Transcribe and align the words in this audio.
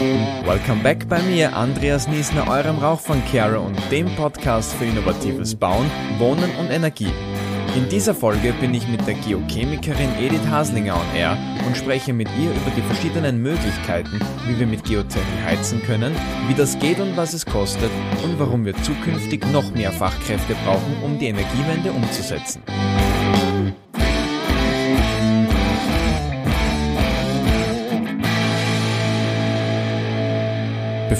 Welcome 0.00 0.82
back 0.82 1.06
bei 1.10 1.20
mir, 1.20 1.54
Andreas 1.54 2.08
Niesner, 2.08 2.48
eurem 2.48 2.78
Rauchfangkehrer 2.78 3.60
und 3.60 3.76
dem 3.90 4.06
Podcast 4.16 4.72
für 4.72 4.86
innovatives 4.86 5.54
Bauen, 5.54 5.90
Wohnen 6.16 6.50
und 6.58 6.70
Energie. 6.70 7.12
In 7.76 7.86
dieser 7.90 8.14
Folge 8.14 8.54
bin 8.54 8.72
ich 8.72 8.88
mit 8.88 9.06
der 9.06 9.12
Geochemikerin 9.12 10.08
Edith 10.18 10.46
Haslinger 10.48 10.94
on 10.94 11.14
Air 11.14 11.36
und 11.66 11.76
spreche 11.76 12.14
mit 12.14 12.28
ihr 12.40 12.50
über 12.50 12.70
die 12.74 12.80
verschiedenen 12.80 13.42
Möglichkeiten, 13.42 14.18
wie 14.46 14.58
wir 14.58 14.66
mit 14.66 14.84
Geothermie 14.84 15.42
heizen 15.44 15.82
können, 15.82 16.16
wie 16.48 16.54
das 16.54 16.78
geht 16.78 16.98
und 16.98 17.18
was 17.18 17.34
es 17.34 17.44
kostet 17.44 17.90
und 18.24 18.38
warum 18.38 18.64
wir 18.64 18.74
zukünftig 18.82 19.44
noch 19.52 19.70
mehr 19.74 19.92
Fachkräfte 19.92 20.56
brauchen, 20.64 20.96
um 21.04 21.18
die 21.18 21.26
Energiewende 21.26 21.92
umzusetzen. 21.92 22.62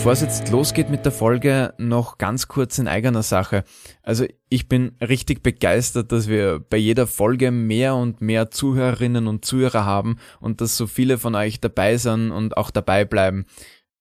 Bevor 0.00 0.12
es 0.12 0.22
jetzt 0.22 0.48
losgeht 0.48 0.88
mit 0.88 1.04
der 1.04 1.12
Folge, 1.12 1.74
noch 1.76 2.16
ganz 2.16 2.48
kurz 2.48 2.78
in 2.78 2.88
eigener 2.88 3.22
Sache. 3.22 3.64
Also 4.02 4.24
ich 4.48 4.66
bin 4.66 4.92
richtig 4.98 5.42
begeistert, 5.42 6.10
dass 6.10 6.26
wir 6.26 6.58
bei 6.58 6.78
jeder 6.78 7.06
Folge 7.06 7.50
mehr 7.50 7.94
und 7.94 8.22
mehr 8.22 8.50
Zuhörerinnen 8.50 9.26
und 9.26 9.44
Zuhörer 9.44 9.84
haben 9.84 10.16
und 10.40 10.62
dass 10.62 10.78
so 10.78 10.86
viele 10.86 11.18
von 11.18 11.34
euch 11.34 11.60
dabei 11.60 11.98
sind 11.98 12.30
und 12.30 12.56
auch 12.56 12.70
dabei 12.70 13.04
bleiben. 13.04 13.44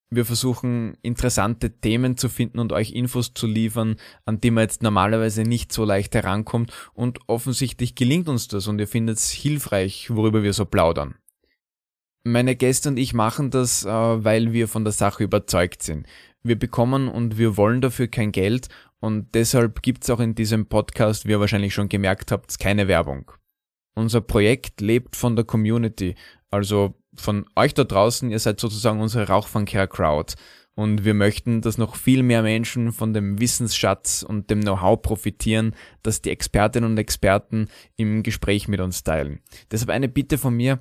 Wir 0.08 0.24
versuchen 0.24 0.96
interessante 1.02 1.70
Themen 1.70 2.16
zu 2.16 2.30
finden 2.30 2.60
und 2.60 2.72
euch 2.72 2.92
Infos 2.92 3.34
zu 3.34 3.46
liefern, 3.46 3.96
an 4.24 4.40
die 4.40 4.50
man 4.50 4.62
jetzt 4.62 4.82
normalerweise 4.82 5.42
nicht 5.42 5.70
so 5.70 5.84
leicht 5.84 6.14
herankommt 6.14 6.72
und 6.94 7.18
offensichtlich 7.26 7.94
gelingt 7.94 8.30
uns 8.30 8.48
das 8.48 8.68
und 8.68 8.78
ihr 8.78 8.88
findet 8.88 9.18
es 9.18 9.28
hilfreich, 9.28 10.08
worüber 10.08 10.42
wir 10.42 10.54
so 10.54 10.64
plaudern. 10.64 11.19
Meine 12.22 12.54
Gäste 12.54 12.90
und 12.90 12.98
ich 12.98 13.14
machen 13.14 13.50
das, 13.50 13.84
äh, 13.84 13.88
weil 13.88 14.52
wir 14.52 14.68
von 14.68 14.84
der 14.84 14.92
Sache 14.92 15.24
überzeugt 15.24 15.82
sind. 15.82 16.06
Wir 16.42 16.58
bekommen 16.58 17.08
und 17.08 17.38
wir 17.38 17.56
wollen 17.56 17.80
dafür 17.80 18.08
kein 18.08 18.30
Geld 18.30 18.68
und 19.00 19.34
deshalb 19.34 19.80
gibt's 19.82 20.10
auch 20.10 20.20
in 20.20 20.34
diesem 20.34 20.66
Podcast, 20.66 21.26
wie 21.26 21.30
ihr 21.30 21.40
wahrscheinlich 21.40 21.72
schon 21.72 21.88
gemerkt 21.88 22.30
habt, 22.30 22.58
keine 22.58 22.88
Werbung. 22.88 23.32
Unser 23.94 24.20
Projekt 24.20 24.82
lebt 24.82 25.16
von 25.16 25.34
der 25.34 25.46
Community, 25.46 26.14
also 26.50 26.94
von 27.14 27.46
euch 27.56 27.72
da 27.72 27.84
draußen, 27.84 28.30
ihr 28.30 28.38
seid 28.38 28.60
sozusagen 28.60 29.00
unsere 29.00 29.26
Rauchfangcare-Crowd. 29.26 30.34
Und 30.76 31.04
wir 31.04 31.14
möchten, 31.14 31.60
dass 31.60 31.78
noch 31.78 31.96
viel 31.96 32.22
mehr 32.22 32.42
Menschen 32.42 32.92
von 32.92 33.12
dem 33.12 33.40
Wissensschatz 33.40 34.22
und 34.22 34.48
dem 34.50 34.60
Know-how 34.60 35.02
profitieren, 35.02 35.74
das 36.02 36.22
die 36.22 36.30
Expertinnen 36.30 36.90
und 36.90 36.96
Experten 36.96 37.68
im 37.96 38.22
Gespräch 38.22 38.68
mit 38.68 38.80
uns 38.80 39.02
teilen. 39.02 39.40
Deshalb 39.70 39.90
eine 39.90 40.08
Bitte 40.08 40.38
von 40.38 40.54
mir, 40.54 40.80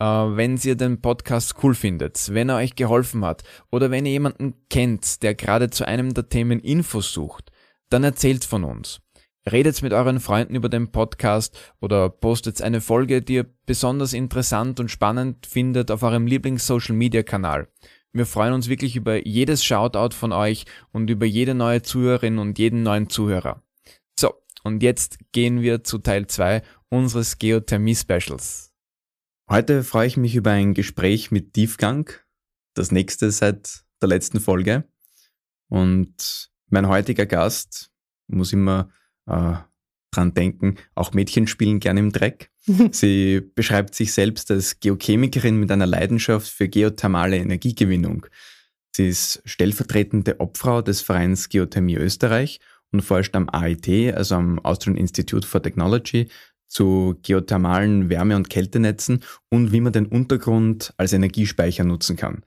wenn 0.00 0.56
ihr 0.56 0.76
den 0.76 1.00
Podcast 1.00 1.54
cool 1.62 1.74
findet, 1.74 2.32
wenn 2.32 2.48
er 2.48 2.56
euch 2.56 2.74
geholfen 2.74 3.24
hat 3.24 3.44
oder 3.70 3.90
wenn 3.90 4.06
ihr 4.06 4.12
jemanden 4.12 4.54
kennt, 4.70 5.22
der 5.22 5.34
gerade 5.34 5.70
zu 5.70 5.86
einem 5.86 6.14
der 6.14 6.28
Themen 6.28 6.58
Infos 6.58 7.12
sucht, 7.12 7.52
dann 7.90 8.02
erzählt 8.02 8.44
von 8.44 8.64
uns. 8.64 9.00
Redet 9.50 9.82
mit 9.82 9.92
euren 9.92 10.20
Freunden 10.20 10.54
über 10.54 10.68
den 10.68 10.90
Podcast 10.92 11.58
oder 11.80 12.08
postet 12.08 12.60
eine 12.62 12.80
Folge, 12.80 13.22
die 13.22 13.34
ihr 13.34 13.46
besonders 13.66 14.12
interessant 14.12 14.80
und 14.80 14.90
spannend 14.90 15.46
findet 15.46 15.90
auf 15.90 16.02
eurem 16.02 16.26
Lieblings-Social-Media-Kanal. 16.26 17.68
Wir 18.12 18.26
freuen 18.26 18.54
uns 18.54 18.68
wirklich 18.68 18.96
über 18.96 19.26
jedes 19.26 19.64
Shoutout 19.64 20.14
von 20.14 20.32
euch 20.32 20.64
und 20.92 21.10
über 21.10 21.26
jede 21.26 21.54
neue 21.54 21.82
Zuhörerin 21.82 22.38
und 22.38 22.58
jeden 22.58 22.82
neuen 22.82 23.08
Zuhörer. 23.08 23.62
So, 24.18 24.34
und 24.62 24.82
jetzt 24.82 25.18
gehen 25.32 25.62
wir 25.62 25.84
zu 25.84 25.98
Teil 25.98 26.26
2 26.26 26.62
unseres 26.88 27.38
Geothermie-Specials. 27.38 28.69
Heute 29.50 29.82
freue 29.82 30.06
ich 30.06 30.16
mich 30.16 30.36
über 30.36 30.52
ein 30.52 30.74
Gespräch 30.74 31.32
mit 31.32 31.54
Tiefgang, 31.54 32.08
das 32.74 32.92
nächste 32.92 33.32
seit 33.32 33.82
der 34.00 34.08
letzten 34.08 34.38
Folge. 34.38 34.84
Und 35.68 36.52
mein 36.68 36.86
heutiger 36.86 37.26
Gast 37.26 37.90
muss 38.28 38.52
immer 38.52 38.90
äh, 39.26 39.54
dran 40.12 40.34
denken, 40.34 40.76
auch 40.94 41.14
Mädchen 41.14 41.48
spielen 41.48 41.80
gerne 41.80 41.98
im 41.98 42.12
Dreck. 42.12 42.52
Sie 42.92 43.40
beschreibt 43.40 43.96
sich 43.96 44.12
selbst 44.12 44.52
als 44.52 44.78
Geochemikerin 44.78 45.58
mit 45.58 45.72
einer 45.72 45.86
Leidenschaft 45.86 46.46
für 46.46 46.68
geothermale 46.68 47.36
Energiegewinnung. 47.38 48.26
Sie 48.92 49.08
ist 49.08 49.42
stellvertretende 49.44 50.38
Obfrau 50.38 50.80
des 50.80 51.00
Vereins 51.00 51.48
Geothermie 51.48 51.96
Österreich 51.96 52.60
und 52.92 53.02
forscht 53.02 53.34
am 53.34 53.48
AIT, 53.50 54.14
also 54.14 54.36
am 54.36 54.60
Austrian 54.60 54.96
Institute 54.96 55.44
for 55.44 55.60
Technology, 55.60 56.28
zu 56.70 57.18
geothermalen 57.22 58.08
Wärme- 58.08 58.36
und 58.36 58.48
Kältenetzen 58.48 59.22
und 59.50 59.72
wie 59.72 59.80
man 59.80 59.92
den 59.92 60.06
Untergrund 60.06 60.94
als 60.96 61.12
Energiespeicher 61.12 61.84
nutzen 61.84 62.16
kann. 62.16 62.44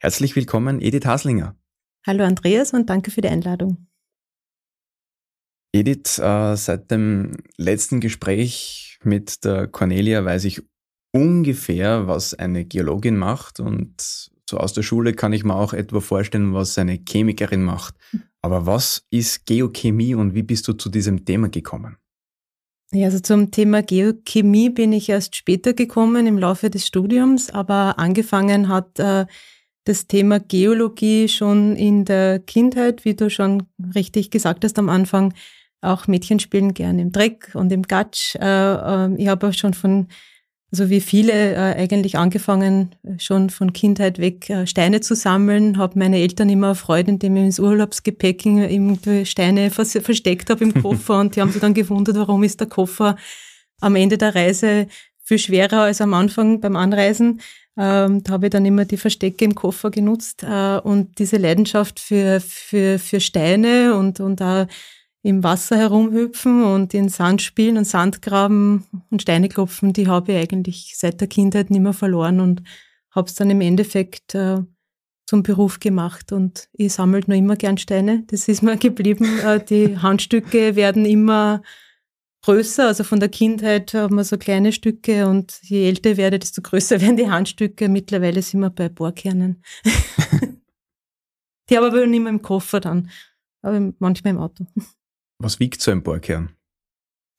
Herzlich 0.00 0.36
willkommen, 0.36 0.80
Edith 0.82 1.06
Haslinger. 1.06 1.56
Hallo 2.06 2.24
Andreas 2.24 2.72
und 2.72 2.90
danke 2.90 3.10
für 3.10 3.20
die 3.20 3.28
Einladung. 3.28 3.86
Edith, 5.72 6.18
äh, 6.18 6.56
seit 6.56 6.90
dem 6.90 7.36
letzten 7.56 8.00
Gespräch 8.00 8.98
mit 9.04 9.44
der 9.44 9.68
Cornelia 9.68 10.24
weiß 10.24 10.44
ich 10.44 10.62
ungefähr, 11.12 12.08
was 12.08 12.34
eine 12.34 12.64
Geologin 12.64 13.16
macht 13.16 13.60
und 13.60 14.30
so 14.48 14.58
aus 14.58 14.72
der 14.72 14.82
Schule 14.82 15.12
kann 15.12 15.32
ich 15.32 15.44
mir 15.44 15.54
auch 15.54 15.72
etwa 15.72 16.00
vorstellen, 16.00 16.54
was 16.54 16.76
eine 16.76 16.98
Chemikerin 16.98 17.62
macht. 17.62 17.94
Hm. 18.10 18.22
Aber 18.42 18.66
was 18.66 19.06
ist 19.10 19.46
Geochemie 19.46 20.16
und 20.16 20.34
wie 20.34 20.42
bist 20.42 20.66
du 20.66 20.72
zu 20.72 20.88
diesem 20.88 21.24
Thema 21.24 21.50
gekommen? 21.50 21.99
Ja, 22.92 23.06
also 23.06 23.20
zum 23.20 23.52
Thema 23.52 23.82
Geochemie 23.82 24.68
bin 24.68 24.92
ich 24.92 25.08
erst 25.08 25.36
später 25.36 25.74
gekommen 25.74 26.26
im 26.26 26.38
Laufe 26.38 26.70
des 26.70 26.88
Studiums, 26.88 27.48
aber 27.50 28.00
angefangen 28.00 28.68
hat 28.68 28.98
äh, 28.98 29.26
das 29.84 30.08
Thema 30.08 30.40
Geologie 30.40 31.28
schon 31.28 31.76
in 31.76 32.04
der 32.04 32.40
Kindheit, 32.40 33.04
wie 33.04 33.14
du 33.14 33.30
schon 33.30 33.68
richtig 33.94 34.32
gesagt 34.32 34.64
hast 34.64 34.76
am 34.80 34.88
Anfang. 34.88 35.34
Auch 35.80 36.08
Mädchen 36.08 36.40
spielen 36.40 36.74
gern 36.74 36.98
im 36.98 37.12
Dreck 37.12 37.52
und 37.54 37.70
im 37.70 37.82
Gatsch. 37.82 38.34
Äh, 38.34 38.44
äh, 39.04 39.14
ich 39.18 39.28
habe 39.28 39.46
auch 39.46 39.54
schon 39.54 39.72
von 39.72 40.08
also 40.72 40.88
wie 40.88 41.00
viele 41.00 41.54
äh, 41.54 41.76
eigentlich 41.76 42.16
angefangen, 42.16 42.94
äh, 43.02 43.18
schon 43.18 43.50
von 43.50 43.72
Kindheit 43.72 44.18
weg 44.18 44.48
äh, 44.50 44.66
Steine 44.66 45.00
zu 45.00 45.14
sammeln, 45.14 45.78
habe 45.78 45.98
meine 45.98 46.18
Eltern 46.18 46.48
immer 46.48 46.74
Freude, 46.74 47.10
indem 47.10 47.36
ich 47.36 47.44
ins 47.44 47.58
Urlaubsgepäck 47.58 48.46
irgendwie 48.46 49.26
Steine 49.26 49.70
vers 49.70 49.98
versteckt 50.00 50.48
habe 50.50 50.64
im 50.64 50.74
Koffer 50.80 51.18
und 51.20 51.34
die 51.34 51.40
haben 51.40 51.50
sich 51.50 51.60
dann 51.60 51.74
gewundert, 51.74 52.16
warum 52.16 52.44
ist 52.44 52.60
der 52.60 52.68
Koffer 52.68 53.16
am 53.80 53.96
Ende 53.96 54.16
der 54.16 54.34
Reise 54.34 54.86
viel 55.24 55.38
schwerer 55.38 55.82
als 55.82 56.00
am 56.00 56.14
Anfang 56.14 56.60
beim 56.60 56.76
Anreisen. 56.76 57.40
Ähm, 57.76 58.22
da 58.22 58.32
habe 58.32 58.46
ich 58.46 58.50
dann 58.50 58.66
immer 58.66 58.84
die 58.84 58.96
Verstecke 58.96 59.44
im 59.44 59.54
Koffer 59.54 59.90
genutzt 59.90 60.42
äh, 60.42 60.78
und 60.78 61.18
diese 61.18 61.36
Leidenschaft 61.36 61.98
für, 61.98 62.40
für, 62.40 62.98
für 62.98 63.20
Steine 63.20 63.96
und, 63.96 64.20
und 64.20 64.42
auch 64.42 64.66
im 65.22 65.42
Wasser 65.42 65.76
herumhüpfen 65.76 66.64
und 66.64 66.94
in 66.94 67.08
Sand 67.08 67.42
spielen 67.42 67.76
und 67.76 67.84
Sandgraben 67.84 68.84
und 69.10 69.22
Steine 69.22 69.48
klopfen, 69.48 69.92
die 69.92 70.08
habe 70.08 70.32
ich 70.32 70.38
eigentlich 70.38 70.94
seit 70.96 71.20
der 71.20 71.28
Kindheit 71.28 71.70
nicht 71.70 71.82
mehr 71.82 71.92
verloren 71.92 72.40
und 72.40 72.62
habe 73.10 73.28
es 73.28 73.34
dann 73.34 73.50
im 73.50 73.60
Endeffekt 73.60 74.34
äh, 74.34 74.62
zum 75.26 75.42
Beruf 75.42 75.78
gemacht 75.78 76.32
und 76.32 76.68
ich 76.72 76.92
sammle 76.92 77.20
noch 77.26 77.36
immer 77.36 77.56
gern 77.56 77.78
Steine. 77.78 78.24
Das 78.28 78.48
ist 78.48 78.62
mir 78.62 78.76
geblieben. 78.78 79.38
Äh, 79.40 79.64
die 79.64 79.98
Handstücke 79.98 80.74
werden 80.74 81.04
immer 81.04 81.62
größer, 82.42 82.86
also 82.86 83.04
von 83.04 83.20
der 83.20 83.28
Kindheit 83.28 83.92
haben 83.92 84.16
wir 84.16 84.24
so 84.24 84.38
kleine 84.38 84.72
Stücke 84.72 85.28
und 85.28 85.60
je 85.62 85.86
älter 85.86 86.12
ich 86.12 86.16
werde, 86.16 86.38
desto 86.38 86.62
größer 86.62 87.00
werden 87.02 87.16
die 87.16 87.30
Handstücke. 87.30 87.88
Mittlerweile 87.88 88.40
sind 88.40 88.60
wir 88.60 88.70
bei 88.70 88.88
Bohrkernen. 88.88 89.62
die 91.68 91.76
habe 91.76 91.88
ich 91.88 91.92
aber 91.92 92.06
nicht 92.06 92.22
mehr 92.22 92.32
im 92.32 92.42
Koffer 92.42 92.80
dann, 92.80 93.10
aber 93.60 93.92
manchmal 93.98 94.32
im 94.32 94.40
Auto. 94.40 94.64
Was 95.40 95.58
wiegt 95.58 95.80
so 95.80 95.90
ein 95.90 96.02
Bohrkern? 96.02 96.50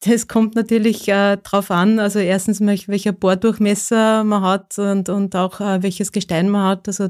Das 0.04 0.28
kommt 0.28 0.56
natürlich 0.56 1.08
äh, 1.08 1.38
drauf 1.38 1.70
an. 1.70 2.00
Also 2.00 2.18
erstens, 2.18 2.60
welcher 2.60 3.12
Bohrdurchmesser 3.12 4.24
man 4.24 4.42
hat 4.42 4.80
und, 4.80 5.09
und 5.09 5.36
auch 5.36 5.62
äh, 5.62 5.84
welches 5.84 6.12
Gestein 6.12 6.50
man 6.50 6.68
hat. 6.68 6.88
Also 6.88 7.09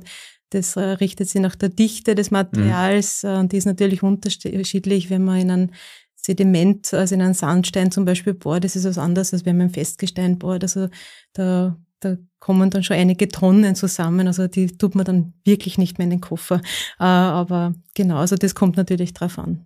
das 0.49 0.75
äh, 0.75 0.81
richtet 0.81 1.29
sich 1.29 1.41
nach 1.41 1.55
der 1.55 1.69
Dichte 1.69 2.13
des 2.13 2.31
Materials. 2.31 3.23
Mhm. 3.23 3.29
Und 3.29 3.51
die 3.53 3.57
ist 3.57 3.65
natürlich 3.65 4.03
unterschiedlich, 4.03 5.09
wenn 5.09 5.23
man 5.23 5.39
in 5.39 5.51
ein 5.51 5.71
Sediment, 6.17 6.93
also 6.93 7.15
in 7.15 7.21
einen 7.21 7.33
Sandstein 7.33 7.91
zum 7.91 8.03
Beispiel 8.03 8.33
bohrt. 8.33 8.65
Das 8.65 8.75
ist 8.75 8.83
was 8.83 8.97
anderes, 8.97 9.31
als 9.31 9.45
wenn 9.45 9.57
man 9.57 9.67
im 9.67 9.73
Festgestein 9.73 10.37
bohrt. 10.37 10.63
Also 10.63 10.89
da, 11.31 11.77
da 12.01 12.17
kommen 12.39 12.69
dann 12.69 12.83
schon 12.83 12.97
einige 12.97 13.29
Tonnen 13.29 13.75
zusammen. 13.75 14.27
Also 14.27 14.47
die 14.47 14.67
tut 14.67 14.95
man 14.95 15.05
dann 15.05 15.33
wirklich 15.45 15.77
nicht 15.77 15.97
mehr 15.97 16.03
in 16.03 16.11
den 16.11 16.21
Koffer. 16.21 16.61
Äh, 16.99 17.05
aber 17.05 17.73
genau, 17.95 18.17
also 18.17 18.35
das 18.35 18.53
kommt 18.53 18.75
natürlich 18.75 19.13
drauf 19.13 19.39
an. 19.39 19.65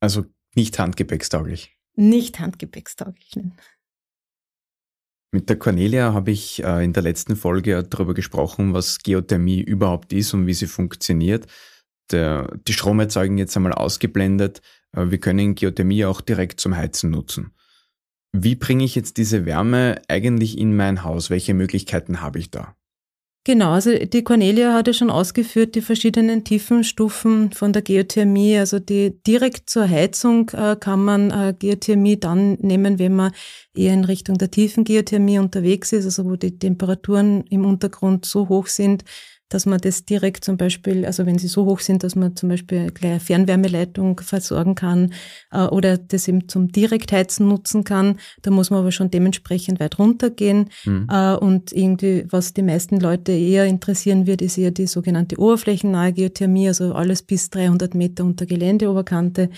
Also 0.00 0.24
nicht 0.56 0.78
handgepäckstauglich. 0.78 1.76
Nicht 1.96 2.40
handgepäckstauglich, 2.40 3.30
nein. 3.36 3.52
Mit 5.32 5.48
der 5.48 5.58
Cornelia 5.58 6.12
habe 6.12 6.30
ich 6.30 6.62
äh, 6.62 6.84
in 6.84 6.92
der 6.92 7.02
letzten 7.02 7.34
Folge 7.34 7.82
darüber 7.82 8.14
gesprochen, 8.14 8.72
was 8.72 9.00
Geothermie 9.00 9.60
überhaupt 9.60 10.12
ist 10.12 10.32
und 10.32 10.46
wie 10.46 10.54
sie 10.54 10.68
funktioniert. 10.68 11.46
Der, 12.12 12.56
die 12.68 12.72
Stromerzeugung 12.72 13.38
jetzt 13.38 13.56
einmal 13.56 13.72
ausgeblendet. 13.72 14.62
Äh, 14.92 15.10
wir 15.10 15.18
können 15.18 15.56
Geothermie 15.56 16.04
auch 16.04 16.20
direkt 16.20 16.60
zum 16.60 16.76
Heizen 16.76 17.10
nutzen. 17.10 17.52
Wie 18.32 18.54
bringe 18.54 18.84
ich 18.84 18.94
jetzt 18.94 19.16
diese 19.16 19.44
Wärme 19.44 20.00
eigentlich 20.08 20.56
in 20.56 20.76
mein 20.76 21.02
Haus? 21.02 21.30
Welche 21.30 21.54
Möglichkeiten 21.54 22.20
habe 22.20 22.38
ich 22.38 22.52
da? 22.52 22.76
Genau, 23.46 23.72
also 23.72 23.90
die 23.94 24.24
Cornelia 24.24 24.72
hat 24.72 24.86
ja 24.86 24.94
schon 24.94 25.10
ausgeführt, 25.10 25.74
die 25.74 25.82
verschiedenen 25.82 26.44
Tiefenstufen 26.44 27.52
von 27.52 27.74
der 27.74 27.82
Geothermie. 27.82 28.56
Also 28.56 28.78
die 28.78 29.22
direkt 29.26 29.68
zur 29.68 29.86
Heizung 29.86 30.48
äh, 30.54 30.76
kann 30.80 31.04
man 31.04 31.30
äh, 31.30 31.54
Geothermie 31.58 32.18
dann 32.18 32.54
nehmen, 32.62 32.98
wenn 32.98 33.14
man 33.14 33.32
eher 33.76 33.92
in 33.92 34.04
Richtung 34.04 34.38
der 34.38 34.50
tiefen 34.50 34.84
Geothermie 34.84 35.38
unterwegs 35.38 35.92
ist, 35.92 36.06
also 36.06 36.24
wo 36.24 36.36
die 36.36 36.58
Temperaturen 36.58 37.44
im 37.50 37.66
Untergrund 37.66 38.24
so 38.24 38.48
hoch 38.48 38.66
sind, 38.66 39.04
dass 39.54 39.66
man 39.66 39.78
das 39.80 40.04
direkt 40.04 40.44
zum 40.44 40.56
Beispiel, 40.56 41.06
also 41.06 41.26
wenn 41.26 41.38
sie 41.38 41.46
so 41.46 41.64
hoch 41.64 41.78
sind, 41.78 42.02
dass 42.02 42.16
man 42.16 42.34
zum 42.34 42.48
Beispiel 42.48 42.90
gleich 42.90 43.12
eine 43.12 43.20
Fernwärmeleitung 43.20 44.18
versorgen 44.18 44.74
kann 44.74 45.12
äh, 45.52 45.62
oder 45.62 45.96
das 45.96 46.26
eben 46.26 46.48
zum 46.48 46.72
Direktheizen 46.72 47.46
nutzen 47.46 47.84
kann. 47.84 48.18
Da 48.42 48.50
muss 48.50 48.70
man 48.70 48.80
aber 48.80 48.90
schon 48.90 49.12
dementsprechend 49.12 49.78
weit 49.78 50.00
runtergehen. 50.00 50.70
Mhm. 50.84 51.06
Äh, 51.08 51.36
und 51.36 51.70
irgendwie, 51.70 52.24
was 52.30 52.52
die 52.52 52.62
meisten 52.62 52.98
Leute 52.98 53.30
eher 53.30 53.66
interessieren 53.66 54.26
wird, 54.26 54.42
ist 54.42 54.58
eher 54.58 54.72
die 54.72 54.88
sogenannte 54.88 55.38
oberflächennahe 55.38 56.12
Geothermie, 56.12 56.66
also 56.66 56.92
alles 56.92 57.22
bis 57.22 57.48
300 57.50 57.94
Meter 57.94 58.24
unter 58.24 58.46
Geländeoberkante. 58.46 59.50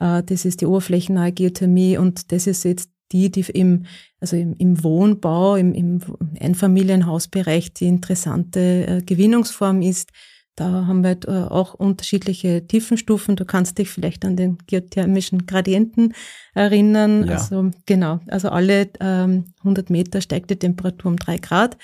Äh, 0.00 0.22
das 0.22 0.46
ist 0.46 0.62
die 0.62 0.66
oberflächennahe 0.66 1.32
Geothermie 1.32 1.98
und 1.98 2.32
das 2.32 2.46
ist 2.46 2.64
jetzt 2.64 2.88
die, 3.12 3.30
die 3.30 3.44
im, 3.52 3.84
also 4.22 4.36
im, 4.36 4.54
im 4.56 4.82
Wohnbau, 4.82 5.56
im, 5.56 5.74
im 5.74 6.00
Einfamilienhausbereich 6.40 7.74
die 7.74 7.88
interessante 7.88 8.86
äh, 8.86 9.02
Gewinnungsform 9.02 9.82
ist. 9.82 10.10
Da 10.54 10.86
haben 10.86 11.02
wir 11.02 11.08
halt, 11.08 11.26
äh, 11.26 11.30
auch 11.30 11.74
unterschiedliche 11.74 12.66
Tiefenstufen. 12.66 13.36
Du 13.36 13.44
kannst 13.44 13.78
dich 13.78 13.90
vielleicht 13.90 14.24
an 14.24 14.36
den 14.36 14.58
geothermischen 14.66 15.46
Gradienten 15.46 16.14
erinnern. 16.54 17.26
Ja. 17.26 17.34
Also 17.34 17.70
genau, 17.84 18.20
also 18.28 18.50
alle 18.50 18.90
ähm, 19.00 19.46
100 19.58 19.90
Meter 19.90 20.20
steigt 20.20 20.50
die 20.50 20.58
Temperatur 20.58 21.10
um 21.10 21.16
drei 21.16 21.38
Grad. 21.38 21.76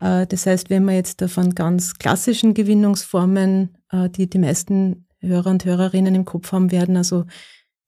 Äh, 0.00 0.26
das 0.26 0.46
heißt, 0.46 0.70
wenn 0.70 0.84
man 0.84 0.94
jetzt 0.94 1.22
von 1.24 1.54
ganz 1.54 1.94
klassischen 1.94 2.54
Gewinnungsformen, 2.54 3.76
äh, 3.90 4.08
die 4.10 4.30
die 4.30 4.38
meisten 4.38 5.06
Hörer 5.20 5.50
und 5.50 5.64
Hörerinnen 5.64 6.14
im 6.14 6.24
Kopf 6.24 6.52
haben 6.52 6.70
werden, 6.70 6.96
also 6.96 7.24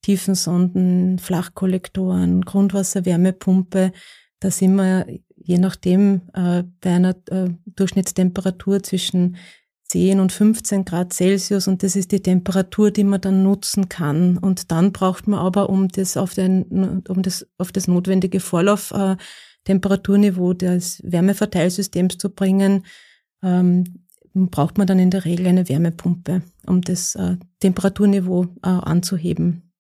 Tiefensonden, 0.02 1.19
Flachkollektoren, 1.19 2.43
Grundwasserwärmepumpe. 2.43 3.93
Da 4.40 4.50
sind 4.50 4.75
wir 4.75 5.06
je 5.44 5.58
nachdem 5.58 6.22
äh, 6.34 6.64
bei 6.81 6.90
einer 6.90 7.16
äh, 7.31 7.50
Durchschnittstemperatur 7.66 8.82
zwischen 8.82 9.37
10 9.93 10.20
und 10.20 10.32
15 10.32 10.84
Grad 10.87 11.12
Celsius 11.12 11.69
und 11.69 11.82
das 11.82 11.96
ist 11.96 12.12
die 12.12 12.22
Temperatur, 12.22 12.90
die 12.90 13.04
man 13.04 13.20
dann 13.20 13.43
nutzen 13.43 13.90
kann. 13.90 14.38
Und 14.38 14.70
dann 14.70 14.93
braucht 14.93 15.28
man 15.28 15.38
aber, 15.38 15.69
um 15.69 15.88
das 15.88 16.16
auf, 16.16 16.32
den, 16.32 17.02
um 17.08 17.22
das, 17.22 17.46
auf 17.58 17.72
das 17.72 17.88
notwendige 17.88 18.40
Vorlauftemperaturniveau 18.40 20.52
äh, 20.52 20.56
des 20.56 21.02
Wärmeverteilsystems 21.04 22.16
zu 22.16 22.31
bringen, 22.31 22.87
ähm, 23.43 24.06
braucht 24.32 24.78
man 24.78 24.87
dann 24.87 24.99
in 24.99 25.10
der 25.10 25.26
Regel 25.26 25.46
eine 25.46 25.69
Wärmepumpe, 25.69 26.40
um 26.66 26.81
das 26.81 27.14
äh, 27.16 27.37
Temperaturniveau 27.60 28.46
äh, 28.62 28.69
anzuheben. 28.69 29.72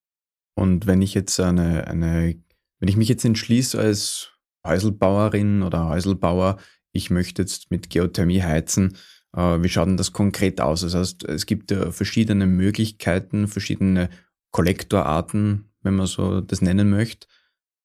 Und 0.54 0.86
wenn 0.86 1.02
ich 1.02 1.14
jetzt 1.14 1.38
eine, 1.40 1.86
eine, 1.86 2.36
wenn 2.78 2.88
ich 2.88 2.96
mich 2.96 3.08
jetzt 3.08 3.24
entschließe 3.24 3.78
als 3.78 4.32
Häuselbauerin 4.66 5.62
oder 5.62 5.88
Häuselbauer, 5.88 6.58
ich 6.92 7.10
möchte 7.10 7.42
jetzt 7.42 7.70
mit 7.70 7.90
Geothermie 7.90 8.42
heizen, 8.42 8.96
äh, 9.34 9.62
wie 9.62 9.68
schaut 9.68 9.88
denn 9.88 9.96
das 9.96 10.12
konkret 10.12 10.60
aus? 10.60 10.82
Das 10.82 10.94
heißt, 10.94 11.24
es 11.24 11.46
gibt 11.46 11.72
verschiedene 11.72 12.46
Möglichkeiten, 12.46 13.48
verschiedene 13.48 14.10
Kollektorarten, 14.52 15.72
wenn 15.82 15.94
man 15.94 16.06
so 16.06 16.40
das 16.40 16.60
nennen 16.60 16.90
möchte. 16.90 17.26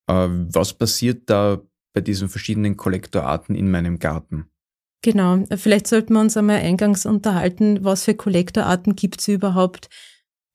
Äh, 0.08 0.28
was 0.30 0.74
passiert 0.74 1.30
da 1.30 1.62
bei 1.94 2.02
diesen 2.02 2.30
verschiedenen 2.30 2.78
Kollektorarten 2.78 3.56
in 3.56 3.72
meinem 3.72 4.00
Garten? 4.00 4.50
Genau, 5.04 5.44
vielleicht 5.56 5.88
sollten 5.88 6.14
wir 6.14 6.22
uns 6.22 6.36
einmal 6.36 6.58
eingangs 6.58 7.06
unterhalten, 7.06 7.84
was 7.84 8.04
für 8.04 8.16
Kollektorarten 8.16 8.96
gibt 8.96 9.22
es 9.22 9.28
überhaupt? 9.28 9.90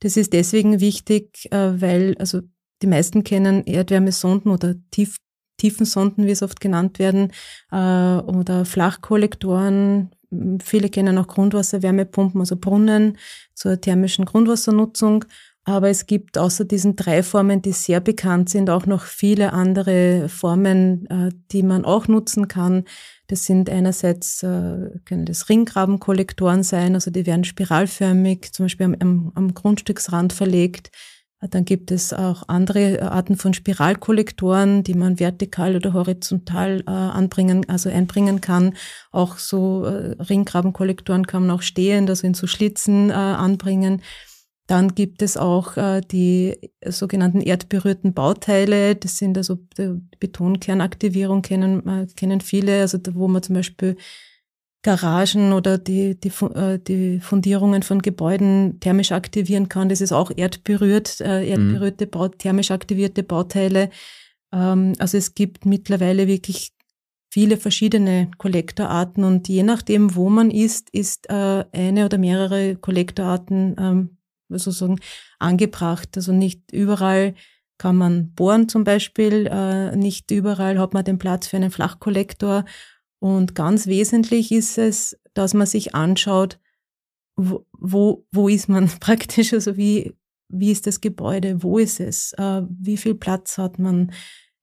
Das 0.02 0.16
ist 0.16 0.32
deswegen 0.32 0.80
wichtig, 0.80 1.48
äh, 1.52 1.80
weil 1.80 2.16
also 2.18 2.40
die 2.82 2.88
meisten 2.88 3.22
kennen 3.22 3.64
Erdwärmesonden 3.64 4.50
oder 4.50 4.74
Tief 4.90 5.16
Tiefensonden, 5.58 6.26
wie 6.26 6.32
es 6.32 6.42
oft 6.42 6.60
genannt 6.60 6.98
werden, 6.98 7.30
äh, 7.70 7.76
oder 7.76 8.64
Flachkollektoren. 8.64 10.10
Viele 10.60 10.88
kennen 10.88 11.18
auch 11.18 11.28
Grundwasserwärmepumpen, 11.28 12.40
also 12.40 12.56
Brunnen 12.56 13.16
zur 13.54 13.80
thermischen 13.80 14.24
Grundwassernutzung. 14.24 15.24
Aber 15.64 15.88
es 15.88 16.06
gibt 16.06 16.36
außer 16.36 16.64
diesen 16.64 16.96
drei 16.96 17.22
Formen, 17.22 17.62
die 17.62 17.70
sehr 17.70 18.00
bekannt 18.00 18.48
sind, 18.48 18.70
auch 18.70 18.86
noch 18.86 19.04
viele 19.04 19.52
andere 19.52 20.28
Formen, 20.28 21.06
äh, 21.06 21.30
die 21.52 21.62
man 21.62 21.84
auch 21.84 22.08
nutzen 22.08 22.48
kann. 22.48 22.84
Das 23.32 23.46
sind 23.46 23.70
einerseits, 23.70 24.42
äh, 24.42 24.90
können 25.06 25.24
das 25.24 25.48
Ringgrabenkollektoren 25.48 26.62
sein, 26.62 26.94
also 26.94 27.10
die 27.10 27.24
werden 27.24 27.44
spiralförmig, 27.44 28.52
zum 28.52 28.66
Beispiel 28.66 28.94
am, 29.00 29.32
am 29.34 29.54
Grundstücksrand 29.54 30.34
verlegt. 30.34 30.90
Dann 31.40 31.64
gibt 31.64 31.90
es 31.90 32.12
auch 32.12 32.42
andere 32.48 33.00
Arten 33.10 33.38
von 33.38 33.54
Spiralkollektoren, 33.54 34.84
die 34.84 34.92
man 34.92 35.18
vertikal 35.18 35.76
oder 35.76 35.94
horizontal 35.94 36.82
äh, 36.86 36.90
anbringen, 36.90 37.66
also 37.70 37.88
einbringen 37.88 38.42
kann. 38.42 38.74
Auch 39.12 39.38
so 39.38 39.86
äh, 39.86 40.14
Ringgrabenkollektoren 40.22 41.26
kann 41.26 41.46
man 41.46 41.56
auch 41.56 41.62
stehend, 41.62 42.10
also 42.10 42.26
in 42.26 42.34
so 42.34 42.46
Schlitzen 42.46 43.08
äh, 43.08 43.14
anbringen. 43.14 44.02
Dann 44.72 44.94
gibt 44.94 45.20
es 45.20 45.36
auch 45.36 45.76
äh, 45.76 46.00
die 46.00 46.56
sogenannten 46.82 47.42
erdberührten 47.42 48.14
Bauteile. 48.14 48.96
Das 48.96 49.18
sind 49.18 49.36
also 49.36 49.58
die 49.76 50.00
Betonkernaktivierung 50.18 51.42
kennen, 51.42 51.86
äh, 51.86 52.06
kennen 52.16 52.40
viele, 52.40 52.80
also 52.80 52.96
da, 52.96 53.14
wo 53.14 53.28
man 53.28 53.42
zum 53.42 53.56
Beispiel 53.56 53.98
Garagen 54.80 55.52
oder 55.52 55.76
die, 55.76 56.18
die, 56.18 56.32
äh, 56.54 56.78
die 56.78 57.20
Fundierungen 57.20 57.82
von 57.82 58.00
Gebäuden 58.00 58.80
thermisch 58.80 59.12
aktivieren 59.12 59.68
kann. 59.68 59.90
Das 59.90 60.00
ist 60.00 60.12
auch 60.12 60.30
erdberührt, 60.34 61.20
äh, 61.20 61.50
erdberührte, 61.50 62.06
Bau, 62.06 62.28
thermisch 62.28 62.70
aktivierte 62.70 63.22
Bauteile. 63.22 63.90
Ähm, 64.54 64.94
also 64.98 65.18
es 65.18 65.34
gibt 65.34 65.66
mittlerweile 65.66 66.26
wirklich 66.28 66.72
viele 67.30 67.58
verschiedene 67.58 68.30
Kollektorarten 68.38 69.22
und 69.24 69.48
je 69.48 69.64
nachdem, 69.64 70.14
wo 70.14 70.30
man 70.30 70.50
ist, 70.50 70.88
ist 70.92 71.28
äh, 71.28 71.66
eine 71.72 72.06
oder 72.06 72.16
mehrere 72.16 72.76
Kollektorarten 72.76 73.76
ähm, 73.78 74.16
sozusagen 74.58 75.00
angebracht. 75.38 76.10
Also 76.16 76.32
nicht 76.32 76.72
überall 76.72 77.34
kann 77.78 77.96
man 77.96 78.32
bohren 78.32 78.68
zum 78.68 78.84
Beispiel, 78.84 79.48
äh, 79.50 79.96
nicht 79.96 80.30
überall 80.30 80.78
hat 80.78 80.94
man 80.94 81.04
den 81.04 81.18
Platz 81.18 81.48
für 81.48 81.56
einen 81.56 81.70
Flachkollektor. 81.70 82.64
Und 83.18 83.54
ganz 83.54 83.86
wesentlich 83.86 84.52
ist 84.52 84.78
es, 84.78 85.18
dass 85.34 85.54
man 85.54 85.66
sich 85.66 85.94
anschaut, 85.94 86.58
wo, 87.36 87.66
wo, 87.78 88.26
wo 88.32 88.48
ist 88.48 88.68
man 88.68 88.88
praktisch, 89.00 89.52
also 89.52 89.76
wie, 89.76 90.14
wie 90.48 90.70
ist 90.70 90.86
das 90.86 91.00
Gebäude, 91.00 91.62
wo 91.62 91.78
ist 91.78 92.00
es, 92.00 92.32
äh, 92.34 92.62
wie 92.68 92.96
viel 92.96 93.14
Platz 93.14 93.58
hat 93.58 93.78
man, 93.78 94.12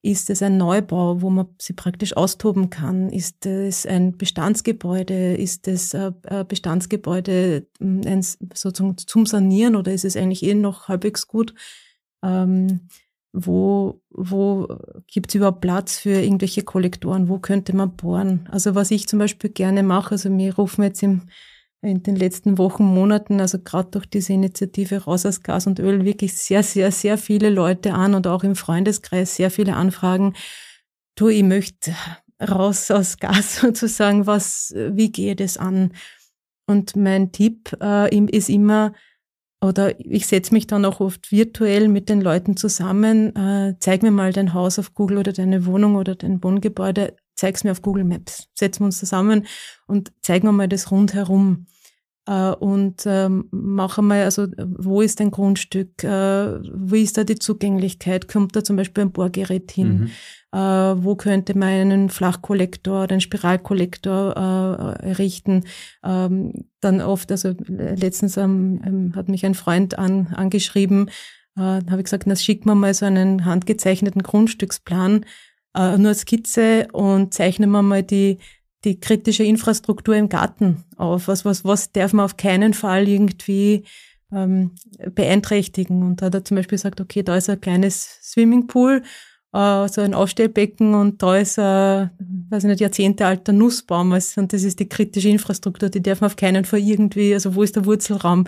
ist 0.02 0.30
es 0.30 0.42
ein 0.42 0.58
Neubau, 0.58 1.22
wo 1.22 1.30
man 1.30 1.48
sie 1.60 1.74
praktisch 1.74 2.16
austoben 2.16 2.70
kann? 2.70 3.10
Ist 3.10 3.46
es 3.46 3.86
ein 3.86 4.18
Bestandsgebäude? 4.18 5.36
Ist 5.36 5.68
es 5.68 5.94
ein 5.94 6.16
Bestandsgebäude 6.48 7.68
hm, 7.80 8.02
ein, 8.06 8.22
sozusagen 8.22 8.98
zum 8.98 9.26
Sanieren 9.26 9.76
oder 9.76 9.92
ist 9.92 10.06
es 10.06 10.16
eigentlich 10.16 10.44
eh 10.44 10.54
noch 10.54 10.88
halbwegs 10.88 11.28
gut? 11.28 11.54
Ähm, 12.24 12.88
wo 13.32 14.02
wo 14.10 14.68
gibt 15.08 15.30
es 15.30 15.36
überhaupt 15.36 15.62
Platz 15.62 16.00
für 16.00 16.22
irgendwelche 16.22 16.64
Kollektoren? 16.64 17.30
Wo 17.30 17.40
könnte 17.40 17.76
man 17.76 17.96
bohren? 17.96 18.48
Also 18.52 18.76
was 18.76 18.92
ich 18.92 19.08
zum 19.08 19.20
Beispiel 19.20 19.50
gerne 19.50 19.84
mache, 19.84 20.12
also 20.12 20.36
wir 20.36 20.56
rufen 20.56 20.84
jetzt 20.84 21.04
im 21.04 21.24
in 21.82 22.04
den 22.04 22.16
letzten 22.16 22.58
Wochen, 22.58 22.84
Monaten, 22.84 23.40
also 23.40 23.60
gerade 23.60 23.92
durch 23.92 24.06
diese 24.06 24.34
Initiative 24.34 25.04
Raus 25.04 25.26
aus 25.26 25.44
Gas 25.44 25.66
und 25.66 25.80
Öl, 25.80 26.04
wirklich 26.04 26.34
sehr, 26.34 26.64
sehr, 26.64 26.92
sehr 26.92 27.18
viele 27.18 27.50
Leute 27.50 27.94
an 27.94 28.16
und 28.16 28.28
auch 28.28 28.44
im 28.44 28.56
Freundeskreis 28.56 29.36
sehr 29.36 29.50
viele 29.50 29.76
Anfragen. 29.76 30.34
Du, 31.16 31.30
ich 31.30 31.44
möchte 31.44 31.94
raus 32.42 32.92
aus 32.92 33.18
Gas 33.18 33.56
sozusagen, 33.62 34.28
was, 34.28 34.74
wie 34.76 35.12
geht 35.12 35.42
es 35.42 35.58
an? 35.58 35.94
Und 36.68 36.96
mein 36.96 37.32
Tipp 37.32 37.76
äh, 37.82 38.14
ist 38.28 38.50
immer, 38.50 38.94
oder 39.62 40.00
ich 40.00 40.28
setze 40.28 40.54
mich 40.54 40.68
dann 40.68 40.86
auch 40.86 41.00
oft 41.00 41.32
virtuell 41.32 41.88
mit 41.88 42.10
den 42.10 42.22
Leuten 42.22 42.58
zusammen, 42.58 43.36
äh, 43.36 43.76
zeig 43.80 44.04
mir 44.04 44.12
mal 44.12 44.34
dein 44.34 44.54
Haus 44.54 44.80
auf 44.80 44.94
Google 44.94 45.18
oder 45.18 45.34
deine 45.34 45.66
Wohnung 45.66 45.96
oder 45.96 46.16
dein 46.16 46.44
Wohngebäude, 46.44 47.16
zeig's 47.40 47.64
mir 47.64 47.72
auf 47.72 47.82
Google 47.82 48.04
Maps. 48.04 48.48
Setzen 48.54 48.82
wir 48.82 48.86
uns 48.88 49.00
zusammen 49.00 49.48
und 49.88 50.12
zeigen 50.22 50.48
wir 50.48 50.52
mal 50.52 50.68
das 50.68 50.92
rundherum. 50.92 51.66
Äh, 52.28 52.52
und 52.52 53.04
ähm, 53.06 53.48
machen 53.52 54.08
mal, 54.08 54.24
also 54.24 54.48
wo 54.58 55.02
ist 55.02 55.22
ein 55.22 55.32
Grundstück, 55.32 56.04
äh, 56.04 56.60
wie 56.62 57.02
ist 57.02 57.18
da 57.18 57.24
die 57.24 57.40
Zugänglichkeit, 57.40 58.28
kommt 58.28 58.56
da 58.56 58.64
zum 58.64 58.76
Beispiel 58.76 59.04
ein 59.04 59.12
Bohrgerät 59.12 59.72
hin, 59.72 60.00
mhm. 60.00 60.10
Äh, 60.52 60.58
wo 60.58 61.16
könnte 61.16 61.56
man 61.56 61.70
einen 61.70 62.10
Flachkollektor 62.10 63.04
oder 63.04 63.12
einen 63.12 63.22
Spiralkollektor 63.22 64.34
errichten. 64.34 65.66
Ähm, 66.04 66.66
dann 66.82 67.02
oft, 67.02 67.32
also 67.32 67.54
letztens 67.68 68.36
ähm, 68.36 69.12
hat 69.16 69.30
mich 69.30 69.46
ein 69.46 69.54
Freund 69.54 70.00
an, 70.00 70.34
angeschrieben, 70.36 71.12
äh, 71.56 71.62
habe 71.62 71.98
ich 71.98 72.06
gesagt, 72.06 72.24
na 72.26 72.36
schick 72.36 72.66
mir 72.66 72.74
mal 72.74 72.96
so 72.96 73.06
einen 73.06 73.46
handgezeichneten 73.46 74.24
Grundstücksplan, 74.24 75.26
äh, 75.80 75.98
nur 75.98 76.14
Skizze 76.14 76.88
und 76.92 77.34
zeichnen 77.34 77.72
wir 77.72 77.82
mal 77.82 78.04
die, 78.04 78.38
die 78.84 79.00
kritische 79.00 79.44
Infrastruktur 79.44 80.16
im 80.16 80.30
Garten 80.30 80.84
auf. 80.98 81.28
Was, 81.28 81.46
was, 81.46 81.64
was 81.64 81.92
darf 81.92 82.12
man 82.12 82.26
auf 82.26 82.38
keinen 82.38 82.74
Fall 82.74 83.08
irgendwie 83.08 83.86
ähm, 84.32 84.72
beeinträchtigen? 85.16 86.04
Und 86.04 86.22
da 86.22 86.28
hat 86.28 86.36
er 86.36 86.44
zum 86.44 86.58
Beispiel 86.58 86.78
gesagt, 86.78 87.00
okay, 87.00 87.24
da 87.24 87.38
ist 87.38 87.50
ein 87.50 87.62
kleines 87.62 88.20
Swimmingpool, 88.24 89.04
äh, 89.54 89.88
so 89.88 90.02
ein 90.02 90.14
Aufstellbecken 90.14 90.94
und 90.96 91.24
da 91.24 91.38
ist 91.38 91.58
ein, 91.58 92.10
weiß 92.50 92.66
ich 92.66 92.70
nicht, 92.70 92.82
jahrzehntealter 92.82 93.54
Nussbaum. 93.54 94.12
Und 94.12 94.54
das 94.54 94.64
ist 94.64 94.80
die 94.80 94.90
kritische 94.90 95.30
Infrastruktur, 95.30 95.90
die 95.90 96.04
darf 96.04 96.20
man 96.20 96.30
auf 96.30 96.36
keinen 96.36 96.66
Fall 96.66 96.80
irgendwie, 96.80 97.34
also 97.34 97.56
wo 97.56 97.64
ist 97.64 97.78
der 97.78 97.86
Wurzelraum? 97.86 98.46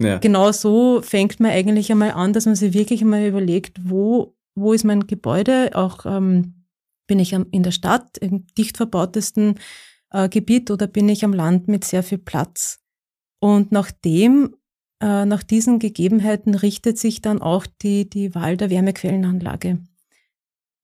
Ja. 0.00 0.18
Genau 0.18 0.50
so 0.50 1.00
fängt 1.02 1.40
man 1.40 1.52
eigentlich 1.52 1.90
einmal 1.90 2.10
an, 2.10 2.32
dass 2.32 2.46
man 2.46 2.56
sich 2.56 2.74
wirklich 2.74 3.00
einmal 3.00 3.26
überlegt, 3.26 3.78
wo, 3.84 4.34
wo 4.56 4.72
ist 4.72 4.84
mein 4.84 5.06
Gebäude, 5.06 5.70
auch 5.74 6.04
ähm, 6.04 6.53
bin 7.06 7.18
ich 7.18 7.32
in 7.32 7.62
der 7.62 7.70
Stadt, 7.70 8.18
im 8.18 8.46
dicht 8.58 8.76
verbautesten 8.76 9.58
äh, 10.10 10.28
Gebiet 10.28 10.70
oder 10.70 10.86
bin 10.86 11.08
ich 11.08 11.24
am 11.24 11.32
Land 11.32 11.68
mit 11.68 11.84
sehr 11.84 12.02
viel 12.02 12.18
Platz? 12.18 12.80
Und 13.40 13.72
nach 13.72 13.90
dem, 13.90 14.56
äh, 15.00 15.26
nach 15.26 15.42
diesen 15.42 15.78
Gegebenheiten 15.78 16.54
richtet 16.54 16.98
sich 16.98 17.20
dann 17.20 17.42
auch 17.42 17.66
die, 17.82 18.08
die 18.08 18.34
Wahl 18.34 18.56
der 18.56 18.70
Wärmequellenanlage. 18.70 19.80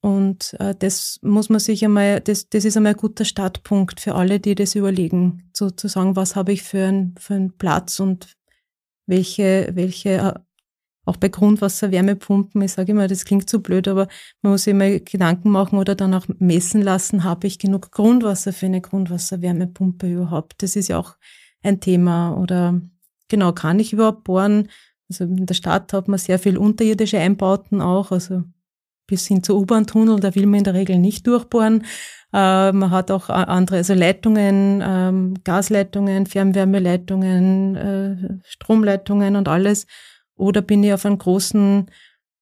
Und 0.02 0.56
äh, 0.58 0.74
das 0.78 1.18
muss 1.22 1.50
man 1.50 1.60
sich 1.60 1.84
einmal, 1.84 2.20
das, 2.20 2.48
das 2.48 2.64
ist 2.64 2.76
einmal 2.76 2.94
ein 2.94 2.98
guter 2.98 3.24
Startpunkt 3.24 4.00
für 4.00 4.14
alle, 4.14 4.40
die 4.40 4.54
das 4.54 4.74
überlegen, 4.74 5.50
so 5.54 5.70
zu 5.70 5.88
sagen, 5.88 6.16
was 6.16 6.36
habe 6.36 6.52
ich 6.52 6.62
für, 6.62 6.86
ein, 6.86 7.14
für 7.18 7.34
einen 7.34 7.56
Platz 7.56 8.00
und 8.00 8.36
welche, 9.06 9.70
welche 9.74 10.10
äh, 10.10 10.34
auch 11.10 11.16
bei 11.16 11.28
Grundwasser-Wärmepumpen, 11.28 12.62
ich 12.62 12.72
sage 12.72 12.92
immer, 12.92 13.08
das 13.08 13.24
klingt 13.24 13.50
zu 13.50 13.60
blöd, 13.60 13.88
aber 13.88 14.06
man 14.42 14.52
muss 14.52 14.66
immer 14.66 14.88
Gedanken 15.00 15.50
machen 15.50 15.78
oder 15.78 15.96
dann 15.96 16.14
auch 16.14 16.26
messen 16.38 16.82
lassen, 16.82 17.24
habe 17.24 17.48
ich 17.48 17.58
genug 17.58 17.90
Grundwasser 17.90 18.52
für 18.52 18.66
eine 18.66 18.80
Grundwasser-Wärmepumpe 18.80 20.10
überhaupt? 20.10 20.62
Das 20.62 20.76
ist 20.76 20.88
ja 20.88 20.98
auch 20.98 21.16
ein 21.62 21.80
Thema. 21.80 22.36
Oder 22.36 22.80
genau, 23.28 23.52
kann 23.52 23.80
ich 23.80 23.92
überhaupt 23.92 24.24
bohren? 24.24 24.68
Also 25.08 25.24
in 25.24 25.46
der 25.46 25.54
Stadt 25.54 25.92
hat 25.92 26.06
man 26.06 26.18
sehr 26.18 26.38
viel 26.38 26.56
unterirdische 26.56 27.18
Einbauten 27.18 27.80
auch, 27.80 28.12
also 28.12 28.44
bis 29.08 29.26
hin 29.26 29.42
zu 29.42 29.58
U-Bahn-Tunnel, 29.58 30.20
da 30.20 30.34
will 30.36 30.46
man 30.46 30.58
in 30.58 30.64
der 30.64 30.74
Regel 30.74 30.98
nicht 30.98 31.26
durchbohren. 31.26 31.82
Äh, 32.32 32.70
man 32.70 32.90
hat 32.92 33.10
auch 33.10 33.28
andere, 33.28 33.78
also 33.78 33.94
Leitungen, 33.94 34.80
ähm, 34.86 35.34
Gasleitungen, 35.42 36.26
Fernwärmeleitungen, 36.26 37.76
äh, 37.76 38.38
Stromleitungen 38.44 39.34
und 39.34 39.48
alles. 39.48 39.86
Oder 40.40 40.62
bin 40.62 40.82
ich 40.82 40.92
auf 40.92 41.04
einem 41.04 41.18
großen 41.18 41.90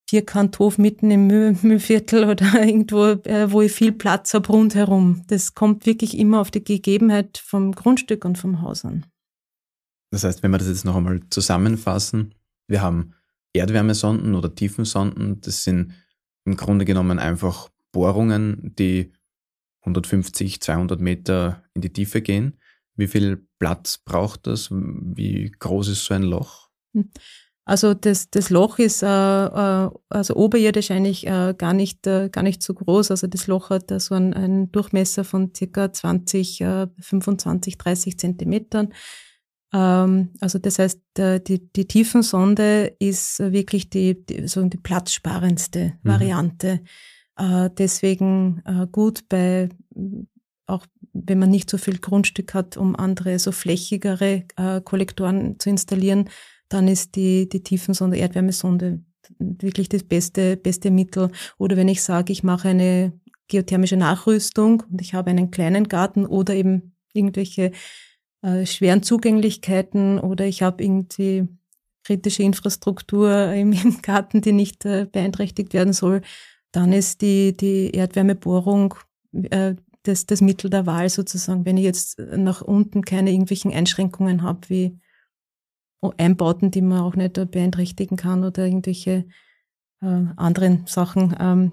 Vierkanthof 0.09 0.79
mitten 0.79 1.11
im 1.11 1.27
Müllviertel 1.27 2.25
oder 2.31 2.55
irgendwo, 2.65 3.05
äh, 3.05 3.51
wo 3.51 3.61
ich 3.63 3.73
viel 3.73 3.93
Platz 3.93 4.33
habe 4.35 4.49
rundherum. 4.49 5.23
Das 5.27 5.55
kommt 5.55 5.85
wirklich 5.85 6.17
immer 6.17 6.41
auf 6.41 6.51
die 6.51 6.65
Gegebenheit 6.65 7.39
vom 7.39 7.73
Grundstück 7.73 8.25
und 8.25 8.39
vom 8.39 8.63
Haus 8.63 8.85
an. 8.85 9.07
Das 10.11 10.25
heißt, 10.25 10.43
wenn 10.43 10.53
wir 10.53 10.59
das 10.59 10.69
jetzt 10.69 10.85
noch 10.85 10.97
einmal 10.97 11.21
zusammenfassen, 11.29 12.35
wir 12.67 12.81
haben 12.81 13.15
Erdwärmesonden 13.53 14.35
oder 14.35 14.55
Tiefensonden, 14.55 15.41
das 15.43 15.65
sind 15.65 15.93
im 16.45 16.57
Grunde 16.57 16.87
genommen 16.87 17.19
einfach 17.19 17.69
Bohrungen, 17.93 18.75
die 18.79 19.13
150, 19.81 20.61
200 20.61 21.01
Meter 21.01 21.63
in 21.75 21.83
die 21.83 21.93
Tiefe 21.93 22.23
gehen. 22.23 22.59
Wie 22.97 23.07
viel 23.07 23.47
Platz 23.59 23.99
braucht 23.99 24.47
das? 24.47 24.71
Wie 24.71 25.51
groß 25.51 25.89
ist 25.89 26.05
so 26.05 26.15
ein 26.15 26.23
Loch? 26.23 26.71
Hm. 26.95 27.11
Also 27.69 27.93
das, 27.93 28.31
das 28.31 28.49
Loch 28.49 28.79
ist 28.79 29.03
äh, 29.03 29.07
äh, 29.07 29.91
also 30.09 30.37
oberirdisch 30.37 30.91
eigentlich 30.91 31.27
äh, 31.27 31.55
gar 31.57 31.75
nicht 31.75 32.07
äh, 32.07 32.31
gar 32.31 32.43
nicht 32.43 32.63
so 32.63 32.73
groß. 32.73 33.11
Also 33.11 33.27
das 33.27 33.47
Loch 33.47 33.69
hat 33.69 33.93
so 34.01 34.15
einen, 34.15 34.33
einen 34.33 34.73
Durchmesser 34.73 35.23
von 35.23 35.55
circa 35.55 35.93
20, 35.93 36.63
äh, 36.63 36.87
25, 36.99 37.77
30 37.77 38.19
Zentimetern. 38.19 38.95
Ähm, 39.75 40.31
also 40.41 40.59
das 40.59 40.79
heißt, 40.79 41.19
äh, 41.19 41.41
die, 41.41 41.71
die 41.71 41.87
Tiefensonde 41.87 42.97
ist 43.01 43.39
wirklich 43.39 43.91
die, 43.91 44.25
die, 44.25 44.49
so 44.49 44.65
die 44.65 44.79
platzsparendste 44.79 45.93
mhm. 46.03 46.09
Variante. 46.09 46.81
Äh, 47.37 47.69
deswegen 47.77 48.63
äh, 48.65 48.87
gut 48.91 49.29
bei 49.29 49.69
auch 50.67 50.87
wenn 51.13 51.39
man 51.39 51.51
nicht 51.51 51.69
so 51.69 51.77
viel 51.77 51.99
Grundstück 51.99 52.55
hat, 52.55 52.79
um 52.79 52.97
andere 52.97 53.39
so 53.39 53.53
flächigere 53.53 54.45
äh, 54.57 54.81
Kollektoren 54.83 55.59
zu 55.59 55.69
installieren, 55.69 56.31
dann 56.69 56.89
ist 56.89 57.17
die, 57.17 57.49
die 57.49 57.63
Tiefensonde, 57.63 58.17
Erdwärmesonde 58.17 59.01
wirklich 59.39 59.89
das 59.89 60.05
beste, 60.05 60.57
beste 60.57 60.91
Mittel. 60.91 61.31
Oder 61.59 61.77
wenn 61.77 61.89
ich 61.89 62.03
sage, 62.03 62.33
ich 62.33 62.43
mache 62.43 62.69
eine 62.69 63.13
geothermische 63.49 63.97
Nachrüstung 63.97 64.83
und 64.91 65.01
ich 65.01 65.15
habe 65.15 65.31
einen 65.31 65.51
kleinen 65.51 65.89
Garten 65.89 66.27
oder 66.27 66.55
eben 66.55 66.95
irgendwelche 67.13 67.73
äh, 68.43 68.67
schweren 68.67 69.03
Zugänglichkeiten 69.03 70.19
oder 70.19 70.47
ich 70.47 70.63
habe 70.63 70.83
irgendwie 70.83 71.49
kritische 72.05 72.43
Infrastruktur 72.43 73.53
im, 73.53 73.73
im 73.73 74.01
Garten, 74.03 74.41
die 74.41 74.53
nicht 74.53 74.85
äh, 74.85 75.07
beeinträchtigt 75.11 75.73
werden 75.75 75.93
soll, 75.93 76.23
dann 76.73 76.93
ist 76.93 77.23
die, 77.23 77.57
die 77.57 77.91
Erdwärmebohrung 77.91 78.95
äh, 79.33 79.75
das, 80.05 80.27
das 80.27 80.41
Mittel 80.41 80.71
der 80.71 80.87
Wahl 80.87 81.09
sozusagen, 81.09 81.65
wenn 81.65 81.77
ich 81.77 81.85
jetzt 81.85 82.19
nach 82.19 82.63
unten 82.63 83.03
keine 83.03 83.31
irgendwelchen 83.31 83.73
Einschränkungen 83.73 84.43
habe, 84.43 84.61
wie 84.69 84.99
Einbauten, 86.01 86.71
die 86.71 86.83
man 86.83 87.01
auch 87.01 87.17
nicht 87.17 87.35
beeinträchtigen 87.51 88.17
kann 88.17 88.45
oder 88.45 88.65
irgendwelche 88.65 89.27
äh, 90.01 90.25
anderen 90.37 90.87
Sachen, 90.87 91.35
ähm, 91.41 91.73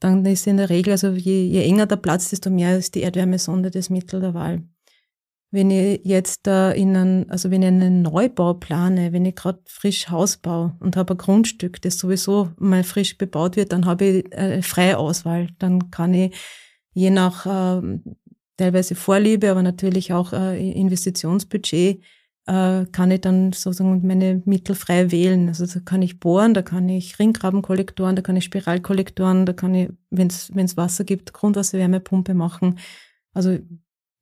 dann 0.00 0.24
ist 0.26 0.46
in 0.46 0.58
der 0.58 0.70
Regel, 0.70 0.92
also 0.92 1.08
je, 1.10 1.44
je 1.46 1.62
enger 1.62 1.86
der 1.86 1.96
Platz, 1.96 2.30
desto 2.30 2.50
mehr 2.50 2.76
ist 2.76 2.94
die 2.94 3.00
Erdwärmesonde 3.00 3.70
das 3.70 3.90
Mittel 3.90 4.20
der 4.20 4.34
Wahl. 4.34 4.62
Wenn 5.50 5.70
ich 5.70 6.00
jetzt 6.04 6.46
äh, 6.46 6.72
in 6.72 6.96
einen, 6.96 7.30
also 7.30 7.50
wenn 7.50 7.62
ich 7.62 7.68
einen 7.68 8.02
Neubau 8.02 8.54
plane, 8.54 9.12
wenn 9.12 9.26
ich 9.26 9.34
gerade 9.34 9.60
frisch 9.66 10.08
Haus 10.08 10.38
baue 10.38 10.74
und 10.80 10.96
habe 10.96 11.14
ein 11.14 11.18
Grundstück, 11.18 11.80
das 11.82 11.98
sowieso 11.98 12.50
mal 12.58 12.84
frisch 12.84 13.18
bebaut 13.18 13.56
wird, 13.56 13.72
dann 13.72 13.84
habe 13.84 14.04
ich 14.04 14.32
äh, 14.32 14.62
freie 14.62 14.98
Auswahl. 14.98 15.48
Dann 15.58 15.90
kann 15.90 16.14
ich 16.14 16.34
je 16.94 17.10
nach 17.10 17.44
äh, 17.46 17.98
teilweise 18.56 18.94
Vorliebe, 18.94 19.50
aber 19.50 19.62
natürlich 19.62 20.12
auch 20.12 20.32
äh, 20.32 20.70
Investitionsbudget 20.72 22.02
äh, 22.46 22.86
kann 22.86 23.10
ich 23.10 23.20
dann 23.20 23.52
sozusagen 23.52 24.06
meine 24.06 24.42
Mittel 24.44 24.74
frei 24.74 25.10
wählen. 25.10 25.48
Also 25.48 25.66
da 25.66 25.80
kann 25.80 26.02
ich 26.02 26.18
bohren, 26.18 26.54
da 26.54 26.62
kann 26.62 26.88
ich 26.88 27.18
Ringgrabenkollektoren, 27.18 28.16
da 28.16 28.22
kann 28.22 28.36
ich 28.36 28.44
Spiralkollektoren, 28.44 29.46
da 29.46 29.52
kann 29.52 29.74
ich, 29.74 29.90
wenn 30.10 30.28
es 30.28 30.76
Wasser 30.76 31.04
gibt, 31.04 31.32
Grundwasserwärmepumpe 31.32 32.34
machen. 32.34 32.78
Also 33.32 33.58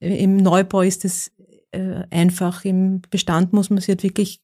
im 0.01 0.37
Neubau 0.37 0.83
ist 0.83 1.05
es 1.05 1.33
äh, 1.71 2.05
einfach, 2.11 2.65
im 2.65 3.03
Bestand 3.11 3.53
muss 3.53 3.71
man 3.71 3.79
sich 3.79 3.89
halt 3.89 4.03
wirklich, 4.03 4.43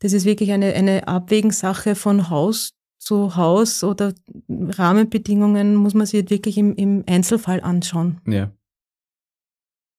das 0.00 0.12
ist 0.12 0.24
wirklich 0.24 0.52
eine, 0.52 0.72
eine 0.72 1.08
Abwägensache 1.08 1.94
von 1.94 2.30
Haus 2.30 2.74
zu 2.98 3.34
Haus 3.34 3.82
oder 3.82 4.14
Rahmenbedingungen 4.48 5.74
muss 5.74 5.94
man 5.94 6.06
sich 6.06 6.20
halt 6.20 6.30
wirklich 6.30 6.56
im, 6.56 6.74
im 6.76 7.02
Einzelfall 7.08 7.60
anschauen. 7.60 8.20
Ja. 8.28 8.52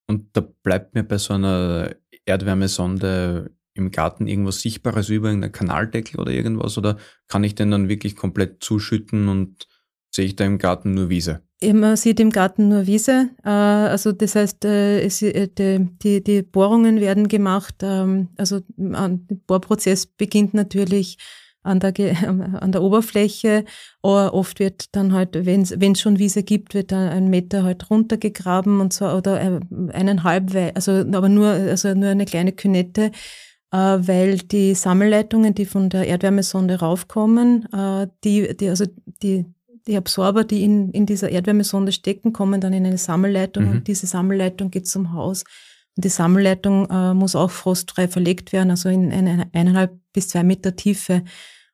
Und 0.08 0.36
da 0.36 0.42
bleibt 0.42 0.96
mir 0.96 1.04
bei 1.04 1.18
so 1.18 1.34
einer 1.34 1.96
Erdwärmesonde 2.26 3.52
im 3.74 3.92
Garten 3.92 4.28
irgendwas 4.28 4.62
Sichtbares 4.62 5.10
über, 5.10 5.30
irgendein 5.30 5.52
Kanaldeckel 5.52 6.20
oder 6.20 6.32
irgendwas? 6.32 6.78
Oder 6.78 6.98
kann 7.28 7.44
ich 7.44 7.56
den 7.56 7.72
dann 7.72 7.90
wirklich 7.90 8.16
komplett 8.16 8.64
zuschütten 8.64 9.28
und 9.28 9.68
sehe 10.14 10.26
ich 10.26 10.36
da 10.36 10.46
im 10.46 10.60
Garten 10.60 10.94
nur 10.94 11.10
Wiese? 11.10 11.42
Man 11.72 11.96
sieht 11.96 12.20
im 12.20 12.30
Garten 12.30 12.68
nur 12.68 12.88
Wiese. 12.88 13.30
Äh, 13.44 13.50
also 13.50 14.12
das 14.12 14.36
heißt, 14.36 14.66
äh, 14.66 15.06
äh, 15.06 15.48
die, 16.04 16.24
die 16.24 16.42
Bohrungen 16.42 17.00
werden 17.00 17.28
gemacht. 17.28 17.76
Ähm, 17.82 18.30
also 18.38 18.62
der 18.76 19.20
Bohrprozess 19.48 20.06
beginnt 20.06 20.54
natürlich 20.54 21.18
an 21.64 21.80
der, 21.80 21.94
an 22.62 22.72
der 22.72 22.84
Oberfläche. 22.84 23.66
Aber 24.02 24.34
oft 24.34 24.60
wird 24.60 24.96
dann 24.96 25.14
halt, 25.14 25.46
wenn 25.46 25.62
es 25.62 26.02
schon 26.02 26.20
Wiese 26.20 26.44
gibt, 26.44 26.74
wird 26.74 26.92
dann 26.92 27.10
ein 27.10 27.30
Meter 27.30 27.64
halt 27.64 27.90
runtergegraben 27.90 28.80
und 28.80 28.94
so, 28.94 29.08
oder 29.08 29.42
äh, 29.42 29.60
eineinhalb, 29.92 30.54
also 30.76 30.92
aber 30.92 31.30
nur, 31.30 31.48
also 31.48 31.94
nur 31.94 32.10
eine 32.10 32.26
kleine 32.26 32.52
Künette, 32.52 33.12
äh, 33.72 33.78
weil 33.78 34.38
die 34.38 34.76
Sammelleitungen, 34.76 35.56
die 35.56 35.66
von 35.66 35.90
der 35.90 36.08
Erdwärmesonde 36.08 36.80
raufkommen, 36.80 37.68
äh, 37.74 38.08
die, 38.24 38.56
die, 38.56 38.70
also 38.70 38.86
die, 39.24 39.46
die 39.88 39.98
Absorber, 39.98 40.44
die 40.44 40.64
in, 40.64 40.92
in 40.92 41.06
dieser 41.06 41.30
Erdwärmesonde 41.30 41.92
stecken, 41.92 42.34
kommen 42.34 42.62
dann 42.62 42.74
in 42.74 42.86
eine 42.86 42.98
Sammelleitung 42.98 43.66
mhm. 43.66 43.72
und 43.72 43.88
diese 43.88 44.08
Sammelleitung 44.08 44.70
geht 44.70 44.88
zum 44.88 45.14
Haus. 45.14 45.44
Die 45.96 46.10
Sammelleitung 46.10 46.90
äh, 46.90 47.14
muss 47.14 47.36
auch 47.36 47.52
frostfrei 47.52 48.08
verlegt 48.08 48.52
werden, 48.52 48.72
also 48.72 48.90
in 48.90 49.12
eine 49.12 49.48
eineinhalb 49.54 50.00
bis 50.12 50.30
zwei 50.30 50.44
Meter 50.44 50.76
Tiefe. 50.76 51.24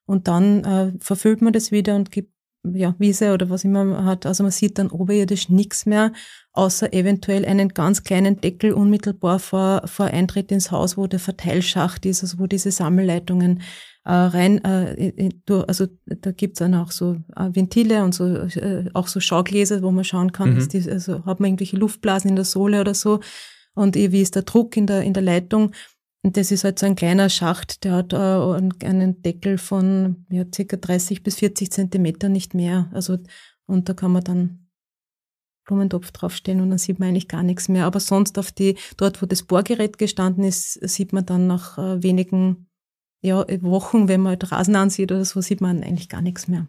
Und 0.06 0.28
dann 0.28 0.64
äh, 0.64 0.94
verfüllt 1.00 1.42
man 1.42 1.54
das 1.54 1.72
wieder 1.72 1.96
und 1.96 2.12
gibt 2.12 2.34
ja, 2.64 2.94
Wiese 3.00 3.34
oder 3.34 3.50
was 3.50 3.64
immer 3.64 3.86
man 3.86 4.06
hat. 4.06 4.26
Also 4.26 4.44
man 4.44 4.52
sieht 4.52 4.78
dann 4.78 4.90
oberirdisch 4.90 5.50
nichts 5.50 5.86
mehr, 5.86 6.12
außer 6.52 6.94
eventuell 6.94 7.46
einen 7.46 7.70
ganz 7.70 8.04
kleinen 8.04 8.42
Deckel 8.42 8.74
unmittelbar 8.74 9.40
vor, 9.40 9.84
vor 9.86 10.08
Eintritt 10.08 10.52
ins 10.52 10.72
Haus, 10.72 10.98
wo 10.98 11.08
der 11.08 11.20
Verteilschacht 11.20 12.06
ist, 12.06 12.22
also 12.22 12.40
wo 12.40 12.48
diese 12.48 12.72
Sammelleitungen 12.72 13.62
äh, 14.06 14.12
rein, 14.12 14.64
äh, 14.64 15.30
also 15.68 15.88
da 16.06 16.32
gibt's 16.32 16.60
dann 16.60 16.76
auch 16.76 16.92
so 16.92 17.18
äh, 17.36 17.50
Ventile 17.54 18.04
und 18.04 18.14
so 18.14 18.26
äh, 18.26 18.90
auch 18.94 19.08
so 19.08 19.20
Schaugläser, 19.20 19.82
wo 19.82 19.92
man 19.92 20.04
schauen 20.04 20.32
kann, 20.32 20.56
mhm. 20.56 20.68
die, 20.70 20.90
also 20.90 21.26
hat 21.26 21.40
man 21.40 21.50
irgendwelche 21.50 21.78
Luftblasen 21.78 22.30
in 22.30 22.36
der 22.36 22.46
Sohle 22.46 22.82
oder 22.82 22.94
so 22.94 23.20
und 23.80 23.96
wie 23.96 24.22
ist 24.22 24.36
der 24.36 24.44
Druck 24.44 24.78
in 24.78 24.88
der 24.88 25.04
in 25.04 25.14
der 25.14 25.24
Leitung. 25.24 25.72
Und 26.22 26.36
das 26.36 26.52
ist 26.52 26.66
halt 26.66 26.78
so 26.80 26.86
ein 26.86 26.96
kleiner 26.96 27.30
Schacht, 27.30 27.86
der 27.86 27.94
hat 27.94 28.12
äh, 28.12 28.18
einen 28.86 29.22
Deckel 29.22 29.58
von 29.58 30.26
ja, 30.30 30.44
circa 30.54 30.76
30 30.76 31.24
bis 31.24 31.36
40 31.36 31.72
Zentimeter, 31.72 32.28
nicht 32.28 32.54
mehr. 32.54 32.90
Also 32.94 33.18
und 33.66 33.88
da 33.88 33.94
kann 33.94 34.12
man 34.12 34.24
dann 34.24 34.70
Blumentopf 35.66 36.12
draufstellen 36.12 36.62
und 36.62 36.72
dann 36.72 36.80
sieht 36.80 37.00
man 37.00 37.10
eigentlich 37.10 37.30
gar 37.30 37.44
nichts 37.44 37.70
mehr. 37.70 37.86
Aber 37.86 38.02
sonst 38.02 38.38
auf 38.38 38.52
die, 38.52 38.76
dort 38.98 39.22
wo 39.22 39.26
das 39.26 39.44
Bohrgerät 39.44 39.98
gestanden 39.98 40.44
ist, 40.44 40.74
sieht 40.74 41.14
man 41.14 41.26
dann 41.26 41.48
nach 41.48 41.78
äh, 41.78 42.04
wenigen 42.04 42.68
ja, 43.22 43.46
Wochen, 43.62 44.08
wenn 44.08 44.22
man 44.22 44.32
halt 44.32 44.52
Rasen 44.52 44.76
ansieht 44.76 45.12
oder 45.12 45.24
so, 45.24 45.40
sieht 45.40 45.62
man 45.62 45.84
eigentlich 45.84 46.10
gar 46.10 46.22
nichts 46.22 46.48
mehr. 46.48 46.68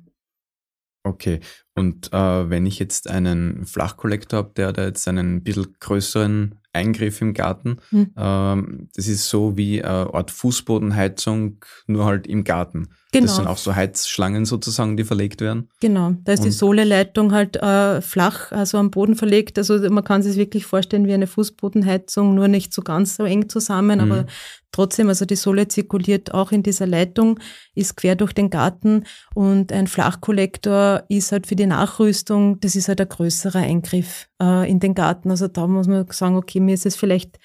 Okay, 1.03 1.41
und 1.75 2.13
äh, 2.13 2.51
wenn 2.51 2.67
ich 2.67 2.79
jetzt 2.79 3.09
einen 3.09 3.65
Flachkollektor 3.65 4.41
habe, 4.41 4.53
der 4.55 4.73
da 4.73 4.85
jetzt 4.85 5.09
einen 5.09 5.43
bisschen 5.43 5.75
größeren 5.81 6.60
Eingriff 6.73 7.21
im 7.21 7.35
Garten, 7.35 7.79
hm. 7.91 8.13
ähm, 8.17 8.89
das 8.95 9.09
ist 9.09 9.29
so 9.29 9.57
wie 9.57 9.83
eine 9.83 10.15
Art 10.15 10.31
Fußbodenheizung, 10.31 11.65
nur 11.87 12.05
halt 12.05 12.27
im 12.27 12.45
Garten. 12.45 12.89
Genau. 13.13 13.27
Das 13.27 13.37
sind 13.37 13.49
auch 13.49 13.57
so 13.57 13.75
Heizschlangen 13.75 14.45
sozusagen, 14.45 14.97
die 14.97 15.03
verlegt 15.03 15.41
werden. 15.41 15.69
Genau, 15.81 16.15
da 16.23 16.33
ist 16.33 16.41
und 16.41 16.47
die 16.47 16.53
Sohleleitung 16.53 17.33
halt 17.33 17.57
äh, 17.57 18.01
flach, 18.01 18.53
also 18.53 18.79
am 18.79 18.93
Boden 18.93 19.17
verlegt. 19.17 19.59
Also 19.59 19.79
man 19.91 20.05
kann 20.05 20.23
sich 20.23 20.37
wirklich 20.37 20.65
vorstellen 20.65 21.09
wie 21.09 21.15
eine 21.15 21.27
Fußbodenheizung, 21.27 22.35
nur 22.35 22.47
nicht 22.47 22.73
so 22.73 22.83
ganz 22.83 23.17
so 23.17 23.25
eng 23.25 23.49
zusammen, 23.49 23.99
mhm. 23.99 24.13
aber 24.13 24.27
trotzdem, 24.73 25.09
also 25.09 25.25
die 25.25 25.37
Sohle 25.37 25.69
zirkuliert 25.69 26.33
auch 26.33 26.53
in 26.53 26.63
dieser 26.63 26.87
Leitung, 26.87 27.39
ist 27.75 27.97
quer 27.97 28.17
durch 28.17 28.33
den 28.33 28.51
Garten 28.51 29.05
und 29.35 29.73
ein 29.73 29.87
Flachkollektor 29.87 31.05
ist 31.09 31.33
halt 31.33 31.47
für 31.47 31.57
die 31.57 31.67
Nachrüstung, 31.67 32.61
das 32.61 32.77
ist 32.77 32.89
halt 32.89 33.01
ein 33.01 33.09
größerer 33.09 33.61
Eingriff 33.61 34.29
äh, 34.41 34.71
in 34.71 34.81
den 34.81 34.95
Garten. 34.95 35.31
Also 35.31 35.49
da 35.49 35.67
muss 35.67 35.87
man 35.87 36.07
sagen, 36.11 36.37
okay, 36.37 36.61
mir 36.61 36.75
ist 36.75 36.87
es 36.87 36.97
vielleicht 36.97 37.39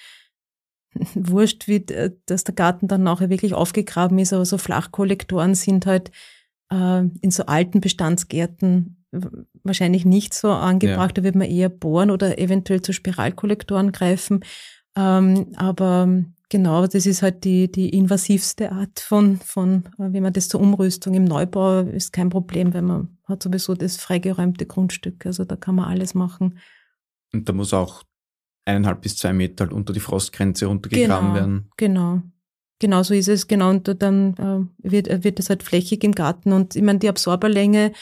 wurscht, 1.14 1.68
wie, 1.68 1.84
dass 2.26 2.44
der 2.44 2.54
Garten 2.54 2.88
dann 2.88 3.02
nachher 3.02 3.30
wirklich 3.30 3.54
aufgegraben 3.54 4.18
ist, 4.18 4.32
aber 4.32 4.44
so 4.44 4.58
Flachkollektoren 4.58 5.54
sind 5.54 5.86
halt 5.86 6.10
äh, 6.72 7.02
in 7.20 7.30
so 7.30 7.46
alten 7.46 7.80
Bestandsgärten 7.80 9.04
wahrscheinlich 9.62 10.04
nicht 10.04 10.34
so 10.34 10.50
angebracht. 10.50 11.10
Ja. 11.10 11.14
Da 11.14 11.22
wird 11.22 11.34
man 11.34 11.48
eher 11.48 11.68
bohren 11.68 12.10
oder 12.10 12.38
eventuell 12.38 12.82
zu 12.82 12.92
Spiralkollektoren 12.92 13.92
greifen. 13.92 14.40
Ähm, 14.96 15.52
aber 15.56 16.24
genau, 16.48 16.86
das 16.86 17.06
ist 17.06 17.22
halt 17.22 17.44
die, 17.44 17.70
die 17.70 17.90
invasivste 17.90 18.72
Art 18.72 19.00
von, 19.00 19.38
von, 19.38 19.84
äh, 19.98 20.12
wie 20.12 20.20
man 20.20 20.32
das 20.32 20.48
zur 20.48 20.60
Umrüstung 20.60 21.14
im 21.14 21.24
Neubau 21.24 21.80
ist 21.80 22.12
kein 22.12 22.30
Problem, 22.30 22.74
weil 22.74 22.82
man 22.82 23.18
hat 23.24 23.42
sowieso 23.42 23.74
das 23.74 23.96
freigeräumte 23.96 24.66
Grundstück. 24.66 25.26
Also 25.26 25.44
da 25.44 25.56
kann 25.56 25.74
man 25.74 25.86
alles 25.86 26.14
machen. 26.14 26.58
Und 27.32 27.48
da 27.48 27.52
muss 27.52 27.74
auch 27.74 28.02
eineinhalb 28.64 29.02
bis 29.02 29.16
zwei 29.16 29.32
Meter 29.32 29.64
halt 29.64 29.72
unter 29.72 29.92
die 29.92 30.00
Frostgrenze 30.00 30.66
runtergegraben 30.66 31.28
genau, 31.28 31.34
werden. 31.34 31.70
Genau. 31.76 32.22
Genau 32.78 33.02
so 33.02 33.14
ist 33.14 33.28
es, 33.28 33.46
genau. 33.46 33.70
Und 33.70 34.02
dann 34.02 34.34
äh, 34.34 34.90
wird, 34.90 35.24
wird 35.24 35.40
es 35.40 35.48
halt 35.48 35.62
flächig 35.62 36.04
im 36.04 36.12
Garten. 36.12 36.52
Und 36.52 36.76
ich 36.76 36.82
meine, 36.82 36.98
die 36.98 37.08
Absorberlänge 37.08 37.92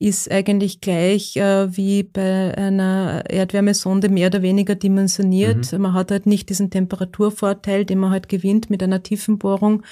ist 0.00 0.30
eigentlich 0.30 0.80
gleich 0.80 1.36
äh, 1.36 1.76
wie 1.76 2.02
bei 2.02 2.56
einer 2.56 3.22
Erdwärmesonde 3.28 4.08
mehr 4.08 4.26
oder 4.26 4.42
weniger 4.42 4.74
dimensioniert. 4.74 5.72
Mhm. 5.72 5.82
Man 5.82 5.94
hat 5.94 6.10
halt 6.10 6.26
nicht 6.26 6.48
diesen 6.48 6.70
Temperaturvorteil, 6.70 7.84
den 7.84 7.98
man 7.98 8.10
halt 8.10 8.28
gewinnt 8.28 8.70
mit 8.70 8.82
einer 8.82 9.02
Tiefenbohrung 9.02 9.84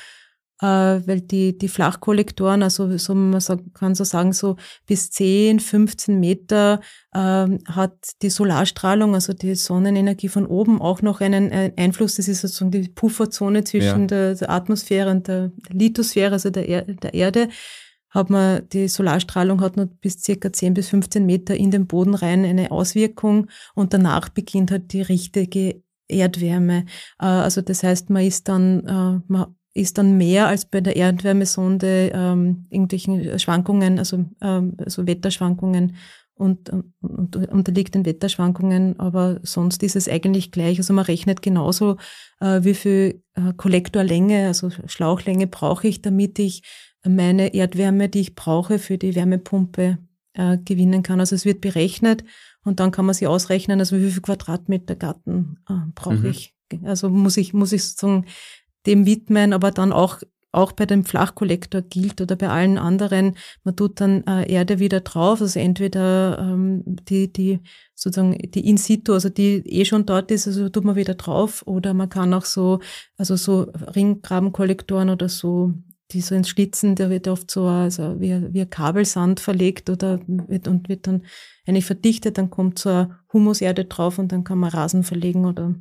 äh, 0.61 0.67
weil 1.07 1.21
die, 1.21 1.57
die 1.57 1.69
Flachkollektoren, 1.69 2.63
also 2.63 2.97
so 2.97 3.15
man 3.15 3.41
kann 3.75 3.95
so 3.95 4.05
sagen, 4.05 4.33
so 4.33 4.57
bis 4.87 5.11
10, 5.11 5.61
15 5.61 6.19
Meter 6.19 6.81
äh, 7.13 7.19
hat 7.19 7.95
die 8.23 8.31
Solarstrahlung, 8.31 9.15
also 9.15 9.33
die 9.33 9.55
Sonnenenergie 9.55 10.29
von 10.29 10.47
oben 10.47 10.81
auch 10.81 11.01
noch 11.03 11.21
einen 11.21 11.53
äh, 11.53 11.73
Einfluss. 11.77 12.17
Das 12.17 12.29
ist 12.29 12.41
sozusagen 12.41 12.73
die 12.73 12.89
Pufferzone 12.89 13.65
zwischen 13.65 14.03
ja. 14.03 14.07
der, 14.07 14.35
der, 14.35 14.51
Atmosphäre 14.51 15.11
und 15.11 15.29
der, 15.29 15.49
der 15.69 15.77
Lithosphäre, 15.77 16.33
also 16.33 16.51
der, 16.51 16.69
er 16.69 16.83
der 16.83 17.15
Erde 17.15 17.49
hat 18.19 18.31
man, 18.31 18.69
die 18.71 18.89
Solarstrahlung 18.89 19.61
hat 19.61 19.77
nur 19.77 19.87
bis 19.87 20.21
circa 20.23 20.53
10 20.53 20.75
bis 20.75 20.89
15 20.89 21.25
Meter 21.25 21.57
in 21.57 21.71
den 21.71 21.87
Boden 21.87 22.15
rein 22.15 22.45
eine 22.45 22.71
Auswirkung 22.71 23.47
und 23.75 23.95
danach 23.95 24.29
beginnt 24.29 24.71
halt 24.71 24.93
die 24.93 25.03
richtige 25.03 25.83
Erdwärme. 26.09 26.85
Äh, 27.21 27.27
also 27.27 27.63
das 27.63 27.83
heißt, 27.83 28.11
man 28.11 28.25
ist 28.25 28.49
dann, 28.49 28.87
äh, 28.87 29.21
man 29.29 29.55
ist 29.73 29.99
dann 29.99 30.19
mehr 30.19 30.49
als 30.49 30.65
bei 30.65 30.81
der 30.81 30.97
Erdwärmesonde 30.97 32.11
ähm, 32.13 32.67
irgendwelchen 32.71 33.39
Schwankungen, 33.39 33.99
also, 33.99 34.25
ähm, 34.43 34.75
also 34.79 35.07
Wetterschwankungen 35.07 35.95
und, 36.35 36.71
und, 36.71 37.37
unterliegt 37.37 37.95
den 37.95 38.05
Wetterschwankungen, 38.05 38.99
aber 38.99 39.39
sonst 39.43 39.83
ist 39.83 39.95
es 39.95 40.09
eigentlich 40.09 40.51
gleich. 40.51 40.79
Also 40.79 40.93
man 40.95 41.05
rechnet 41.05 41.43
genauso, 41.43 41.97
äh, 42.41 42.65
wie 42.65 42.75
viel 42.75 43.23
äh, 43.35 43.53
Kollektorlänge, 43.57 44.49
also 44.49 44.71
Schlauchlänge 44.87 45.47
brauche 45.47 45.87
ich, 45.87 46.03
damit 46.03 46.39
ich 46.39 46.63
meine 47.05 47.55
Erdwärme, 47.55 48.09
die 48.09 48.21
ich 48.21 48.35
brauche 48.35 48.79
für 48.79 48.99
die 48.99 49.15
Wärmepumpe 49.15 49.99
äh, 50.35 50.59
gewinnen 50.59 51.03
kann. 51.03 51.21
Also 51.21 51.35
es 51.37 51.45
wird 51.45 51.61
berechnet 51.61 52.25
und 52.65 52.81
dann 52.81 52.91
kann 52.91 53.07
man 53.07 53.15
sich 53.15 53.27
ausrechnen, 53.27 53.81
also 53.81 53.97
wie 53.97 54.11
viel 54.11 54.23
Quadratmeter 54.23 54.97
Garten 54.97 55.59
äh, 55.69 55.75
brauche 55.95 56.17
mhm. 56.17 56.31
ich. 56.31 56.55
Also 56.85 57.09
muss 57.09 57.37
ich, 57.37 57.55
muss 57.55 57.73
ich 57.73 57.85
sozusagen 57.85 58.27
dem 58.87 59.07
widmen, 59.07 59.53
aber 59.53 59.71
dann 59.71 59.93
auch 59.93 60.21
auch 60.51 60.73
bei 60.73 60.87
dem 60.87 61.05
Flachkollektor 61.05 61.83
gilt 61.83 62.21
oder 62.21 62.35
bei 62.35 62.49
allen 62.49 62.79
anderen, 62.79 63.37
man 63.65 63.77
tut 63.77 64.01
dann 64.01 64.25
äh, 64.27 64.51
Erde 64.51 64.79
wieder 64.79 65.01
drauf, 65.01 65.43
also 65.43 65.61
entweder 65.61 66.39
ähm, 66.39 66.83
die, 66.87 67.31
die 67.31 67.61
sozusagen 67.95 68.39
die 68.39 68.67
in 68.67 68.79
situ, 68.79 69.13
also 69.13 69.29
die 69.29 69.63
eh 69.67 69.85
schon 69.85 70.07
dort 70.07 70.31
ist, 70.31 70.47
also 70.47 70.69
tut 70.71 70.85
man 70.85 70.97
wieder 70.97 71.15
drauf, 71.15 71.63
oder 71.67 71.93
man 71.93 72.09
kann 72.09 72.33
auch 72.33 72.47
so, 72.47 72.81
also 73.19 73.37
so 73.37 73.71
Ringgrabenkollektoren 73.95 75.11
oder 75.11 75.29
so, 75.29 75.75
die 76.11 76.21
so 76.21 76.35
ins 76.35 76.49
Schlitzen, 76.49 76.95
der 76.95 77.11
wird 77.11 77.29
oft 77.29 77.51
so 77.51 77.67
also 77.67 78.21
wie, 78.21 78.53
wie 78.53 78.65
Kabelsand 78.65 79.41
verlegt 79.41 79.91
oder 79.91 80.21
wird 80.27 80.67
und 80.67 80.89
wird 80.89 81.07
dann 81.07 81.27
eigentlich 81.67 81.85
verdichtet, 81.85 82.39
dann 82.39 82.51
kommt 82.51 82.79
so 82.79 82.89
eine 82.89 83.19
Humuserde 83.33 83.85
drauf 83.85 84.19
und 84.19 84.33
dann 84.33 84.45
kann 84.45 84.59
man 84.59 84.71
Rasen 84.71 85.05
verlegen 85.05 85.45
oder 85.45 85.75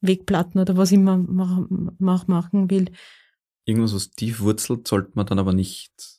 Wegplatten 0.00 0.60
oder 0.60 0.76
was 0.76 0.92
immer 0.92 1.16
man 1.16 1.88
machen 1.98 2.70
will. 2.70 2.90
Irgendwas, 3.64 3.94
was 3.94 4.10
tief 4.10 4.40
wurzelt, 4.40 4.86
sollte 4.86 5.10
man 5.14 5.26
dann 5.26 5.40
aber 5.40 5.52
nicht 5.52 6.15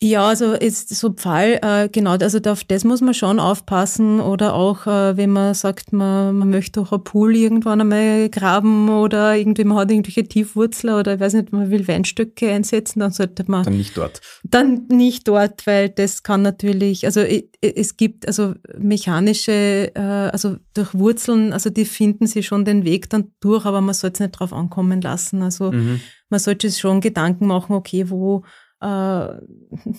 ja, 0.00 0.28
also 0.28 0.52
ist 0.52 0.94
so 0.94 1.12
Pfahl, 1.12 1.58
äh, 1.60 1.88
genau, 1.88 2.12
also 2.12 2.38
auf 2.48 2.62
das 2.62 2.84
muss 2.84 3.00
man 3.00 3.14
schon 3.14 3.40
aufpassen 3.40 4.20
oder 4.20 4.54
auch, 4.54 4.86
äh, 4.86 5.16
wenn 5.16 5.30
man 5.30 5.54
sagt, 5.54 5.92
man, 5.92 6.38
man 6.38 6.50
möchte 6.50 6.80
auch 6.80 6.92
ein 6.92 7.02
Pool 7.02 7.34
irgendwann 7.34 7.80
einmal 7.80 8.28
graben 8.28 8.90
oder 8.90 9.34
irgendwie 9.36 9.64
man 9.64 9.78
hat 9.78 9.90
irgendwelche 9.90 10.22
Tiefwurzler 10.22 11.00
oder 11.00 11.14
ich 11.14 11.20
weiß 11.20 11.32
nicht, 11.32 11.52
man 11.52 11.72
will 11.72 11.88
Weinstöcke 11.88 12.48
einsetzen, 12.48 13.00
dann 13.00 13.10
sollte 13.10 13.44
man... 13.48 13.64
Dann 13.64 13.76
nicht 13.76 13.96
dort. 13.96 14.20
Dann 14.44 14.86
nicht 14.86 15.26
dort, 15.26 15.66
weil 15.66 15.88
das 15.88 16.22
kann 16.22 16.42
natürlich, 16.42 17.04
also 17.04 17.24
es 17.60 17.96
gibt 17.96 18.28
also 18.28 18.54
mechanische, 18.78 19.90
äh, 19.96 20.00
also 20.00 20.58
durch 20.74 20.94
Wurzeln, 20.94 21.52
also 21.52 21.70
die 21.70 21.84
finden 21.84 22.28
sie 22.28 22.44
schon 22.44 22.64
den 22.64 22.84
Weg 22.84 23.10
dann 23.10 23.32
durch, 23.40 23.66
aber 23.66 23.80
man 23.80 23.94
sollte 23.94 24.14
es 24.14 24.20
nicht 24.20 24.38
drauf 24.38 24.52
ankommen 24.52 25.00
lassen. 25.00 25.42
Also 25.42 25.72
mhm. 25.72 26.00
man 26.28 26.38
sollte 26.38 26.70
sich 26.70 26.78
schon 26.78 27.00
Gedanken 27.00 27.48
machen, 27.48 27.74
okay, 27.74 28.08
wo 28.10 28.44
äh, 28.80 28.86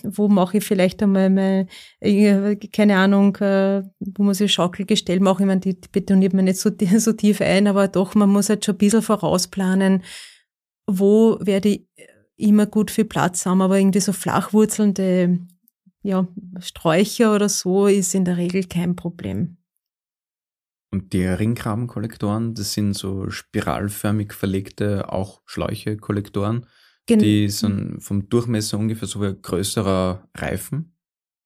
wo 0.04 0.28
mache 0.28 0.58
ich 0.58 0.64
vielleicht 0.64 1.02
einmal 1.02 1.30
mal, 1.30 1.66
äh, 2.00 2.56
keine 2.56 2.96
Ahnung, 2.96 3.36
äh, 3.36 3.82
wo 3.98 4.22
muss 4.22 4.40
ich 4.40 4.52
Schaukelgestell 4.52 5.20
machen. 5.20 5.42
Ich 5.42 5.46
meine, 5.46 5.60
die, 5.60 5.80
die 5.80 5.88
betoniert 5.90 6.32
man 6.32 6.46
nicht 6.46 6.58
so, 6.58 6.70
so 6.98 7.12
tief 7.12 7.40
ein, 7.40 7.66
aber 7.66 7.88
doch, 7.88 8.14
man 8.14 8.30
muss 8.30 8.48
halt 8.48 8.64
schon 8.64 8.74
ein 8.74 8.78
bisschen 8.78 9.02
vorausplanen, 9.02 10.02
wo 10.86 11.38
werde 11.40 11.68
ich 11.70 11.86
immer 12.36 12.66
gut 12.66 12.90
viel 12.90 13.04
Platz 13.04 13.44
haben, 13.44 13.60
aber 13.60 13.78
irgendwie 13.78 14.00
so 14.00 14.12
flachwurzelnde 14.12 15.40
ja, 16.02 16.26
Sträucher 16.58 17.34
oder 17.34 17.48
so 17.48 17.86
ist 17.86 18.14
in 18.14 18.24
der 18.24 18.38
Regel 18.38 18.64
kein 18.64 18.96
Problem. 18.96 19.58
Und 20.92 21.12
die 21.12 21.24
Ringgrabenkollektoren, 21.24 22.54
das 22.54 22.72
sind 22.72 22.94
so 22.94 23.30
spiralförmig 23.30 24.32
verlegte, 24.32 25.12
auch 25.12 25.40
Schläuche-Kollektoren. 25.44 26.66
Gen 27.06 27.18
die 27.18 27.48
sind 27.48 28.02
vom 28.02 28.28
Durchmesser 28.28 28.78
ungefähr 28.78 29.08
so 29.08 29.20
wie 29.20 29.26
ein 29.26 29.42
größerer 29.42 30.28
Reifen. 30.36 30.92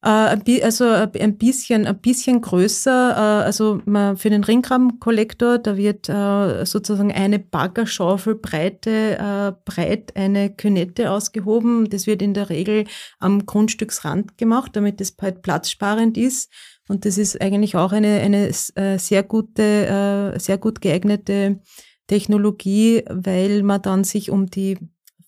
Äh, 0.05 0.61
also 0.63 0.85
ein 0.85 1.39
bisschen, 1.39 1.87
ein 1.87 1.99
bisschen 1.99 2.43
größer. 2.43 3.13
Äh, 3.13 3.45
also 3.45 3.81
für 4.17 4.31
den 4.31 4.45
Ringgrabenkollektor, 4.45 5.59
da 5.59 5.77
wird 5.77 6.09
äh, 6.11 6.67
sozusagen 6.67 7.11
eine 7.11 7.39
Baggerschaufel 7.39 8.35
Breite 8.35 9.57
breit 9.65 10.15
eine 10.17 10.55
Künette 10.55 11.11
ausgehoben. 11.11 11.89
Das 11.89 12.07
wird 12.07 12.21
in 12.21 12.35
der 12.35 12.51
Regel 12.51 12.85
am 13.19 13.47
Grundstücksrand 13.47 14.37
gemacht, 14.37 14.73
damit 14.75 15.01
es 15.01 15.17
halt 15.21 15.43
platzsparend 15.43 16.19
ist. 16.19 16.53
Und 16.89 17.07
das 17.07 17.17
ist 17.17 17.41
eigentlich 17.41 17.77
auch 17.77 17.93
eine, 17.93 18.21
eine 18.21 18.53
sehr 18.53 19.23
gute, 19.23 20.35
sehr 20.39 20.59
gut 20.59 20.81
geeignete 20.83 21.61
Technologie, 22.07 23.03
weil 23.09 23.63
man 23.63 23.81
dann 23.81 24.05
sich 24.05 24.31
um 24.31 24.47
die 24.47 24.77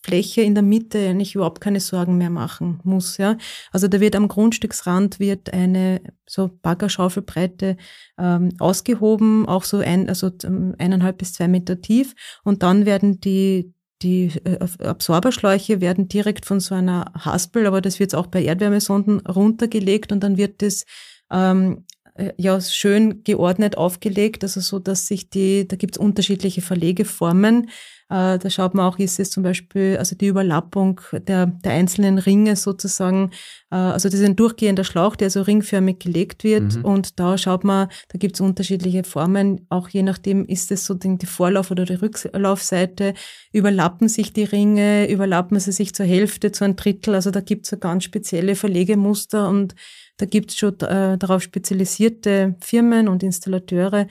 Fläche 0.07 0.43
in 0.43 0.55
der 0.55 0.63
Mitte 0.63 0.99
eigentlich 0.99 1.35
überhaupt 1.35 1.61
keine 1.61 1.81
Sorgen 1.81 2.17
mehr 2.17 2.31
machen 2.31 2.81
muss. 2.85 3.19
Ja? 3.19 3.37
Also 3.73 3.89
da 3.89 4.01
wird 4.01 4.15
am 4.15 4.29
Grundstücksrand 4.29 5.19
wird 5.19 5.53
eine 5.53 6.01
so 6.27 6.51
Baggerschaufelbreite 6.63 7.77
ähm, 8.19 8.51
ausgehoben, 8.59 9.47
auch 9.47 9.65
so 9.65 9.79
ein, 9.79 10.09
also 10.09 10.31
eineinhalb 10.79 11.19
bis 11.19 11.33
zwei 11.33 11.49
Meter 11.49 11.81
tief. 11.81 12.15
Und 12.45 12.63
dann 12.63 12.87
werden 12.87 13.21
die 13.21 13.73
die 14.03 14.31
äh, 14.45 14.59
Absorberschläuche 14.85 15.81
werden 15.81 16.07
direkt 16.09 16.45
von 16.45 16.61
so 16.61 16.75
einer 16.75 17.13
Haspel, 17.15 17.67
aber 17.67 17.81
das 17.81 17.99
wird 17.99 18.15
auch 18.15 18.27
bei 18.27 18.43
Erdwärmesonden 18.43 19.21
runtergelegt 19.21 20.13
und 20.13 20.21
dann 20.23 20.37
wird 20.37 20.61
das 20.61 20.85
ähm, 21.31 21.79
äh, 21.79 21.96
ja 22.37 22.61
schön 22.61 23.23
geordnet 23.25 23.77
aufgelegt, 23.77 24.43
also 24.43 24.61
so, 24.61 24.79
dass 24.79 25.07
sich 25.07 25.31
die, 25.31 25.67
da 25.69 25.77
gibt 25.77 25.97
es 25.97 25.99
unterschiedliche 25.99 26.63
Verlegeformen. 26.63 27.69
Äh, 28.09 28.39
da 28.39 28.51
schaut 28.51 28.75
man 28.75 28.87
auch, 28.87 29.01
ist 29.01 29.19
es 29.19 29.31
zum 29.31 29.43
Beispiel, 29.43 29.97
also 29.99 30.15
die 30.15 30.29
Überlappung 30.29 31.01
der, 31.13 31.47
der 31.47 31.73
einzelnen 31.73 32.19
Ringe 32.19 32.55
sozusagen, 32.55 33.33
äh, 33.73 33.77
also 33.77 34.09
das 34.09 34.21
ist 34.21 34.27
ein 34.27 34.37
durchgehender 34.37 34.85
Schlauch, 34.85 35.17
der 35.17 35.29
so 35.29 35.43
ringförmig 35.43 35.99
gelegt 35.99 36.45
wird. 36.45 36.77
Mhm. 36.77 36.85
und 36.85 37.19
da 37.19 37.37
schaut 37.37 37.65
man, 37.65 37.89
da 38.09 38.19
gibt 38.19 38.37
es 38.37 38.41
unterschiedliche 38.41 39.03
Formen, 39.03 39.67
auch 39.71 39.89
je 39.89 40.05
nachdem 40.05 40.47
ist 40.47 40.71
es 40.71 40.85
so 40.85 40.95
die 40.95 41.27
Vorlauf- 41.27 41.73
oder 41.73 41.85
die 41.85 41.95
Rücklaufseite, 41.95 43.15
überlappen 43.53 44.09
sich 44.09 44.33
die 44.33 44.45
Ringe, 44.45 45.11
überlappen 45.11 45.59
sie 45.59 45.73
sich 45.73 45.93
zur 45.93 46.07
Hälfte, 46.07 46.53
zu 46.53 46.65
einem 46.65 46.77
Drittel, 46.77 47.15
also 47.15 47.33
da 47.33 47.41
gibt 47.41 47.65
es 47.65 47.71
so 47.71 47.77
ganz 47.77 48.05
spezielle 48.05 48.55
Verlegemuster 48.55 49.49
und 49.49 49.75
da 50.17 50.27
gibt 50.27 50.51
es 50.51 50.59
schon 50.59 50.79
äh, 50.81 51.19
darauf 51.19 51.43
spezialisierte 51.43 52.57
Firmen 52.61 53.09
und 53.09 53.23
Installateure, 53.23 54.07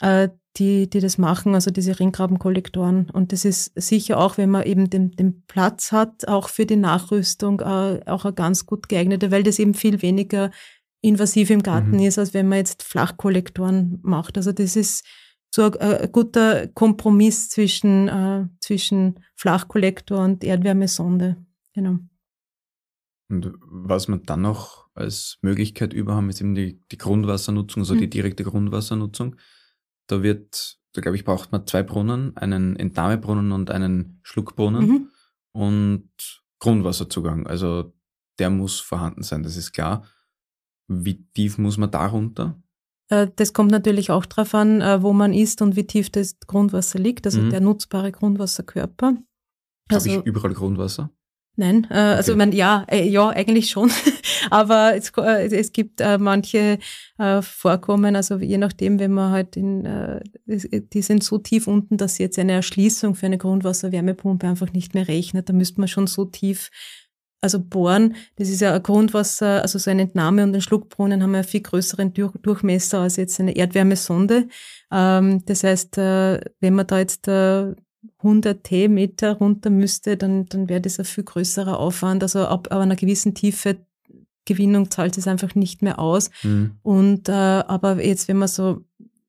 äh, 0.00 0.28
die, 0.56 0.88
die 0.88 1.00
das 1.00 1.18
machen, 1.18 1.54
also 1.54 1.70
diese 1.70 1.98
Ringgrabenkollektoren. 1.98 3.10
Und 3.10 3.32
das 3.32 3.44
ist 3.44 3.72
sicher 3.74 4.18
auch, 4.18 4.38
wenn 4.38 4.50
man 4.50 4.64
eben 4.64 4.88
den, 4.88 5.10
den 5.12 5.42
Platz 5.46 5.90
hat, 5.90 6.28
auch 6.28 6.48
für 6.48 6.64
die 6.66 6.76
Nachrüstung, 6.76 7.60
äh, 7.60 8.00
auch 8.06 8.24
eine 8.24 8.34
ganz 8.34 8.66
gut 8.66 8.88
geeignete, 8.88 9.30
weil 9.30 9.42
das 9.42 9.58
eben 9.58 9.74
viel 9.74 10.00
weniger 10.02 10.50
invasiv 11.00 11.50
im 11.50 11.62
Garten 11.62 11.92
mhm. 11.92 12.04
ist, 12.04 12.18
als 12.18 12.34
wenn 12.34 12.48
man 12.48 12.58
jetzt 12.58 12.82
Flachkollektoren 12.82 13.98
macht. 14.02 14.36
Also 14.36 14.52
das 14.52 14.76
ist 14.76 15.04
so 15.54 15.64
ein, 15.64 15.76
ein 15.76 16.12
guter 16.12 16.68
Kompromiss 16.68 17.50
zwischen, 17.50 18.08
äh, 18.08 18.46
zwischen 18.60 19.20
Flachkollektor 19.36 20.24
und 20.24 20.42
Erdwärmesonde. 20.44 21.36
Genau. 21.74 21.98
Und 23.28 23.52
was 23.60 24.08
man 24.08 24.22
dann 24.24 24.42
noch 24.42 24.83
als 24.94 25.38
Möglichkeit 25.42 25.92
über 25.92 26.14
haben, 26.14 26.30
ist 26.30 26.40
eben 26.40 26.54
die, 26.54 26.80
die 26.90 26.98
Grundwassernutzung, 26.98 27.82
also 27.82 27.94
mhm. 27.94 27.98
die 27.98 28.10
direkte 28.10 28.44
Grundwassernutzung. 28.44 29.36
Da 30.06 30.22
wird, 30.22 30.78
da 30.92 31.00
glaube 31.00 31.16
ich, 31.16 31.24
braucht 31.24 31.52
man 31.52 31.66
zwei 31.66 31.82
Brunnen, 31.82 32.36
einen 32.36 32.76
Entnahmebrunnen 32.76 33.52
und 33.52 33.70
einen 33.70 34.20
Schluckbrunnen 34.22 34.86
mhm. 34.86 35.08
und 35.52 36.10
Grundwasserzugang. 36.60 37.46
Also 37.46 37.94
der 38.38 38.50
muss 38.50 38.80
vorhanden 38.80 39.22
sein, 39.22 39.42
das 39.42 39.56
ist 39.56 39.72
klar. 39.72 40.04
Wie 40.88 41.26
tief 41.34 41.58
muss 41.58 41.76
man 41.78 41.90
da 41.90 42.06
runter? 42.06 42.62
Äh, 43.08 43.28
das 43.36 43.52
kommt 43.52 43.70
natürlich 43.70 44.10
auch 44.10 44.26
darauf 44.26 44.54
an, 44.54 44.80
äh, 44.80 45.02
wo 45.02 45.12
man 45.12 45.32
ist 45.32 45.62
und 45.62 45.76
wie 45.76 45.86
tief 45.86 46.10
das 46.10 46.38
Grundwasser 46.40 46.98
liegt, 46.98 47.26
also 47.26 47.40
mhm. 47.40 47.50
der 47.50 47.60
nutzbare 47.60 48.12
Grundwasserkörper. 48.12 49.16
Also, 49.90 50.10
Habe 50.10 50.20
ich 50.20 50.26
überall 50.26 50.54
Grundwasser? 50.54 51.10
Nein, 51.56 51.86
äh, 51.90 51.94
also 51.94 52.32
okay. 52.32 52.38
man, 52.38 52.52
ja, 52.52 52.84
äh, 52.90 53.08
ja, 53.08 53.28
eigentlich 53.28 53.70
schon. 53.70 53.90
Aber 54.50 54.96
es, 54.96 55.12
äh, 55.16 55.46
es 55.54 55.72
gibt 55.72 56.00
äh, 56.00 56.18
manche 56.18 56.78
äh, 57.18 57.42
Vorkommen, 57.42 58.16
also 58.16 58.38
je 58.38 58.58
nachdem, 58.58 58.98
wenn 58.98 59.12
man 59.12 59.30
halt 59.30 59.56
in, 59.56 59.84
äh, 59.84 60.20
die 60.46 61.02
sind 61.02 61.22
so 61.22 61.38
tief 61.38 61.68
unten, 61.68 61.96
dass 61.96 62.18
jetzt 62.18 62.38
eine 62.40 62.52
Erschließung 62.52 63.14
für 63.14 63.26
eine 63.26 63.38
Grundwasserwärmepumpe 63.38 64.48
einfach 64.48 64.72
nicht 64.72 64.94
mehr 64.94 65.06
rechnet. 65.06 65.48
Da 65.48 65.52
müsste 65.52 65.80
man 65.80 65.88
schon 65.88 66.08
so 66.08 66.24
tief 66.24 66.70
also 67.44 67.60
bohren, 67.60 68.16
das 68.36 68.48
ist 68.48 68.62
ja 68.62 68.74
ein 68.74 68.82
Grundwasser, 68.82 69.60
also 69.60 69.78
so 69.78 69.90
eine 69.90 70.02
Entnahme 70.02 70.42
und 70.44 70.54
ein 70.54 70.62
Schluckbrunnen 70.62 71.22
haben 71.22 71.34
ja 71.34 71.42
viel 71.42 71.60
größeren 71.60 72.14
Durchmesser 72.14 73.00
als 73.00 73.16
jetzt 73.16 73.38
eine 73.38 73.54
Erdwärmesonde. 73.54 74.48
Ähm, 74.90 75.44
das 75.44 75.62
heißt, 75.62 75.98
äh, 75.98 76.40
wenn 76.60 76.74
man 76.74 76.86
da 76.86 76.98
jetzt 76.98 77.28
äh, 77.28 77.74
100 78.18 78.64
T-Meter 78.64 79.32
runter 79.32 79.70
müsste, 79.70 80.16
dann, 80.16 80.46
dann 80.46 80.68
wäre 80.68 80.80
das 80.80 80.98
ein 80.98 81.04
viel 81.04 81.24
größerer 81.24 81.78
Aufwand. 81.78 82.22
Also 82.22 82.40
ab, 82.46 82.68
ab 82.70 82.80
einer 82.80 82.96
gewissen 82.96 83.34
Tiefe 83.34 83.78
Gewinnung 84.46 84.90
zahlt 84.90 85.16
es 85.16 85.26
einfach 85.26 85.54
nicht 85.54 85.82
mehr 85.82 85.98
aus. 85.98 86.30
Mhm. 86.42 86.72
Und 86.82 87.28
äh, 87.28 87.32
aber 87.32 88.04
jetzt, 88.04 88.28
wenn 88.28 88.36
man 88.36 88.48
so 88.48 88.84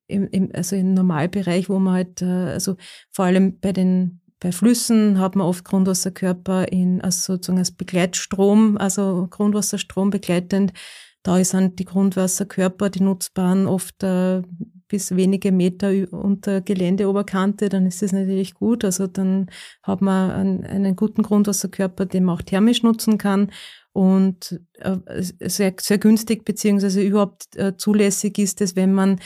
im, 0.08 0.28
im, 0.28 0.50
also 0.54 0.76
im 0.76 0.94
Normalbereich, 0.94 1.70
wo 1.70 1.80
man 1.80 1.94
halt, 1.94 2.22
äh, 2.22 2.26
also 2.26 2.76
vor 3.12 3.26
allem 3.26 3.60
bei 3.60 3.72
den 3.72 4.22
bei 4.42 4.52
Flüssen 4.52 5.20
hat 5.20 5.36
man 5.36 5.48
oft 5.48 5.64
Grundwasserkörper 5.64 6.72
in 6.72 7.02
also 7.02 7.34
sozusagen 7.34 7.58
als 7.58 7.72
Begleitstrom, 7.72 8.78
also 8.78 9.28
Grundwasserstrom 9.30 10.10
begleitend. 10.10 10.74
Da 11.24 11.44
sind 11.44 11.80
die 11.80 11.86
Grundwasserkörper, 11.86 12.90
die 12.90 13.02
nutzbaren, 13.02 13.66
oft 13.66 14.04
äh, 14.04 14.44
bis 14.88 15.16
wenige 15.16 15.52
Meter 15.52 15.92
unter 16.12 16.62
Geländeoberkante, 16.62 17.70
dann 17.70 17.86
ist 17.86 18.02
das 18.02 18.12
natürlich 18.12 18.54
gut. 18.54 18.84
Also 18.86 19.08
dann 19.08 19.48
hat 19.84 20.02
man 20.02 20.32
einen, 20.32 20.66
einen 20.66 20.96
guten 20.96 21.24
Grundwasserkörper, 21.24 22.06
den 22.06 22.26
man 22.26 22.36
auch 22.36 22.42
thermisch 22.42 22.84
nutzen 22.84 23.18
kann 23.18 23.52
und 23.94 24.60
äh, 24.74 24.98
sehr, 25.40 25.74
sehr 25.80 25.98
günstig 25.98 26.44
beziehungsweise 26.44 27.02
überhaupt 27.02 27.56
äh, 27.56 27.78
zulässig 27.78 28.38
ist 28.38 28.62
es, 28.62 28.76
wenn 28.76 28.94
man 28.94 29.20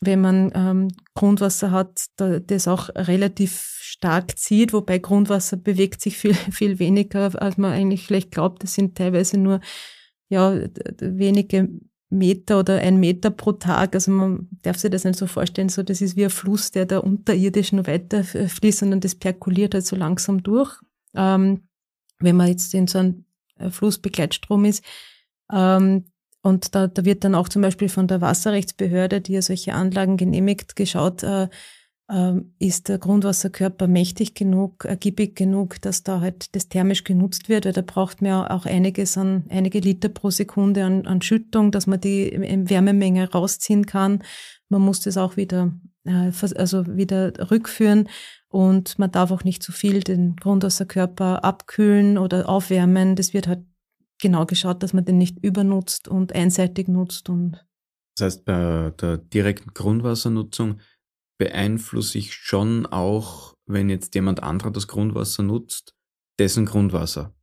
wenn 0.00 0.20
man 0.20 0.52
ähm, 0.54 0.88
Grundwasser 1.14 1.70
hat, 1.70 2.06
da, 2.16 2.38
das 2.38 2.68
auch 2.68 2.90
relativ 2.94 3.78
stark 3.80 4.38
zieht, 4.38 4.72
wobei 4.72 4.98
Grundwasser 4.98 5.56
bewegt 5.56 6.00
sich 6.00 6.16
viel, 6.16 6.34
viel 6.52 6.78
weniger, 6.78 7.40
als 7.40 7.56
man 7.56 7.72
eigentlich 7.72 8.06
vielleicht 8.06 8.30
glaubt. 8.30 8.62
Das 8.62 8.74
sind 8.74 8.96
teilweise 8.96 9.38
nur 9.38 9.60
ja, 10.28 10.58
wenige 11.00 11.68
Meter 12.14 12.60
oder 12.60 12.78
ein 12.78 12.98
Meter 12.98 13.30
pro 13.30 13.52
Tag. 13.52 13.94
Also 13.94 14.10
man 14.10 14.48
darf 14.62 14.78
sich 14.78 14.90
das 14.90 15.04
nicht 15.04 15.18
so 15.18 15.26
vorstellen, 15.26 15.68
so 15.68 15.82
das 15.82 16.00
ist 16.00 16.16
wie 16.16 16.24
ein 16.24 16.30
Fluss, 16.30 16.70
der 16.70 16.86
da 16.86 16.98
unterirdisch 16.98 17.72
nur 17.72 17.86
weiter 17.86 18.24
fließt, 18.24 18.80
sondern 18.80 19.00
das 19.00 19.14
perkuliert 19.14 19.74
halt 19.74 19.86
so 19.86 19.96
langsam 19.96 20.42
durch. 20.42 20.80
Ähm, 21.14 21.68
wenn 22.18 22.36
man 22.36 22.48
jetzt 22.48 22.72
in 22.74 22.86
so 22.86 22.98
einem 22.98 23.24
äh, 23.58 23.70
Flussbegleitstrom 23.70 24.64
ist. 24.64 24.84
Ähm, 25.52 26.04
und 26.42 26.74
da, 26.74 26.88
da 26.88 27.04
wird 27.04 27.24
dann 27.24 27.34
auch 27.34 27.48
zum 27.48 27.62
Beispiel 27.62 27.88
von 27.88 28.06
der 28.06 28.20
Wasserrechtsbehörde, 28.20 29.20
die 29.20 29.32
ja 29.32 29.42
solche 29.42 29.74
Anlagen 29.74 30.16
genehmigt, 30.16 30.76
geschaut, 30.76 31.22
äh, 31.22 31.48
ist 32.58 32.88
der 32.88 32.98
Grundwasserkörper 32.98 33.86
mächtig 33.86 34.34
genug, 34.34 34.84
ergiebig 34.84 35.36
genug, 35.36 35.80
dass 35.80 36.02
da 36.02 36.20
halt 36.20 36.54
das 36.54 36.68
thermisch 36.68 37.02
genutzt 37.02 37.48
wird, 37.48 37.64
weil 37.64 37.72
da 37.72 37.80
braucht 37.80 38.20
man 38.20 38.28
ja 38.28 38.50
auch 38.50 38.66
einiges 38.66 39.16
an, 39.16 39.44
einige 39.48 39.80
Liter 39.80 40.10
pro 40.10 40.28
Sekunde 40.28 40.84
an, 40.84 41.06
an 41.06 41.22
Schüttung, 41.22 41.70
dass 41.70 41.86
man 41.86 42.00
die 42.00 42.30
Wärmemenge 42.68 43.30
rausziehen 43.32 43.86
kann. 43.86 44.22
Man 44.68 44.82
muss 44.82 45.00
das 45.00 45.16
auch 45.16 45.38
wieder, 45.38 45.72
äh, 46.04 46.30
also 46.56 46.86
wieder 46.94 47.32
rückführen 47.50 48.10
und 48.48 48.98
man 48.98 49.10
darf 49.10 49.30
auch 49.30 49.44
nicht 49.44 49.62
zu 49.62 49.72
viel 49.72 50.00
den 50.00 50.36
Grundwasserkörper 50.36 51.42
abkühlen 51.42 52.18
oder 52.18 52.50
aufwärmen. 52.50 53.16
Das 53.16 53.32
wird 53.32 53.48
halt 53.48 53.64
genau 54.20 54.44
geschaut, 54.44 54.82
dass 54.82 54.92
man 54.92 55.06
den 55.06 55.16
nicht 55.16 55.42
übernutzt 55.42 56.06
und 56.06 56.34
einseitig 56.34 56.86
nutzt 56.86 57.30
und 57.30 57.64
das 58.16 58.26
heißt, 58.26 58.44
bei 58.44 58.92
der 59.00 59.18
direkten 59.18 59.74
Grundwassernutzung 59.74 60.78
beeinflusse 61.38 62.18
ich 62.18 62.34
schon 62.34 62.86
auch, 62.86 63.54
wenn 63.66 63.90
jetzt 63.90 64.14
jemand 64.14 64.42
anderer 64.42 64.70
das 64.70 64.88
Grundwasser 64.88 65.42
nutzt, 65.42 65.94
dessen 66.38 66.66
Grundwasser. 66.66 67.34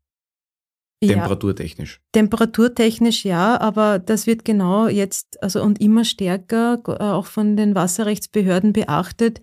Ja, 1.04 1.14
Temperaturtechnisch. 1.14 2.00
Temperaturtechnisch 2.12 3.26
ja, 3.26 3.60
aber 3.60 3.98
das 3.98 4.28
wird 4.28 4.46
genau 4.46 4.88
jetzt, 4.88 5.42
also 5.42 5.64
und 5.64 5.82
immer 5.82 6.06
stärker 6.06 6.80
äh, 6.86 7.04
auch 7.04 7.26
von 7.26 7.58
den 7.58 7.74
Wasserrechtsbehörden 7.74 8.72
beachtet. 8.72 9.40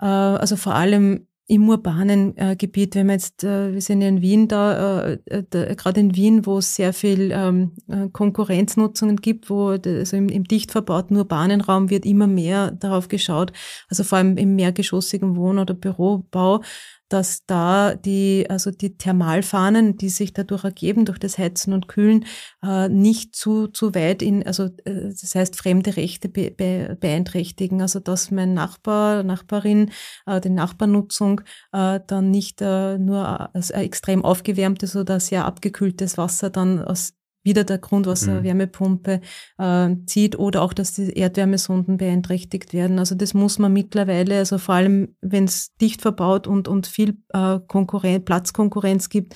Äh, 0.00 0.06
also 0.06 0.56
vor 0.56 0.74
allem 0.74 1.27
im 1.50 1.66
urbanen 1.66 2.36
äh, 2.36 2.56
Gebiet, 2.56 2.94
wenn 2.94 3.06
wir 3.06 3.14
jetzt, 3.14 3.42
äh, 3.42 3.72
wir 3.72 3.80
sind 3.80 4.02
ja 4.02 4.08
in 4.08 4.20
Wien 4.20 4.48
da, 4.48 5.08
äh, 5.08 5.18
äh 5.30 5.74
gerade 5.74 5.98
in 5.98 6.14
Wien, 6.14 6.44
wo 6.44 6.58
es 6.58 6.74
sehr 6.74 6.92
viel 6.92 7.30
ähm, 7.32 7.72
äh, 7.88 8.08
Konkurrenznutzungen 8.12 9.16
gibt, 9.16 9.48
wo 9.48 9.68
also 9.68 10.16
im, 10.16 10.28
im 10.28 10.44
dicht 10.44 10.70
verbauten 10.70 11.16
urbanen 11.16 11.62
Raum 11.62 11.88
wird 11.88 12.04
immer 12.04 12.26
mehr 12.26 12.70
darauf 12.72 13.08
geschaut, 13.08 13.52
also 13.88 14.04
vor 14.04 14.18
allem 14.18 14.36
im 14.36 14.56
mehrgeschossigen 14.56 15.36
Wohn- 15.36 15.58
oder 15.58 15.72
Bürobau, 15.72 16.60
dass 17.08 17.44
da 17.46 17.94
die, 17.94 18.46
also 18.48 18.70
die 18.70 18.96
Thermalfahnen, 18.96 19.96
die 19.96 20.08
sich 20.08 20.32
dadurch 20.32 20.64
ergeben, 20.64 21.04
durch 21.04 21.18
das 21.18 21.38
Heizen 21.38 21.72
und 21.72 21.88
Kühlen, 21.88 22.24
äh, 22.62 22.88
nicht 22.88 23.34
zu, 23.34 23.68
zu 23.68 23.94
weit 23.94 24.22
in, 24.22 24.46
also 24.46 24.64
äh, 24.84 25.08
das 25.08 25.34
heißt 25.34 25.56
fremde 25.56 25.96
Rechte 25.96 26.28
be, 26.28 26.50
be, 26.50 26.96
beeinträchtigen. 27.00 27.82
Also 27.82 28.00
dass 28.00 28.30
mein 28.30 28.54
Nachbar, 28.54 29.22
Nachbarin, 29.22 29.90
äh, 30.26 30.40
die 30.40 30.50
Nachbarnutzung 30.50 31.40
dann 31.70 32.30
nicht 32.30 32.60
nur 32.60 33.50
extrem 33.54 34.24
aufgewärmtes 34.24 34.96
oder 34.96 35.20
sehr 35.20 35.44
abgekühltes 35.44 36.18
Wasser 36.18 36.50
dann 36.50 36.82
aus 36.82 37.17
wieder 37.48 37.64
der 37.64 37.78
Grundwasserwärmepumpe 37.78 39.20
mhm. 39.58 39.64
äh, 39.64 40.06
zieht 40.06 40.38
oder 40.38 40.62
auch, 40.62 40.72
dass 40.72 40.92
die 40.92 41.12
Erdwärmesonden 41.12 41.96
beeinträchtigt 41.96 42.72
werden. 42.72 42.98
Also 42.98 43.14
das 43.14 43.34
muss 43.34 43.58
man 43.58 43.72
mittlerweile, 43.72 44.38
also 44.38 44.58
vor 44.58 44.76
allem, 44.76 45.16
wenn 45.20 45.44
es 45.44 45.74
dicht 45.76 46.02
verbaut 46.02 46.46
und, 46.46 46.68
und 46.68 46.86
viel 46.86 47.16
äh, 47.30 47.58
Konkurren 47.66 48.24
Platzkonkurrenz 48.24 49.08
gibt, 49.08 49.34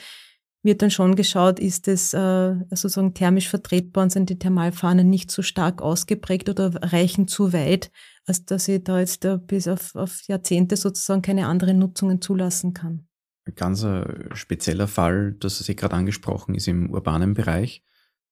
wird 0.62 0.83
dann 0.83 0.90
schon 0.90 1.16
geschaut, 1.16 1.59
ist 1.59 1.88
es 1.88 2.14
äh, 2.14 2.55
sozusagen 2.70 3.14
thermisch 3.14 3.48
vertretbar 3.48 4.05
und 4.05 4.11
sind 4.11 4.31
die 4.31 4.38
Thermalfahnen 4.38 5.09
nicht 5.09 5.31
zu 5.31 5.42
stark 5.42 5.83
ausgeprägt 5.83 6.48
oder 6.48 6.70
reichen 6.83 7.27
zu 7.27 7.53
weit, 7.53 7.90
als 8.27 8.44
dass 8.44 8.68
ich 8.68 8.85
da 8.85 9.01
jetzt 9.01 9.25
äh, 9.25 9.38
bis 9.38 9.66
auf, 9.66 9.96
auf 9.96 10.22
Jahrzehnte 10.29 10.77
sozusagen 10.77 11.22
keine 11.22 11.46
anderen 11.48 11.79
Nutzungen 11.79 12.20
zulassen 12.20 12.75
kann. 12.75 13.09
Ein 13.44 13.55
ganz 13.57 13.83
äh, 13.83 14.05
spezieller 14.35 14.87
Fall, 14.87 15.33
das 15.40 15.59
Sie 15.59 15.75
gerade 15.75 15.96
angesprochen, 15.96 16.55
ist 16.55 16.68
im 16.68 16.90
urbanen 16.90 17.35
Bereich, 17.35 17.83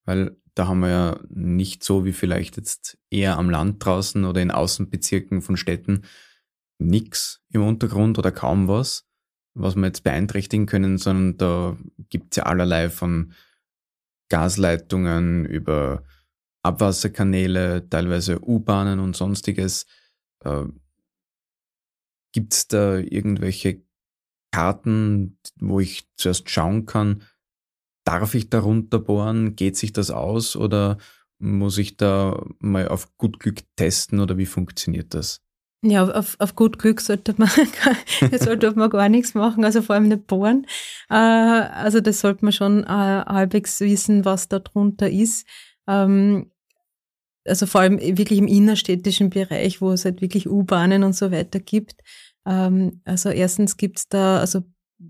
weil 0.04 0.36
da 0.54 0.66
haben 0.66 0.80
wir 0.80 0.88
ja 0.88 1.20
nicht 1.28 1.84
so 1.84 2.04
wie 2.04 2.12
vielleicht 2.12 2.56
jetzt 2.56 2.98
eher 3.10 3.38
am 3.38 3.50
Land 3.50 3.84
draußen 3.84 4.24
oder 4.24 4.42
in 4.42 4.50
Außenbezirken 4.50 5.42
von 5.42 5.56
Städten 5.56 6.02
nix 6.78 7.42
im 7.50 7.62
Untergrund 7.62 8.18
oder 8.18 8.32
kaum 8.32 8.68
was 8.68 9.10
was 9.54 9.76
wir 9.76 9.86
jetzt 9.86 10.04
beeinträchtigen 10.04 10.66
können, 10.66 10.98
sondern 10.98 11.36
da 11.36 11.76
gibt 12.08 12.32
es 12.32 12.36
ja 12.36 12.44
allerlei 12.44 12.88
von 12.88 13.32
Gasleitungen 14.28 15.44
über 15.44 16.04
Abwasserkanäle, 16.62 17.88
teilweise 17.88 18.40
U-Bahnen 18.46 19.00
und 19.00 19.16
sonstiges. 19.16 19.86
Äh, 20.44 20.64
gibt 22.32 22.52
es 22.52 22.68
da 22.68 22.98
irgendwelche 22.98 23.82
Karten, 24.52 25.38
wo 25.56 25.80
ich 25.80 26.08
zuerst 26.16 26.48
schauen 26.50 26.86
kann, 26.86 27.24
darf 28.18 28.34
ich 28.34 28.50
da 28.50 28.60
runterbohren, 28.60 29.54
geht 29.56 29.76
sich 29.76 29.92
das 29.92 30.10
aus 30.10 30.56
oder 30.56 30.98
muss 31.38 31.78
ich 31.78 31.96
da 31.96 32.44
mal 32.58 32.88
auf 32.88 33.16
gut 33.16 33.40
Glück 33.40 33.60
testen 33.76 34.20
oder 34.20 34.36
wie 34.36 34.46
funktioniert 34.46 35.14
das? 35.14 35.40
Ja, 35.82 36.04
auf, 36.04 36.36
auf 36.38 36.54
gut 36.56 36.78
Glück 36.78 37.00
sollte 37.00 37.34
man, 37.38 37.48
sollte 38.38 38.72
man 38.72 38.90
gar 38.90 39.08
nichts 39.08 39.34
machen, 39.34 39.64
also 39.64 39.80
vor 39.80 39.94
allem 39.94 40.08
nicht 40.08 40.26
bohren. 40.26 40.66
Äh, 41.08 41.14
also 41.14 42.00
das 42.00 42.20
sollte 42.20 42.44
man 42.44 42.52
schon 42.52 42.84
äh, 42.84 42.86
halbwegs 42.86 43.80
wissen, 43.80 44.24
was 44.24 44.48
da 44.48 44.58
drunter 44.58 45.08
ist. 45.08 45.46
Ähm, 45.86 46.50
also 47.46 47.64
vor 47.64 47.80
allem 47.80 47.98
wirklich 47.98 48.38
im 48.38 48.48
innerstädtischen 48.48 49.30
Bereich, 49.30 49.80
wo 49.80 49.92
es 49.92 50.04
halt 50.04 50.20
wirklich 50.20 50.48
U-Bahnen 50.48 51.04
und 51.04 51.14
so 51.14 51.30
weiter 51.30 51.60
gibt. 51.60 51.94
Ähm, 52.46 53.00
also 53.04 53.30
erstens 53.30 53.78
gibt's 53.78 54.08
da, 54.08 54.38
also 54.38 54.62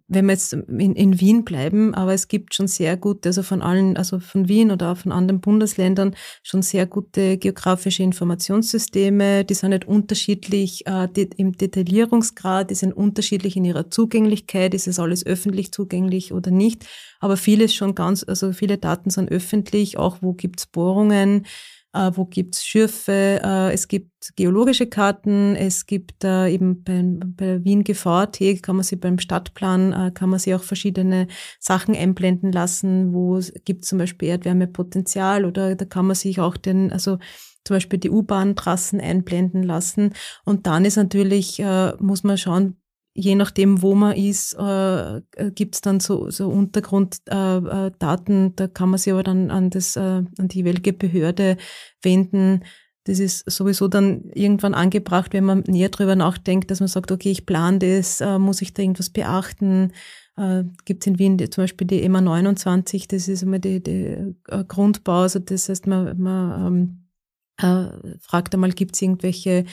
wenn 0.06 0.26
wir 0.26 0.32
jetzt 0.32 0.52
in, 0.52 0.94
in 0.94 1.20
Wien 1.20 1.44
bleiben, 1.44 1.94
aber 1.94 2.14
es 2.14 2.28
gibt 2.28 2.54
schon 2.54 2.68
sehr 2.68 2.96
gute, 2.96 3.28
also 3.28 3.42
von 3.42 3.60
allen, 3.60 3.96
also 3.96 4.20
von 4.20 4.48
Wien 4.48 4.70
oder 4.70 4.92
auch 4.92 4.98
von 4.98 5.10
anderen 5.10 5.40
Bundesländern, 5.40 6.14
schon 6.42 6.62
sehr 6.62 6.86
gute 6.86 7.38
geografische 7.38 8.02
Informationssysteme. 8.04 9.44
Die 9.44 9.54
sind 9.54 9.70
nicht 9.70 9.86
unterschiedlich 9.86 10.86
äh, 10.86 11.08
im 11.36 11.52
Detaillierungsgrad, 11.52 12.70
die 12.70 12.76
sind 12.76 12.92
unterschiedlich 12.92 13.56
in 13.56 13.64
ihrer 13.64 13.90
Zugänglichkeit, 13.90 14.74
ist 14.74 14.86
es 14.86 15.00
alles 15.00 15.26
öffentlich 15.26 15.72
zugänglich 15.72 16.32
oder 16.32 16.52
nicht. 16.52 16.86
Aber 17.18 17.36
vieles 17.36 17.74
schon 17.74 17.94
ganz, 17.94 18.24
also 18.26 18.52
viele 18.52 18.78
Daten 18.78 19.10
sind 19.10 19.30
öffentlich, 19.30 19.98
auch 19.98 20.18
wo 20.20 20.34
gibt's 20.34 20.66
Bohrungen 20.66 21.46
äh, 21.92 22.10
wo 22.14 22.24
gibt's 22.24 22.64
Schürfe, 22.64 23.40
äh, 23.42 23.72
es 23.72 23.88
gibt 23.88 24.32
geologische 24.36 24.86
Karten, 24.86 25.56
es 25.56 25.86
gibt 25.86 26.24
äh, 26.24 26.48
eben 26.48 26.84
bei, 26.84 27.02
bei 27.04 27.64
Wien 27.64 27.84
GVT, 27.84 28.62
kann 28.62 28.76
man 28.76 28.84
sich 28.84 29.00
beim 29.00 29.18
Stadtplan, 29.18 29.92
äh, 29.92 30.10
kann 30.12 30.30
man 30.30 30.38
sich 30.38 30.54
auch 30.54 30.62
verschiedene 30.62 31.26
Sachen 31.58 31.94
einblenden 31.96 32.52
lassen, 32.52 33.12
wo 33.12 33.36
es 33.36 33.52
gibt 33.64 33.84
zum 33.84 33.98
Beispiel 33.98 34.28
Erdwärmepotenzial 34.28 35.44
oder 35.44 35.74
da 35.74 35.84
kann 35.84 36.06
man 36.06 36.16
sich 36.16 36.40
auch 36.40 36.56
den, 36.56 36.92
also 36.92 37.18
zum 37.64 37.76
Beispiel 37.76 37.98
die 37.98 38.10
U-Bahn-Trassen 38.10 39.00
einblenden 39.00 39.62
lassen. 39.62 40.14
Und 40.44 40.66
dann 40.66 40.84
ist 40.84 40.96
natürlich, 40.96 41.60
äh, 41.60 41.92
muss 41.98 42.24
man 42.24 42.38
schauen, 42.38 42.79
je 43.14 43.34
nachdem, 43.34 43.82
wo 43.82 43.94
man 43.94 44.16
ist, 44.16 44.54
äh, 44.54 45.20
gibt 45.54 45.74
es 45.74 45.80
dann 45.80 46.00
so, 46.00 46.30
so 46.30 46.48
Untergrunddaten. 46.48 48.44
Äh, 48.44 48.46
äh 48.46 48.52
da 48.56 48.68
kann 48.68 48.90
man 48.90 48.98
sich 48.98 49.12
aber 49.12 49.22
dann 49.22 49.50
an, 49.50 49.70
das, 49.70 49.96
äh, 49.96 50.00
an 50.00 50.48
die 50.48 50.58
jeweilige 50.58 50.92
Behörde 50.92 51.56
wenden. 52.02 52.64
Das 53.04 53.18
ist 53.18 53.50
sowieso 53.50 53.88
dann 53.88 54.30
irgendwann 54.34 54.74
angebracht, 54.74 55.32
wenn 55.32 55.44
man 55.44 55.64
näher 55.66 55.88
drüber 55.88 56.16
nachdenkt, 56.16 56.70
dass 56.70 56.80
man 56.80 56.88
sagt, 56.88 57.10
okay, 57.10 57.30
ich 57.30 57.46
plane 57.46 57.78
das, 57.78 58.20
äh, 58.20 58.38
muss 58.38 58.62
ich 58.62 58.74
da 58.74 58.82
irgendwas 58.82 59.10
beachten? 59.10 59.92
Äh, 60.36 60.64
gibt 60.84 61.02
es 61.02 61.06
in 61.06 61.18
Wien 61.18 61.36
die, 61.36 61.50
zum 61.50 61.64
Beispiel 61.64 61.86
die 61.86 62.02
EMA 62.02 62.20
29, 62.20 63.08
das 63.08 63.26
ist 63.26 63.42
immer 63.42 63.58
die, 63.58 63.82
die 63.82 64.34
äh, 64.48 64.64
Grundbau, 64.68 65.22
also 65.22 65.38
das 65.38 65.68
heißt, 65.68 65.86
man, 65.86 66.18
man 66.20 66.66
ähm, 66.66 67.08
äh, 67.56 68.16
fragt 68.20 68.54
einmal, 68.54 68.72
gibt 68.72 68.94
es 68.94 69.02
irgendwelche 69.02 69.64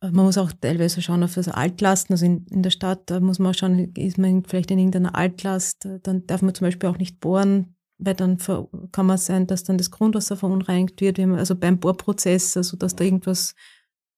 man 0.00 0.26
muss 0.26 0.38
auch 0.38 0.52
teilweise 0.52 1.00
schauen 1.02 1.22
auf 1.22 1.34
das 1.34 1.48
Altlasten. 1.48 2.14
Also 2.14 2.26
in, 2.26 2.46
in 2.46 2.62
der 2.62 2.70
Stadt, 2.70 3.10
da 3.10 3.20
muss 3.20 3.38
man 3.38 3.54
schauen, 3.54 3.92
ist 3.94 4.18
man 4.18 4.44
vielleicht 4.44 4.70
in 4.70 4.78
irgendeiner 4.78 5.14
Altlast, 5.14 5.88
dann 6.02 6.26
darf 6.26 6.42
man 6.42 6.54
zum 6.54 6.66
Beispiel 6.66 6.88
auch 6.88 6.98
nicht 6.98 7.20
bohren, 7.20 7.74
weil 7.98 8.14
dann 8.14 8.38
kann 8.92 9.06
man 9.06 9.18
sein, 9.18 9.46
dass 9.46 9.64
dann 9.64 9.78
das 9.78 9.90
Grundwasser 9.90 10.36
verunreinigt 10.36 11.00
wird, 11.00 11.18
also 11.18 11.56
beim 11.56 11.78
Bohrprozess, 11.78 12.56
also 12.56 12.76
dass 12.76 12.94
da 12.94 13.04
irgendwas 13.04 13.54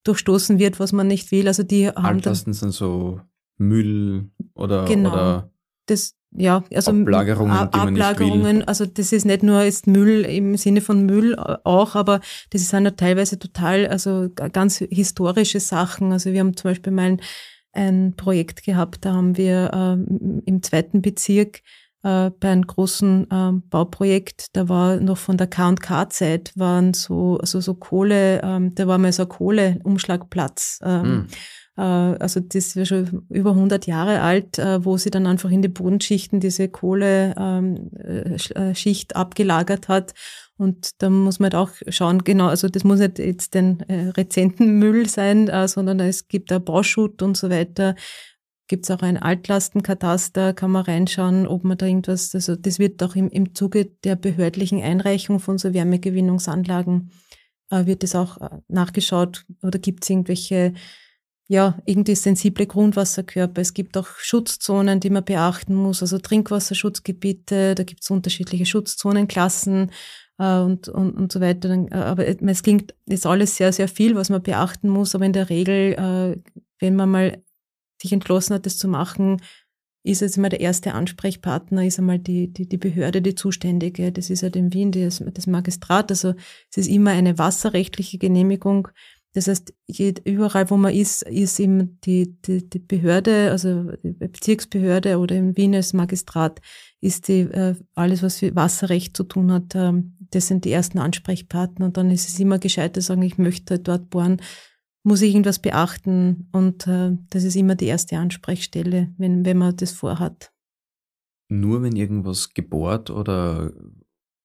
durchstoßen 0.04 0.58
wird, 0.58 0.80
was 0.80 0.92
man 0.92 1.06
nicht 1.06 1.30
will. 1.30 1.46
Also 1.46 1.62
die 1.62 1.88
Altlasten 1.88 2.52
sind 2.52 2.72
so 2.72 3.20
Müll 3.56 4.30
oder, 4.54 4.84
genau, 4.84 5.12
oder 5.12 5.50
das, 5.90 6.14
ja, 6.30 6.62
also 6.74 6.90
Ablagerungen, 6.90 7.56
Ablagerungen, 7.56 8.64
also 8.68 8.86
das 8.86 9.12
ist 9.12 9.24
nicht 9.24 9.42
nur 9.42 9.62
jetzt 9.62 9.86
Müll 9.86 10.24
im 10.24 10.56
Sinne 10.56 10.80
von 10.80 11.06
Müll 11.06 11.36
auch, 11.36 11.94
aber 11.94 12.20
das 12.50 12.68
sind 12.68 12.84
ja 12.84 12.90
teilweise 12.90 13.38
total, 13.38 13.86
also 13.86 14.28
ganz 14.34 14.78
historische 14.78 15.60
Sachen. 15.60 16.12
Also 16.12 16.32
wir 16.32 16.40
haben 16.40 16.56
zum 16.56 16.70
Beispiel 16.70 16.92
mal 16.92 17.12
ein, 17.12 17.20
ein 17.72 18.14
Projekt 18.16 18.62
gehabt, 18.62 19.04
da 19.04 19.14
haben 19.14 19.36
wir 19.36 19.70
äh, 19.72 20.42
im 20.44 20.62
zweiten 20.62 21.00
Bezirk 21.00 21.62
äh, 22.02 22.30
bei 22.30 22.50
einem 22.50 22.66
großen 22.66 23.30
äh, 23.30 23.52
Bauprojekt, 23.70 24.48
da 24.52 24.68
war 24.68 24.96
noch 24.96 25.18
von 25.18 25.38
der 25.38 25.46
K&K-Zeit, 25.46 26.52
waren 26.56 26.92
so, 26.92 27.38
also 27.38 27.60
so 27.60 27.74
Kohle, 27.74 28.42
ähm, 28.42 28.74
da 28.74 28.86
war 28.86 28.98
mal 28.98 29.12
so 29.12 29.22
ein 29.22 29.28
Kohleumschlagplatz. 29.28 30.80
Ähm, 30.82 31.02
mm 31.02 31.26
also 31.82 32.40
das 32.40 32.74
ist 32.74 32.88
schon 32.88 33.24
über 33.28 33.50
100 33.50 33.86
Jahre 33.86 34.20
alt, 34.20 34.58
äh, 34.58 34.84
wo 34.84 34.96
sie 34.96 35.10
dann 35.10 35.28
einfach 35.28 35.50
in 35.50 35.62
die 35.62 35.68
Bodenschichten 35.68 36.40
diese 36.40 36.68
Kohleschicht 36.68 37.36
ähm, 39.12 39.14
äh, 39.14 39.14
abgelagert 39.14 39.86
hat. 39.86 40.12
Und 40.56 41.00
da 41.00 41.08
muss 41.08 41.38
man 41.38 41.52
halt 41.52 41.54
auch 41.54 41.70
schauen, 41.88 42.24
genau, 42.24 42.48
also 42.48 42.68
das 42.68 42.82
muss 42.82 42.98
nicht 42.98 43.20
jetzt 43.20 43.54
den 43.54 43.80
rezenten 43.80 44.80
Müll 44.80 45.08
sein, 45.08 45.48
sondern 45.68 46.00
es 46.00 46.26
gibt 46.26 46.50
da 46.50 46.58
Bauschutt 46.58 47.22
und 47.22 47.36
so 47.36 47.48
weiter. 47.48 47.94
Gibt 48.66 48.84
es 48.84 48.90
auch 48.90 49.02
ein 49.02 49.16
Altlastenkataster, 49.16 50.54
kann 50.54 50.72
man 50.72 50.84
reinschauen, 50.84 51.46
ob 51.46 51.62
man 51.62 51.78
da 51.78 51.86
irgendwas, 51.86 52.34
also 52.34 52.56
das 52.56 52.80
wird 52.80 53.00
auch 53.04 53.14
im, 53.14 53.30
im 53.30 53.54
Zuge 53.54 53.84
der 54.02 54.16
behördlichen 54.16 54.82
Einreichung 54.82 55.38
von 55.38 55.58
so 55.58 55.72
Wärmegewinnungsanlagen, 55.72 57.12
äh, 57.70 57.86
wird 57.86 58.02
das 58.02 58.16
auch 58.16 58.36
nachgeschaut 58.66 59.46
oder 59.62 59.78
gibt 59.78 60.02
es 60.02 60.10
irgendwelche 60.10 60.74
ja, 61.50 61.78
irgendwie 61.86 62.14
sensible 62.14 62.66
Grundwasserkörper. 62.66 63.62
Es 63.62 63.72
gibt 63.72 63.96
auch 63.96 64.06
Schutzzonen, 64.18 65.00
die 65.00 65.08
man 65.08 65.24
beachten 65.24 65.74
muss, 65.74 66.02
also 66.02 66.18
Trinkwasserschutzgebiete, 66.18 67.74
da 67.74 67.82
gibt 67.84 68.02
es 68.02 68.10
unterschiedliche 68.10 68.66
Schutzzonenklassen 68.66 69.90
äh, 70.38 70.58
und, 70.58 70.88
und, 70.88 71.12
und 71.14 71.32
so 71.32 71.40
weiter. 71.40 71.70
Äh, 71.70 71.94
aber 71.94 72.26
es 72.26 72.62
klingt 72.62 72.94
jetzt 73.06 73.24
alles 73.24 73.56
sehr, 73.56 73.72
sehr 73.72 73.88
viel, 73.88 74.14
was 74.14 74.28
man 74.28 74.42
beachten 74.42 74.90
muss, 74.90 75.14
aber 75.14 75.24
in 75.24 75.32
der 75.32 75.48
Regel, 75.48 75.94
äh, 75.94 76.36
wenn 76.80 76.96
man 76.96 77.10
mal 77.10 77.42
sich 78.00 78.12
entschlossen 78.12 78.54
hat, 78.54 78.66
das 78.66 78.76
zu 78.76 78.86
machen, 78.86 79.40
ist 80.04 80.20
jetzt 80.20 80.36
immer 80.36 80.48
der 80.48 80.60
erste 80.60 80.94
Ansprechpartner, 80.94 81.84
ist 81.84 81.98
einmal 81.98 82.18
die, 82.18 82.52
die, 82.52 82.68
die 82.68 82.76
Behörde, 82.76 83.20
die 83.20 83.34
zuständige. 83.34 84.12
Das 84.12 84.30
ist 84.30 84.42
ja 84.42 84.46
halt 84.46 84.56
in 84.56 84.72
Wien 84.72 84.92
das, 84.92 85.22
das 85.32 85.46
Magistrat. 85.46 86.10
Also 86.10 86.34
es 86.70 86.76
ist 86.76 86.88
immer 86.88 87.10
eine 87.10 87.38
wasserrechtliche 87.38 88.18
Genehmigung 88.18 88.88
das 89.38 89.46
heißt, 89.46 89.72
überall, 90.24 90.68
wo 90.68 90.76
man 90.76 90.92
ist, 90.92 91.22
ist 91.22 91.60
eben 91.60 92.00
die, 92.00 92.36
die, 92.42 92.68
die 92.68 92.80
Behörde, 92.80 93.52
also 93.52 93.92
die 94.02 94.10
Bezirksbehörde 94.10 95.18
oder 95.18 95.36
in 95.36 95.56
Wien 95.56 95.76
als 95.76 95.92
Magistrat, 95.92 96.60
ist 97.00 97.28
die, 97.28 97.42
äh, 97.42 97.76
alles, 97.94 98.24
was 98.24 98.38
für 98.38 98.56
Wasserrecht 98.56 99.16
zu 99.16 99.22
tun 99.22 99.52
hat, 99.52 99.76
ähm, 99.76 100.16
das 100.32 100.48
sind 100.48 100.64
die 100.64 100.72
ersten 100.72 100.98
Ansprechpartner. 100.98 101.86
Und 101.86 101.96
dann 101.96 102.10
ist 102.10 102.28
es 102.28 102.40
immer 102.40 102.58
gescheit 102.58 102.94
zu 102.94 103.00
sagen, 103.00 103.22
ich 103.22 103.38
möchte 103.38 103.78
dort 103.78 104.10
bohren, 104.10 104.42
muss 105.04 105.22
ich 105.22 105.30
irgendwas 105.32 105.60
beachten. 105.60 106.48
Und 106.50 106.88
äh, 106.88 107.16
das 107.30 107.44
ist 107.44 107.54
immer 107.54 107.76
die 107.76 107.86
erste 107.86 108.18
Ansprechstelle, 108.18 109.14
wenn, 109.18 109.44
wenn 109.44 109.58
man 109.58 109.76
das 109.76 109.92
vorhat. 109.92 110.52
Nur 111.48 111.80
wenn 111.82 111.94
irgendwas 111.94 112.54
gebohrt 112.54 113.10
oder 113.10 113.72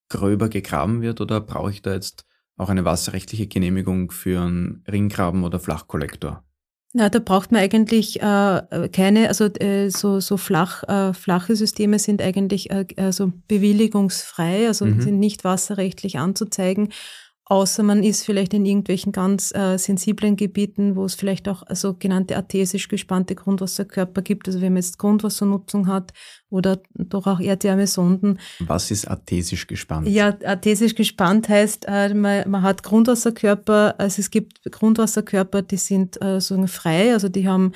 gröber 0.09 0.49
gegraben 0.49 1.01
wird 1.01 1.19
oder 1.19 1.41
brauche 1.41 1.71
ich 1.71 1.81
da 1.81 1.93
jetzt 1.93 2.27
auch 2.57 2.69
eine 2.69 2.85
wasserrechtliche 2.85 3.47
Genehmigung 3.47 4.11
für 4.11 4.41
einen 4.41 4.83
Ringgraben 4.89 5.43
oder 5.43 5.59
Flachkollektor? 5.59 6.43
Na, 6.95 7.09
da 7.09 7.17
braucht 7.17 7.51
man 7.51 7.61
eigentlich 7.61 8.21
äh, 8.21 8.89
keine, 8.91 9.27
also 9.27 9.45
äh, 9.45 9.89
so, 9.89 10.19
so 10.19 10.37
flach, 10.37 10.83
äh, 10.83 11.13
flache 11.15 11.55
Systeme 11.55 11.97
sind 11.97 12.21
eigentlich 12.21 12.69
äh, 12.69 12.85
also 12.97 13.33
bewilligungsfrei, 13.47 14.67
also 14.67 14.85
mhm. 14.85 15.01
sind 15.01 15.19
nicht 15.19 15.43
wasserrechtlich 15.43 16.19
anzuzeigen. 16.19 16.89
Außer 17.53 17.83
man 17.83 18.01
ist 18.01 18.25
vielleicht 18.25 18.55
in 18.55 18.65
irgendwelchen 18.65 19.11
ganz 19.11 19.53
äh, 19.53 19.77
sensiblen 19.77 20.35
Gebieten, 20.37 20.95
wo 20.95 21.05
es 21.05 21.13
vielleicht 21.13 21.47
auch 21.47 21.61
sogenannte 21.69 22.35
artesisch 22.35 22.87
gespannte 22.87 23.35
Grundwasserkörper 23.35 24.23
gibt. 24.23 24.47
Also 24.47 24.59
wenn 24.59 24.73
man 24.73 24.81
jetzt 24.81 24.97
Grundwassernutzung 24.97 25.85
hat 25.85 26.13
oder 26.49 26.81
doch 26.95 27.27
auch 27.27 27.39
Erdwärmesonden. 27.39 28.39
Was 28.61 28.89
ist 28.89 29.07
artesisch 29.07 29.67
gespannt? 29.67 30.07
Ja, 30.07 30.35
artesisch 30.43 30.95
gespannt 30.95 31.47
heißt, 31.47 31.85
äh, 31.87 32.15
man, 32.15 32.49
man 32.49 32.63
hat 32.63 32.81
Grundwasserkörper, 32.81 33.99
also 33.99 34.19
es 34.19 34.31
gibt 34.31 34.63
Grundwasserkörper, 34.71 35.61
die 35.61 35.77
sind 35.77 36.19
äh, 36.23 36.41
so 36.41 36.65
frei, 36.65 37.13
also 37.13 37.29
die 37.29 37.47
haben 37.47 37.73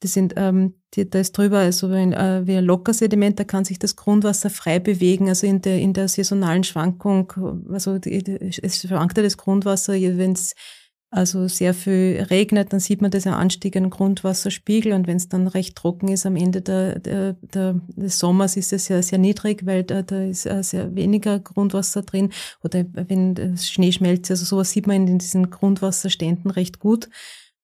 das 0.00 0.12
sind, 0.12 0.34
ähm, 0.36 0.74
die, 0.94 1.08
da 1.08 1.18
ist 1.18 1.36
drüber 1.36 1.58
also 1.58 1.88
ein, 1.88 2.12
äh, 2.12 2.46
wie 2.46 2.56
ein 2.56 2.64
Lockersediment, 2.64 3.38
da 3.38 3.44
kann 3.44 3.64
sich 3.64 3.78
das 3.78 3.96
Grundwasser 3.96 4.50
frei 4.50 4.78
bewegen, 4.78 5.28
also 5.28 5.46
in 5.46 5.60
der, 5.60 5.78
in 5.78 5.92
der 5.92 6.08
saisonalen 6.08 6.64
Schwankung, 6.64 7.32
also 7.70 7.98
die, 7.98 8.24
es 8.62 8.80
schwankt 8.80 9.16
ja 9.16 9.22
das 9.22 9.36
Grundwasser, 9.36 9.94
wenn 9.94 10.32
es 10.32 10.54
also 11.10 11.48
sehr 11.48 11.72
viel 11.72 12.26
regnet, 12.30 12.72
dann 12.72 12.80
sieht 12.80 13.00
man 13.00 13.10
das 13.10 13.24
ja 13.24 13.34
Anstieg 13.34 13.76
an 13.76 13.88
Grundwasserspiegel 13.88 14.92
und 14.92 15.06
wenn 15.06 15.16
es 15.16 15.28
dann 15.28 15.46
recht 15.46 15.74
trocken 15.74 16.08
ist 16.08 16.26
am 16.26 16.36
Ende 16.36 16.60
der, 16.60 16.98
der, 16.98 17.32
der, 17.32 17.80
des 17.96 18.18
Sommers 18.18 18.58
ist 18.58 18.74
es 18.74 18.84
sehr, 18.86 19.02
sehr 19.02 19.18
niedrig, 19.18 19.64
weil 19.64 19.84
da, 19.84 20.02
da 20.02 20.22
ist 20.22 20.44
äh, 20.44 20.62
sehr 20.62 20.94
weniger 20.94 21.38
Grundwasser 21.40 22.02
drin 22.02 22.30
oder 22.62 22.84
wenn 22.92 23.56
Schnee 23.56 23.90
schmelzt, 23.90 24.30
also 24.30 24.44
sowas 24.44 24.70
sieht 24.70 24.86
man 24.86 25.08
in 25.08 25.18
diesen 25.18 25.50
Grundwasserständen 25.50 26.50
recht 26.50 26.78
gut. 26.78 27.08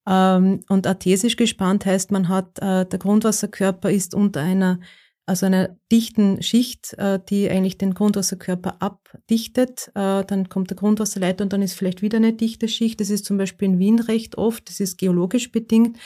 Ähm, 0.07 0.61
und 0.69 0.87
artesisch 0.87 1.35
gespannt 1.35 1.85
heißt, 1.85 2.11
man 2.11 2.29
hat, 2.29 2.59
äh, 2.59 2.85
der 2.85 2.99
Grundwasserkörper 2.99 3.91
ist 3.91 4.13
unter 4.13 4.41
einer, 4.41 4.79
also 5.25 5.45
einer 5.45 5.77
dichten 5.91 6.43
Schicht, 6.43 6.93
äh, 6.93 7.19
die 7.27 7.49
eigentlich 7.49 7.77
den 7.77 7.93
Grundwasserkörper 7.93 8.81
abdichtet. 8.81 9.91
Äh, 9.95 10.23
dann 10.25 10.49
kommt 10.49 10.69
der 10.69 10.77
Grundwasserleiter 10.77 11.43
und 11.43 11.53
dann 11.53 11.61
ist 11.61 11.73
vielleicht 11.73 12.01
wieder 12.01 12.17
eine 12.17 12.33
dichte 12.33 12.67
Schicht. 12.67 13.01
Das 13.01 13.09
ist 13.09 13.25
zum 13.25 13.37
Beispiel 13.37 13.69
in 13.69 13.79
Wien 13.79 13.99
recht 13.99 14.37
oft. 14.37 14.69
Das 14.69 14.79
ist 14.79 14.97
geologisch 14.97 15.51
bedingt. 15.51 15.97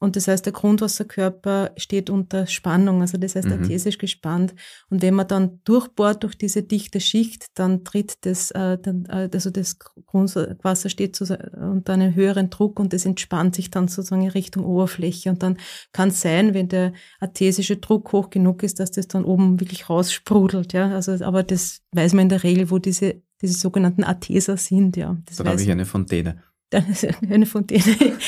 Und 0.00 0.16
das 0.16 0.28
heißt, 0.28 0.44
der 0.44 0.52
Grundwasserkörper 0.52 1.70
steht 1.76 2.10
unter 2.10 2.46
Spannung, 2.46 3.00
also 3.00 3.16
das 3.16 3.36
heißt 3.36 3.46
mhm. 3.46 3.52
artesisch 3.52 3.96
gespannt. 3.96 4.54
Und 4.90 5.02
wenn 5.02 5.14
man 5.14 5.28
dann 5.28 5.60
durchbohrt 5.64 6.24
durch 6.24 6.36
diese 6.36 6.62
dichte 6.62 7.00
Schicht, 7.00 7.46
dann 7.54 7.84
tritt 7.84 8.24
das, 8.26 8.50
äh, 8.50 8.76
dann, 8.76 9.06
äh, 9.06 9.30
also 9.32 9.50
das 9.50 9.78
Grundwasser 9.78 10.88
steht 10.90 11.18
unter 11.20 11.92
einem 11.92 12.14
höheren 12.14 12.50
Druck 12.50 12.80
und 12.80 12.92
das 12.92 13.06
entspannt 13.06 13.54
sich 13.54 13.70
dann 13.70 13.88
sozusagen 13.88 14.22
in 14.22 14.30
Richtung 14.30 14.64
Oberfläche. 14.64 15.30
Und 15.30 15.42
dann 15.42 15.58
kann 15.92 16.08
es 16.08 16.20
sein, 16.20 16.54
wenn 16.54 16.68
der 16.68 16.92
artesische 17.20 17.76
Druck 17.76 18.12
hoch 18.12 18.30
genug 18.30 18.62
ist, 18.62 18.80
dass 18.80 18.90
das 18.90 19.08
dann 19.08 19.24
oben 19.24 19.60
wirklich 19.60 19.88
raussprudelt. 19.88 20.72
Ja, 20.72 20.90
also, 20.90 21.12
aber 21.24 21.42
das 21.44 21.82
weiß 21.92 22.12
man 22.14 22.24
in 22.24 22.28
der 22.30 22.42
Regel, 22.42 22.70
wo 22.70 22.78
diese, 22.78 23.22
diese 23.40 23.54
sogenannten 23.54 24.04
Arteser 24.04 24.56
sind. 24.56 24.96
Ja, 24.96 25.16
das 25.24 25.36
dann 25.36 25.48
habe 25.48 25.62
ich 25.62 25.70
eine 25.70 25.86
Fontäne. 25.86 26.42
Eine 27.30 27.46
Fontäne. 27.46 28.18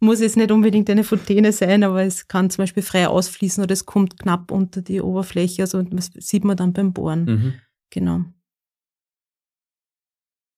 Muss 0.00 0.20
jetzt 0.20 0.36
nicht 0.36 0.50
unbedingt 0.50 0.88
eine 0.90 1.04
Fontäne 1.04 1.52
sein, 1.52 1.84
aber 1.84 2.02
es 2.02 2.26
kann 2.26 2.50
zum 2.50 2.62
Beispiel 2.62 2.82
frei 2.82 3.06
ausfließen 3.06 3.62
oder 3.62 3.72
es 3.72 3.86
kommt 3.86 4.18
knapp 4.18 4.50
unter 4.50 4.82
die 4.82 5.00
Oberfläche. 5.00 5.62
Also 5.62 5.82
das 5.82 6.10
sieht 6.14 6.44
man 6.44 6.56
dann 6.56 6.72
beim 6.72 6.92
Bohren. 6.92 7.24
Mhm. 7.24 7.54
Genau. 7.90 8.24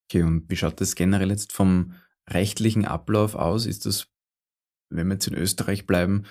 Okay, 0.09 0.23
und 0.23 0.49
wie 0.49 0.57
schaut 0.57 0.81
das 0.81 0.95
generell 0.95 1.31
jetzt 1.31 1.53
vom 1.53 1.95
rechtlichen 2.29 2.85
Ablauf 2.85 3.35
aus? 3.35 3.67
Ist 3.67 3.87
das, 3.87 4.09
wenn 4.91 5.09
wir 5.09 5.15
jetzt 5.15 5.27
in 5.27 5.35
Österreich 5.35 5.87
bleiben, 5.87 6.25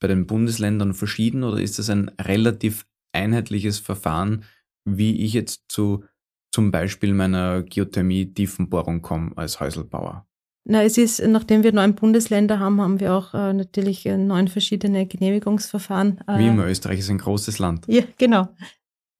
bei 0.00 0.08
den 0.08 0.26
Bundesländern 0.26 0.94
verschieden 0.94 1.44
oder 1.44 1.60
ist 1.60 1.78
das 1.78 1.90
ein 1.90 2.08
relativ 2.20 2.86
einheitliches 3.12 3.78
Verfahren, 3.78 4.44
wie 4.84 5.24
ich 5.24 5.32
jetzt 5.32 5.64
zu 5.68 6.04
zum 6.52 6.70
Beispiel 6.70 7.12
meiner 7.12 7.62
Geothermie-Tiefenbohrung 7.62 9.02
komme 9.02 9.36
als 9.36 9.60
Häuselbauer? 9.60 10.26
Na, 10.68 10.82
es 10.82 10.98
ist, 10.98 11.24
nachdem 11.24 11.62
wir 11.62 11.72
neun 11.72 11.94
Bundesländer 11.94 12.58
haben, 12.58 12.80
haben 12.80 12.98
wir 12.98 13.14
auch 13.14 13.34
äh, 13.34 13.52
natürlich 13.52 14.04
äh, 14.04 14.18
neun 14.18 14.48
verschiedene 14.48 15.06
Genehmigungsverfahren. 15.06 16.18
Äh, 16.26 16.38
Wie 16.40 16.48
immer, 16.48 16.66
Österreich 16.66 16.98
ist 16.98 17.10
ein 17.10 17.18
großes 17.18 17.60
Land. 17.60 17.84
Ja, 17.86 18.02
genau. 18.18 18.48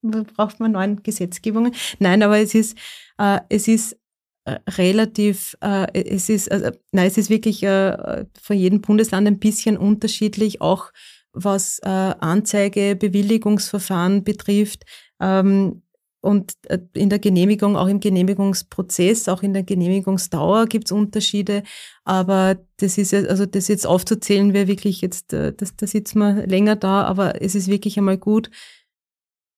Da 0.01 0.25
braucht 0.35 0.59
man 0.59 0.73
neun 0.73 1.01
Gesetzgebungen. 1.03 1.73
Nein, 1.99 2.21
aber 2.21 2.37
es 2.39 2.53
ist, 2.53 2.77
äh, 3.17 3.39
es 3.47 3.69
ist 3.69 3.97
äh, 4.43 4.59
relativ, 4.71 5.57
es 5.61 6.27
ist, 6.27 6.51
also, 6.51 6.71
nein, 6.91 7.07
es 7.07 7.17
ist 7.17 7.29
wirklich 7.29 7.61
von 7.61 8.57
jedem 8.57 8.81
Bundesland 8.81 9.27
ein 9.27 9.39
bisschen 9.39 9.77
unterschiedlich, 9.77 10.61
auch 10.61 10.91
was 11.33 11.81
Anzeige, 11.81 12.95
Bewilligungsverfahren 12.95 14.23
betrifft. 14.23 14.83
Ähm, 15.19 15.81
und 16.21 16.53
äh, 16.63 16.79
in 16.93 17.09
der 17.09 17.19
Genehmigung, 17.19 17.77
auch 17.77 17.87
im 17.87 17.99
Genehmigungsprozess, 17.99 19.29
auch 19.29 19.43
in 19.43 19.53
der 19.53 19.63
Genehmigungsdauer 19.63 20.65
gibt 20.65 20.85
es 20.87 20.91
Unterschiede. 20.91 21.63
Aber 22.03 22.57
das 22.77 22.97
ist 22.97 23.13
also 23.13 23.45
das 23.45 23.67
jetzt 23.67 23.85
aufzuzählen, 23.85 24.53
wäre 24.53 24.67
wirklich 24.67 25.01
jetzt, 25.01 25.33
äh, 25.33 25.53
das, 25.53 25.75
da 25.75 25.87
sitzen 25.87 26.19
wir 26.19 26.47
länger 26.47 26.75
da, 26.75 27.03
aber 27.03 27.41
es 27.41 27.55
ist 27.55 27.67
wirklich 27.67 27.97
einmal 27.97 28.17
gut, 28.17 28.49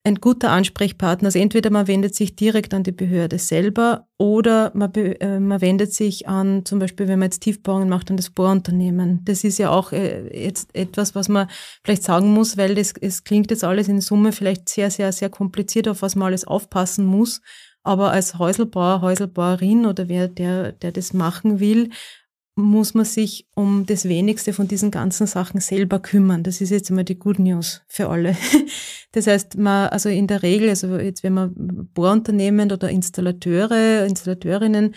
ein 0.09 0.15
guter 0.15 0.49
Ansprechpartner. 0.51 1.27
Also 1.27 1.39
entweder 1.39 1.69
man 1.69 1.87
wendet 1.87 2.15
sich 2.15 2.35
direkt 2.35 2.73
an 2.73 2.83
die 2.83 2.91
Behörde 2.91 3.37
selber 3.37 4.07
oder 4.17 4.71
man, 4.73 4.93
äh, 4.93 5.39
man 5.39 5.61
wendet 5.61 5.93
sich 5.93 6.27
an, 6.27 6.65
zum 6.65 6.79
Beispiel, 6.79 7.07
wenn 7.07 7.19
man 7.19 7.27
jetzt 7.27 7.41
Tiefbauungen 7.41 7.87
macht, 7.87 8.09
an 8.09 8.17
das 8.17 8.31
Bohrunternehmen. 8.31 9.21
Das 9.23 9.43
ist 9.43 9.59
ja 9.59 9.69
auch 9.69 9.91
äh, 9.91 10.27
jetzt 10.45 10.75
etwas, 10.75 11.15
was 11.15 11.29
man 11.29 11.47
vielleicht 11.83 12.03
sagen 12.03 12.33
muss, 12.33 12.57
weil 12.57 12.75
das, 12.75 12.93
es 12.99 13.23
klingt 13.23 13.51
jetzt 13.51 13.63
alles 13.63 13.87
in 13.87 14.01
Summe 14.01 14.31
vielleicht 14.31 14.67
sehr, 14.67 14.89
sehr, 14.89 15.11
sehr 15.11 15.29
kompliziert, 15.29 15.87
auf 15.87 16.01
was 16.01 16.15
man 16.15 16.27
alles 16.27 16.45
aufpassen 16.45 17.05
muss. 17.05 17.41
Aber 17.83 18.11
als 18.11 18.37
Häuselbauer, 18.37 19.01
Häuselbauerin 19.01 19.85
oder 19.85 20.09
wer, 20.09 20.27
der, 20.27 20.73
der 20.73 20.91
das 20.91 21.13
machen 21.13 21.59
will, 21.59 21.89
muss 22.55 22.93
man 22.93 23.05
sich 23.05 23.47
um 23.55 23.85
das 23.85 24.05
Wenigste 24.05 24.53
von 24.53 24.67
diesen 24.67 24.91
ganzen 24.91 25.27
Sachen 25.27 25.61
selber 25.61 25.99
kümmern. 25.99 26.43
Das 26.43 26.61
ist 26.61 26.71
jetzt 26.71 26.89
immer 26.89 27.03
die 27.03 27.17
Good 27.17 27.39
News 27.39 27.81
für 27.87 28.09
alle. 28.09 28.35
Das 29.11 29.25
heißt, 29.25 29.57
man, 29.57 29.87
also 29.89 30.07
in 30.07 30.27
der 30.27 30.43
Regel, 30.43 30.69
also 30.69 30.95
jetzt 30.99 31.23
wenn 31.23 31.33
man 31.33 31.89
Bohrunternehmen 31.95 32.71
oder 32.71 32.91
Installateure, 32.91 34.05
Installateurinnen, 34.05 34.93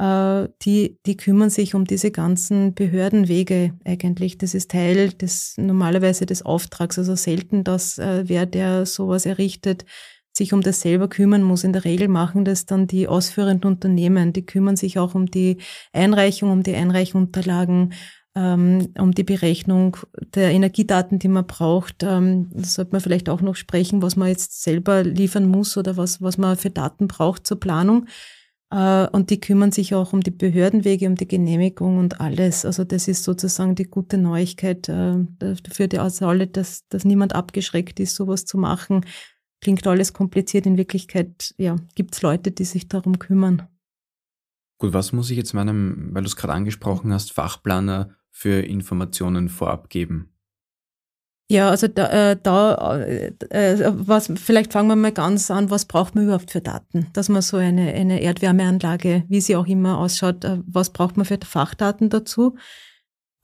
äh, 0.00 0.48
die, 0.62 0.98
die 1.04 1.16
kümmern 1.18 1.50
sich 1.50 1.74
um 1.74 1.84
diese 1.84 2.10
ganzen 2.10 2.74
Behördenwege 2.74 3.74
eigentlich. 3.84 4.38
Das 4.38 4.54
ist 4.54 4.70
Teil 4.70 5.10
des 5.10 5.56
normalerweise 5.58 6.24
des 6.24 6.42
Auftrags. 6.42 6.98
Also 6.98 7.16
selten, 7.16 7.62
dass 7.62 7.98
äh, 7.98 8.24
wer, 8.26 8.46
der 8.46 8.86
sowas 8.86 9.26
errichtet, 9.26 9.84
sich 10.32 10.52
um 10.52 10.60
das 10.60 10.80
selber 10.80 11.08
kümmern 11.08 11.42
muss. 11.42 11.64
In 11.64 11.72
der 11.72 11.84
Regel 11.84 12.08
machen 12.08 12.44
das 12.44 12.66
dann 12.66 12.86
die 12.86 13.08
ausführenden 13.08 13.70
Unternehmen. 13.70 14.32
Die 14.32 14.46
kümmern 14.46 14.76
sich 14.76 14.98
auch 14.98 15.14
um 15.14 15.26
die 15.26 15.58
Einreichung, 15.92 16.50
um 16.50 16.62
die 16.62 16.74
Einreichunterlagen, 16.74 17.92
ähm, 18.36 18.92
um 18.96 19.12
die 19.12 19.24
Berechnung 19.24 19.96
der 20.34 20.50
Energiedaten, 20.50 21.18
die 21.18 21.28
man 21.28 21.46
braucht. 21.46 22.02
Ähm, 22.02 22.48
das 22.52 22.74
sollte 22.74 22.92
man 22.92 23.00
vielleicht 23.00 23.28
auch 23.28 23.40
noch 23.40 23.56
sprechen, 23.56 24.02
was 24.02 24.16
man 24.16 24.28
jetzt 24.28 24.62
selber 24.62 25.02
liefern 25.02 25.46
muss 25.46 25.76
oder 25.76 25.96
was, 25.96 26.22
was 26.22 26.38
man 26.38 26.56
für 26.56 26.70
Daten 26.70 27.08
braucht 27.08 27.46
zur 27.46 27.58
Planung. 27.58 28.06
Äh, 28.70 29.08
und 29.08 29.30
die 29.30 29.40
kümmern 29.40 29.72
sich 29.72 29.96
auch 29.96 30.12
um 30.12 30.20
die 30.20 30.30
Behördenwege, 30.30 31.08
um 31.08 31.16
die 31.16 31.26
Genehmigung 31.26 31.98
und 31.98 32.20
alles. 32.20 32.64
Also 32.64 32.84
das 32.84 33.08
ist 33.08 33.24
sozusagen 33.24 33.74
die 33.74 33.90
gute 33.90 34.16
Neuigkeit 34.16 34.86
für 34.86 35.88
die 35.88 35.98
alle, 35.98 36.46
dass, 36.46 36.86
dass 36.88 37.04
niemand 37.04 37.34
abgeschreckt 37.34 37.98
ist, 37.98 38.14
sowas 38.14 38.44
zu 38.44 38.58
machen 38.58 39.04
klingt 39.60 39.86
alles 39.86 40.12
kompliziert. 40.12 40.66
In 40.66 40.76
Wirklichkeit, 40.76 41.54
ja, 41.58 41.76
gibt 41.94 42.14
es 42.14 42.22
Leute, 42.22 42.50
die 42.50 42.64
sich 42.64 42.88
darum 42.88 43.18
kümmern. 43.18 43.68
Gut, 44.78 44.92
was 44.92 45.12
muss 45.12 45.30
ich 45.30 45.36
jetzt 45.36 45.52
meinem, 45.52 46.08
weil 46.12 46.22
du 46.22 46.28
es 46.28 46.36
gerade 46.36 46.54
angesprochen 46.54 47.12
hast, 47.12 47.32
Fachplaner 47.32 48.16
für 48.30 48.60
Informationen 48.62 49.48
vorab 49.48 49.90
geben? 49.90 50.32
Ja, 51.50 51.68
also 51.68 51.88
da, 51.88 52.30
äh, 52.30 52.36
da 52.40 53.00
äh, 53.00 53.32
äh, 53.50 53.92
was, 53.92 54.32
vielleicht 54.36 54.72
fangen 54.72 54.88
wir 54.88 54.96
mal 54.96 55.12
ganz 55.12 55.50
an, 55.50 55.68
was 55.68 55.84
braucht 55.84 56.14
man 56.14 56.24
überhaupt 56.24 56.52
für 56.52 56.60
Daten? 56.60 57.08
Dass 57.12 57.28
man 57.28 57.42
so 57.42 57.56
eine, 57.56 57.92
eine 57.92 58.22
Erdwärmeanlage, 58.22 59.24
wie 59.28 59.40
sie 59.40 59.56
auch 59.56 59.66
immer 59.66 59.98
ausschaut, 59.98 60.44
äh, 60.44 60.58
was 60.64 60.90
braucht 60.90 61.16
man 61.16 61.26
für 61.26 61.38
Fachdaten 61.44 62.08
dazu? 62.08 62.56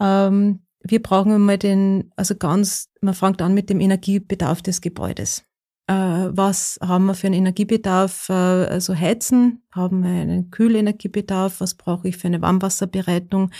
Ähm, 0.01 0.61
wir 0.85 1.03
brauchen 1.03 1.33
einmal 1.33 1.59
den, 1.59 2.13
also 2.15 2.37
ganz, 2.37 2.91
man 3.01 3.13
fängt 3.13 3.43
an 3.43 3.55
mit 3.55 3.71
dem 3.71 3.81
Energiebedarf 3.81 4.63
des 4.63 4.81
Gebäudes 4.81 5.45
was 5.93 6.79
haben 6.83 7.07
wir 7.07 7.15
für 7.15 7.29
einen 7.29 7.37
Energiebedarf, 7.37 8.29
äh, 8.29 8.33
also 8.33 8.95
heizen, 8.95 9.63
haben 9.73 10.03
wir 10.03 10.11
einen 10.11 10.51
Kühlenergiebedarf, 10.51 11.61
was 11.61 11.75
brauche 11.75 12.09
ich 12.09 12.17
für 12.17 12.27
eine 12.27 12.43
Warmwasserbereitung? 12.43 13.51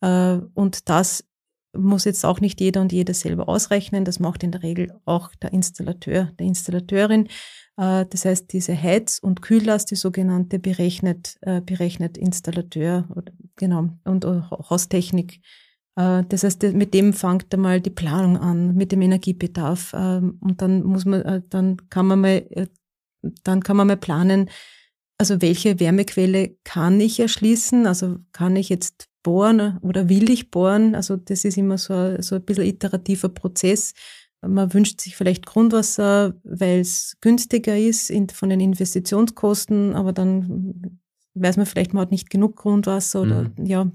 Äh, 0.00 0.38
und 0.54 0.88
das 0.88 1.24
muss 1.76 2.04
jetzt 2.04 2.24
auch 2.24 2.40
nicht 2.40 2.60
jeder 2.60 2.80
und 2.80 2.92
jede 2.92 3.14
selber 3.14 3.48
ausrechnen, 3.48 4.04
das 4.04 4.20
macht 4.20 4.42
in 4.42 4.52
der 4.52 4.62
Regel 4.62 4.94
auch 5.04 5.34
der 5.34 5.52
Installateur, 5.52 6.32
der 6.38 6.46
Installateurin. 6.46 7.26
Äh, 7.76 8.06
das 8.06 8.24
heißt, 8.24 8.52
diese 8.52 8.80
Heiz- 8.80 9.18
und 9.18 9.42
Kühllast, 9.42 9.90
die 9.90 9.96
sogenannte, 9.96 10.58
berechnet, 10.58 11.36
äh, 11.42 11.60
berechnet 11.60 12.16
Installateur 12.16 13.08
genau, 13.56 13.90
und 14.04 14.24
Haustechnik 14.24 15.34
Äh, 15.34 15.65
das 15.96 16.44
heißt, 16.44 16.62
mit 16.74 16.92
dem 16.92 17.14
fängt 17.14 17.52
einmal 17.54 17.80
die 17.80 17.90
Planung 17.90 18.36
an, 18.36 18.74
mit 18.74 18.92
dem 18.92 19.00
Energiebedarf. 19.00 19.94
Ähm, 19.96 20.38
und 20.40 20.60
dann 20.60 20.82
muss 20.82 21.06
man, 21.06 21.22
äh, 21.22 21.42
dann 21.48 21.88
kann 21.88 22.06
man 22.06 22.20
mal, 22.20 22.46
äh, 22.50 22.66
dann 23.44 23.62
kann 23.62 23.78
man 23.78 23.86
mal 23.86 23.96
planen, 23.96 24.50
also 25.18 25.40
welche 25.40 25.80
Wärmequelle 25.80 26.56
kann 26.64 27.00
ich 27.00 27.18
erschließen? 27.18 27.86
Also 27.86 28.18
kann 28.32 28.56
ich 28.56 28.68
jetzt 28.68 29.08
bohren 29.22 29.78
oder 29.80 30.10
will 30.10 30.30
ich 30.30 30.50
bohren? 30.50 30.94
Also 30.94 31.16
das 31.16 31.44
ist 31.46 31.56
immer 31.56 31.78
so, 31.78 32.20
so 32.20 32.36
ein 32.36 32.44
bisschen 32.44 32.66
iterativer 32.66 33.30
Prozess. 33.30 33.94
Man 34.42 34.74
wünscht 34.74 35.00
sich 35.00 35.16
vielleicht 35.16 35.46
Grundwasser, 35.46 36.38
weil 36.44 36.80
es 36.80 37.16
günstiger 37.22 37.76
ist 37.76 38.12
von 38.32 38.50
den 38.50 38.60
Investitionskosten, 38.60 39.94
aber 39.94 40.12
dann 40.12 41.00
weiß 41.40 41.56
man 41.56 41.66
vielleicht, 41.66 41.94
man 41.94 42.02
hat 42.02 42.10
nicht 42.10 42.30
genug 42.30 42.56
Grundwasser 42.56 43.22
oder 43.22 43.42
mhm. 43.42 43.66
ja, 43.66 43.90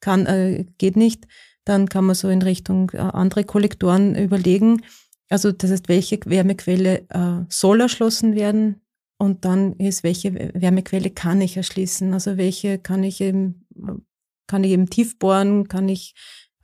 kann, 0.00 0.26
äh, 0.26 0.64
geht 0.78 0.96
nicht. 0.96 1.26
Dann 1.64 1.88
kann 1.88 2.04
man 2.04 2.14
so 2.14 2.28
in 2.28 2.42
Richtung 2.42 2.90
äh, 2.94 2.98
andere 2.98 3.44
Kollektoren 3.44 4.14
überlegen. 4.14 4.82
Also 5.28 5.52
das 5.52 5.70
heißt, 5.70 5.88
welche 5.88 6.20
Wärmequelle 6.24 7.06
äh, 7.08 7.44
soll 7.48 7.80
erschlossen 7.80 8.34
werden? 8.34 8.82
Und 9.18 9.44
dann 9.44 9.72
ist, 9.74 10.02
welche 10.02 10.34
Wärmequelle 10.34 11.10
kann 11.10 11.40
ich 11.40 11.56
erschließen? 11.56 12.12
Also 12.12 12.36
welche 12.36 12.78
kann 12.78 13.02
ich 13.02 13.20
eben, 13.20 13.66
kann 14.46 14.62
ich 14.62 14.72
eben 14.72 14.90
tief 14.90 15.18
bohren? 15.18 15.68
Kann 15.68 15.88
ich 15.88 16.14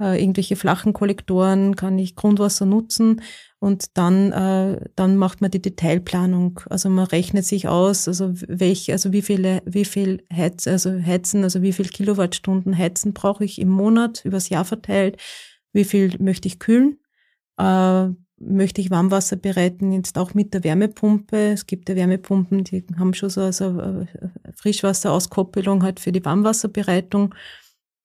äh, 0.02 0.20
irgendwelche 0.20 0.56
flachen 0.56 0.92
Kollektoren? 0.92 1.76
Kann 1.76 1.98
ich 1.98 2.16
Grundwasser 2.16 2.66
nutzen? 2.66 3.22
Und 3.58 3.96
dann, 3.96 4.32
äh, 4.32 4.90
dann 4.96 5.16
macht 5.16 5.40
man 5.40 5.52
die 5.52 5.62
Detailplanung. 5.62 6.60
Also 6.68 6.88
man 6.88 7.06
rechnet 7.06 7.44
sich 7.44 7.68
aus, 7.68 8.08
also 8.08 8.32
welche, 8.48 8.92
also 8.92 9.12
wie 9.12 9.22
viele, 9.22 9.62
wie 9.64 9.84
viel 9.84 10.24
Heiz, 10.32 10.66
also 10.66 10.90
Heizen, 11.00 11.44
also 11.44 11.62
wie 11.62 11.72
viel 11.72 11.86
Kilowattstunden 11.86 12.76
Heizen 12.76 13.12
brauche 13.12 13.44
ich 13.44 13.60
im 13.60 13.68
Monat 13.68 14.24
übers 14.24 14.48
Jahr 14.48 14.64
verteilt? 14.64 15.16
Wie 15.72 15.84
viel 15.84 16.16
möchte 16.18 16.48
ich 16.48 16.58
kühlen? 16.58 16.98
Äh, 17.56 18.08
möchte 18.42 18.80
ich 18.80 18.90
Warmwasser 18.90 19.36
bereiten, 19.36 19.92
jetzt 19.92 20.18
auch 20.18 20.34
mit 20.34 20.52
der 20.52 20.64
Wärmepumpe. 20.64 21.52
Es 21.52 21.66
gibt 21.66 21.88
ja 21.88 21.94
Wärmepumpen, 21.94 22.64
die 22.64 22.84
haben 22.98 23.14
schon 23.14 23.30
so 23.30 23.42
also 23.42 23.80
äh, 23.80 24.06
Frischwasserauskoppelung 24.56 25.82
halt 25.82 26.00
für 26.00 26.12
die 26.12 26.24
Warmwasserbereitung. 26.24 27.34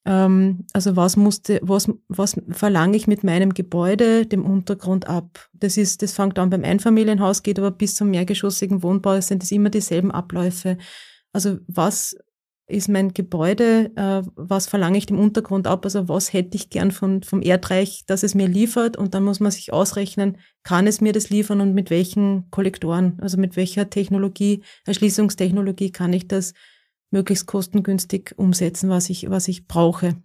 Ähm, 0.07 0.65
also 0.71 0.95
was 0.95 1.17
musste, 1.17 1.59
was, 1.61 1.91
was 2.07 2.39
verlange 2.49 2.95
ich 2.95 3.07
mit 3.07 3.25
meinem 3.25 3.53
Gebäude, 3.53 4.25
dem 4.25 4.45
Untergrund 4.45 5.07
ab? 5.07 5.49
Das 5.53 5.75
ist, 5.75 6.01
das 6.01 6.13
fängt 6.13 6.39
an 6.39 6.49
beim 6.49 6.63
Einfamilienhaus, 6.63 7.43
geht 7.43 7.59
aber 7.59 7.71
bis 7.71 7.95
zum 7.95 8.09
mehrgeschossigen 8.09 8.81
Wohnbau, 8.83 9.19
sind 9.19 9.43
es 9.43 9.51
immer 9.51 9.69
dieselben 9.69 10.11
Abläufe. 10.11 10.77
Also 11.33 11.57
was 11.67 12.15
ist 12.69 12.87
mein 12.87 13.13
Gebäude, 13.13 13.91
äh, 13.95 14.21
was 14.35 14.67
verlange 14.67 14.97
ich 14.97 15.05
dem 15.05 15.19
Untergrund 15.19 15.67
ab, 15.67 15.83
also 15.83 16.07
was 16.07 16.31
hätte 16.31 16.55
ich 16.55 16.69
gern 16.69 16.91
von, 16.91 17.23
vom 17.23 17.41
Erdreich, 17.41 18.03
dass 18.07 18.23
es 18.23 18.33
mir 18.33 18.47
liefert 18.47 18.95
und 18.97 19.13
dann 19.13 19.23
muss 19.23 19.41
man 19.41 19.51
sich 19.51 19.73
ausrechnen, 19.73 20.37
kann 20.63 20.87
es 20.87 21.01
mir 21.01 21.11
das 21.11 21.29
liefern 21.29 21.59
und 21.59 21.73
mit 21.73 21.89
welchen 21.89 22.49
Kollektoren, 22.49 23.17
also 23.21 23.37
mit 23.37 23.57
welcher 23.57 23.89
Technologie, 23.89 24.63
Erschließungstechnologie 24.85 25.91
kann 25.91 26.13
ich 26.13 26.27
das 26.27 26.53
möglichst 27.11 27.47
kostengünstig 27.47 28.33
umsetzen, 28.37 28.89
was 28.89 29.09
ich, 29.09 29.29
was 29.29 29.47
ich 29.47 29.67
brauche. 29.67 30.15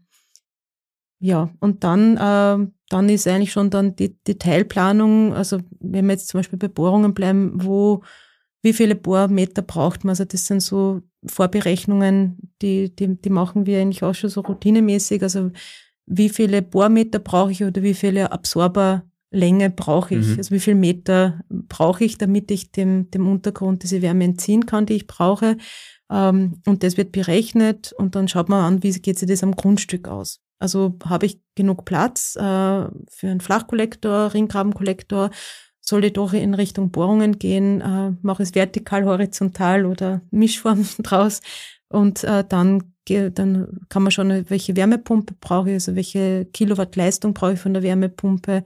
Ja, 1.19 1.51
und 1.61 1.85
dann, 1.85 2.17
äh, 2.17 2.67
dann 2.89 3.09
ist 3.09 3.29
eigentlich 3.29 3.53
schon 3.53 3.71
dann 3.71 3.95
die 3.95 4.17
Detailplanung, 4.25 5.33
also 5.35 5.61
wenn 5.79 6.07
wir 6.07 6.15
jetzt 6.15 6.29
zum 6.29 6.41
Beispiel 6.41 6.59
bei 6.59 6.67
Bohrungen 6.67 7.15
bleiben, 7.15 7.53
wo, 7.63 8.03
wie 8.63 8.73
viele 8.73 8.97
Bohrmeter 8.97 9.63
braucht 9.63 10.03
man? 10.03 10.11
Also 10.11 10.25
das 10.25 10.47
sind 10.47 10.63
so 10.63 11.01
Vorberechnungen, 11.25 12.39
die, 12.61 12.95
die, 12.95 13.21
die 13.21 13.31
machen 13.31 13.67
wir 13.67 13.81
eigentlich 13.81 14.03
auch 14.03 14.15
schon 14.15 14.31
so 14.31 14.41
routinemäßig. 14.41 15.23
Also 15.23 15.53
wie 16.07 16.29
viele 16.29 16.61
Bohrmeter 16.61 17.21
brauche 17.21 17.53
ich 17.53 17.63
oder 17.63 17.83
wie 17.83 17.95
viele 17.95 18.33
Absorberlänge 18.33 19.71
brauche 19.71 20.17
ich? 20.17 20.27
Mhm. 20.27 20.39
Also 20.39 20.51
wie 20.55 20.61
viele 20.61 20.77
Meter 20.77 21.41
brauche 21.49 22.05
ich, 22.05 22.19
damit 22.19 22.51
ich 22.51 22.73
dem, 22.73 23.11
dem 23.11 23.29
Untergrund 23.29 23.85
diese 23.85 24.03
Wärme 24.03 24.25
entziehen 24.25 24.67
kann, 24.67 24.87
die 24.87 24.95
ich 24.95 25.07
brauche? 25.07 25.57
Ähm, 26.11 26.61
und 26.67 26.83
das 26.83 26.97
wird 26.97 27.13
berechnet 27.13 27.93
und 27.93 28.15
dann 28.15 28.29
schaut 28.29 28.49
man 28.49 28.65
an, 28.65 28.83
wie 28.83 28.93
geht 28.93 29.19
sich 29.19 29.29
das 29.29 29.43
am 29.43 29.57
Grundstück 29.57 30.09
aus. 30.09 30.41
Also 30.59 30.97
habe 31.05 31.27
ich 31.27 31.41
genug 31.55 31.85
Platz 31.85 32.37
äh, 32.37 32.41
für 32.41 33.29
einen 33.29 33.41
Flachkollektor, 33.41 34.33
Ringgrabenkollektor? 34.33 35.31
soll 35.85 36.05
ich 36.05 36.13
doch 36.13 36.33
in 36.33 36.55
Richtung 36.55 36.91
Bohrungen 36.91 37.39
gehen, 37.39 37.81
äh, 37.81 38.13
mache 38.23 38.45
es 38.45 38.55
vertikal, 38.55 39.05
horizontal 39.05 39.85
oder 39.85 40.23
Mischform 40.31 40.87
draus 41.03 41.43
und 41.89 42.25
äh, 42.25 42.45
dann, 42.49 42.95
dann 43.09 43.81
kann 43.89 44.03
man 44.03 44.13
schauen, 44.13 44.49
welche 44.49 44.77
Wärmepumpe 44.77 45.35
brauche 45.41 45.71
ich, 45.71 45.75
also 45.75 45.97
welche 45.97 46.47
Kilowatt 46.47 46.97
Leistung 46.97 47.35
brauche 47.35 47.55
ich 47.55 47.61
von 47.61 47.75
der 47.75 47.83
Wärmepumpe 47.83 48.65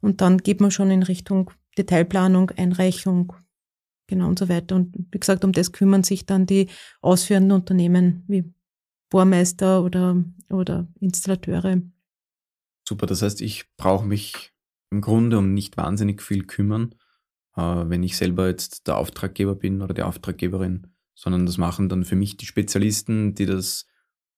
und 0.00 0.20
dann 0.20 0.38
geht 0.38 0.60
man 0.60 0.72
schon 0.72 0.90
in 0.90 1.04
Richtung 1.04 1.50
Detailplanung, 1.78 2.50
Einreichung, 2.50 3.32
genau 4.06 4.28
und 4.28 4.38
so 4.38 4.48
weiter. 4.48 4.76
Und 4.76 4.94
wie 5.10 5.18
gesagt, 5.18 5.44
um 5.44 5.52
das 5.52 5.72
kümmern 5.72 6.02
sich 6.02 6.26
dann 6.26 6.46
die 6.46 6.68
ausführenden 7.00 7.52
Unternehmen 7.52 8.24
wie 8.28 8.44
Bohrmeister 9.10 9.82
oder, 9.82 10.22
oder 10.50 10.88
Installateure. 11.00 11.82
Super, 12.88 13.06
das 13.06 13.22
heißt, 13.22 13.40
ich 13.40 13.64
brauche 13.76 14.06
mich 14.06 14.52
im 14.90 15.00
Grunde 15.00 15.38
um 15.38 15.54
nicht 15.54 15.76
wahnsinnig 15.76 16.22
viel 16.22 16.44
kümmern, 16.44 16.94
äh, 17.56 17.60
wenn 17.60 18.02
ich 18.02 18.16
selber 18.16 18.48
jetzt 18.48 18.86
der 18.86 18.96
Auftraggeber 18.96 19.54
bin 19.54 19.82
oder 19.82 19.94
die 19.94 20.02
Auftraggeberin, 20.02 20.86
sondern 21.14 21.46
das 21.46 21.58
machen 21.58 21.88
dann 21.88 22.04
für 22.04 22.16
mich 22.16 22.36
die 22.36 22.46
Spezialisten, 22.46 23.34
die 23.34 23.46
das 23.46 23.86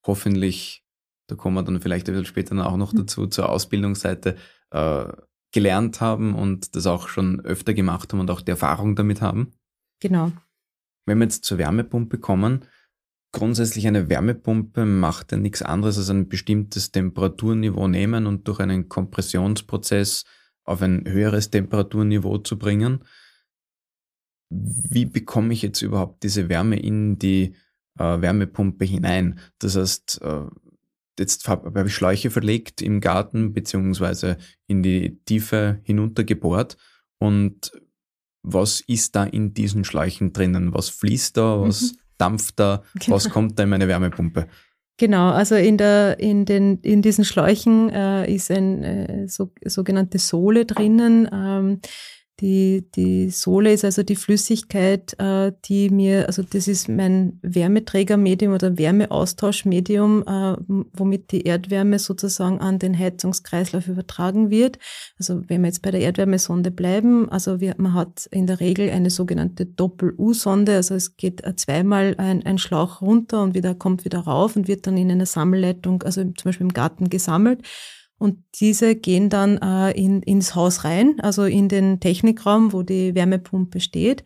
hoffentlich, 0.07 0.85
da 1.27 1.35
kommen 1.35 1.57
wir 1.57 1.63
dann 1.63 1.81
vielleicht 1.81 2.09
ein 2.09 2.13
bisschen 2.13 2.27
später 2.27 2.67
auch 2.67 2.77
noch 2.77 2.93
mhm. 2.93 2.99
dazu, 2.99 3.27
zur 3.27 3.49
Ausbildungsseite, 3.51 4.37
äh, 4.71 5.13
gelernt 5.53 6.01
haben 6.01 6.35
und 6.35 6.77
das 6.77 6.87
auch 6.87 7.09
schon 7.09 7.41
öfter 7.41 7.73
gemacht 7.73 8.13
haben 8.13 8.21
und 8.21 8.31
auch 8.31 8.43
die 8.43 8.51
Erfahrung 8.51 8.97
damit 8.97 9.23
haben. 9.23 9.53
Genau. 10.01 10.33
Wenn 11.07 11.19
wir 11.19 11.25
jetzt 11.25 11.45
zur 11.45 11.59
Wärmepumpe 11.59 12.19
kommen, 12.19 12.65
grundsätzlich 13.33 13.87
eine 13.87 14.09
Wärmepumpe 14.09 14.85
macht 14.85 15.33
ja 15.33 15.39
nichts 15.39 15.63
anderes 15.63 15.99
als 15.99 16.11
ein 16.11 16.29
bestimmtes 16.29 16.93
Temperaturniveau 16.93 17.89
nehmen 17.89 18.27
und 18.27 18.47
durch 18.49 18.61
einen 18.61 18.89
Kompressionsprozess 18.89 20.25
auf 20.65 20.83
ein 20.83 21.05
höheres 21.07 21.51
Temperaturniveau 21.51 22.39
zu 22.39 22.59
bringen. 22.59 23.05
Wie 24.51 25.07
bekomme 25.07 25.53
ich 25.53 25.63
jetzt 25.63 25.83
überhaupt 25.83 26.23
diese 26.23 26.49
Wärme 26.49 26.79
in 26.79 27.19
die 27.19 27.55
äh, 27.99 28.21
Wärmepumpe 28.21 28.85
hinein? 28.85 29.41
Das 29.59 29.77
heißt, 29.77 30.21
äh, 30.23 30.47
jetzt 31.19 31.49
habe 31.49 31.85
ich 31.87 31.95
Schläuche 31.95 32.31
verlegt 32.31 32.81
im 32.81 33.01
Garten 33.01 33.53
beziehungsweise 33.53 34.39
in 34.67 34.83
die 34.83 35.21
Tiefe 35.25 35.81
hinuntergebohrt 35.85 36.77
und 37.19 37.73
was 38.43 38.81
ist 38.81 39.17
da 39.17 39.25
in 39.25 39.55
diesen 39.55 39.85
Schläuchen 39.85 40.33
drinnen? 40.33 40.75
Was 40.75 40.89
fließt 40.89 41.37
da? 41.37 41.61
Was 41.61 41.83
mhm. 41.83 41.97
dampft 42.19 42.61
da? 42.61 42.83
Genau. 42.95 43.17
Was 43.17 43.31
kommt 43.31 43.59
da 43.59 43.65
in 43.65 43.69
meine 43.69 43.89
Wärmepumpe? 43.89 44.49
Genau, 44.99 45.31
also 45.31 45.55
in, 45.55 45.77
der, 45.79 46.19
in, 46.19 46.45
den, 46.45 46.79
in 46.79 47.03
diesen 47.03 47.25
Schläuchen 47.25 47.89
äh, 47.89 48.33
ist 48.33 48.51
ein 48.51 48.83
äh, 48.83 49.29
so, 49.29 49.53
sogenannte 49.65 50.19
Sohle 50.19 50.67
drinnen. 50.67 51.29
Ähm, 51.33 51.81
die, 52.41 52.85
die 52.95 53.31
Sohle 53.31 53.73
ist 53.73 53.85
also 53.85 54.05
die 54.05 54.15
Flüssigkeit, 54.15 55.19
äh, 55.19 55.53
die 55.65 55.91
mir, 55.91 56.27
also 56.27 56.43
das 56.43 56.69
ist 56.69 56.89
mein 56.89 57.41
Wärmeträgermedium 57.43 58.53
oder 58.53 58.79
Wärmeaustauschmedium, 58.79 60.23
äh, 60.23 60.57
womit 60.93 61.33
die 61.33 61.43
Erdwärme 61.43 61.99
sozusagen 61.99 62.61
an 62.61 62.79
den 62.79 62.97
Heizungskreislauf 62.97 63.89
übertragen 63.89 64.51
wird. 64.51 64.79
Also 65.19 65.43
wenn 65.49 65.63
wir 65.63 65.69
jetzt 65.69 65.83
bei 65.83 65.91
der 65.91 66.01
Erdwärmesonde 66.01 66.71
bleiben, 66.71 67.29
also 67.29 67.61
wir, 67.61 67.75
man 67.77 67.95
hat 67.95 68.27
in 68.31 68.47
der 68.47 68.61
Regel 68.61 68.91
eine 68.91 69.11
sogenannte 69.11 69.67
Doppel-U-Sonde, 69.67 70.77
also 70.77 70.95
es 70.95 71.17
geht 71.17 71.43
zweimal 71.57 72.15
ein, 72.19 72.47
ein 72.47 72.59
Schlauch 72.59 73.03
runter 73.03 73.43
und 73.43 73.55
wieder 73.55 73.75
kommt 73.75 74.05
wieder 74.05 74.21
rauf 74.21 74.55
und 74.55 74.69
wird 74.69 74.87
dann 74.87 74.97
in 74.97 75.11
einer 75.11 75.27
Sammelleitung, 75.27 76.05
also 76.05 76.23
zum 76.23 76.45
Beispiel 76.45 76.67
im 76.67 76.73
Garten 76.73 77.11
gesammelt. 77.11 77.63
Und 78.19 78.39
diese 78.57 78.97
gehen 78.97 79.31
dann 79.31 79.59
äh, 79.59 79.93
in, 79.93 80.23
ins 80.23 80.55
Haus 80.55 80.85
rein, 80.85 81.21
also 81.21 81.45
in 81.45 81.69
den 81.69 82.01
Technikraum, 82.01 82.73
wo 82.73 82.83
die 82.83 83.15
Wärmepumpe 83.15 83.81
steht. 83.81 84.25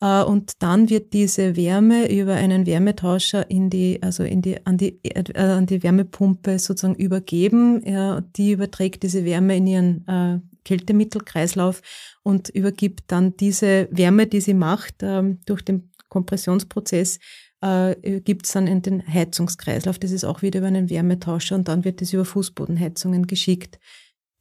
Äh, 0.00 0.22
und 0.22 0.62
dann 0.62 0.90
wird 0.90 1.12
diese 1.12 1.56
Wärme 1.56 2.10
über 2.10 2.34
einen 2.34 2.66
Wärmetauscher 2.66 3.50
in 3.50 3.70
die, 3.70 4.02
also 4.02 4.24
in 4.24 4.42
die, 4.42 4.64
an 4.66 4.76
die, 4.76 5.02
äh, 5.04 5.38
an 5.38 5.66
die 5.66 5.82
Wärmepumpe 5.82 6.58
sozusagen 6.58 6.94
übergeben. 6.94 7.82
Ja, 7.84 8.20
die 8.20 8.52
überträgt 8.52 9.02
diese 9.02 9.24
Wärme 9.24 9.56
in 9.56 9.66
ihren 9.66 10.06
äh, 10.06 10.40
Kältemittelkreislauf 10.64 11.80
und 12.22 12.48
übergibt 12.50 13.04
dann 13.08 13.36
diese 13.36 13.88
Wärme, 13.90 14.26
die 14.26 14.40
sie 14.40 14.54
macht, 14.54 15.02
äh, 15.02 15.36
durch 15.46 15.62
den 15.62 15.90
Kompressionsprozess 16.08 17.18
äh, 17.60 18.20
gibt 18.20 18.46
es 18.46 18.52
dann 18.52 18.66
in 18.66 18.82
den 18.82 19.06
Heizungskreislauf. 19.06 19.98
Das 19.98 20.10
ist 20.10 20.24
auch 20.24 20.42
wieder 20.42 20.58
über 20.58 20.68
einen 20.68 20.90
Wärmetauscher 20.90 21.54
und 21.54 21.68
dann 21.68 21.84
wird 21.84 22.00
das 22.00 22.12
über 22.12 22.24
Fußbodenheizungen 22.24 23.26
geschickt. 23.26 23.78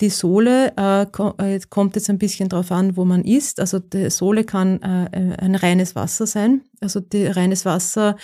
Die 0.01 0.09
Sohle 0.09 0.73
äh, 0.77 1.01
äh 1.03 1.59
kommt 1.69 1.95
jetzt 1.95 2.09
ein 2.09 2.19
bisschen 2.19 2.47
darauf 2.47 2.71
an, 2.71 2.95
wo 2.95 3.03
man 3.03 3.25
ist. 3.25 3.59
Also 3.59 3.79
die 3.79 4.09
Sohle 4.09 4.45
kann 4.45 4.81
äh, 4.81 5.05
äh, 5.05 5.35
ein 5.37 5.55
reines 5.55 5.95
Wasser 5.95 6.25
sein. 6.25 6.61
Also 6.79 7.01
die, 7.01 7.25
reines 7.25 7.65
Wasser 7.65 8.15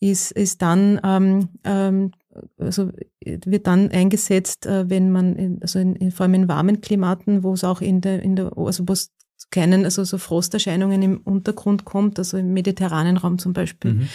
ist, 0.00 0.32
ist 0.32 0.62
dann 0.62 1.00
ähm, 1.04 1.48
ähm, 1.64 2.12
also 2.58 2.90
wird 3.24 3.66
dann 3.66 3.90
eingesetzt, 3.90 4.64
wenn 4.64 5.10
man, 5.10 5.34
in, 5.34 5.62
also 5.62 5.80
in, 5.80 5.96
in, 5.96 6.12
vor 6.12 6.24
allem 6.24 6.34
in 6.34 6.48
warmen 6.48 6.80
Klimaten, 6.80 7.42
wo 7.42 7.52
es 7.52 7.64
auch 7.64 7.80
in 7.80 8.00
der, 8.00 8.22
in 8.22 8.36
der, 8.36 8.56
also 8.56 8.88
wo 8.88 8.92
es 8.92 9.12
keinen, 9.50 9.84
also 9.84 10.04
so 10.04 10.16
Frosterscheinungen 10.16 11.02
im 11.02 11.18
Untergrund 11.18 11.84
kommt, 11.84 12.18
also 12.18 12.38
im 12.38 12.52
mediterranen 12.52 13.16
Raum 13.16 13.38
zum 13.38 13.52
Beispiel, 13.52 13.94
mhm. 13.94 14.08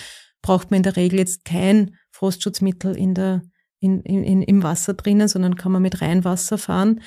Braucht 0.45 0.69
man 0.69 0.77
in 0.77 0.83
der 0.83 0.95
Regel 0.95 1.17
jetzt 1.17 1.43
kein 1.43 1.95
Frostschutzmittel 2.11 2.95
in 2.95 3.15
der, 3.15 3.41
in, 3.79 4.01
in, 4.01 4.43
im 4.43 4.61
Wasser 4.61 4.93
drinnen, 4.93 5.27
sondern 5.27 5.55
kann 5.55 5.71
man 5.71 5.81
mit 5.81 6.01
Reinwasser 6.01 6.59
fahren. 6.59 7.01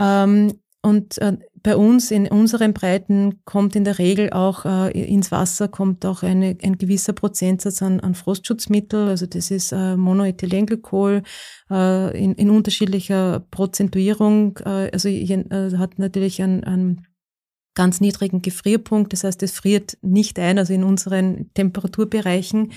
Ähm, 0.00 0.58
und 0.82 1.18
äh, 1.18 1.36
bei 1.62 1.76
uns 1.76 2.10
in 2.10 2.26
unseren 2.26 2.72
Breiten 2.72 3.44
kommt 3.44 3.76
in 3.76 3.84
der 3.84 4.00
Regel 4.00 4.30
auch 4.30 4.64
äh, 4.64 4.90
ins 4.90 5.30
Wasser 5.30 5.68
kommt 5.68 6.04
auch 6.04 6.24
eine, 6.24 6.58
ein 6.60 6.76
gewisser 6.76 7.12
Prozentsatz 7.12 7.82
an, 7.82 8.00
an 8.00 8.16
Frostschutzmittel. 8.16 9.08
Also 9.10 9.26
das 9.26 9.52
ist 9.52 9.70
äh, 9.70 9.96
Monoethylenglykol 9.96 11.22
äh, 11.70 12.20
in, 12.20 12.34
in 12.34 12.50
unterschiedlicher 12.50 13.46
Prozentuierung. 13.52 14.58
Äh, 14.64 14.90
also 14.92 15.08
äh, 15.08 15.44
hat 15.78 16.00
natürlich 16.00 16.42
einen, 16.42 16.64
einen 16.64 17.06
ganz 17.76 18.00
niedrigen 18.00 18.42
Gefrierpunkt. 18.42 19.12
Das 19.12 19.22
heißt, 19.22 19.40
es 19.44 19.52
friert 19.52 19.96
nicht 20.02 20.40
ein, 20.40 20.58
also 20.58 20.72
in 20.72 20.82
unseren 20.82 21.52
Temperaturbereichen. 21.54 22.72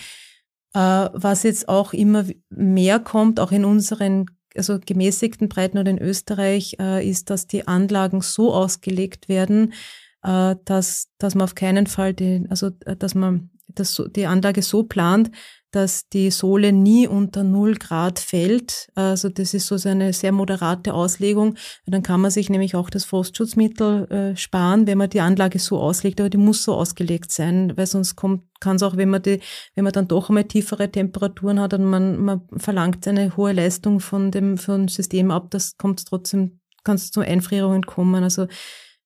Äh, 0.75 1.09
was 1.13 1.41
jetzt 1.41 1.67
auch 1.67 1.93
immer 1.93 2.25
mehr 2.51 2.99
kommt, 2.99 3.39
auch 3.39 3.51
in 3.51 3.65
unseren 3.65 4.27
also 4.55 4.79
gemäßigten 4.79 5.49
Breiten 5.49 5.79
oder 5.79 5.89
in 5.89 5.99
Österreich, 5.99 6.75
äh, 6.79 7.07
ist, 7.07 7.31
dass 7.31 7.47
die 7.47 7.67
Anlagen 7.67 8.21
so 8.21 8.53
ausgelegt 8.53 9.29
werden, 9.29 9.73
äh, 10.21 10.55
dass, 10.65 11.07
dass 11.17 11.33
man 11.33 11.45
auf 11.45 11.55
keinen 11.55 11.87
Fall 11.87 12.13
den, 12.13 12.49
also 12.51 12.69
dass 12.69 13.15
man 13.15 13.49
das, 13.75 14.01
die 14.15 14.25
Anlage 14.25 14.61
so 14.61 14.83
plant, 14.83 15.31
dass 15.71 16.09
die 16.09 16.31
Sohle 16.31 16.71
nie 16.71 17.07
unter 17.07 17.43
0 17.43 17.75
Grad 17.75 18.19
fällt. 18.19 18.89
Also 18.95 19.29
das 19.29 19.53
ist 19.53 19.67
so 19.67 19.87
eine 19.87 20.13
sehr 20.13 20.31
moderate 20.31 20.93
Auslegung. 20.93 21.55
Dann 21.85 22.01
kann 22.01 22.21
man 22.21 22.31
sich 22.31 22.49
nämlich 22.49 22.75
auch 22.75 22.89
das 22.89 23.05
Frostschutzmittel 23.05 24.09
äh, 24.09 24.35
sparen, 24.35 24.87
wenn 24.87 24.97
man 24.97 25.09
die 25.09 25.21
Anlage 25.21 25.59
so 25.59 25.79
auslegt, 25.79 26.19
aber 26.19 26.29
die 26.29 26.37
muss 26.37 26.63
so 26.63 26.73
ausgelegt 26.73 27.31
sein, 27.31 27.73
weil 27.75 27.85
sonst 27.85 28.15
kommt 28.15 28.43
kann 28.59 28.75
es 28.75 28.83
auch, 28.83 28.97
wenn 28.97 29.09
man 29.09 29.21
die, 29.21 29.39
wenn 29.75 29.85
man 29.85 29.93
dann 29.93 30.09
doch 30.09 30.27
einmal 30.27 30.43
tiefere 30.43 30.91
Temperaturen 30.91 31.61
hat 31.61 31.73
und 31.73 31.85
man, 31.85 32.17
man 32.17 32.41
verlangt 32.57 33.07
eine 33.07 33.37
hohe 33.37 33.53
Leistung 33.53 34.01
von 34.01 34.31
dem, 34.31 34.57
von 34.57 34.81
dem 34.81 34.87
System 34.89 35.31
ab, 35.31 35.47
das 35.49 35.77
kommt 35.77 36.05
trotzdem, 36.05 36.59
kann 36.83 36.95
es 36.95 37.09
zu 37.09 37.21
Einfrierungen 37.21 37.83
kommen. 37.83 38.21
Also 38.21 38.47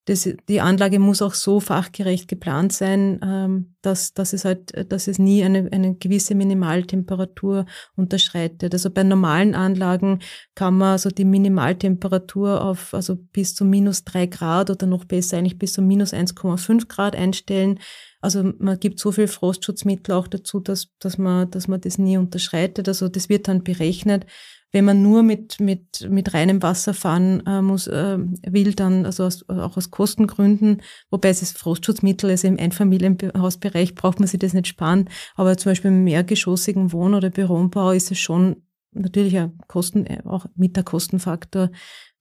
das, 0.05 0.27
die 0.49 0.59
Anlage 0.59 0.99
muss 0.99 1.21
auch 1.21 1.33
so 1.33 1.61
fachgerecht 1.61 2.27
geplant 2.27 2.73
sein, 2.73 3.21
ähm, 3.23 3.75
dass, 3.81 4.13
dass 4.13 4.33
es 4.33 4.43
halt, 4.43 4.91
dass 4.91 5.07
es 5.07 5.17
nie 5.17 5.43
eine, 5.43 5.69
eine 5.71 5.95
gewisse 5.95 6.35
Minimaltemperatur 6.35 7.65
unterschreitet. 7.95 8.73
Also 8.73 8.89
bei 8.89 9.03
normalen 9.03 9.55
Anlagen 9.55 10.19
kann 10.55 10.77
man 10.77 10.93
also 10.93 11.09
die 11.09 11.23
Minimaltemperatur 11.23 12.61
auf 12.61 12.93
also 12.93 13.15
bis 13.15 13.55
zu 13.55 13.63
minus 13.63 14.03
drei 14.03 14.25
Grad 14.25 14.69
oder 14.69 14.87
noch 14.87 15.05
besser 15.05 15.37
eigentlich 15.37 15.57
bis 15.57 15.73
zu 15.73 15.81
minus 15.81 16.13
1,5 16.13 16.87
Grad 16.87 17.15
einstellen. 17.15 17.79
Also 18.19 18.53
man 18.57 18.79
gibt 18.79 18.99
so 18.99 19.11
viel 19.13 19.27
Frostschutzmittel 19.27 20.15
auch 20.15 20.27
dazu, 20.27 20.59
dass, 20.59 20.89
dass 20.99 21.17
man, 21.17 21.49
dass 21.51 21.69
man 21.69 21.79
das 21.79 21.97
nie 21.97 22.17
unterschreitet. 22.17 22.89
Also 22.89 23.07
das 23.07 23.29
wird 23.29 23.47
dann 23.47 23.63
berechnet 23.63 24.25
wenn 24.73 24.85
man 24.85 25.03
nur 25.03 25.21
mit, 25.21 25.59
mit, 25.59 26.07
mit 26.09 26.33
reinem 26.33 26.61
Wasser 26.63 26.95
fahren 26.95 27.43
äh, 27.45 27.61
muss, 27.61 27.87
äh, 27.87 28.17
will, 28.45 28.73
dann, 28.73 29.05
also 29.05 29.23
aus, 29.23 29.47
auch 29.47 29.77
aus 29.77 29.91
Kostengründen, 29.91 30.81
wobei 31.11 31.29
es 31.29 31.43
ist 31.43 31.57
Frostschutzmittel, 31.59 32.31
also 32.31 32.47
im 32.47 32.59
Einfamilienhausbereich 32.59 33.93
braucht 33.93 34.19
man 34.19 34.27
sich 34.27 34.39
das 34.39 34.53
nicht 34.53 34.67
sparen, 34.67 35.09
aber 35.35 35.55
zum 35.57 35.71
Beispiel 35.71 35.91
im 35.91 36.03
mehrgeschossigen 36.03 36.91
Wohn- 36.91 37.13
oder 37.13 37.29
Bürombau 37.29 37.91
ist 37.91 38.11
es 38.11 38.19
schon 38.19 38.63
natürlich 38.91 39.37
ein 39.37 39.57
Kosten, 39.67 40.05
äh, 40.07 40.23
auch 40.25 40.47
mit 40.55 40.75
der 40.75 40.83
Kostenfaktor, 40.83 41.69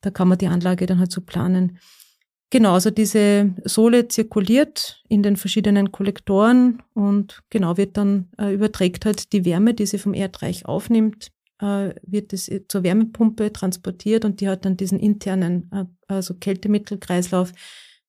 da 0.02 0.10
kann 0.10 0.28
man 0.28 0.38
die 0.38 0.48
Anlage 0.48 0.84
dann 0.84 0.98
halt 0.98 1.10
so 1.10 1.22
planen. 1.22 1.78
Genau, 2.50 2.74
also 2.74 2.90
diese 2.90 3.54
Sohle 3.64 4.08
zirkuliert 4.08 5.02
in 5.08 5.22
den 5.22 5.36
verschiedenen 5.36 5.90
Kollektoren 5.90 6.82
und 6.92 7.40
genau 7.48 7.78
wird 7.78 7.96
dann 7.96 8.28
äh, 8.36 8.52
überträgt 8.52 9.06
halt 9.06 9.32
die 9.32 9.46
Wärme, 9.46 9.72
die 9.72 9.86
sie 9.86 9.96
vom 9.96 10.12
Erdreich 10.12 10.66
aufnimmt, 10.66 11.32
äh, 11.62 11.94
wird 12.02 12.32
es 12.32 12.50
zur 12.68 12.82
Wärmepumpe 12.82 13.52
transportiert 13.52 14.24
und 14.24 14.40
die 14.40 14.48
hat 14.48 14.64
dann 14.64 14.76
diesen 14.76 14.98
internen, 14.98 15.70
äh, 15.72 15.84
also 16.08 16.34
Kältemittelkreislauf. 16.34 17.52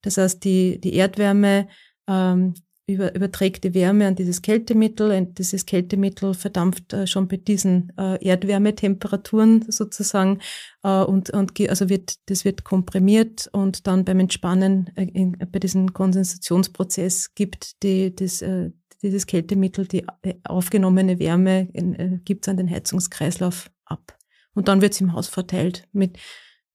Das 0.02 0.18
heißt, 0.18 0.44
die, 0.44 0.82
die 0.82 0.96
Erdwärme 0.96 1.68
ähm, 2.08 2.56
über, 2.86 3.16
überträgt 3.16 3.64
die 3.64 3.74
Wärme 3.74 4.08
an 4.08 4.16
dieses 4.16 4.42
Kältemittel 4.42 5.12
und 5.12 5.40
dieses 5.40 5.66
Kältemittel 5.66 6.34
verdampft 6.34 6.92
äh, 6.92 7.08
schon 7.08 7.30
bei 7.30 7.38
diesen 7.38 7.94
äh, 7.98 8.22
Erdwärmetemperaturen 8.26 9.72
sozusagen 9.72 10.40
äh, 10.84 11.02
und, 11.04 11.30
und 11.30 11.58
also 11.70 11.88
wird, 11.88 12.16
das 12.26 12.44
wird 12.44 12.66
komprimiert 12.66 13.50
und 13.54 13.88
dann 13.88 14.04
beim 14.04 14.20
Entspannen 14.20 14.92
äh, 14.96 15.06
in, 15.06 15.38
bei 15.38 15.60
diesem 15.60 15.94
Kondensationsprozess 15.94 17.34
gibt 17.36 17.82
die, 17.84 18.14
das, 18.14 18.44
dieses 19.04 19.28
Kältemittel, 19.28 19.86
die 19.86 20.06
äh, 20.24 20.36
aufgenommene 20.44 21.20
Wärme 21.20 21.70
äh, 21.74 22.18
gibt 22.24 22.46
es 22.46 22.50
an 22.50 22.58
den 22.58 22.70
Heizungskreislauf 22.70 23.70
ab. 23.86 24.18
Und 24.56 24.68
dann 24.68 24.82
wird 24.82 24.94
es 24.94 25.02
im 25.02 25.14
Haus 25.14 25.28
verteilt 25.28 25.88
mit, 25.92 26.18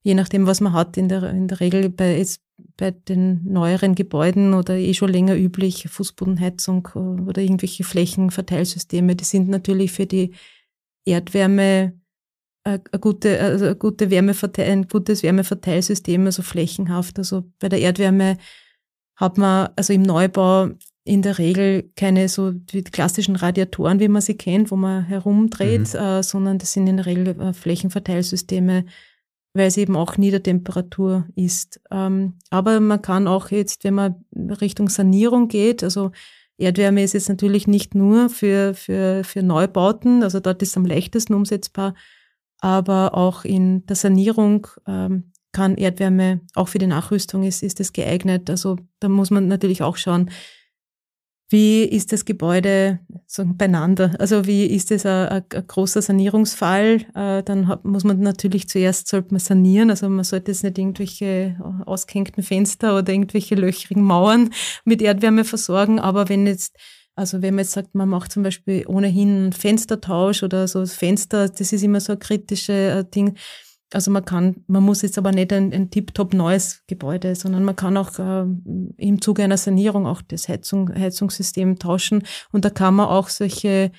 je 0.03 0.15
nachdem, 0.15 0.47
was 0.47 0.61
man 0.61 0.73
hat, 0.73 0.97
in 0.97 1.09
der, 1.09 1.23
in 1.31 1.49
der 1.49 1.61
Regel 1.61 1.89
bei, 1.89 2.19
jetzt 2.19 2.43
bei 2.77 2.91
den 2.91 3.45
neueren 3.45 3.95
Gebäuden 3.95 4.55
oder 4.55 4.77
eh 4.77 4.95
schon 4.95 5.11
länger 5.11 5.37
üblich, 5.37 5.89
Fußbodenheizung 5.89 6.89
äh, 6.95 6.99
oder 6.99 7.43
irgendwelche 7.43 7.85
Flächenverteilsysteme, 7.85 9.17
die 9.17 9.25
sind 9.25 9.49
natürlich 9.49 9.93
für 9.93 10.07
die 10.07 10.35
Erdwärme 11.05 11.99
eine 12.65 12.81
gute, 13.01 13.41
also 13.41 13.65
eine 13.67 13.77
gute 13.77 14.11
Wärmeverteil, 14.11 14.71
ein 14.71 14.89
gutes 14.89 15.23
Wärmeverteilsystem, 15.23 16.27
also 16.27 16.43
flächenhaft. 16.43 17.19
Also 17.19 17.45
bei 17.59 17.69
der 17.69 17.81
Erdwärme 17.81 18.37
hat 19.17 19.39
man 19.39 19.71
also 19.77 19.93
im 19.93 20.03
Neubau 20.03 20.71
in 21.09 21.23
der 21.23 21.39
Regel 21.39 21.91
keine 21.97 22.29
so 22.29 22.53
die 22.53 22.85
klassischen 22.85 23.35
Radiatoren, 23.35 23.99
wie 23.99 24.09
man 24.09 24.21
sie 24.21 24.37
kennt, 24.37 24.71
wo 24.71 24.77
man 24.77 25.05
herumdreht, 25.05 25.95
mhm. 25.95 26.01
äh, 26.01 26.23
sondern 26.23 26.59
das 26.59 26.75
sind 26.75 26.87
in 26.87 26.99
der 26.99 27.07
Regel 27.07 27.29
äh, 27.41 27.53
Flächenverteilsysteme, 27.55 28.85
weil 29.55 29.67
es 29.67 29.79
eben 29.79 29.97
auch 29.97 30.19
Niedertemperatur 30.19 31.27
ist. 31.35 31.81
Ähm, 31.91 32.35
aber 32.51 32.79
man 32.81 33.01
kann 33.01 33.27
auch 33.27 33.51
jetzt, 33.51 33.85
wenn 33.85 33.95
man 33.95 34.17
Richtung 34.61 34.91
Sanierung 34.91 35.49
geht, 35.49 35.83
also 35.83 36.11
Erdwärme 36.59 37.03
ist 37.03 37.15
jetzt 37.15 37.29
natürlich 37.29 37.67
nicht 37.67 37.95
nur 37.95 38.29
für, 38.29 38.75
für, 38.75 39.25
für 39.25 39.43
Neubauten, 39.43 40.23
also 40.23 40.41
dort 40.41 40.61
ist 40.61 40.71
es 40.71 40.77
am 40.77 40.85
leichtesten 40.85 41.33
umsetzbar, 41.33 41.95
aber 42.61 43.15
auch 43.15 43.45
in 43.45 43.87
der 43.87 43.97
Sanierung 43.97 44.67
ähm, 44.87 45.33
kann 45.53 45.77
Erdwärme, 45.77 46.41
auch 46.55 46.69
für 46.69 46.79
die 46.79 46.87
Nachrüstung 46.87 47.45
ist, 47.45 47.63
ist 47.63 47.81
es 47.81 47.95
geeignet. 47.95 48.51
Also 48.51 48.77
da 49.01 49.09
muss 49.09 49.31
man 49.31 49.49
natürlich 49.49 49.83
auch 49.83 49.97
schauen, 49.97 50.31
wie 51.51 51.85
ist 51.85 52.13
das 52.13 52.25
Gebäude 52.25 53.01
so 53.27 53.43
beieinander? 53.45 54.15
Also 54.19 54.47
wie 54.47 54.67
ist 54.67 54.93
ein, 54.93 55.01
ein, 55.07 55.45
ein, 55.55 55.67
großer 55.67 56.03
Sanierungsfall? 56.03 57.07
Äh, 57.15 57.43
dann 57.43 57.69
hat, 57.69 57.85
muss 57.85 58.05
man 58.05 58.21
natürlich 58.21 58.69
zuerst 58.69 59.09
sollte 59.09 59.33
man 59.33 59.41
sanieren. 59.41 59.89
Also 59.91 60.09
man 60.11 60.25
sollte 60.25 60.51
jetzt 60.51 60.63
nicht 60.63 60.77
irgendwelche 60.77 61.57
ausgehängten 61.87 62.43
Fenster 62.43 62.99
oder 62.99 63.13
irgendwelche 63.13 63.55
löchrigen 63.55 64.03
Mauern 64.03 64.51
mit 64.85 65.01
Erdwärme 65.01 65.45
versorgen. 65.45 65.99
Aber 65.99 66.29
wenn 66.29 66.47
jetzt 66.47 66.77
also 67.19 67.43
wenn 67.43 67.57
man 67.57 67.65
jetzt 67.65 67.73
sagt, 67.73 67.97
man 67.97 68.09
macht 68.09 68.31
zum 68.31 68.45
Beispiel 68.45 68.85
ohnehin 68.87 69.29
einen 69.29 69.53
Fenstertausch 69.53 70.45
oder 70.45 70.69
so 70.69 70.79
das 70.79 70.95
Fenster, 70.95 71.49
das 71.49 71.73
ist 71.73 71.83
immer 71.83 71.99
so 71.99 72.13
ein 72.13 72.21
kritisches 72.21 72.69
äh, 72.69 73.05
Ding 73.05 73.37
also 73.93 74.11
man 74.11 74.25
kann, 74.25 74.65
man 74.67 74.83
muss 74.83 75.03
jetzt 75.03 75.19
aber 75.19 75.33
nicht 75.33 75.53
ein, 75.53 75.73
ein 75.73 75.91
tiptop 75.91 76.35
neues 76.35 76.83
Gebäude, 76.87 77.35
sondern 77.35 77.65
man 77.65 77.77
kann 77.77 77.97
auch 77.97 78.19
äh, 78.19 78.45
im 78.97 79.21
Zuge 79.21 79.45
einer 79.45 79.57
Sanierung 79.57 80.07
auch 80.07 80.23
das 80.23 80.49
Heizung, 80.49 80.95
Heizungssystem 80.95 81.79
tauschen 81.79 82.23
und 82.53 82.65
da 82.65 82.71
kann 82.71 82.95
man 82.95 83.09
auch 83.09 83.29
solche 83.29 83.91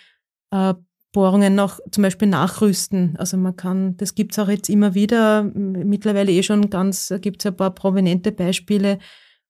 äh, 0.52 0.74
Bohrungen 1.12 1.56
noch 1.56 1.80
zum 1.92 2.04
Beispiel 2.04 2.28
nachrüsten. 2.28 3.16
Also 3.18 3.36
man 3.38 3.56
kann, 3.56 3.98
das 3.98 4.14
gibt's 4.14 4.38
auch 4.38 4.48
jetzt 4.48 4.70
immer 4.70 4.94
wieder, 4.94 5.44
mittlerweile 5.44 6.32
eh 6.32 6.44
schon 6.44 6.70
ganz, 6.70 7.12
gibt's 7.22 7.46
ein 7.46 7.56
paar 7.56 7.74
prominente 7.74 8.32
Beispiele, 8.32 9.00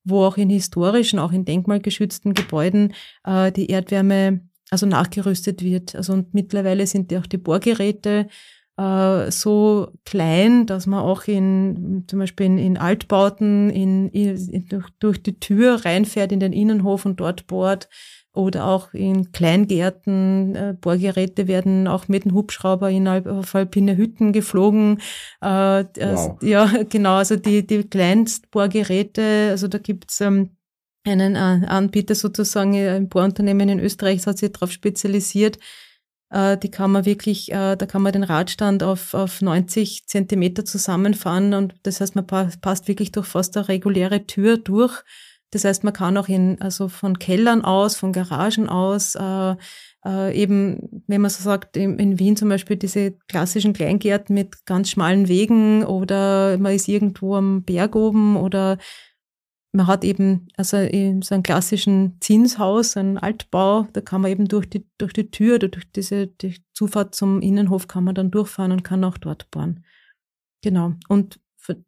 wo 0.05 0.23
auch 0.23 0.37
in 0.37 0.49
historischen, 0.49 1.19
auch 1.19 1.33
in 1.33 1.43
denkmalgeschützten 1.43 2.33
Gebäuden 2.33 2.93
äh, 3.25 3.51
die 3.51 3.67
Erdwärme 3.67 4.41
also 4.69 4.85
nachgerüstet 4.85 5.61
wird. 5.61 5.95
Also 5.95 6.13
und 6.13 6.33
mittlerweile 6.33 6.87
sind 6.87 7.11
die 7.11 7.17
auch 7.17 7.25
die 7.25 7.37
Bohrgeräte 7.37 8.27
äh, 8.79 9.31
so 9.31 9.91
klein, 10.05 10.65
dass 10.65 10.87
man 10.87 11.01
auch 11.01 11.23
in 11.27 12.05
zum 12.07 12.19
Beispiel 12.19 12.45
in, 12.45 12.57
in 12.57 12.77
Altbauten 12.77 13.69
in, 13.69 14.09
in, 14.09 14.67
durch, 14.69 14.89
durch 14.99 15.21
die 15.21 15.39
Tür 15.39 15.83
reinfährt 15.83 16.31
in 16.31 16.39
den 16.39 16.53
Innenhof 16.53 17.05
und 17.05 17.19
dort 17.19 17.47
bohrt 17.47 17.89
oder 18.31 18.67
auch 18.67 18.93
in 18.93 19.33
Kleingärten. 19.33 20.55
Äh, 20.55 20.75
Bohrgeräte 20.79 21.47
werden 21.47 21.87
auch 21.87 22.07
mit 22.07 22.23
dem 22.23 22.33
Hubschrauber 22.33 22.89
in 22.89 23.07
auf 23.07 23.53
alpine 23.53 23.97
Hütten 23.97 24.31
geflogen. 24.31 24.99
Äh, 25.41 25.47
wow. 25.47 26.37
Ja, 26.41 26.71
genau, 26.89 27.15
also 27.15 27.35
die, 27.35 27.67
die 27.67 27.83
Kleinstbohrgeräte, 27.83 29.49
also 29.49 29.67
da 29.67 29.77
gibt's 29.79 30.21
ähm, 30.21 30.51
einen 31.05 31.35
äh, 31.35 31.65
Anbieter 31.67 32.15
sozusagen, 32.15 32.75
ein 32.75 33.09
Bohrunternehmen 33.09 33.67
in 33.67 33.79
Österreich, 33.79 34.17
das 34.17 34.27
hat 34.27 34.37
sich 34.37 34.51
darauf 34.51 34.71
spezialisiert, 34.71 35.57
Äh, 35.57 35.88
die 36.31 36.69
kann 36.69 36.91
man 36.91 37.05
wirklich, 37.05 37.51
äh, 37.51 37.75
da 37.75 37.85
kann 37.87 38.03
man 38.03 38.13
den 38.13 38.23
Radstand 38.23 38.83
auf, 38.83 39.13
auf 39.13 39.41
90 39.41 40.05
Zentimeter 40.07 40.63
zusammenfahren 40.63 41.53
und 41.53 41.73
das 41.83 42.01
heißt, 42.01 42.15
man 42.15 42.27
passt 42.27 42.87
wirklich 42.87 43.11
durch 43.11 43.25
fast 43.25 43.57
eine 43.57 43.67
reguläre 43.67 44.27
Tür 44.27 44.57
durch. 44.57 45.03
Das 45.51 45.65
heißt, 45.65 45.83
man 45.83 45.93
kann 45.93 46.17
auch 46.17 46.27
in, 46.27 46.61
also 46.61 46.87
von 46.87 47.17
Kellern 47.17 47.63
aus, 47.65 47.95
von 47.95 48.13
Garagen 48.13 48.69
aus, 48.69 49.15
äh, 49.15 49.55
äh, 50.05 50.39
eben, 50.39 51.03
wenn 51.07 51.21
man 51.21 51.31
so 51.31 51.43
sagt, 51.43 51.75
in, 51.75 51.97
in, 51.97 52.19
Wien 52.19 52.37
zum 52.37 52.49
Beispiel 52.49 52.77
diese 52.77 53.13
klassischen 53.27 53.73
Kleingärten 53.73 54.35
mit 54.35 54.65
ganz 54.65 54.91
schmalen 54.91 55.27
Wegen 55.27 55.83
oder 55.83 56.57
man 56.59 56.73
ist 56.73 56.87
irgendwo 56.87 57.35
am 57.35 57.63
Berg 57.63 57.95
oben 57.95 58.37
oder 58.37 58.77
man 59.71 59.87
hat 59.87 60.03
eben 60.03 60.47
also 60.57 60.77
so 60.77 61.35
einen 61.35 61.43
klassischen 61.43 62.17
Zinshaus, 62.21 62.97
ein 62.97 63.17
Altbau, 63.17 63.87
da 63.93 64.01
kann 64.01 64.21
man 64.21 64.31
eben 64.31 64.47
durch 64.47 64.69
die, 64.69 64.85
durch 64.97 65.13
die 65.13 65.29
Tür 65.29 65.55
oder 65.55 65.67
durch 65.67 65.91
diese 65.91 66.27
die 66.27 66.55
Zufahrt 66.73 67.13
zum 67.13 67.41
Innenhof 67.41 67.87
kann 67.87 68.03
man 68.03 68.15
dann 68.15 68.31
durchfahren 68.31 68.71
und 68.71 68.83
kann 68.83 69.03
auch 69.03 69.17
dort 69.17 69.51
bohren. 69.51 69.85
Genau. 70.61 70.93
Und 71.07 71.39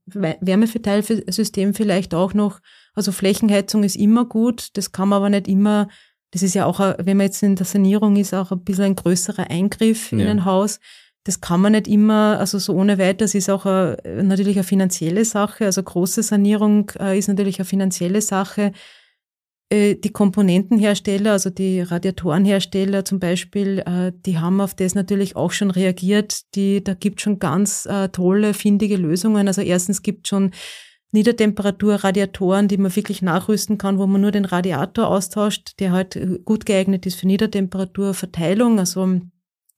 Wärmeverteilsystem 0.06 1.74
vielleicht 1.74 2.14
auch 2.14 2.36
noch, 2.36 2.60
also 2.94 3.12
Flächenheizung 3.12 3.84
ist 3.84 3.96
immer 3.96 4.26
gut, 4.26 4.70
das 4.74 4.92
kann 4.92 5.10
man 5.10 5.18
aber 5.18 5.30
nicht 5.30 5.48
immer, 5.48 5.88
das 6.32 6.44
ist 6.44 6.54
ja 6.54 6.66
auch, 6.66 6.80
wenn 6.80 7.18
man 7.18 7.26
jetzt 7.26 7.42
in 7.42 7.56
der 7.56 7.66
Sanierung 7.66 8.16
ist, 8.16 8.34
auch 8.34 8.52
ein 8.52 8.64
bisschen 8.64 8.84
ein 8.86 8.96
größerer 8.96 9.50
Eingriff 9.50 10.12
in 10.12 10.20
ja. 10.20 10.30
ein 10.30 10.46
Haus 10.46 10.80
das 11.24 11.40
kann 11.40 11.62
man 11.62 11.74
nicht 11.74 11.88
immer, 11.88 12.40
also 12.40 12.58
so 12.58 12.74
ohne 12.74 12.98
weiteres 12.98 13.36
ist 13.36 13.50
auch 13.50 13.66
a, 13.66 13.96
natürlich 14.06 14.58
eine 14.58 14.64
finanzielle 14.64 15.24
Sache. 15.24 15.66
Also 15.66 15.84
große 15.84 16.24
Sanierung 16.24 16.92
äh, 17.00 17.18
ist 17.18 17.28
natürlich 17.28 17.60
eine 17.60 17.66
finanzielle 17.66 18.22
Sache. 18.22 18.72
Äh, 19.70 19.96
die 19.96 20.12
Komponentenhersteller, 20.12 21.34
also 21.34 21.52
die 21.52 21.82
Radiatorenhersteller 21.82 23.06
zum 23.06 23.20
Beispiel, 23.20 23.80
äh, 23.86 24.12
die 24.26 24.40
haben 24.40 24.60
auf 24.62 24.74
das 24.74 24.96
natürlich 24.96 25.36
auch 25.36 25.52
schon 25.52 25.70
reagiert. 25.70 26.56
Die, 26.56 26.84
da 26.84 26.96
gibt 26.96 27.22
schon 27.22 27.38
ganz 27.38 27.86
äh, 27.86 28.10
tolle, 28.10 28.56
findige 28.56 28.98
Lösungen. 28.98 29.48
Also 29.48 29.62
erstens 29.62 30.02
gibt 30.02 30.28
schon 30.28 30.52
Niedertemperatur-Radiatoren, 31.14 32.68
die 32.68 32.78
man 32.78 32.96
wirklich 32.96 33.22
nachrüsten 33.22 33.78
kann, 33.78 34.00
wo 34.00 34.08
man 34.08 34.22
nur 34.22 34.32
den 34.32 34.46
Radiator 34.46 35.08
austauscht, 35.08 35.74
der 35.80 35.92
halt 35.92 36.16
äh, 36.16 36.40
gut 36.44 36.66
geeignet 36.66 37.06
ist 37.06 37.20
für 37.20 37.28
Niedertemperaturverteilung. 37.28 38.80
Also 38.80 39.20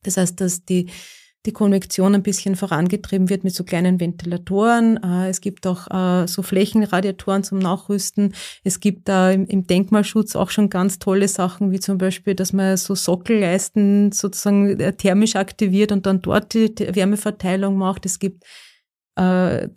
das 0.03 0.17
heißt, 0.17 0.39
dass 0.39 0.63
die 0.63 0.89
die 1.45 1.51
Konvektion 1.51 2.15
ein 2.15 2.23
bisschen 2.23 2.55
vorangetrieben 2.55 3.29
wird 3.29 3.43
mit 3.43 3.53
so 3.53 3.65
kleinen 3.65 3.99
Ventilatoren. 3.99 4.97
Äh, 5.03 5.29
es 5.29 5.41
gibt 5.41 5.67
auch 5.67 5.91
äh, 5.91 6.25
so 6.27 6.41
Flächenradiatoren 6.41 7.43
zum 7.43 7.59
Nachrüsten. 7.59 8.33
Es 8.63 8.79
gibt 8.79 9.09
da 9.09 9.31
im 9.31 9.67
Denkmalschutz 9.67 10.37
auch 10.37 10.49
schon 10.49 10.69
ganz 10.69 10.99
tolle 10.99 11.27
Sachen, 11.27 11.71
wie 11.71 11.81
zum 11.81 11.97
Beispiel, 11.97 12.35
dass 12.35 12.53
man 12.53 12.77
so 12.77 12.95
Sockelleisten 12.95 14.13
sozusagen 14.13 14.79
äh, 14.79 14.93
thermisch 14.93 15.35
aktiviert 15.35 15.91
und 15.91 16.05
dann 16.05 16.21
dort 16.21 16.53
die 16.53 16.69
Wärmeverteilung 16.77 17.77
macht. 17.77 18.05
Es 18.05 18.19
gibt 18.19 18.45
ja, 19.15 19.67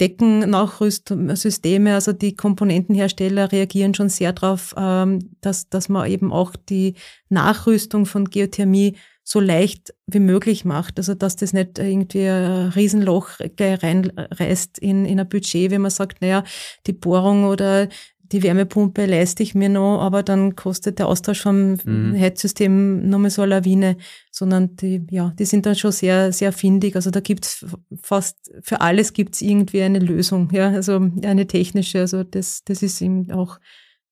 Deckennachrüstsysteme, 0.00 1.94
also 1.94 2.12
die 2.12 2.34
Komponentenhersteller 2.34 3.52
reagieren 3.52 3.94
schon 3.94 4.08
sehr 4.08 4.32
darauf, 4.32 4.74
ähm, 4.76 5.36
dass, 5.40 5.68
dass 5.68 5.88
man 5.88 6.10
eben 6.10 6.32
auch 6.32 6.56
die 6.56 6.94
Nachrüstung 7.28 8.06
von 8.06 8.24
Geothermie 8.24 8.96
so 9.30 9.38
leicht 9.38 9.94
wie 10.08 10.18
möglich 10.18 10.64
macht. 10.64 10.98
Also 10.98 11.14
dass 11.14 11.36
das 11.36 11.52
nicht 11.52 11.78
irgendwie 11.78 12.26
ein 12.26 12.70
Riesenloch 12.70 13.28
reinreißt 13.38 14.78
in, 14.80 15.04
in 15.04 15.20
ein 15.20 15.28
Budget, 15.28 15.70
wenn 15.70 15.82
man 15.82 15.92
sagt, 15.92 16.20
naja, 16.20 16.42
die 16.88 16.92
Bohrung 16.92 17.44
oder 17.44 17.88
die 18.32 18.42
Wärmepumpe 18.42 19.06
leiste 19.06 19.44
ich 19.44 19.54
mir 19.54 19.68
noch, 19.68 20.00
aber 20.00 20.24
dann 20.24 20.56
kostet 20.56 20.98
der 20.98 21.06
Austausch 21.06 21.42
vom 21.42 21.78
mhm. 21.84 22.18
Heizsystem 22.18 23.08
nochmal 23.08 23.30
so 23.30 23.42
eine 23.42 23.50
Lawine, 23.50 23.98
sondern 24.32 24.74
die, 24.74 25.06
ja, 25.10 25.32
die 25.38 25.44
sind 25.44 25.64
dann 25.64 25.76
schon 25.76 25.92
sehr, 25.92 26.32
sehr 26.32 26.52
findig. 26.52 26.96
Also 26.96 27.12
da 27.12 27.20
gibt's 27.20 27.64
fast, 28.02 28.50
für 28.62 28.80
alles 28.80 29.12
gibt's 29.12 29.40
irgendwie 29.42 29.82
eine 29.82 30.00
Lösung, 30.00 30.50
ja, 30.52 30.70
also 30.70 31.00
eine 31.22 31.46
technische. 31.46 32.00
Also 32.00 32.24
das, 32.24 32.64
das 32.64 32.82
ist 32.82 33.00
eben 33.00 33.30
auch, 33.30 33.60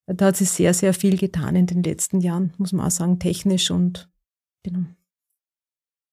da 0.06 0.26
hat 0.26 0.36
sich 0.36 0.50
sehr, 0.50 0.74
sehr 0.74 0.94
viel 0.94 1.16
getan 1.16 1.56
in 1.56 1.66
den 1.66 1.82
letzten 1.82 2.20
Jahren, 2.20 2.52
muss 2.56 2.72
man 2.72 2.86
auch 2.86 2.92
sagen, 2.92 3.18
technisch 3.18 3.72
und 3.72 4.08
genau. 4.62 4.84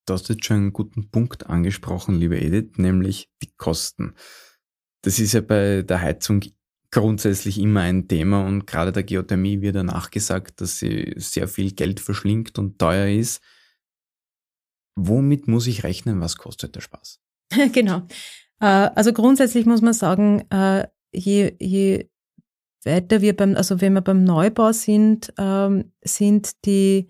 Du 0.06 0.14
hast 0.14 0.30
jetzt 0.30 0.46
schon 0.46 0.58
einen 0.58 0.74
guten 0.74 1.10
Punkt 1.10 1.48
angesprochen, 1.48 2.16
liebe 2.16 2.40
Edith, 2.40 2.78
nämlich 2.78 3.30
die 3.42 3.52
Kosten. 3.58 4.14
Das 5.02 5.20
ist 5.20 5.34
ja 5.34 5.42
bei 5.42 5.82
der 5.82 6.02
Heizung 6.02 6.44
grundsätzlich 6.92 7.60
immer 7.60 7.82
ein 7.82 8.08
Thema 8.08 8.46
und 8.46 8.68
gerade 8.68 8.92
der 8.92 9.04
Geothermie 9.04 9.62
wird 9.62 9.76
ja 9.76 9.84
nachgesagt, 9.84 10.62
dass 10.62 10.78
sie 10.80 11.14
sehr 11.18 11.48
viel 11.48 11.74
Geld 11.74 12.00
verschlingt 12.00 12.58
und 12.60 12.80
teuer 12.80 13.08
ist. 13.08 13.42
Womit 14.96 15.48
muss 15.48 15.68
ich 15.68 15.84
rechnen? 15.84 16.22
Was 16.22 16.38
kostet 16.38 16.76
der 16.76 16.82
Spaß? 16.82 17.20
genau. 17.74 18.08
Äh, 18.62 18.66
also 18.96 19.12
grundsätzlich 19.12 19.66
muss 19.66 19.82
man 19.82 19.94
sagen, 19.94 20.50
äh, 20.52 20.88
je, 21.12 21.56
je 21.60 22.10
weiter 22.86 23.22
wir 23.22 23.36
beim, 23.36 23.56
also 23.56 23.82
wenn 23.82 23.94
wir 23.94 24.02
beim 24.02 24.24
Neubau 24.24 24.72
sind, 24.72 25.34
ähm, 25.38 25.92
sind 26.02 26.66
die, 26.66 27.10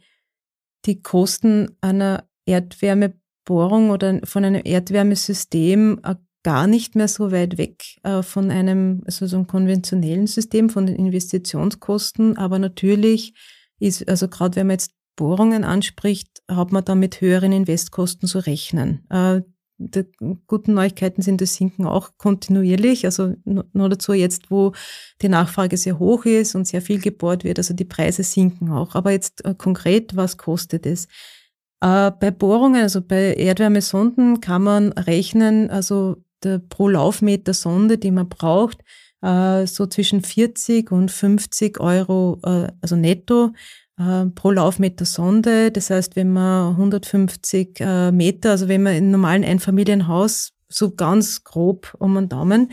die 0.85 1.01
Kosten 1.01 1.77
einer 1.81 2.27
Erdwärmebohrung 2.45 3.89
oder 3.89 4.19
von 4.23 4.45
einem 4.45 4.61
Erdwärmesystem 4.63 5.99
äh, 6.03 6.15
gar 6.43 6.67
nicht 6.67 6.95
mehr 6.95 7.07
so 7.07 7.31
weit 7.31 7.57
weg 7.57 7.83
äh, 8.03 8.21
von 8.21 8.51
einem, 8.51 9.01
also 9.05 9.25
so 9.25 9.35
einem 9.35 9.47
konventionellen 9.47 10.27
System, 10.27 10.69
von 10.69 10.85
den 10.85 10.95
Investitionskosten. 10.95 12.37
Aber 12.37 12.59
natürlich 12.59 13.33
ist, 13.79 14.07
also 14.07 14.27
gerade 14.27 14.55
wenn 14.55 14.67
man 14.67 14.75
jetzt 14.75 14.91
Bohrungen 15.15 15.63
anspricht, 15.63 16.43
hat 16.49 16.71
man 16.71 16.85
da 16.85 16.93
mit 16.93 17.19
höheren 17.21 17.51
Investkosten 17.51 18.27
zu 18.27 18.39
rechnen. 18.39 19.07
Äh, 19.09 19.41
die 19.77 20.05
guten 20.47 20.73
Neuigkeiten 20.73 21.21
sind, 21.21 21.41
das 21.41 21.55
sinken 21.55 21.85
auch 21.85 22.11
kontinuierlich. 22.17 23.05
Also 23.05 23.33
nur 23.43 23.89
dazu 23.89 24.13
jetzt, 24.13 24.49
wo 24.49 24.71
die 25.21 25.29
Nachfrage 25.29 25.75
sehr 25.77 25.99
hoch 25.99 26.25
ist 26.25 26.55
und 26.55 26.65
sehr 26.65 26.81
viel 26.81 26.99
gebohrt 26.99 27.43
wird, 27.43 27.57
also 27.57 27.73
die 27.73 27.83
Preise 27.85 28.23
sinken 28.23 28.71
auch. 28.71 28.95
Aber 28.95 29.11
jetzt 29.11 29.43
konkret, 29.57 30.15
was 30.15 30.37
kostet 30.37 30.85
es? 30.85 31.07
Äh, 31.81 32.11
bei 32.11 32.31
Bohrungen, 32.31 32.81
also 32.81 33.01
bei 33.01 33.33
Erdwärmesonden 33.33 34.41
kann 34.41 34.63
man 34.63 34.91
rechnen, 34.93 35.69
also 35.69 36.17
der, 36.43 36.59
pro 36.59 36.87
Laufmeter 36.87 37.53
Sonde, 37.53 37.97
die 37.97 38.11
man 38.11 38.29
braucht, 38.29 38.79
äh, 39.21 39.65
so 39.67 39.87
zwischen 39.87 40.21
40 40.21 40.91
und 40.91 41.11
50 41.11 41.79
Euro, 41.79 42.39
äh, 42.43 42.67
also 42.81 42.95
netto 42.95 43.51
äh, 43.97 44.25
pro 44.27 44.51
Laufmeter 44.51 45.05
Sonde. 45.05 45.71
Das 45.71 45.89
heißt, 45.89 46.15
wenn 46.15 46.31
man 46.31 46.71
150 46.71 47.79
äh, 47.79 48.11
Meter, 48.11 48.51
also 48.51 48.67
wenn 48.67 48.83
man 48.83 48.93
in 48.93 49.03
einem 49.03 49.11
normalen 49.11 49.43
Einfamilienhaus, 49.43 50.51
so 50.67 50.91
ganz 50.91 51.43
grob 51.43 51.95
um 51.99 52.15
den 52.15 52.27
Daumen, 52.29 52.71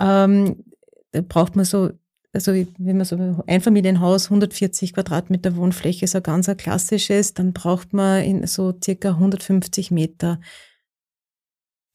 ähm, 0.00 0.64
da 1.12 1.20
braucht 1.20 1.56
man 1.56 1.64
so 1.64 1.90
also 2.32 2.52
wenn 2.52 2.96
man 2.96 3.06
so 3.06 3.16
ein 3.16 3.42
Einfamilienhaus, 3.46 4.26
140 4.26 4.92
Quadratmeter 4.92 5.56
Wohnfläche, 5.56 6.06
so 6.06 6.18
ein 6.18 6.22
ganz 6.22 6.48
ein 6.48 6.56
klassisches, 6.56 7.34
dann 7.34 7.52
braucht 7.52 7.92
man 7.92 8.22
in 8.22 8.46
so 8.46 8.74
circa 8.82 9.10
150 9.10 9.90
Meter 9.90 10.40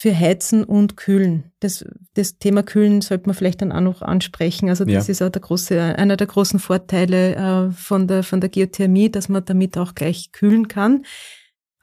für 0.04 0.20
Heizen 0.20 0.66
und 0.66 0.98
Kühlen. 0.98 1.54
Das, 1.62 1.86
das 2.16 2.38
Thema 2.38 2.62
Kühlen 2.64 3.00
sollte 3.00 3.28
man 3.28 3.36
vielleicht 3.36 3.62
dann 3.62 3.72
auch 3.72 3.80
noch 3.80 4.02
ansprechen. 4.02 4.68
Also 4.68 4.84
das 4.84 5.08
ja. 5.08 5.12
ist 5.12 5.22
auch 5.22 5.30
der 5.30 5.42
große, 5.42 5.82
einer 5.82 6.18
der 6.18 6.28
großen 6.28 6.60
Vorteile 6.60 7.36
äh, 7.36 7.72
von, 7.72 8.08
der, 8.10 8.24
von 8.24 8.42
der 8.42 8.50
Geothermie, 8.50 9.10
dass 9.10 9.30
man 9.30 9.46
damit 9.46 9.78
auch 9.78 9.96
gleich 9.96 10.34
kühlen 10.34 10.68
kann. 10.68 11.06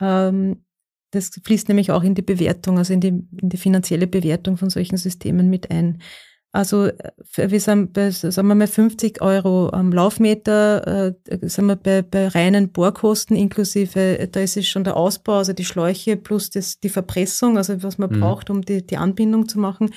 Ähm, 0.01 0.65
das 1.13 1.31
fließt 1.43 1.69
nämlich 1.69 1.91
auch 1.93 2.03
in 2.03 2.15
die 2.15 2.23
Bewertung, 2.23 2.79
also 2.79 2.93
in 2.93 3.01
die, 3.01 3.09
in 3.09 3.49
die 3.49 3.57
finanzielle 3.57 4.07
Bewertung 4.07 4.57
von 4.57 4.71
solchen 4.71 4.99
Systemen 4.99 5.49
mit 5.49 5.71
ein. 5.71 6.03
Also 6.53 6.87
äh, 6.87 7.13
wir 7.37 7.61
sind 7.61 7.93
bei, 7.93 8.11
sagen 8.11 8.49
wir 8.49 8.55
mal, 8.55 8.67
50 8.67 9.23
Euro 9.23 9.71
am 9.71 9.93
Laufmeter, 9.93 11.15
äh, 11.29 11.49
sind 11.49 11.67
wir 11.67 11.77
bei, 11.77 12.03
bei 12.03 12.29
reinen 12.29 12.73
Bohrkosten 12.73 13.37
inklusive, 13.37 14.19
äh, 14.19 14.29
da 14.29 14.41
ist 14.41 14.57
es 14.57 14.67
schon 14.67 14.85
der 14.85 14.97
Ausbau, 14.97 15.39
also 15.39 15.53
die 15.53 15.65
Schläuche 15.65 16.17
plus 16.17 16.51
das, 16.51 16.81
die 16.81 16.89
Verpressung, 16.89 17.57
also 17.57 17.83
was 17.83 17.99
man 17.99 18.11
mhm. 18.11 18.21
braucht, 18.21 18.51
um 18.51 18.63
die, 18.63 18.85
die 18.85 18.97
Anbindung 18.97 19.49
zu 19.49 19.61
machen, 19.61 19.95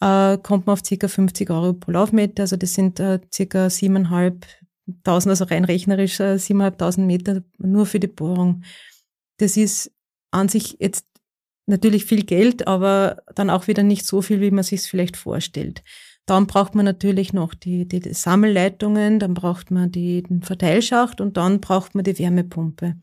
äh, 0.00 0.38
kommt 0.38 0.66
man 0.66 0.74
auf 0.74 0.84
circa 0.84 1.08
50 1.08 1.50
Euro 1.50 1.74
pro 1.74 1.90
Laufmeter, 1.90 2.44
also 2.44 2.56
das 2.56 2.72
sind 2.72 2.98
äh, 2.98 3.20
circa 3.32 3.68
siebeneinhalbtausend, 3.68 5.30
also 5.30 5.44
rein 5.44 5.66
rechnerisch 5.66 6.20
äh, 6.20 6.38
siebeneinhalbtausend 6.38 7.06
Meter 7.06 7.42
nur 7.58 7.84
für 7.84 8.00
die 8.00 8.06
Bohrung. 8.06 8.62
Das 9.36 9.58
ist 9.58 9.92
an 10.30 10.48
sich 10.48 10.78
jetzt 10.80 11.06
natürlich 11.66 12.04
viel 12.04 12.24
Geld, 12.24 12.66
aber 12.66 13.22
dann 13.34 13.50
auch 13.50 13.68
wieder 13.68 13.82
nicht 13.82 14.06
so 14.06 14.22
viel, 14.22 14.40
wie 14.40 14.50
man 14.50 14.64
sich 14.64 14.80
es 14.80 14.86
vielleicht 14.86 15.16
vorstellt. 15.16 15.82
Dann 16.26 16.46
braucht 16.46 16.74
man 16.74 16.84
natürlich 16.84 17.32
noch 17.32 17.54
die, 17.54 17.86
die, 17.86 18.14
Sammelleitungen, 18.14 19.18
dann 19.18 19.34
braucht 19.34 19.70
man 19.70 19.90
die, 19.90 20.22
den 20.22 20.42
Verteilschacht 20.42 21.20
und 21.20 21.36
dann 21.36 21.60
braucht 21.60 21.94
man 21.94 22.04
die 22.04 22.18
Wärmepumpe. 22.18 22.96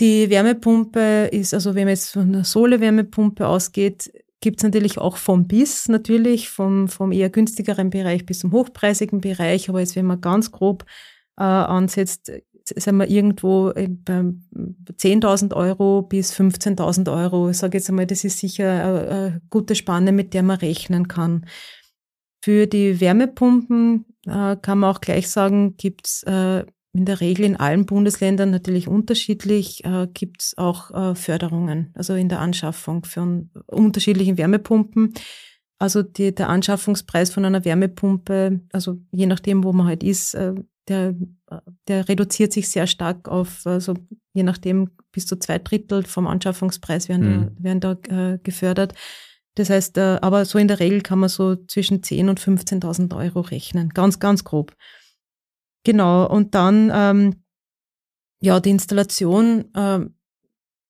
Die 0.00 0.28
Wärmepumpe 0.30 1.28
ist, 1.32 1.54
also 1.54 1.74
wenn 1.74 1.84
man 1.84 1.94
jetzt 1.94 2.12
von 2.12 2.28
einer 2.28 2.44
Sohle-Wärmepumpe 2.44 3.46
ausgeht, 3.46 4.10
gibt 4.40 4.58
es 4.58 4.64
natürlich 4.64 4.98
auch 4.98 5.16
vom 5.16 5.46
bis, 5.46 5.88
natürlich 5.88 6.50
vom, 6.50 6.88
vom 6.88 7.12
eher 7.12 7.30
günstigeren 7.30 7.90
Bereich 7.90 8.26
bis 8.26 8.40
zum 8.40 8.52
hochpreisigen 8.52 9.20
Bereich. 9.20 9.68
Aber 9.68 9.80
jetzt, 9.80 9.96
wenn 9.96 10.06
man 10.06 10.20
ganz 10.20 10.52
grob 10.52 10.84
äh, 11.38 11.42
ansetzt, 11.42 12.30
sind 12.74 12.96
wir 12.96 13.08
irgendwo 13.08 13.72
bei 13.74 13.82
10.000 13.82 15.54
Euro 15.54 16.02
bis 16.02 16.32
15.000 16.32 17.12
Euro. 17.12 17.50
Ich 17.50 17.58
sage 17.58 17.78
jetzt 17.78 17.88
einmal, 17.88 18.06
das 18.06 18.24
ist 18.24 18.38
sicher 18.38 19.08
eine, 19.08 19.40
gute 19.50 19.74
Spanne, 19.74 20.12
mit 20.12 20.34
der 20.34 20.42
man 20.42 20.58
rechnen 20.58 21.08
kann. 21.08 21.46
Für 22.42 22.66
die 22.66 23.00
Wärmepumpen 23.00 24.04
äh, 24.26 24.56
kann 24.56 24.78
man 24.78 24.94
auch 24.94 25.00
gleich 25.00 25.28
sagen, 25.30 25.76
gibt's 25.76 26.22
äh, 26.24 26.64
in 26.96 27.04
der 27.04 27.20
Regel 27.20 27.44
in 27.44 27.56
allen 27.56 27.86
Bundesländern 27.86 28.50
natürlich 28.50 28.88
unterschiedlich, 28.88 29.84
äh, 29.84 30.08
gibt 30.12 30.54
auch 30.56 30.90
äh, 30.92 31.14
Förderungen, 31.14 31.92
also 31.94 32.14
in 32.14 32.28
der 32.28 32.40
Anschaffung 32.40 33.04
von 33.04 33.50
unterschiedlichen 33.66 34.38
Wärmepumpen. 34.38 35.12
Also 35.78 36.02
die, 36.02 36.34
der 36.34 36.48
Anschaffungspreis 36.48 37.30
von 37.30 37.44
einer 37.44 37.64
Wärmepumpe, 37.64 38.60
also 38.72 38.96
je 39.12 39.26
nachdem, 39.26 39.62
wo 39.62 39.72
man 39.74 39.86
halt 39.86 40.02
ist, 40.02 40.34
äh, 40.34 40.54
der, 40.88 41.14
der 41.88 42.08
reduziert 42.08 42.52
sich 42.52 42.70
sehr 42.70 42.86
stark 42.86 43.28
auf, 43.28 43.66
also 43.66 43.94
je 44.32 44.42
nachdem, 44.42 44.90
bis 45.12 45.26
zu 45.26 45.36
zwei 45.38 45.58
Drittel 45.58 46.04
vom 46.04 46.26
Anschaffungspreis 46.26 47.08
werden 47.08 47.28
mhm. 47.28 47.50
da, 47.56 47.64
werden 47.64 47.80
da 48.08 48.32
äh, 48.32 48.38
gefördert. 48.42 48.94
Das 49.56 49.70
heißt, 49.70 49.96
äh, 49.96 50.18
aber 50.20 50.44
so 50.44 50.58
in 50.58 50.68
der 50.68 50.80
Regel 50.80 51.00
kann 51.00 51.18
man 51.18 51.30
so 51.30 51.56
zwischen 51.56 52.02
10.000 52.02 52.28
und 52.28 52.40
15.000 52.40 53.16
Euro 53.16 53.40
rechnen. 53.40 53.88
Ganz, 53.88 54.20
ganz 54.20 54.44
grob. 54.44 54.74
Genau. 55.82 56.28
Und 56.28 56.54
dann, 56.54 56.90
ähm, 56.94 57.42
ja, 58.40 58.60
die 58.60 58.70
Installation 58.70 59.64
ähm, 59.74 60.14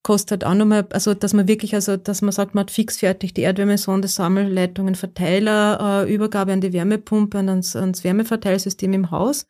kostet 0.03 0.45
auch 0.45 0.55
nochmal, 0.55 0.87
also 0.91 1.15
dass 1.15 1.33
man 1.33 1.47
wirklich, 1.47 1.75
also 1.75 1.97
dass 1.97 2.23
man 2.23 2.33
sagt, 2.33 2.55
man 2.55 2.63
hat 2.63 2.71
fix 2.73 2.99
fertig 2.99 3.35
die 3.35 3.43
Erdwärmesonde, 3.43 4.09
Sammelleitungen, 4.09 4.97
Verteiler, 4.97 6.05
äh, 6.05 6.13
Übergabe 6.13 6.53
an 6.53 6.61
die 6.61 6.73
Wärmepumpe 6.73 7.39
und 7.39 7.49
ans, 7.49 7.77
ans 7.77 8.03
Wärmeverteilsystem 8.03 8.93
im 8.93 9.11
Haus. 9.13 9.47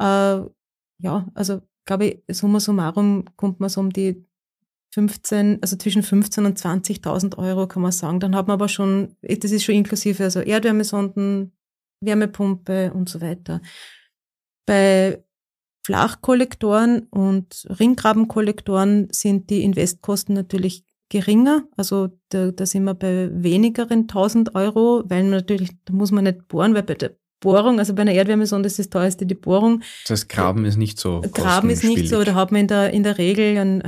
Äh, 0.00 0.48
ja, 1.02 1.28
also 1.34 1.60
glaube 1.84 2.06
ich, 2.06 2.36
summa 2.36 2.60
summarum 2.60 3.24
kommt 3.36 3.60
man 3.60 3.68
so 3.68 3.80
um 3.80 3.90
die 3.90 4.24
15, 4.92 5.58
also 5.62 5.76
zwischen 5.76 6.02
15 6.02 6.46
und 6.46 6.58
20.000 6.58 7.38
Euro 7.38 7.68
kann 7.68 7.82
man 7.82 7.92
sagen. 7.92 8.20
Dann 8.20 8.34
hat 8.34 8.48
man 8.48 8.54
aber 8.54 8.68
schon, 8.68 9.16
das 9.22 9.50
ist 9.52 9.64
schon 9.64 9.76
inklusive, 9.76 10.24
also 10.24 10.40
Erdwärmesonden, 10.40 11.52
Wärmepumpe 12.00 12.92
und 12.92 13.08
so 13.08 13.20
weiter. 13.20 13.60
Bei 14.66 15.22
Flachkollektoren 15.86 17.06
und 17.10 17.66
Ringgrabenkollektoren 17.78 19.08
sind 19.12 19.50
die 19.50 19.62
Investkosten 19.62 20.34
natürlich 20.34 20.84
geringer. 21.08 21.64
Also 21.76 22.08
da, 22.28 22.50
da 22.50 22.66
sind 22.66 22.84
wir 22.84 22.94
bei 22.94 23.30
wenigeren 23.32 24.00
1000 24.02 24.54
Euro, 24.54 25.02
weil 25.06 25.24
natürlich, 25.24 25.70
da 25.84 25.92
muss 25.92 26.10
man 26.10 26.24
nicht 26.24 26.48
bohren, 26.48 26.74
weil 26.74 26.82
bei 26.82 26.94
der 26.94 27.19
Bohrung, 27.40 27.78
also 27.78 27.94
bei 27.94 28.02
einer 28.02 28.12
Erdwärmesonde 28.12 28.66
ist 28.66 28.78
das 28.78 28.90
teuerste 28.90 29.26
die 29.26 29.34
Bohrung. 29.34 29.82
Das 30.04 30.20
heißt, 30.20 30.28
Graben 30.28 30.64
ist 30.64 30.76
nicht 30.76 30.98
so. 30.98 31.22
Graben 31.32 31.70
ist 31.70 31.84
nicht 31.84 32.08
so, 32.08 32.22
da 32.22 32.34
hat 32.34 32.52
man 32.52 32.62
in 32.62 32.68
der, 32.68 32.90
in 32.92 33.02
der 33.02 33.18
Regel 33.18 33.58
einen, 33.58 33.82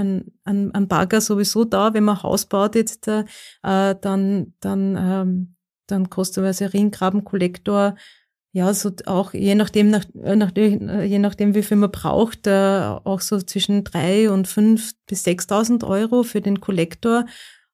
einen, 0.45 0.75
einen 0.75 0.89
Bagger 0.89 1.21
sowieso 1.21 1.65
da. 1.65 1.95
Wenn 1.95 2.05
man 2.05 2.17
ein 2.17 2.23
Haus 2.23 2.47
baut 2.47 2.75
jetzt, 2.75 3.07
äh, 3.09 3.25
dann, 3.63 4.55
dann, 4.61 4.97
ähm, 4.99 5.55
dann 5.87 6.11
kostet 6.11 6.45
also 6.45 6.65
Ringgrabenkollektor 6.65 7.95
ja, 8.55 8.75
so 8.75 8.93
auch 9.07 9.33
je 9.33 9.55
nachdem, 9.55 9.89
nach, 9.89 10.05
nach, 10.13 10.53
je 10.55 11.19
nachdem, 11.19 11.55
wie 11.55 11.63
viel 11.63 11.79
man 11.79 11.91
braucht, 11.91 12.47
äh, 12.47 12.83
auch 13.05 13.21
so 13.21 13.41
zwischen 13.41 13.83
drei 13.83 14.31
und 14.31 14.47
fünf 14.47 14.93
bis 15.07 15.25
sechstausend 15.25 15.85
Euro 15.85 16.23
für 16.23 16.43
den 16.43 16.61
Kollektor. 16.61 17.25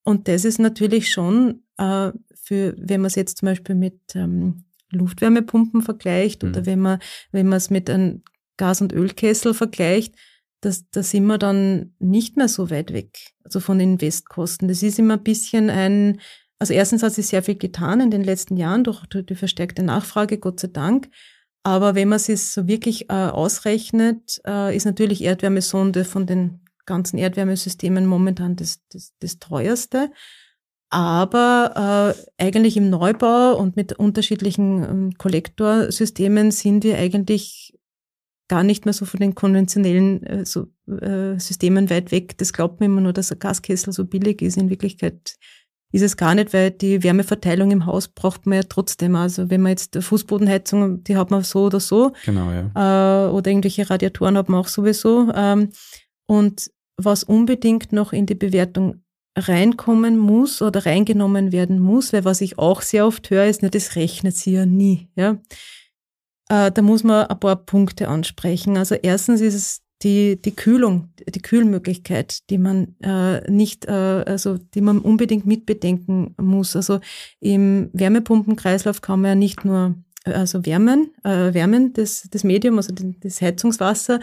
Und 0.04 0.28
das 0.28 0.44
ist 0.44 0.60
natürlich 0.60 1.10
schon 1.10 1.64
äh, 1.78 2.12
für, 2.34 2.76
wenn 2.78 3.00
man 3.00 3.08
es 3.08 3.16
jetzt 3.16 3.38
zum 3.38 3.46
Beispiel 3.46 3.74
mit 3.74 3.98
ähm, 4.14 4.64
Luftwärmepumpen 4.90 5.82
vergleicht 5.82 6.42
mhm. 6.42 6.50
oder 6.50 6.66
wenn 6.66 6.80
man, 6.80 6.98
wenn 7.32 7.48
man 7.48 7.56
es 7.56 7.70
mit 7.70 7.90
einem 7.90 8.22
Gas- 8.56 8.80
und 8.80 8.92
Ölkessel 8.92 9.54
vergleicht, 9.54 10.14
das, 10.60 10.90
da 10.90 11.02
sind 11.02 11.26
wir 11.26 11.38
dann 11.38 11.94
nicht 11.98 12.36
mehr 12.36 12.48
so 12.48 12.70
weit 12.70 12.92
weg, 12.92 13.18
also 13.44 13.60
von 13.60 13.78
den 13.78 13.92
Investkosten. 13.92 14.68
Das 14.68 14.82
ist 14.82 14.98
immer 14.98 15.14
ein 15.14 15.22
bisschen 15.22 15.70
ein, 15.70 16.20
also 16.58 16.74
erstens 16.74 17.02
hat 17.02 17.12
sich 17.12 17.28
sehr 17.28 17.42
viel 17.42 17.56
getan 17.56 18.00
in 18.00 18.10
den 18.10 18.24
letzten 18.24 18.56
Jahren 18.56 18.82
durch 18.82 19.04
die 19.06 19.34
verstärkte 19.36 19.82
Nachfrage, 19.82 20.38
Gott 20.38 20.58
sei 20.60 20.68
Dank. 20.68 21.08
Aber 21.62 21.94
wenn 21.94 22.08
man 22.08 22.16
es 22.16 22.54
so 22.54 22.66
wirklich 22.66 23.10
äh, 23.10 23.12
ausrechnet, 23.12 24.40
äh, 24.46 24.74
ist 24.74 24.84
natürlich 24.84 25.22
Erdwärmesonde 25.22 26.04
von 26.04 26.26
den 26.26 26.60
ganzen 26.86 27.18
Erdwärmesystemen 27.18 28.06
momentan 28.06 28.56
das, 28.56 28.80
das, 28.88 29.12
das 29.20 29.38
teuerste. 29.38 30.10
Aber 30.90 32.14
äh, 32.38 32.42
eigentlich 32.42 32.76
im 32.76 32.88
Neubau 32.88 33.56
und 33.56 33.76
mit 33.76 33.92
unterschiedlichen 33.92 34.82
ähm, 34.82 35.12
Kollektorsystemen 35.18 36.50
sind 36.50 36.82
wir 36.82 36.96
eigentlich 36.96 37.78
gar 38.48 38.62
nicht 38.62 38.86
mehr 38.86 38.94
so 38.94 39.04
von 39.04 39.20
den 39.20 39.34
konventionellen 39.34 40.22
äh, 40.22 40.44
so, 40.46 40.68
äh, 40.86 41.38
Systemen 41.38 41.90
weit 41.90 42.10
weg. 42.10 42.38
Das 42.38 42.54
glaubt 42.54 42.80
man 42.80 42.90
immer 42.90 43.00
nur, 43.02 43.12
dass 43.12 43.30
ein 43.30 43.38
Gaskessel 43.38 43.92
so 43.92 44.06
billig 44.06 44.40
ist. 44.40 44.56
In 44.56 44.70
Wirklichkeit 44.70 45.36
ist 45.92 46.02
es 46.02 46.16
gar 46.16 46.34
nicht, 46.34 46.52
weil 46.52 46.70
die 46.70 47.02
Wärmeverteilung 47.02 47.70
im 47.70 47.86
Haus 47.86 48.08
braucht 48.08 48.46
man 48.46 48.56
ja 48.56 48.62
trotzdem. 48.62 49.14
Also 49.14 49.50
wenn 49.50 49.60
man 49.60 49.70
jetzt 49.70 49.96
Fußbodenheizung, 50.02 51.04
die 51.04 51.16
hat 51.16 51.30
man 51.30 51.42
so 51.42 51.66
oder 51.66 51.80
so. 51.80 52.12
Genau, 52.24 52.50
ja. 52.50 53.26
Äh, 53.26 53.30
oder 53.30 53.50
irgendwelche 53.50 53.88
Radiatoren 53.88 54.38
hat 54.38 54.48
man 54.48 54.60
auch 54.60 54.68
sowieso. 54.68 55.30
Ähm, 55.34 55.70
und 56.26 56.70
was 56.96 57.24
unbedingt 57.24 57.92
noch 57.92 58.12
in 58.12 58.26
die 58.26 58.34
Bewertung 58.34 59.02
reinkommen 59.38 60.18
muss 60.18 60.62
oder 60.62 60.84
reingenommen 60.86 61.52
werden 61.52 61.78
muss, 61.78 62.12
weil 62.12 62.24
was 62.24 62.40
ich 62.40 62.58
auch 62.58 62.82
sehr 62.82 63.06
oft 63.06 63.30
höre, 63.30 63.46
ist, 63.46 63.62
ne, 63.62 63.70
das 63.70 63.96
rechnet 63.96 64.36
sie 64.36 64.52
ja 64.52 64.66
nie. 64.66 65.08
Ja? 65.16 65.38
Äh, 66.48 66.72
da 66.72 66.82
muss 66.82 67.04
man 67.04 67.26
ein 67.26 67.40
paar 67.40 67.56
Punkte 67.56 68.08
ansprechen. 68.08 68.76
Also 68.76 68.94
erstens 68.94 69.40
ist 69.40 69.54
es 69.54 69.82
die, 70.02 70.40
die 70.40 70.54
Kühlung, 70.54 71.12
die 71.28 71.42
Kühlmöglichkeit, 71.42 72.48
die 72.50 72.58
man 72.58 72.94
äh, 73.02 73.50
nicht, 73.50 73.86
äh, 73.86 73.90
also 74.26 74.58
die 74.58 74.80
man 74.80 74.98
unbedingt 74.98 75.46
mitbedenken 75.46 76.34
muss. 76.40 76.76
Also 76.76 77.00
im 77.40 77.90
Wärmepumpenkreislauf 77.92 79.00
kann 79.00 79.20
man 79.20 79.30
ja 79.30 79.34
nicht 79.34 79.64
nur 79.64 79.96
also 80.24 80.64
wärmen, 80.66 81.10
äh, 81.24 81.54
wärmen 81.54 81.92
das, 81.94 82.28
das 82.30 82.44
Medium, 82.44 82.76
also 82.76 82.92
das 83.20 83.40
Heizungswasser, 83.40 84.20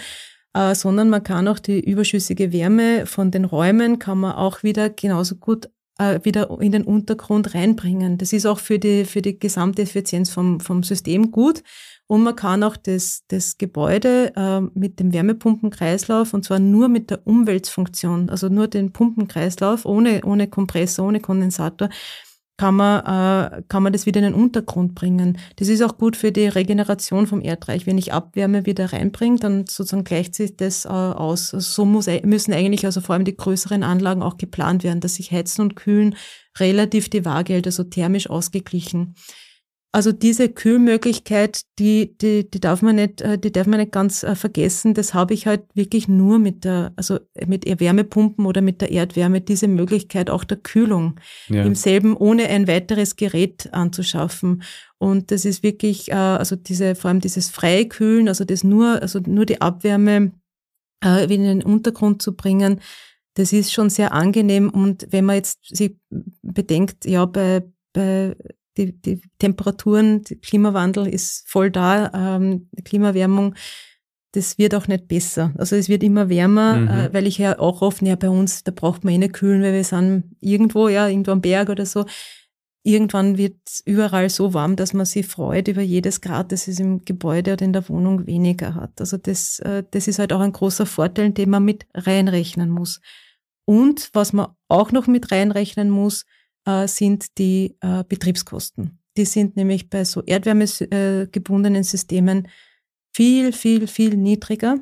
äh, 0.56 0.74
sondern 0.74 1.10
man 1.10 1.22
kann 1.22 1.48
auch 1.50 1.60
die 1.60 1.82
überschüssige 1.82 2.54
Wärme 2.54 3.06
von 3.06 3.30
den 3.30 3.46
Räumen 3.46 4.00
kann 4.00 4.20
man 4.20 4.32
auch 4.32 4.64
wieder 4.64 4.90
genauso 4.90 5.36
gut 5.36 5.70
äh, 5.98 6.20
wieder 6.24 6.50
in 6.62 6.72
den 6.72 6.84
Untergrund 6.84 7.54
reinbringen. 7.54 8.18
Das 8.18 8.34
ist 8.34 8.46
auch 8.46 8.60
für 8.60 8.80
die, 8.80 9.06
für 9.06 9.22
die 9.22 9.38
gesamte 9.38 9.82
Effizienz 9.82 10.30
vom, 10.30 10.60
vom 10.60 10.84
System 10.84 11.32
gut. 11.32 11.62
Und 12.08 12.24
man 12.24 12.36
kann 12.36 12.64
auch 12.64 12.78
das, 12.78 13.24
das 13.30 13.58
Gebäude 13.58 14.32
äh, 14.36 14.62
mit 14.78 15.00
dem 15.00 15.12
Wärmepumpenkreislauf, 15.12 16.34
und 16.34 16.46
zwar 16.46 16.60
nur 16.60 16.88
mit 16.88 17.10
der 17.10 17.26
Umweltfunktion, 17.26 18.30
also 18.30 18.48
nur 18.48 18.68
den 18.68 18.94
Pumpenkreislauf, 18.94 19.86
ohne, 19.86 20.24
ohne 20.24 20.48
Kompressor, 20.48 21.08
ohne 21.08 21.20
Kondensator, 21.20 21.90
kann 22.58 22.76
man, 22.76 23.00
äh, 23.02 23.64
kann 23.68 23.84
man 23.84 23.92
das 23.92 24.06
wieder 24.06 24.20
in 24.20 24.32
den 24.32 24.34
Untergrund 24.34 24.96
bringen. 24.96 25.38
Das 25.58 25.68
ist 25.68 25.82
auch 25.82 25.98
gut 25.98 26.16
für 26.16 26.32
die 26.32 26.48
Regeneration 26.48 27.28
vom 27.28 27.42
Erdreich. 27.42 27.86
Wenn 27.86 27.98
ich 27.98 28.14
Abwärme 28.14 28.66
wieder 28.66 28.94
reinbringe, 28.94 29.40
dann 29.40 29.66
sozusagen 29.68 30.06
gleicht 30.06 30.36
sich 30.36 30.56
das 30.56 30.86
äh, 30.86 30.90
aus. 30.90 31.50
So 31.50 31.86
muss, 31.86 32.08
müssen 32.24 32.54
eigentlich 32.54 32.86
also 32.86 33.02
vor 33.02 33.16
allem 33.16 33.26
die 33.26 33.36
größeren 33.36 33.84
Anlagen 33.84 34.24
auch 34.24 34.38
geplant 34.38 34.84
werden, 34.84 35.02
dass 35.02 35.16
sich 35.16 35.32
Heizen 35.32 35.62
und 35.62 35.76
Kühlen 35.76 36.16
relativ 36.58 37.10
die 37.10 37.26
Waage 37.26 37.62
also 37.66 37.84
thermisch 37.84 38.30
ausgeglichen. 38.30 39.16
Also 39.96 40.12
diese 40.12 40.50
Kühlmöglichkeit, 40.50 41.62
die, 41.80 42.18
die, 42.18 42.52
die 42.52 42.60
darf 42.60 42.82
man 42.82 42.98
nicht, 42.98 43.22
äh, 43.22 43.38
die 43.38 43.54
darf 43.54 43.66
man 43.66 43.80
nicht 43.80 43.94
ganz 43.94 44.24
äh, 44.24 44.36
vergessen. 44.36 44.94
Das 44.94 45.14
habe 45.14 45.34
ich 45.34 45.48
halt 45.48 45.64
wirklich 45.74 46.10
nur 46.10 46.38
mit 46.38 46.66
der, 46.66 46.92
also 46.98 47.20
mit 47.48 47.64
Wärmepumpen 47.66 48.46
oder 48.46 48.60
mit 48.60 48.82
der 48.82 48.92
Erdwärme, 48.92 49.40
diese 49.40 49.70
Möglichkeit 49.70 50.30
auch 50.30 50.44
der 50.44 50.58
Kühlung 50.58 51.18
ja. 51.48 51.64
im 51.64 51.76
selben, 51.76 52.18
ohne 52.18 52.48
ein 52.48 52.68
weiteres 52.68 53.16
Gerät 53.16 53.74
anzuschaffen. 53.74 54.64
Und 54.98 55.32
das 55.32 55.46
ist 55.46 55.64
wirklich, 55.64 56.12
äh, 56.12 56.16
also 56.16 56.58
diese, 56.58 56.96
vor 56.96 57.08
allem 57.08 57.22
dieses 57.22 57.50
freie 57.50 57.88
Kühlen, 57.88 58.28
also 58.28 58.44
das 58.44 58.66
nur, 58.66 59.02
also 59.02 59.22
nur 59.26 59.46
die 59.46 59.62
Abwärme 59.62 60.34
in 61.06 61.44
den 61.44 61.64
Untergrund 61.64 62.22
zu 62.22 62.36
bringen, 62.36 62.82
das 63.36 63.54
ist 63.54 63.72
schon 63.72 63.90
sehr 63.90 64.12
angenehm. 64.12 64.70
Und 64.70 65.08
wenn 65.12 65.24
man 65.24 65.38
jetzt 65.38 65.74
sich 65.74 65.96
bedenkt, 66.42 67.06
ja, 67.06 67.26
bei, 67.26 67.64
bei 67.94 68.36
die, 68.78 69.00
die 69.00 69.22
Temperaturen, 69.40 70.24
der 70.24 70.38
Klimawandel 70.38 71.08
ist 71.08 71.50
voll 71.50 71.72
da, 71.72 72.12
ähm, 72.14 72.70
Klimawärmung, 72.84 73.56
das 74.36 74.58
wird 74.58 74.76
auch 74.76 74.88
nicht 74.88 75.08
besser. 75.08 75.54
Also 75.58 75.76
es 75.76 75.88
wird 75.88 76.04
immer 76.04 76.30
wärmer, 76.30 76.76
mhm. 76.76 76.88
äh, 76.88 77.14
weil 77.14 77.28
ich 77.28 77.38
ja 77.38 77.58
auch 77.58 77.82
oft, 77.82 78.02
ja 78.02 78.16
bei 78.16 78.30
uns, 78.30 78.64
da 78.64 78.72
braucht 78.72 79.04
man 79.04 79.14
eh 79.14 79.18
nicht 79.18 79.34
kühlen, 79.34 79.62
weil 79.62 79.74
wir 79.74 79.84
sind 79.84 80.36
irgendwo, 80.42 80.90
ja, 80.90 81.08
irgendwo 81.08 81.32
am 81.32 81.42
Berg 81.42 81.70
oder 81.70 81.86
so. 81.86 82.06
Irgendwann 82.84 83.38
wird 83.38 83.56
überall 83.86 84.30
so 84.30 84.54
warm, 84.54 84.76
dass 84.76 84.94
man 84.94 85.06
sich 85.06 85.26
freut 85.26 85.68
über 85.68 85.82
jedes 85.82 86.22
Grad, 86.22 86.52
das 86.52 86.68
es 86.68 86.80
im 86.80 87.04
Gebäude 87.04 87.54
oder 87.54 87.66
in 87.66 87.74
der 87.74 87.88
Wohnung 87.90 88.28
weniger 88.28 88.76
hat. 88.76 89.00
Also 89.00 89.18
das, 89.18 89.60
äh, 89.60 89.84
das 89.90 90.08
ist 90.08 90.20
halt 90.20 90.34
auch 90.34 90.42
ein 90.42 90.52
großer 90.52 90.86
Vorteil, 90.86 91.32
den 91.32 91.50
man 91.50 91.64
mit 91.64 91.88
reinrechnen 91.96 92.70
muss. 92.70 93.00
Und 93.66 94.10
was 94.14 94.34
man 94.34 94.50
auch 94.68 94.92
noch 94.92 95.08
mit 95.08 95.32
reinrechnen 95.32 95.90
muss, 95.90 96.26
äh, 96.66 96.88
sind 96.88 97.38
die 97.38 97.76
äh, 97.82 98.04
Betriebskosten. 98.08 99.00
Die 99.18 99.26
sind 99.26 99.56
nämlich 99.56 99.90
bei 99.90 100.04
so 100.04 100.22
erdwärmegebundenen 100.24 101.84
Systemen 101.84 102.48
viel, 103.14 103.54
viel, 103.54 103.88
viel 103.88 104.18
niedriger 104.18 104.80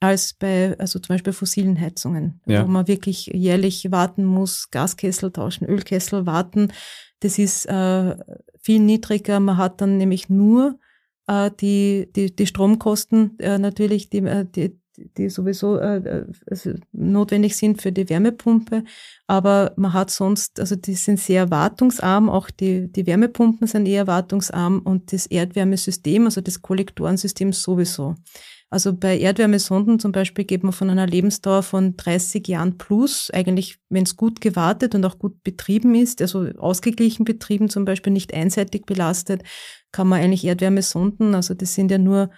als 0.00 0.34
bei, 0.34 0.76
also 0.78 0.98
zum 0.98 1.14
Beispiel 1.14 1.32
fossilen 1.32 1.80
Heizungen, 1.80 2.40
Ja. 2.46 2.64
wo 2.64 2.70
man 2.70 2.86
wirklich 2.88 3.26
jährlich 3.26 3.90
warten 3.90 4.24
muss, 4.24 4.70
Gaskessel 4.70 5.30
tauschen, 5.32 5.66
Ölkessel 5.66 6.26
warten. 6.26 6.72
Das 7.20 7.38
ist 7.38 7.64
äh, 7.66 8.16
viel 8.60 8.80
niedriger. 8.80 9.40
Man 9.40 9.56
hat 9.56 9.80
dann 9.80 9.96
nämlich 9.96 10.28
nur 10.28 10.78
äh, 11.28 11.50
die, 11.60 12.08
die, 12.14 12.34
die 12.34 12.46
Stromkosten 12.46 13.38
äh, 13.38 13.58
natürlich, 13.58 14.10
die, 14.10 14.18
äh, 14.18 14.44
die, 14.44 14.78
die 15.16 15.28
sowieso 15.28 15.78
äh, 15.78 16.26
also 16.48 16.74
notwendig 16.92 17.56
sind 17.56 17.82
für 17.82 17.92
die 17.92 18.08
Wärmepumpe. 18.08 18.84
Aber 19.26 19.72
man 19.76 19.92
hat 19.92 20.10
sonst, 20.10 20.60
also 20.60 20.76
die 20.76 20.94
sind 20.94 21.20
sehr 21.20 21.50
wartungsarm, 21.50 22.28
auch 22.28 22.50
die, 22.50 22.90
die 22.90 23.06
Wärmepumpen 23.06 23.66
sind 23.66 23.86
eher 23.86 24.06
wartungsarm 24.06 24.80
und 24.80 25.12
das 25.12 25.26
Erdwärmesystem, 25.26 26.24
also 26.24 26.40
das 26.40 26.62
Kollektorensystem 26.62 27.52
sowieso. 27.52 28.14
Also 28.68 28.92
bei 28.92 29.16
Erdwärmesonden 29.18 30.00
zum 30.00 30.10
Beispiel 30.10 30.44
geht 30.44 30.64
man 30.64 30.72
von 30.72 30.90
einer 30.90 31.06
Lebensdauer 31.06 31.62
von 31.62 31.96
30 31.96 32.48
Jahren 32.48 32.78
plus, 32.78 33.30
eigentlich, 33.30 33.78
wenn 33.88 34.02
es 34.02 34.16
gut 34.16 34.40
gewartet 34.40 34.96
und 34.96 35.04
auch 35.04 35.20
gut 35.20 35.44
betrieben 35.44 35.94
ist, 35.94 36.20
also 36.20 36.48
ausgeglichen 36.58 37.24
betrieben, 37.24 37.68
zum 37.68 37.84
Beispiel 37.84 38.12
nicht 38.12 38.34
einseitig 38.34 38.84
belastet, 38.84 39.44
kann 39.92 40.08
man 40.08 40.20
eigentlich 40.20 40.44
Erdwärmesonden, 40.44 41.34
also 41.36 41.54
das 41.54 41.74
sind 41.74 41.92
ja 41.92 41.98
nur 41.98 42.30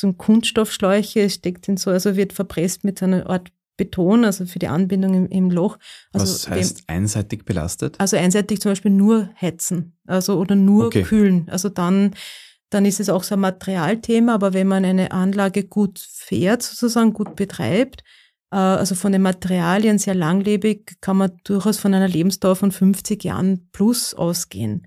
so 0.00 0.12
Kunststoffschläuche, 0.12 1.20
es 1.22 1.34
steckt 1.34 1.68
in 1.68 1.76
so, 1.76 1.90
also 1.90 2.16
wird 2.16 2.32
verpresst 2.32 2.84
mit 2.84 3.02
einer 3.02 3.28
Art 3.28 3.50
Beton, 3.76 4.24
also 4.24 4.44
für 4.46 4.58
die 4.58 4.68
Anbindung 4.68 5.14
im, 5.14 5.26
im 5.28 5.50
Loch. 5.50 5.78
Also 6.12 6.32
Was 6.32 6.42
dem- 6.42 6.54
heißt 6.54 6.82
einseitig 6.88 7.44
belastet? 7.44 7.94
also 7.98 8.16
einseitig 8.16 8.60
zum 8.60 8.72
Beispiel 8.72 8.90
nur 8.90 9.30
heizen, 9.40 9.96
also 10.06 10.38
oder 10.38 10.56
nur 10.56 10.86
Okay. 10.86 11.02
kühlen. 11.02 11.48
Also 11.50 11.68
dann, 11.68 12.14
dann 12.70 12.84
ist 12.84 12.98
es 13.00 13.08
auch 13.08 13.22
so 13.22 13.34
ein 13.36 13.40
Materialthema, 13.40 14.34
aber 14.34 14.52
wenn 14.52 14.66
man 14.66 14.84
eine 14.84 15.12
Anlage 15.12 15.64
gut 15.64 15.98
fährt, 15.98 16.62
sozusagen 16.62 17.12
gut 17.12 17.36
betreibt, 17.36 18.02
äh, 18.50 18.56
also 18.56 18.94
von 18.96 19.12
den 19.12 19.22
Materialien 19.22 19.98
sehr 19.98 20.14
langlebig, 20.16 20.96
kann 21.00 21.16
man 21.16 21.32
durchaus 21.44 21.78
von 21.78 21.94
einer 21.94 22.08
Lebensdauer 22.08 22.56
von 22.56 22.72
50 22.72 23.22
Jahren 23.22 23.68
plus 23.72 24.12
ausgehen. 24.12 24.86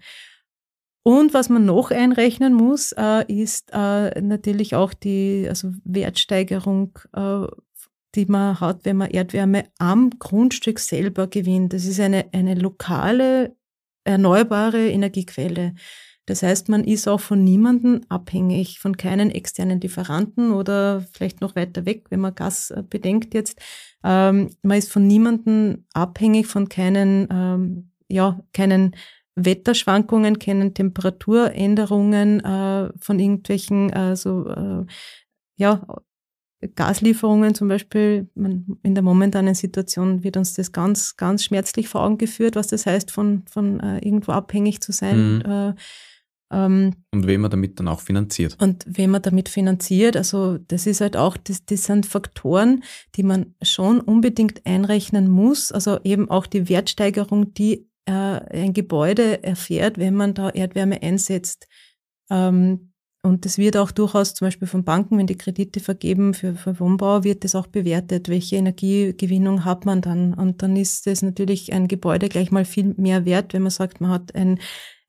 Und 1.04 1.34
was 1.34 1.50
man 1.50 1.66
noch 1.66 1.90
einrechnen 1.92 2.54
muss, 2.54 2.92
äh, 2.92 3.26
ist 3.28 3.72
äh, 3.74 4.22
natürlich 4.22 4.76
auch 4.76 4.94
die 4.94 5.48
also 5.50 5.72
Wertsteigerung, 5.84 7.00
äh, 7.14 7.48
die 8.14 8.26
man 8.26 8.60
hat, 8.60 8.86
wenn 8.86 8.98
man 8.98 9.10
Erdwärme 9.10 9.64
am 9.80 10.12
Grundstück 10.20 10.80
selber 10.80 11.28
gewinnt. 11.28 11.74
Das 11.74 11.86
ist 11.86 12.00
eine, 12.00 12.26
eine 12.34 12.56
lokale, 12.56 13.56
erneuerbare 14.04 14.90
Energiequelle. 14.90 15.74
Das 16.28 16.44
heißt, 16.44 16.70
man 16.70 16.84
ist 16.84 17.08
auch 17.08 17.20
von 17.20 17.44
niemandem 17.44 18.02
abhängig, 18.08 18.80
von 18.80 18.96
keinen 18.96 19.32
externen 19.32 19.82
Lieferanten 19.82 20.52
oder 20.52 21.02
vielleicht 21.12 21.42
noch 21.42 21.56
weiter 21.56 21.86
weg, 21.86 22.06
wenn 22.10 22.20
man 22.20 22.36
Gas 22.36 22.70
äh, 22.70 22.84
bedenkt 22.88 23.34
jetzt. 23.34 23.60
Ähm, 24.04 24.50
man 24.62 24.78
ist 24.78 24.92
von 24.92 25.08
niemandem 25.08 25.86
abhängig, 25.94 26.48
von 26.48 26.70
keinen, 26.70 27.28
ähm, 27.32 27.92
ja, 28.08 28.40
keinen 28.54 28.96
Wetterschwankungen, 29.36 30.40
kennen 30.40 30.74
Temperaturänderungen 30.74 32.40
äh, 32.42 32.90
von 33.00 33.20
irgendwelchen 33.20 33.90
äh, 33.92 34.16
so, 34.16 34.48
äh, 34.48 34.86
ja, 35.56 35.86
Gaslieferungen 36.76 37.56
zum 37.56 37.68
Beispiel. 37.68 38.30
Man, 38.36 38.66
in 38.84 38.94
der 38.94 39.04
momentanen 39.04 39.56
Situation 39.56 40.24
wird 40.24 40.38
uns 40.38 40.54
das 40.54 40.72
ganz, 40.72 41.18
ganz 41.18 41.44
schmerzlich 41.44 41.88
vor 41.88 42.04
Augen 42.04 42.18
geführt, 42.18 42.56
was 42.56 42.68
das 42.68 42.86
heißt, 42.86 43.12
von, 43.12 43.44
von 43.50 43.80
äh, 43.80 43.98
irgendwo 44.00 44.32
abhängig 44.32 44.82
zu 44.82 44.92
sein. 44.92 45.38
Mhm. 45.38 45.42
Äh, 45.42 45.74
ähm, 46.52 46.94
Und 47.12 47.28
wen 47.28 47.42
man 47.42 47.50
damit 47.50 47.80
dann 47.80 47.88
auch 47.88 48.02
finanziert. 48.02 48.58
und 48.62 48.86
wenn 48.86 49.10
man 49.10 49.22
damit 49.22 49.50
finanziert, 49.50 50.18
also 50.18 50.58
das 50.58 50.86
ist 50.86 51.02
halt 51.02 51.16
auch, 51.16 51.38
das, 51.38 51.66
das 51.66 51.86
sind 51.86 52.06
Faktoren, 52.06 52.84
die 53.16 53.24
man 53.24 53.56
schon 53.62 54.02
unbedingt 54.02 54.66
einrechnen 54.66 55.30
muss. 55.30 55.72
Also 55.72 56.00
eben 56.04 56.30
auch 56.30 56.46
die 56.46 56.68
Wertsteigerung, 56.68 57.54
die 57.54 57.88
äh, 58.06 58.12
ein 58.12 58.74
Gebäude 58.74 59.44
erfährt, 59.44 59.98
wenn 59.98 60.16
man 60.16 60.34
da 60.34 60.50
Erdwärme 60.50 61.02
einsetzt. 61.02 61.68
Ähm, 62.30 62.92
und 63.24 63.46
das 63.46 63.60
wird 63.60 63.78
auch 63.78 63.92
durchaus 63.92 64.34
zum 64.34 64.48
Beispiel 64.48 64.68
von 64.68 64.84
Banken, 64.84 65.18
wenn 65.18 65.28
die 65.28 65.38
Kredite 65.38 65.80
vergeben 65.80 66.34
für, 66.34 66.56
für 66.56 66.80
Wohnbau, 66.80 67.24
wird 67.24 67.44
das 67.44 67.54
auch 67.54 67.68
bewertet, 67.68 68.30
welche 68.30 68.56
Energiegewinnung 68.56 69.64
hat 69.64 69.86
man 69.86 70.02
dann. 70.02 70.34
Und 70.34 70.64
dann 70.64 70.76
ist 70.76 71.06
das 71.06 71.22
natürlich 71.22 71.72
ein 71.72 71.88
Gebäude 71.88 72.30
gleich 72.30 72.50
mal 72.50 72.66
viel 72.66 72.96
mehr 72.98 73.26
wert, 73.26 73.54
wenn 73.54 73.62
man 73.62 73.70
sagt, 73.70 74.02
man 74.02 74.10
hat 74.10 74.34
ein, 74.34 74.60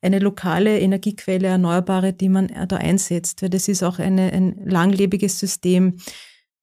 eine 0.02 0.18
lokale 0.18 0.78
Energiequelle, 0.78 1.48
erneuerbare, 1.48 2.12
die 2.12 2.28
man 2.28 2.48
da 2.68 2.76
einsetzt. 2.76 3.40
Weil 3.40 3.48
das 3.48 3.68
ist 3.68 3.82
auch 3.82 3.98
eine, 3.98 4.30
ein 4.30 4.60
langlebiges 4.62 5.38
System. 5.38 5.96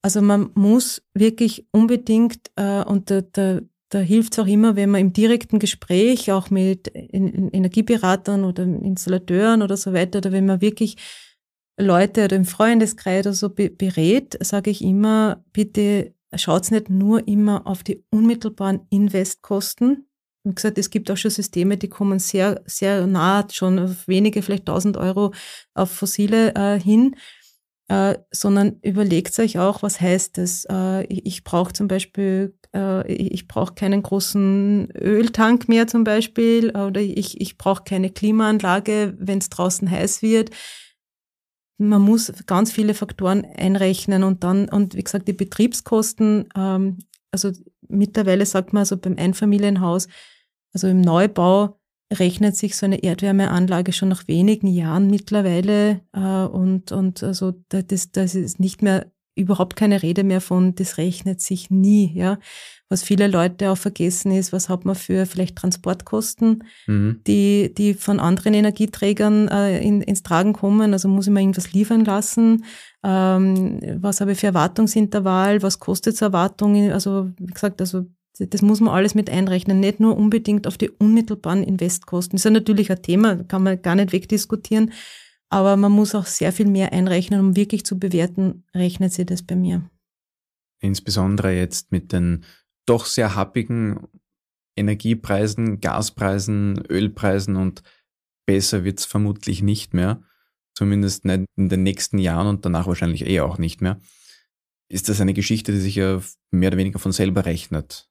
Also 0.03 0.21
man 0.21 0.51
muss 0.53 1.01
wirklich 1.15 1.67
unbedingt, 1.71 2.51
äh, 2.57 2.83
und 2.83 3.09
da, 3.09 3.21
da, 3.21 3.59
da 3.89 3.99
hilft 3.99 4.33
es 4.33 4.39
auch 4.39 4.47
immer, 4.47 4.75
wenn 4.75 4.91
man 4.91 5.01
im 5.01 5.13
direkten 5.13 5.59
Gespräch, 5.59 6.31
auch 6.31 6.49
mit 6.49 6.91
Energieberatern 6.93 8.45
oder 8.45 8.63
Installateuren 8.63 9.61
oder 9.61 9.77
so 9.77 9.93
weiter, 9.93 10.19
oder 10.19 10.31
wenn 10.31 10.45
man 10.45 10.61
wirklich 10.61 10.97
Leute 11.79 12.25
oder 12.25 12.35
im 12.35 12.45
Freundeskreis 12.45 13.25
oder 13.25 13.33
so 13.33 13.49
be 13.49 13.69
berät, 13.69 14.37
sage 14.41 14.69
ich 14.69 14.83
immer, 14.83 15.43
bitte 15.53 16.13
schaut 16.35 16.69
nicht 16.71 16.89
nur 16.89 17.27
immer 17.27 17.65
auf 17.65 17.83
die 17.83 18.03
unmittelbaren 18.11 18.81
Investkosten. 18.89 20.05
Wie 20.43 20.53
gesagt, 20.53 20.77
es 20.77 20.89
gibt 20.89 21.09
auch 21.09 21.17
schon 21.17 21.31
Systeme, 21.31 21.77
die 21.77 21.89
kommen 21.89 22.19
sehr, 22.19 22.61
sehr 22.65 23.07
nah, 23.07 23.45
schon 23.51 23.79
auf 23.79 24.07
wenige, 24.07 24.41
vielleicht 24.41 24.69
1000 24.69 24.97
Euro 24.97 25.33
auf 25.73 25.91
fossile 25.91 26.53
äh, 26.55 26.79
hin, 26.79 27.15
äh, 27.89 28.17
sondern 28.31 28.79
überlegt 28.81 29.37
euch 29.39 29.59
auch, 29.59 29.83
was 29.83 29.99
heißt 29.99 30.37
das? 30.37 30.65
Äh, 30.69 31.05
ich 31.05 31.25
ich 31.25 31.43
brauche 31.43 31.73
zum 31.73 31.87
Beispiel, 31.87 32.55
äh, 32.73 33.11
ich, 33.11 33.47
brauche 33.47 33.73
keinen 33.73 34.03
großen 34.03 34.89
Öltank 34.95 35.67
mehr 35.67 35.87
zum 35.87 36.03
Beispiel, 36.03 36.69
oder 36.69 37.01
ich, 37.01 37.41
ich 37.41 37.57
brauche 37.57 37.83
keine 37.83 38.09
Klimaanlage, 38.09 39.15
wenn 39.19 39.39
es 39.39 39.49
draußen 39.49 39.89
heiß 39.89 40.21
wird 40.21 40.51
man 41.79 42.01
muss 42.01 42.31
ganz 42.45 42.71
viele 42.71 42.93
Faktoren 42.93 43.45
einrechnen 43.45 44.23
und 44.23 44.43
dann, 44.43 44.67
und 44.67 44.95
wie 44.95 45.03
gesagt, 45.03 45.27
die 45.27 45.33
Betriebskosten, 45.33 46.49
ähm, 46.55 46.99
also 47.31 47.51
mittlerweile 47.87 48.45
sagt 48.45 48.73
man 48.73 48.81
also 48.81 48.97
beim 48.97 49.17
Einfamilienhaus, 49.17 50.07
also 50.73 50.87
im 50.87 51.01
Neubau 51.01 51.78
rechnet 52.11 52.55
sich 52.55 52.75
so 52.75 52.85
eine 52.85 53.03
Erdwärmeanlage 53.03 53.93
schon 53.93 54.09
nach 54.09 54.27
wenigen 54.27 54.67
Jahren 54.67 55.09
mittlerweile 55.09 56.01
äh, 56.13 56.19
und, 56.19 56.91
und 56.91 57.23
also 57.23 57.53
das, 57.69 58.11
das 58.11 58.35
ist 58.35 58.59
nicht 58.59 58.81
mehr 58.81 59.11
überhaupt 59.35 59.75
keine 59.77 60.01
Rede 60.01 60.23
mehr 60.23 60.41
von, 60.41 60.75
das 60.75 60.97
rechnet 60.97 61.39
sich 61.41 61.69
nie, 61.69 62.11
ja. 62.13 62.39
Was 62.89 63.03
viele 63.03 63.27
Leute 63.27 63.69
auch 63.69 63.77
vergessen 63.77 64.31
ist, 64.31 64.51
was 64.51 64.67
hat 64.67 64.83
man 64.83 64.95
für 64.95 65.25
vielleicht 65.27 65.55
Transportkosten, 65.55 66.63
Mhm. 66.87 67.21
die, 67.25 67.73
die 67.73 67.93
von 67.93 68.19
anderen 68.19 68.55
Energieträgern 68.55 69.47
äh, 69.47 69.79
in, 69.79 70.01
ins 70.01 70.23
Tragen 70.23 70.53
kommen. 70.53 70.91
Also 70.91 71.07
muss 71.07 71.27
ich 71.27 71.31
mir 71.31 71.39
irgendwas 71.41 71.71
liefern 71.71 72.03
lassen? 72.03 72.65
Ähm, 73.03 73.79
was 74.01 74.19
habe 74.19 74.31
ich 74.31 74.39
für 74.39 74.47
Erwartungsintervall? 74.47 75.61
Was 75.61 75.79
kostet 75.79 76.19
Erwartung? 76.21 76.91
Also, 76.91 77.29
wie 77.37 77.53
gesagt, 77.53 77.79
also 77.79 78.07
das 78.39 78.61
muss 78.61 78.79
man 78.79 78.93
alles 78.93 79.15
mit 79.15 79.29
einrechnen, 79.29 79.79
nicht 79.79 79.99
nur 79.99 80.17
unbedingt 80.17 80.67
auf 80.67 80.77
die 80.77 80.89
unmittelbaren 80.89 81.63
Investkosten. 81.63 82.37
Das 82.37 82.41
ist 82.41 82.45
ja 82.45 82.51
natürlich 82.51 82.91
ein 82.91 83.01
Thema, 83.01 83.43
kann 83.43 83.63
man 83.63 83.81
gar 83.81 83.95
nicht 83.95 84.13
wegdiskutieren, 84.13 84.91
aber 85.49 85.75
man 85.77 85.91
muss 85.91 86.15
auch 86.15 86.25
sehr 86.25 86.53
viel 86.53 86.67
mehr 86.67 86.93
einrechnen, 86.93 87.39
um 87.39 87.55
wirklich 87.55 87.85
zu 87.85 87.99
bewerten, 87.99 88.63
rechnet 88.73 89.13
sie 89.13 89.25
das 89.25 89.43
bei 89.43 89.55
mir. 89.55 89.89
Insbesondere 90.79 91.53
jetzt 91.53 91.91
mit 91.91 92.13
den 92.13 92.45
doch 92.85 93.05
sehr 93.05 93.35
happigen 93.35 94.07
Energiepreisen, 94.75 95.81
Gaspreisen, 95.81 96.81
Ölpreisen 96.89 97.57
und 97.57 97.83
besser 98.45 98.83
wird's 98.83 99.05
vermutlich 99.05 99.61
nicht 99.61 99.93
mehr. 99.93 100.23
Zumindest 100.73 101.25
nicht 101.25 101.45
in 101.57 101.67
den 101.67 101.83
nächsten 101.83 102.17
Jahren 102.17 102.47
und 102.47 102.63
danach 102.63 102.87
wahrscheinlich 102.87 103.27
eh 103.27 103.41
auch 103.41 103.57
nicht 103.57 103.81
mehr. 103.81 103.99
Ist 104.87 105.09
das 105.09 105.19
eine 105.19 105.33
Geschichte, 105.33 105.71
die 105.71 105.79
sich 105.79 105.95
ja 105.95 106.21
mehr 106.51 106.69
oder 106.69 106.77
weniger 106.77 106.99
von 106.99 107.11
selber 107.11 107.45
rechnet? 107.45 108.08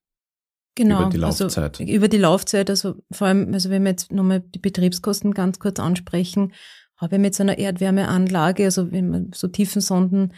Genau, 0.79 1.01
Über 1.01 1.11
die 1.11 1.17
Laufzeit. 1.17 1.81
Also 1.81 1.93
über 1.93 2.07
die 2.07 2.19
Laufzeit, 2.19 2.71
also 2.71 2.95
vor 3.11 3.27
allem, 3.27 3.53
also 3.53 3.69
wenn 3.69 3.83
wir 3.83 3.91
jetzt 3.91 4.13
nochmal 4.13 4.39
die 4.41 4.61
Betriebskosten 4.61 5.35
ganz 5.35 5.59
kurz 5.59 5.81
ansprechen, 5.81 6.53
habe 6.97 7.17
ich 7.17 7.21
mit 7.21 7.35
so 7.35 7.43
einer 7.43 7.59
Erdwärmeanlage, 7.59 8.65
also 8.65 8.93
wenn 8.93 9.11
man 9.11 9.31
so 9.35 9.49
Tiefensonden, 9.49 10.35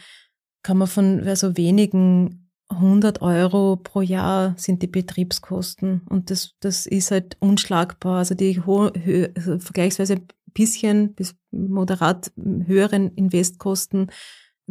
kann 0.63 0.79
man 0.79 0.87
von 0.87 1.27
also 1.27 1.57
wenigen 1.57 2.49
100 2.69 3.21
Euro 3.21 3.75
pro 3.75 4.01
Jahr 4.01 4.55
sind 4.57 4.81
die 4.81 4.87
Betriebskosten 4.87 6.01
und 6.09 6.31
das, 6.31 6.55
das 6.59 6.87
ist 6.87 7.11
halt 7.11 7.37
unschlagbar. 7.39 8.17
Also 8.17 8.33
die 8.33 8.61
hohe, 8.61 8.91
also 9.35 9.59
vergleichsweise 9.59 10.21
bisschen 10.53 11.13
bis 11.13 11.35
moderat 11.51 12.31
höheren 12.37 13.13
Investkosten 13.13 14.09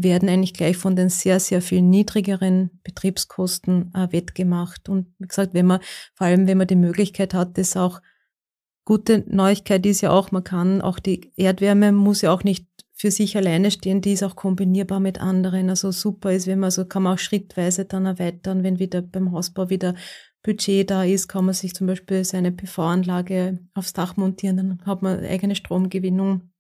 werden 0.03 0.29
eigentlich 0.29 0.55
gleich 0.55 0.77
von 0.77 0.97
den 0.97 1.09
sehr, 1.09 1.41
sehr 1.41 1.63
viel 1.63 1.83
niedrigeren 1.83 2.71
Betriebskosten 2.83 3.93
äh, 3.95 4.13
wettgemacht. 4.13 4.89
Und 4.89 5.15
wie 5.19 5.29
gesagt, 5.29 5.55
wenn 5.55 5.67
man, 5.67 5.81
vor 6.15 6.27
allem 6.27 6.47
wenn 6.47 6.59
man 6.59 6.67
die 6.67 6.77
Möglichkeit 6.77 7.35
hat, 7.35 7.59
das 7.59 7.77
auch, 7.77 8.01
gute 8.85 9.25
Neuigkeit 9.29 9.85
ist 9.87 10.01
ja 10.01 10.11
auch, 10.11 10.33
man 10.33 10.43
kann 10.43 10.81
auch 10.81 10.99
die 10.99 11.33
Erdwärme 11.37 11.93
muss 11.93 12.23
ja 12.23 12.33
auch 12.33 12.43
nicht 12.43 12.67
für 13.01 13.11
sich 13.11 13.37
alleine 13.37 13.71
stehen, 13.71 14.03
die 14.03 14.13
ist 14.13 14.23
auch 14.23 14.37
kombinierbar 14.37 15.01
mit 15.01 15.21
anderen. 15.21 15.71
Also 15.71 15.91
super 15.91 16.33
ist, 16.33 16.47
wenn 16.47 16.59
man 16.59 16.71
so 16.71 16.85
kann 16.85 17.05
man 17.05 17.15
auch 17.15 17.19
schrittweise 17.19 17.87
dann 17.87 18.05
erweitern, 18.05 18.63
wenn 18.63 18.79
wieder 18.79 19.01
beim 19.01 19.33
Hausbau 19.33 19.71
wieder 19.71 19.95
Budget 20.43 20.91
da 20.91 21.05
ist, 21.05 21.29
kann 21.29 21.45
man 21.45 21.55
sich 21.55 21.75
zum 21.75 21.87
Beispiel 21.87 22.25
seine 22.25 22.53
PV-Anlage 22.53 23.59
aufs 23.75 23.93
Dach 23.93 24.17
montieren, 24.17 24.57
dann 24.57 24.83
hat 24.85 25.03
man 25.03 25.21
eigene 25.21 25.55
Stromgewinnung. 25.55 26.51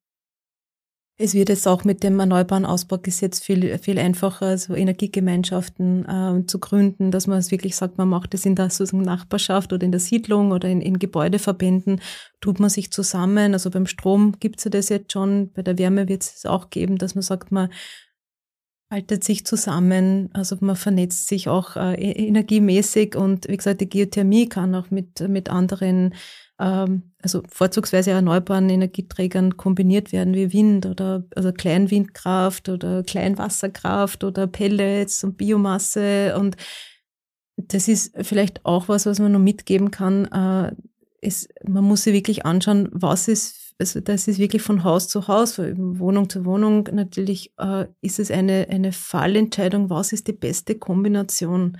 Es 1.22 1.34
wird 1.34 1.50
jetzt 1.50 1.68
auch 1.68 1.84
mit 1.84 2.02
dem 2.02 2.18
Erneuerbaren 2.18 2.64
Ausbaugesetz 2.64 3.40
viel, 3.40 3.76
viel 3.76 3.98
einfacher, 3.98 4.56
so 4.56 4.74
Energiegemeinschaften 4.74 6.06
äh, 6.08 6.46
zu 6.46 6.58
gründen, 6.58 7.10
dass 7.10 7.26
man 7.26 7.36
es 7.36 7.50
wirklich 7.50 7.76
sagt, 7.76 7.98
man 7.98 8.08
macht 8.08 8.32
es 8.32 8.46
in 8.46 8.54
der 8.54 8.70
sozusagen 8.70 9.02
Nachbarschaft 9.02 9.74
oder 9.74 9.84
in 9.84 9.92
der 9.92 10.00
Siedlung 10.00 10.50
oder 10.50 10.70
in, 10.70 10.80
in 10.80 10.98
Gebäudeverbänden, 10.98 12.00
tut 12.40 12.58
man 12.58 12.70
sich 12.70 12.90
zusammen. 12.90 13.52
Also 13.52 13.68
beim 13.68 13.84
Strom 13.84 14.36
gibt 14.40 14.60
es 14.60 14.64
ja 14.64 14.70
das 14.70 14.88
jetzt 14.88 15.12
schon, 15.12 15.52
bei 15.52 15.60
der 15.60 15.76
Wärme 15.76 16.08
wird 16.08 16.22
es 16.22 16.46
auch 16.46 16.70
geben, 16.70 16.96
dass 16.96 17.14
man 17.14 17.20
sagt, 17.20 17.52
man 17.52 17.68
haltet 18.90 19.22
sich 19.22 19.44
zusammen, 19.44 20.30
also 20.32 20.56
man 20.60 20.74
vernetzt 20.74 21.28
sich 21.28 21.50
auch 21.50 21.76
äh, 21.76 21.96
e-, 21.96 22.28
energiemäßig 22.28 23.14
und 23.14 23.46
wie 23.46 23.58
gesagt, 23.58 23.82
die 23.82 23.90
Geothermie 23.90 24.48
kann 24.48 24.74
auch 24.74 24.90
mit, 24.90 25.20
mit 25.28 25.50
anderen 25.50 26.14
also 26.60 27.42
vorzugsweise 27.48 28.10
erneuerbaren 28.10 28.68
Energieträgern 28.68 29.56
kombiniert 29.56 30.12
werden, 30.12 30.34
wie 30.34 30.52
Wind 30.52 30.84
oder 30.84 31.24
also 31.34 31.52
Kleinwindkraft 31.52 32.68
oder 32.68 33.02
Kleinwasserkraft 33.02 34.24
oder 34.24 34.46
Pellets 34.46 35.24
und 35.24 35.38
Biomasse. 35.38 36.36
Und 36.38 36.56
das 37.56 37.88
ist 37.88 38.14
vielleicht 38.20 38.66
auch 38.66 38.88
was, 38.88 39.06
was 39.06 39.18
man 39.18 39.32
noch 39.32 39.38
mitgeben 39.38 39.90
kann. 39.90 40.26
Äh, 40.26 40.72
es, 41.22 41.48
man 41.66 41.84
muss 41.84 42.02
sich 42.02 42.12
wirklich 42.12 42.44
anschauen, 42.44 42.90
was 42.92 43.28
ist, 43.28 43.74
also 43.78 44.00
das 44.00 44.28
ist 44.28 44.38
wirklich 44.38 44.60
von 44.60 44.84
Haus 44.84 45.08
zu 45.08 45.28
Haus, 45.28 45.54
von 45.54 45.98
Wohnung 45.98 46.28
zu 46.28 46.44
Wohnung. 46.44 46.88
Natürlich 46.92 47.54
äh, 47.58 47.86
ist 48.02 48.18
es 48.18 48.30
eine, 48.30 48.66
eine 48.68 48.92
Fallentscheidung, 48.92 49.88
was 49.88 50.12
ist 50.12 50.28
die 50.28 50.34
beste 50.34 50.74
Kombination 50.74 51.78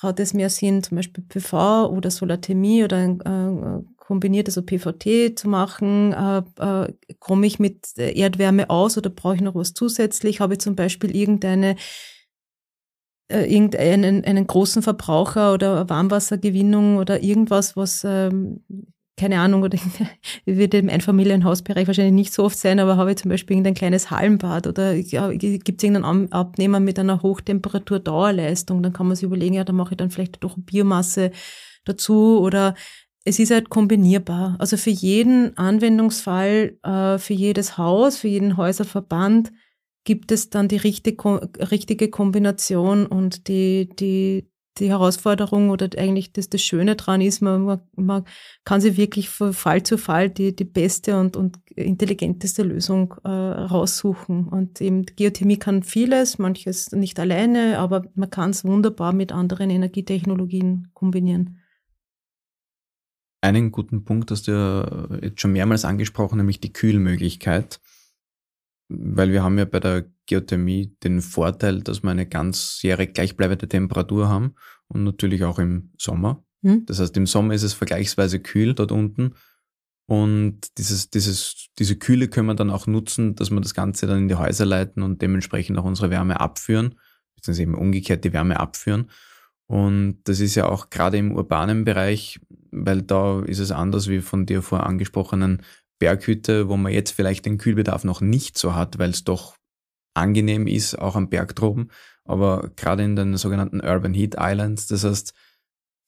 hat 0.00 0.20
es 0.20 0.32
mehr 0.32 0.48
Sinn, 0.48 0.82
zum 0.82 0.96
Beispiel 0.96 1.24
PV 1.24 1.88
oder 1.90 2.10
Solarthermie 2.10 2.84
oder 2.84 3.04
äh, 3.04 3.82
kombiniert, 4.08 4.48
also 4.48 4.62
PVT 4.62 5.38
zu 5.38 5.48
machen? 5.48 6.14
Äh, 6.14 6.42
äh, 6.60 6.92
komme 7.18 7.46
ich 7.46 7.58
mit 7.58 7.96
Erdwärme 7.98 8.70
aus 8.70 8.96
oder 8.96 9.10
brauche 9.10 9.34
ich 9.34 9.42
noch 9.42 9.54
was 9.54 9.74
zusätzlich? 9.74 10.40
Habe 10.40 10.54
ich 10.54 10.60
zum 10.60 10.74
Beispiel 10.74 11.14
irgendeine 11.14 11.76
äh, 13.30 13.44
irgendeinen 13.44 14.24
einen 14.24 14.46
großen 14.46 14.82
Verbraucher 14.82 15.52
oder 15.52 15.90
Warmwassergewinnung 15.90 16.96
oder 16.96 17.22
irgendwas, 17.22 17.76
was 17.76 18.02
ähm, 18.04 18.62
keine 19.18 19.40
Ahnung, 19.40 19.62
oder 19.62 19.78
wird 20.46 20.72
im 20.72 20.88
Einfamilienhausbereich 20.88 21.86
wahrscheinlich 21.86 22.14
nicht 22.14 22.32
so 22.32 22.44
oft 22.44 22.56
sein, 22.56 22.80
aber 22.80 22.96
habe 22.96 23.10
ich 23.10 23.18
zum 23.18 23.30
Beispiel 23.30 23.56
irgendein 23.56 23.74
kleines 23.74 24.10
Hallenbad 24.10 24.66
oder 24.66 24.94
ja, 24.94 25.30
gibt 25.32 25.68
es 25.68 25.84
irgendeinen 25.84 26.32
Abnehmer 26.32 26.80
mit 26.80 26.98
einer 26.98 27.20
Hochtemperatur-Dauerleistung, 27.20 28.82
dann 28.82 28.94
kann 28.94 29.06
man 29.06 29.16
sich 29.16 29.24
überlegen, 29.24 29.56
ja, 29.56 29.64
da 29.64 29.74
mache 29.74 29.92
ich 29.92 29.98
dann 29.98 30.10
vielleicht 30.10 30.42
doch 30.42 30.56
Biomasse 30.56 31.32
dazu 31.84 32.40
oder 32.40 32.74
es 33.24 33.38
ist 33.38 33.50
halt 33.50 33.68
kombinierbar. 33.68 34.56
Also 34.58 34.76
für 34.76 34.90
jeden 34.90 35.56
Anwendungsfall, 35.58 36.78
äh, 36.82 37.18
für 37.18 37.34
jedes 37.34 37.76
Haus, 37.76 38.18
für 38.18 38.28
jeden 38.28 38.56
Häuserverband 38.56 39.52
gibt 40.04 40.32
es 40.32 40.48
dann 40.48 40.68
die 40.68 40.76
richtige, 40.76 42.08
Kombination 42.08 43.04
und 43.04 43.48
die, 43.48 43.90
die, 43.90 44.48
die 44.78 44.88
Herausforderung 44.88 45.68
oder 45.68 45.90
eigentlich 45.98 46.32
das, 46.32 46.48
das 46.48 46.62
Schöne 46.62 46.96
dran 46.96 47.20
ist, 47.20 47.42
man, 47.42 47.80
man 47.94 48.24
kann 48.64 48.80
sich 48.80 48.96
wirklich 48.96 49.28
von 49.28 49.52
Fall 49.52 49.82
zu 49.82 49.98
Fall 49.98 50.30
die, 50.30 50.56
die 50.56 50.64
beste 50.64 51.18
und, 51.18 51.36
und 51.36 51.58
intelligenteste 51.74 52.62
Lösung 52.62 53.14
äh, 53.24 53.28
raussuchen. 53.28 54.48
Und 54.48 54.80
eben 54.80 55.04
Geothermie 55.04 55.58
kann 55.58 55.82
vieles, 55.82 56.38
manches 56.38 56.92
nicht 56.92 57.20
alleine, 57.20 57.78
aber 57.78 58.06
man 58.14 58.30
kann 58.30 58.50
es 58.50 58.64
wunderbar 58.64 59.12
mit 59.12 59.32
anderen 59.32 59.68
Energietechnologien 59.68 60.88
kombinieren. 60.94 61.58
Einen 63.48 63.72
guten 63.72 64.04
Punkt 64.04 64.30
hast 64.30 64.46
du 64.46 64.52
ja 64.52 65.18
jetzt 65.22 65.40
schon 65.40 65.52
mehrmals 65.52 65.86
angesprochen, 65.86 66.36
nämlich 66.36 66.60
die 66.60 66.72
Kühlmöglichkeit. 66.72 67.80
Weil 68.90 69.32
wir 69.32 69.42
haben 69.42 69.56
ja 69.56 69.64
bei 69.64 69.80
der 69.80 70.04
Geothermie 70.26 70.94
den 71.02 71.22
Vorteil, 71.22 71.82
dass 71.82 72.02
wir 72.02 72.10
eine 72.10 72.26
ganzjährig 72.26 73.14
gleichbleibende 73.14 73.68
Temperatur 73.68 74.28
haben 74.28 74.54
und 74.88 75.04
natürlich 75.04 75.44
auch 75.44 75.58
im 75.58 75.92
Sommer. 75.98 76.44
Hm? 76.62 76.84
Das 76.84 77.00
heißt, 77.00 77.16
im 77.16 77.26
Sommer 77.26 77.54
ist 77.54 77.62
es 77.62 77.72
vergleichsweise 77.72 78.40
kühl 78.40 78.74
dort 78.74 78.92
unten 78.92 79.34
und 80.06 80.78
dieses, 80.78 81.10
dieses, 81.10 81.68
diese 81.78 81.96
Kühle 81.96 82.28
können 82.28 82.48
wir 82.48 82.54
dann 82.54 82.70
auch 82.70 82.86
nutzen, 82.86 83.34
dass 83.34 83.50
wir 83.50 83.60
das 83.60 83.74
Ganze 83.74 84.06
dann 84.06 84.20
in 84.20 84.28
die 84.28 84.36
Häuser 84.36 84.64
leiten 84.64 85.02
und 85.02 85.20
dementsprechend 85.20 85.78
auch 85.78 85.84
unsere 85.84 86.10
Wärme 86.10 86.40
abführen, 86.40 86.94
beziehungsweise 87.34 87.62
eben 87.62 87.74
umgekehrt 87.74 88.24
die 88.24 88.32
Wärme 88.34 88.60
abführen. 88.60 89.10
Und 89.66 90.20
das 90.24 90.40
ist 90.40 90.54
ja 90.54 90.66
auch 90.66 90.88
gerade 90.88 91.18
im 91.18 91.32
urbanen 91.32 91.84
Bereich, 91.84 92.40
weil 92.70 93.02
da 93.02 93.42
ist 93.42 93.58
es 93.58 93.70
anders 93.70 94.08
wie 94.08 94.20
von 94.20 94.46
dir 94.46 94.62
vor 94.62 94.86
angesprochenen 94.86 95.62
Berghütte, 95.98 96.68
wo 96.68 96.76
man 96.76 96.92
jetzt 96.92 97.10
vielleicht 97.10 97.46
den 97.46 97.58
Kühlbedarf 97.58 98.04
noch 98.04 98.20
nicht 98.20 98.56
so 98.58 98.74
hat, 98.74 98.98
weil 98.98 99.10
es 99.10 99.24
doch 99.24 99.56
angenehm 100.14 100.66
ist, 100.66 100.96
auch 100.96 101.16
am 101.16 101.28
Berg 101.28 101.54
droben. 101.56 101.88
Aber 102.24 102.70
gerade 102.76 103.02
in 103.04 103.16
den 103.16 103.36
sogenannten 103.36 103.80
Urban 103.80 104.14
Heat 104.14 104.36
Islands, 104.38 104.86
das 104.86 105.04
heißt 105.04 105.34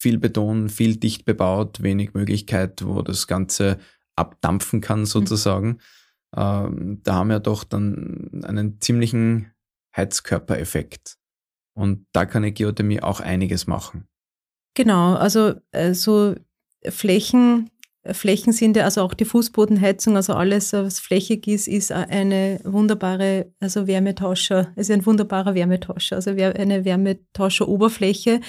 viel 0.01 0.19
Beton, 0.19 0.69
viel 0.69 0.97
dicht 0.97 1.25
bebaut, 1.25 1.83
wenig 1.83 2.15
Möglichkeit, 2.15 2.85
wo 2.85 3.03
das 3.03 3.27
Ganze 3.27 3.79
abdampfen 4.17 4.81
kann 4.81 5.07
sozusagen. 5.07 5.69
Mhm. 5.69 5.79
Ähm, 6.37 7.01
da 7.03 7.15
haben 7.15 7.31
wir 7.31 7.41
doch 7.41 7.65
dann 7.65 8.43
einen 8.45 8.81
ziemlichen 8.81 9.53
Heizkörpereffekt. 9.97 11.17
Und 11.75 12.07
da 12.13 12.27
kann 12.27 12.43
eine 12.43 12.53
Geothermie 12.53 13.03
auch 13.03 13.21
einiges 13.21 13.67
machen. 13.67 14.09
Genau, 14.75 15.15
also 15.15 15.55
äh, 15.73 15.95
so 15.95 16.37
Flächen, 16.89 17.71
Flächen 18.05 18.53
sind 18.53 18.77
ja, 18.77 18.85
also 18.85 19.03
auch 19.03 19.13
die 19.13 19.27
Fußbodenheizung, 19.27 20.17
also 20.17 20.33
alles, 20.33 20.73
was 20.73 20.99
flächig 21.01 21.47
ist, 21.47 21.69
ist 21.69 21.93
eine 21.93 22.61
wunderbare, 22.65 23.53
also 23.61 23.87
Wärmetauscher, 23.87 24.73
ist 24.77 24.91
ein 24.91 25.05
wunderbarer 25.05 25.55
Wärmetauscher, 25.55 26.17
also 26.17 26.31
eine 26.31 26.85
Wärmetauscheroberfläche. 26.85 28.41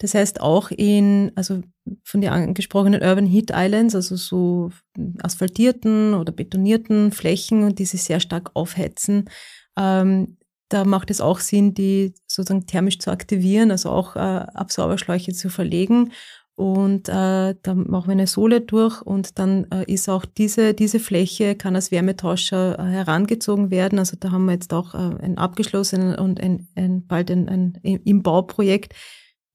Das 0.00 0.14
heißt 0.14 0.40
auch 0.40 0.70
in, 0.70 1.32
also 1.34 1.60
von 2.04 2.20
den 2.20 2.30
angesprochenen 2.30 3.02
Urban 3.02 3.26
Heat 3.26 3.50
Islands, 3.52 3.96
also 3.96 4.14
so 4.14 4.70
asphaltierten 5.20 6.14
oder 6.14 6.30
betonierten 6.30 7.10
Flächen, 7.10 7.74
die 7.74 7.84
sich 7.84 8.04
sehr 8.04 8.20
stark 8.20 8.52
aufheizen, 8.54 9.28
ähm, 9.76 10.38
da 10.68 10.84
macht 10.84 11.10
es 11.10 11.20
auch 11.20 11.40
Sinn, 11.40 11.72
die 11.72 12.14
sozusagen 12.26 12.66
thermisch 12.66 12.98
zu 12.98 13.10
aktivieren, 13.10 13.70
also 13.70 13.90
auch 13.90 14.16
äh, 14.16 14.18
Absauberschläuche 14.18 15.32
zu 15.32 15.48
verlegen. 15.48 16.12
Und 16.58 17.08
äh, 17.08 17.54
da 17.62 17.74
machen 17.76 18.08
wir 18.08 18.12
eine 18.12 18.26
Sohle 18.26 18.60
durch 18.60 19.00
und 19.02 19.38
dann 19.38 19.70
äh, 19.70 19.84
ist 19.84 20.08
auch 20.08 20.24
diese, 20.24 20.74
diese 20.74 20.98
Fläche, 20.98 21.54
kann 21.54 21.76
als 21.76 21.92
Wärmetauscher 21.92 22.76
äh, 22.80 22.82
herangezogen 22.82 23.70
werden. 23.70 24.00
Also 24.00 24.16
da 24.18 24.32
haben 24.32 24.46
wir 24.46 24.54
jetzt 24.54 24.74
auch 24.74 24.92
äh, 24.92 25.22
ein 25.22 25.38
abgeschlossenen 25.38 26.16
und 26.16 26.40
ein, 26.40 26.66
ein, 26.74 27.06
bald 27.06 27.30
ein, 27.30 27.48
ein 27.48 27.78
im 27.82 28.24
Bauprojekt, 28.24 28.92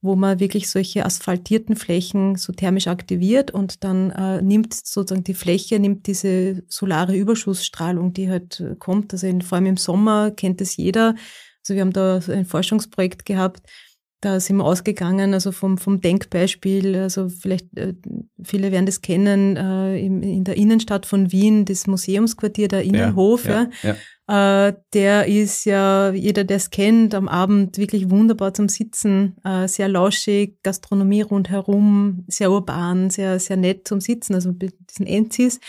wo 0.02 0.16
man 0.16 0.40
wirklich 0.40 0.70
solche 0.70 1.06
asphaltierten 1.06 1.76
Flächen 1.76 2.38
so 2.38 2.54
thermisch 2.54 2.88
aktiviert 2.88 3.52
und 3.52 3.84
dann 3.84 4.12
äh, 4.12 4.42
nimmt 4.42 4.74
sozusagen 4.74 5.26
die 5.26 5.34
Fläche, 5.34 5.80
nimmt 5.80 6.08
diese 6.08 6.64
solare 6.70 7.18
Überschussstrahlung, 7.18 8.14
die 8.14 8.30
halt 8.30 8.62
äh, 8.62 8.78
kommt. 8.80 9.12
Also 9.12 9.28
in, 9.28 9.42
vor 9.42 9.58
allem 9.58 9.66
im 9.66 9.78
Sommer 9.78 10.32
kennt 10.32 10.62
es 10.62 10.78
jeder. 10.78 11.16
Also 11.64 11.74
wir 11.74 11.82
haben 11.82 11.92
da 11.92 12.22
ein 12.30 12.46
Forschungsprojekt 12.46 13.26
gehabt, 13.26 13.62
da 14.24 14.40
sind 14.40 14.58
wir 14.58 14.66
ausgegangen, 14.66 15.34
also 15.34 15.52
vom, 15.52 15.78
vom 15.78 16.00
Denkbeispiel, 16.00 16.96
also 16.96 17.28
vielleicht 17.28 17.78
äh, 17.78 17.94
viele 18.42 18.72
werden 18.72 18.86
das 18.86 19.02
kennen, 19.02 19.58
äh, 19.58 19.98
in, 20.00 20.24
in 20.24 20.44
der 20.44 20.56
Innenstadt 20.56 21.06
von 21.06 21.32
Wien, 21.32 21.66
das 21.66 21.88
Museumsquartier, 21.88 22.68
der 22.68 22.84
Innenhof, 22.84 23.46
ja, 23.46 23.68
ja, 23.84 23.90
ja. 23.90 24.68
Äh, 24.68 24.74
der 24.94 25.28
ist 25.28 25.66
ja, 25.66 26.12
jeder, 26.12 26.46
der 26.46 26.58
es 26.58 26.70
kennt, 26.70 27.14
am 27.14 27.28
Abend 27.28 27.78
wirklich 27.78 28.10
wunderbar 28.10 28.54
zum 28.54 28.70
Sitzen, 28.70 29.36
äh, 29.44 29.68
sehr 29.68 29.90
lauschig, 29.90 30.58
Gastronomie 30.64 31.24
rundherum, 31.24 32.24
sehr 32.28 32.50
urban, 32.50 33.10
sehr, 33.10 33.40
sehr 33.40 33.58
nett 33.58 33.88
zum 33.88 34.00
Sitzen, 34.00 34.36
also 34.36 34.54
mit 34.54 34.74
diesen 34.90 35.06
Enzis. 35.06 35.60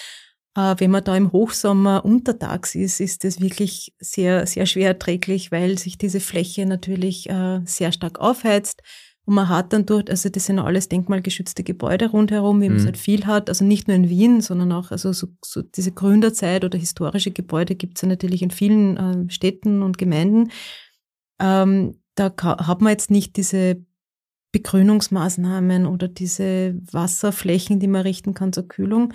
Äh, 0.56 0.74
wenn 0.78 0.90
man 0.90 1.04
da 1.04 1.16
im 1.16 1.32
Hochsommer 1.32 2.04
untertags 2.04 2.74
ist, 2.74 3.00
ist 3.00 3.24
das 3.24 3.40
wirklich 3.40 3.92
sehr, 3.98 4.46
sehr 4.46 4.66
schwer 4.66 4.88
erträglich, 4.88 5.50
weil 5.50 5.78
sich 5.78 5.98
diese 5.98 6.20
Fläche 6.20 6.66
natürlich 6.66 7.28
äh, 7.28 7.60
sehr 7.64 7.92
stark 7.92 8.20
aufheizt. 8.20 8.82
Und 9.26 9.34
man 9.34 9.48
hat 9.48 9.72
dann 9.72 9.86
dort, 9.86 10.10
also 10.10 10.28
das 10.28 10.46
sind 10.46 10.58
alles 10.58 10.88
denkmalgeschützte 10.88 11.64
Gebäude 11.64 12.10
rundherum, 12.10 12.60
wie 12.60 12.68
man 12.68 12.76
es 12.76 12.82
mhm. 12.82 12.88
halt 12.88 12.98
viel 12.98 13.26
hat. 13.26 13.48
Also 13.48 13.64
nicht 13.64 13.88
nur 13.88 13.96
in 13.96 14.10
Wien, 14.10 14.42
sondern 14.42 14.70
auch 14.72 14.90
also 14.90 15.12
so, 15.12 15.28
so 15.42 15.62
diese 15.62 15.92
Gründerzeit 15.92 16.62
oder 16.64 16.78
historische 16.78 17.30
Gebäude 17.30 17.74
gibt 17.74 17.96
es 17.96 18.02
ja 18.02 18.08
natürlich 18.08 18.42
in 18.42 18.50
vielen 18.50 18.96
äh, 18.96 19.30
Städten 19.30 19.82
und 19.82 19.96
Gemeinden. 19.96 20.50
Ähm, 21.40 21.98
da 22.14 22.32
hat 22.42 22.80
man 22.80 22.90
jetzt 22.90 23.10
nicht 23.10 23.36
diese 23.36 23.84
Begrünungsmaßnahmen 24.52 25.86
oder 25.86 26.06
diese 26.06 26.78
Wasserflächen, 26.92 27.80
die 27.80 27.88
man 27.88 28.02
richten 28.02 28.34
kann 28.34 28.52
zur 28.52 28.68
Kühlung. 28.68 29.14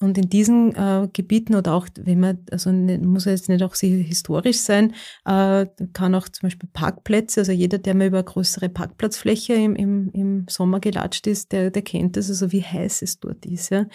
Und 0.00 0.16
in 0.16 0.28
diesen 0.28 0.74
äh, 0.76 1.08
Gebieten 1.12 1.56
oder 1.56 1.74
auch, 1.74 1.88
wenn 1.98 2.20
man, 2.20 2.38
also 2.52 2.70
ne, 2.70 2.98
muss 2.98 3.24
jetzt 3.24 3.48
nicht 3.48 3.64
auch 3.64 3.74
sehr 3.74 3.96
historisch 3.96 4.58
sein, 4.58 4.94
äh, 5.24 5.66
kann 5.92 6.14
auch 6.14 6.28
zum 6.28 6.46
Beispiel 6.46 6.68
Parkplätze, 6.72 7.40
also 7.40 7.50
jeder, 7.50 7.78
der 7.78 7.94
mal 7.94 8.06
über 8.06 8.18
eine 8.18 8.24
größere 8.24 8.68
Parkplatzfläche 8.68 9.54
im, 9.54 9.74
im, 9.74 10.10
im 10.12 10.46
Sommer 10.48 10.78
gelatscht 10.78 11.26
ist, 11.26 11.50
der, 11.50 11.72
der 11.72 11.82
kennt 11.82 12.16
das, 12.16 12.28
also 12.28 12.52
wie 12.52 12.62
heiß 12.62 13.02
es 13.02 13.18
dort 13.18 13.44
ist. 13.44 13.70
Ja. 13.70 13.86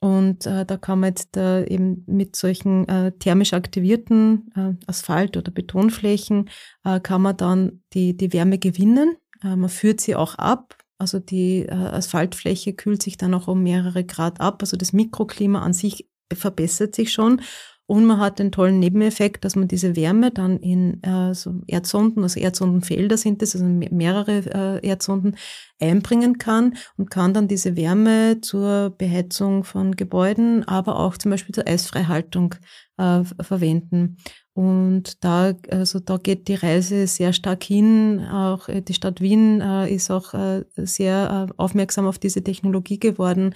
Und 0.00 0.46
äh, 0.46 0.66
da 0.66 0.76
kann 0.78 0.98
man 0.98 1.10
jetzt 1.10 1.36
äh, 1.36 1.64
eben 1.66 2.02
mit 2.06 2.34
solchen 2.34 2.88
äh, 2.88 3.12
thermisch 3.12 3.52
aktivierten 3.52 4.50
äh, 4.56 4.72
Asphalt- 4.86 5.36
oder 5.36 5.52
Betonflächen, 5.52 6.48
äh, 6.84 6.98
kann 6.98 7.22
man 7.22 7.36
dann 7.36 7.82
die, 7.92 8.16
die 8.16 8.32
Wärme 8.32 8.58
gewinnen. 8.58 9.16
Äh, 9.44 9.56
man 9.56 9.68
führt 9.68 10.00
sie 10.00 10.16
auch 10.16 10.36
ab 10.36 10.76
also 11.00 11.18
die 11.18 11.66
äh, 11.66 11.72
Asphaltfläche 11.72 12.74
kühlt 12.74 13.02
sich 13.02 13.16
dann 13.16 13.34
auch 13.34 13.48
um 13.48 13.62
mehrere 13.62 14.04
Grad 14.04 14.40
ab. 14.40 14.58
Also 14.60 14.76
das 14.76 14.92
Mikroklima 14.92 15.62
an 15.62 15.72
sich 15.72 16.08
verbessert 16.32 16.94
sich 16.94 17.12
schon. 17.12 17.40
Und 17.86 18.04
man 18.04 18.20
hat 18.20 18.38
den 18.38 18.52
tollen 18.52 18.78
Nebeneffekt, 18.78 19.44
dass 19.44 19.56
man 19.56 19.66
diese 19.66 19.96
Wärme 19.96 20.30
dann 20.30 20.58
in 20.58 21.02
äh, 21.02 21.34
so 21.34 21.62
Erdsonden, 21.66 22.22
also 22.22 22.38
Erdsondenfelder 22.38 23.16
sind 23.16 23.42
das, 23.42 23.56
also 23.56 23.66
mehrere 23.66 24.78
äh, 24.80 24.86
Erdsonden 24.86 25.36
einbringen 25.80 26.38
kann 26.38 26.76
und 26.96 27.10
kann 27.10 27.34
dann 27.34 27.48
diese 27.48 27.74
Wärme 27.74 28.42
zur 28.42 28.90
Beheizung 28.90 29.64
von 29.64 29.96
Gebäuden, 29.96 30.62
aber 30.68 31.00
auch 31.00 31.16
zum 31.16 31.32
Beispiel 31.32 31.52
zur 31.52 31.66
Eisfreihaltung 31.66 32.54
äh, 32.96 33.24
verwenden. 33.40 34.18
Und 34.60 35.24
da, 35.24 35.54
also 35.70 36.00
da 36.00 36.18
geht 36.18 36.46
die 36.46 36.54
Reise 36.54 37.06
sehr 37.06 37.32
stark 37.32 37.64
hin. 37.64 38.20
Auch 38.30 38.68
äh, 38.68 38.82
die 38.82 38.92
Stadt 38.92 39.22
Wien 39.22 39.62
äh, 39.62 39.90
ist 39.90 40.10
auch 40.10 40.34
äh, 40.34 40.66
sehr 40.76 41.46
aufmerksam 41.56 42.06
auf 42.06 42.18
diese 42.18 42.44
Technologie 42.44 43.00
geworden, 43.00 43.54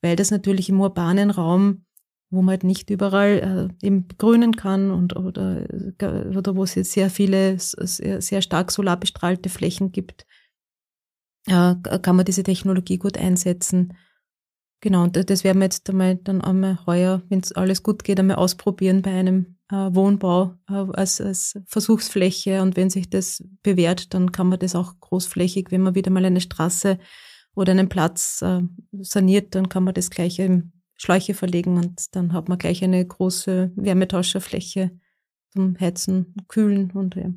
weil 0.00 0.14
das 0.14 0.30
natürlich 0.30 0.68
im 0.68 0.80
urbanen 0.80 1.32
Raum, 1.32 1.86
wo 2.30 2.40
man 2.40 2.50
halt 2.50 2.62
nicht 2.62 2.88
überall 2.90 3.68
eben 3.82 4.06
grünen 4.16 4.54
kann 4.54 4.92
und 4.92 5.16
oder, 5.16 5.66
oder 6.36 6.54
wo 6.54 6.62
es 6.62 6.76
jetzt 6.76 6.92
sehr 6.92 7.10
viele 7.10 7.58
sehr, 7.58 8.22
sehr 8.22 8.42
stark 8.42 8.70
solarbestrahlte 8.70 9.48
Flächen 9.48 9.90
gibt, 9.92 10.26
kann 11.46 12.16
man 12.16 12.24
diese 12.24 12.42
Technologie 12.42 12.98
gut 12.98 13.18
einsetzen. 13.18 13.94
Genau, 14.84 15.04
und 15.04 15.16
das 15.16 15.44
werden 15.44 15.60
wir 15.60 15.64
jetzt 15.64 15.88
einmal 15.88 16.16
dann 16.16 16.42
einmal 16.42 16.78
heuer, 16.84 17.22
wenn 17.30 17.40
es 17.40 17.52
alles 17.52 17.82
gut 17.82 18.04
geht, 18.04 18.20
einmal 18.20 18.36
ausprobieren 18.36 19.00
bei 19.00 19.12
einem 19.12 19.56
äh, 19.70 19.76
Wohnbau 19.76 20.58
äh, 20.68 20.74
als, 20.74 21.22
als 21.22 21.58
Versuchsfläche. 21.64 22.60
Und 22.60 22.76
wenn 22.76 22.90
sich 22.90 23.08
das 23.08 23.42
bewährt, 23.62 24.12
dann 24.12 24.30
kann 24.30 24.50
man 24.50 24.58
das 24.58 24.74
auch 24.74 25.00
großflächig, 25.00 25.68
wenn 25.70 25.80
man 25.80 25.94
wieder 25.94 26.10
mal 26.10 26.26
eine 26.26 26.42
Straße 26.42 26.98
oder 27.54 27.70
einen 27.70 27.88
Platz 27.88 28.42
äh, 28.42 28.60
saniert, 29.00 29.54
dann 29.54 29.70
kann 29.70 29.84
man 29.84 29.94
das 29.94 30.10
gleich 30.10 30.38
in 30.38 30.74
Schläuche 30.96 31.32
verlegen 31.32 31.78
und 31.78 32.14
dann 32.14 32.34
hat 32.34 32.50
man 32.50 32.58
gleich 32.58 32.84
eine 32.84 33.02
große 33.06 33.72
Wärmetauscherfläche 33.76 34.90
zum 35.54 35.80
Heizen, 35.80 36.34
Kühlen 36.46 36.90
und 36.90 37.14
ja. 37.14 37.32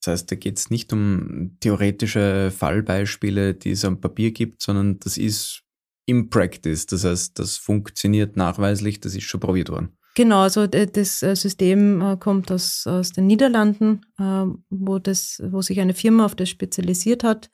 Das 0.00 0.12
heißt, 0.14 0.30
da 0.30 0.36
geht 0.36 0.56
es 0.56 0.70
nicht 0.70 0.94
um 0.94 1.58
theoretische 1.60 2.50
Fallbeispiele, 2.56 3.52
die 3.52 3.72
es 3.72 3.84
am 3.84 4.00
Papier 4.00 4.30
gibt, 4.30 4.62
sondern 4.62 4.98
das 5.00 5.18
ist 5.18 5.67
im 6.08 6.30
Practice. 6.30 6.86
Das 6.86 7.04
heißt, 7.04 7.38
das 7.38 7.56
funktioniert 7.58 8.36
nachweislich, 8.36 9.00
das 9.00 9.14
ist 9.14 9.24
schon 9.24 9.40
probiert 9.40 9.68
worden. 9.68 9.90
Genau, 10.14 10.40
also 10.40 10.66
das 10.66 11.22
äh, 11.22 11.36
System 11.36 12.00
äh, 12.00 12.16
kommt 12.16 12.50
aus, 12.50 12.86
aus 12.86 13.12
den 13.12 13.26
Niederlanden, 13.26 14.00
äh, 14.18 14.46
wo, 14.70 14.98
das, 14.98 15.40
wo 15.50 15.62
sich 15.62 15.78
eine 15.80 15.94
Firma 15.94 16.24
auf 16.24 16.34
das 16.34 16.48
spezialisiert 16.48 17.22
hat. 17.22 17.50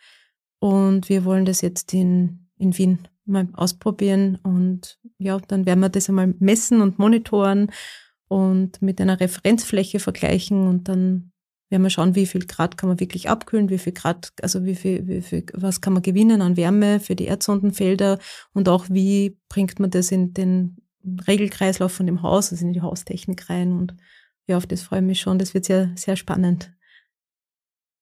Und 0.60 1.08
wir 1.08 1.24
wollen 1.24 1.44
das 1.44 1.60
jetzt 1.60 1.92
in, 1.92 2.48
in 2.56 2.78
Wien 2.78 3.00
mal 3.26 3.48
ausprobieren. 3.52 4.38
Und 4.42 4.98
ja, 5.18 5.38
dann 5.48 5.66
werden 5.66 5.80
wir 5.80 5.90
das 5.90 6.08
einmal 6.08 6.32
messen 6.38 6.80
und 6.80 6.98
monitoren 6.98 7.70
und 8.28 8.80
mit 8.80 9.00
einer 9.00 9.20
Referenzfläche 9.20 9.98
vergleichen 9.98 10.66
und 10.66 10.88
dann 10.88 11.32
werden 11.70 11.82
wir 11.82 11.90
schauen, 11.90 12.14
wie 12.14 12.26
viel 12.26 12.46
Grad 12.46 12.76
kann 12.76 12.88
man 12.88 13.00
wirklich 13.00 13.28
abkühlen, 13.28 13.70
wie 13.70 13.78
viel 13.78 13.92
Grad, 13.92 14.32
also 14.42 14.64
wie 14.64 14.74
viel, 14.74 15.06
wie 15.08 15.22
viel, 15.22 15.44
was 15.54 15.80
kann 15.80 15.92
man 15.92 16.02
gewinnen 16.02 16.42
an 16.42 16.56
Wärme 16.56 17.00
für 17.00 17.16
die 17.16 17.24
Erdsondenfelder 17.24 18.18
und 18.52 18.68
auch 18.68 18.86
wie 18.90 19.38
bringt 19.48 19.80
man 19.80 19.90
das 19.90 20.10
in 20.10 20.34
den 20.34 20.76
Regelkreislauf 21.26 21.92
von 21.92 22.06
dem 22.06 22.22
Haus, 22.22 22.52
also 22.52 22.64
in 22.64 22.72
die 22.72 22.82
Haustechnik 22.82 23.50
rein 23.50 23.72
und 23.72 23.94
ja, 24.46 24.56
auf 24.56 24.66
das 24.66 24.82
freue 24.82 25.00
ich 25.00 25.06
mich 25.06 25.20
schon. 25.20 25.38
Das 25.38 25.54
wird 25.54 25.64
sehr, 25.64 25.92
sehr 25.96 26.16
spannend. 26.16 26.72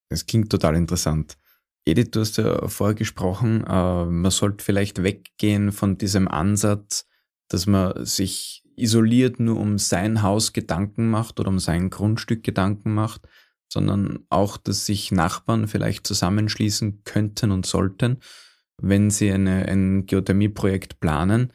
Das 0.08 0.26
klingt 0.26 0.50
total 0.50 0.76
interessant. 0.76 1.38
Edith, 1.84 2.10
du 2.12 2.20
hast 2.20 2.36
ja 2.36 2.68
vorher 2.68 2.94
gesprochen, 2.94 3.64
äh, 3.66 4.04
man 4.04 4.30
sollte 4.30 4.64
vielleicht 4.64 5.02
weggehen 5.02 5.72
von 5.72 5.98
diesem 5.98 6.28
Ansatz, 6.28 7.06
dass 7.48 7.66
man 7.66 8.04
sich 8.04 8.64
isoliert 8.76 9.40
nur 9.40 9.58
um 9.58 9.78
sein 9.78 10.22
Haus 10.22 10.52
Gedanken 10.52 11.10
macht 11.10 11.40
oder 11.40 11.48
um 11.48 11.58
sein 11.58 11.90
Grundstück 11.90 12.44
Gedanken 12.44 12.94
macht, 12.94 13.22
sondern 13.72 14.24
auch, 14.28 14.56
dass 14.56 14.86
sich 14.86 15.10
Nachbarn 15.12 15.66
vielleicht 15.66 16.06
zusammenschließen 16.06 17.04
könnten 17.04 17.50
und 17.50 17.66
sollten, 17.66 18.18
wenn 18.80 19.10
sie 19.10 19.32
eine, 19.32 19.66
ein 19.66 20.06
Geothermieprojekt 20.06 21.00
planen. 21.00 21.52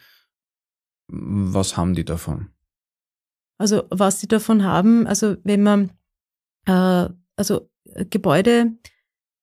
Was 1.07 1.78
haben 1.78 1.93
die 1.93 2.05
davon? 2.05 2.49
Also 3.59 3.84
was 3.89 4.20
die 4.20 4.28
davon 4.28 4.63
haben, 4.63 5.07
also 5.07 5.38
wenn 5.43 5.63
man, 5.63 5.91
äh, 6.65 7.09
also 7.36 7.70
Gebäude, 8.09 8.74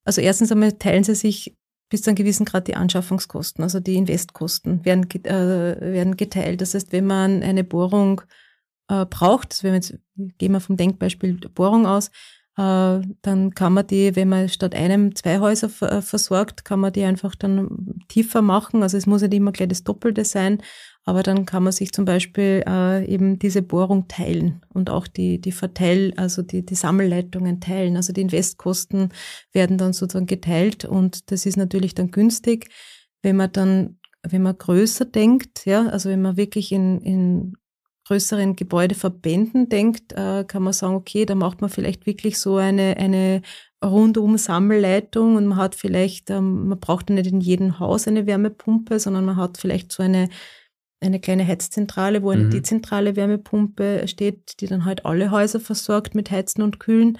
also 0.05 0.21
erstens 0.21 0.53
einmal 0.53 0.73
teilen 0.73 1.05
sie 1.05 1.15
sich 1.15 1.57
bis 1.89 2.03
zu 2.03 2.11
einem 2.11 2.17
gewissen 2.17 2.45
Grad 2.45 2.69
die 2.69 2.77
Anschaffungskosten, 2.77 3.63
also 3.63 3.81
die 3.81 3.97
Investkosten 3.97 4.85
werden, 4.85 5.09
äh, 5.25 5.81
werden 5.81 6.17
geteilt. 6.17 6.61
Das 6.61 6.75
heißt, 6.75 6.93
wenn 6.93 7.07
man 7.07 7.43
eine 7.43 7.65
Bohrung 7.65 8.23
äh, 8.89 9.07
braucht, 9.07 9.53
also 9.53 9.63
wenn 9.65 9.73
wir 9.73 9.77
jetzt, 9.77 9.99
gehen 10.39 10.53
wir 10.53 10.61
vom 10.61 10.77
Denkbeispiel 10.77 11.35
Bohrung 11.55 11.87
aus, 11.87 12.11
dann 12.57 13.51
kann 13.55 13.73
man 13.73 13.87
die, 13.87 14.15
wenn 14.15 14.29
man 14.29 14.49
statt 14.49 14.75
einem 14.75 15.15
zwei 15.17 15.41
Häuser 15.41 15.71
äh, 15.83 16.03
versorgt, 16.03 16.65
kann 16.65 16.79
man 16.79 16.93
die 16.93 17.03
einfach 17.03 17.35
dann 17.35 17.97
tiefer 18.09 18.43
machen. 18.43 18.83
Also 18.83 18.97
es 18.97 19.07
muss 19.07 19.23
nicht 19.23 19.35
immer 19.35 19.51
gleich 19.51 19.69
das 19.69 19.83
Doppelte 19.83 20.25
sein, 20.25 20.63
aber 21.05 21.25
dann 21.25 21.47
kann 21.47 21.65
man 21.65 21.73
sich 21.73 21.93
zum 21.93 22.05
Beispiel 22.05 22.63
äh, 22.67 23.05
eben 23.07 23.41
diese 23.41 23.63
Bohrung 23.63 24.07
teilen 24.07 24.63
und 24.73 24.89
auch 24.89 25.09
die, 25.09 25.41
die 25.41 25.53
Verteil, 25.53 26.15
also 26.17 26.43
die, 26.43 26.65
die 26.65 26.77
Sammelleitungen 26.77 27.61
teilen. 27.61 27.97
Also 27.97 28.13
die 28.13 28.21
Investkosten 28.21 29.09
werden 29.53 29.77
dann 29.77 29.93
sozusagen 29.93 30.27
geteilt 30.27 30.85
und 30.85 31.33
das 31.33 31.47
ist 31.47 31.57
natürlich 31.57 31.95
dann 31.95 32.13
günstig, 32.13 32.69
wenn 33.23 33.37
man 33.37 33.51
dann 33.51 33.99
wenn 34.27 34.41
man 34.41 34.57
größer 34.57 35.05
denkt, 35.05 35.67
ja, 35.67 35.87
also 35.89 36.09
wenn 36.09 36.23
man 36.23 36.39
wirklich 36.39 36.73
in, 36.73 36.99
in 37.03 37.57
größeren 38.07 38.57
Gebäudeverbänden 38.57 39.69
denkt, 39.69 40.13
äh, 40.13 40.45
kann 40.45 40.63
man 40.63 40.73
sagen, 40.73 40.95
okay, 40.95 41.25
da 41.25 41.35
macht 41.35 41.61
man 41.61 41.71
vielleicht 41.71 42.07
wirklich 42.07 42.39
so 42.39 42.57
eine, 42.57 42.97
eine 42.99 43.43
rundum 43.85 44.39
Sammelleitung 44.39 45.37
und 45.37 45.47
man 45.47 45.59
hat 45.59 45.75
vielleicht, 45.75 46.31
ähm, 46.31 46.69
man 46.69 46.81
braucht 46.81 47.11
nicht 47.11 47.27
in 47.27 47.41
jedem 47.41 47.79
Haus 47.79 48.07
eine 48.07 48.27
Wärmepumpe, 48.27 48.99
sondern 48.99 49.25
man 49.25 49.37
hat 49.37 49.59
vielleicht 49.59 49.93
so 49.93 50.03
eine, 50.03 50.29
eine 51.01 51.21
kleine 51.21 51.47
Heizzentrale, 51.47 52.23
wo 52.23 52.31
eine 52.31 52.45
mhm. 52.45 52.51
dezentrale 52.51 53.17
Wärmepumpe 53.17 54.07
steht, 54.07 54.61
die 54.61 54.67
dann 54.67 54.85
halt 54.85 55.07
alle 55.07 55.31
Häuser 55.31 55.61
versorgt 55.61 56.15
mit 56.15 56.31
Heizen 56.31 56.63
und 56.63 56.81
Kühlen. 56.81 57.19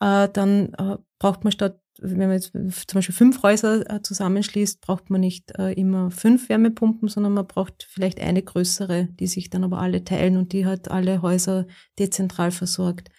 Äh, 0.00 0.28
dann 0.32 0.74
äh, 0.74 0.96
braucht 1.18 1.44
man 1.44 1.52
statt 1.52 1.79
wenn 1.98 2.18
man 2.18 2.32
jetzt 2.32 2.52
zum 2.52 2.94
Beispiel 2.94 3.14
fünf 3.14 3.42
Häuser 3.42 3.88
äh, 3.90 4.02
zusammenschließt, 4.02 4.80
braucht 4.80 5.10
man 5.10 5.20
nicht 5.20 5.58
äh, 5.58 5.72
immer 5.72 6.10
fünf 6.10 6.48
Wärmepumpen, 6.48 7.08
sondern 7.08 7.34
man 7.34 7.46
braucht 7.46 7.86
vielleicht 7.90 8.20
eine 8.20 8.42
größere, 8.42 9.08
die 9.12 9.26
sich 9.26 9.50
dann 9.50 9.64
aber 9.64 9.78
alle 9.78 10.04
teilen 10.04 10.36
und 10.36 10.52
die 10.52 10.66
hat 10.66 10.90
alle 10.90 11.22
Häuser 11.22 11.66
dezentral 11.98 12.50
versorgt. 12.50 13.10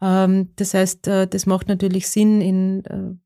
Ähm, 0.00 0.52
das 0.56 0.74
heißt, 0.74 1.06
äh, 1.08 1.26
das 1.28 1.46
macht 1.46 1.68
natürlich 1.68 2.08
Sinn 2.08 2.40
in, 2.40 3.20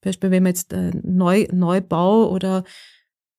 Beispiel, 0.00 0.32
wenn 0.32 0.42
man 0.42 0.50
jetzt 0.50 0.74
Neu, 1.04 1.46
Neubau 1.52 2.28
oder 2.28 2.64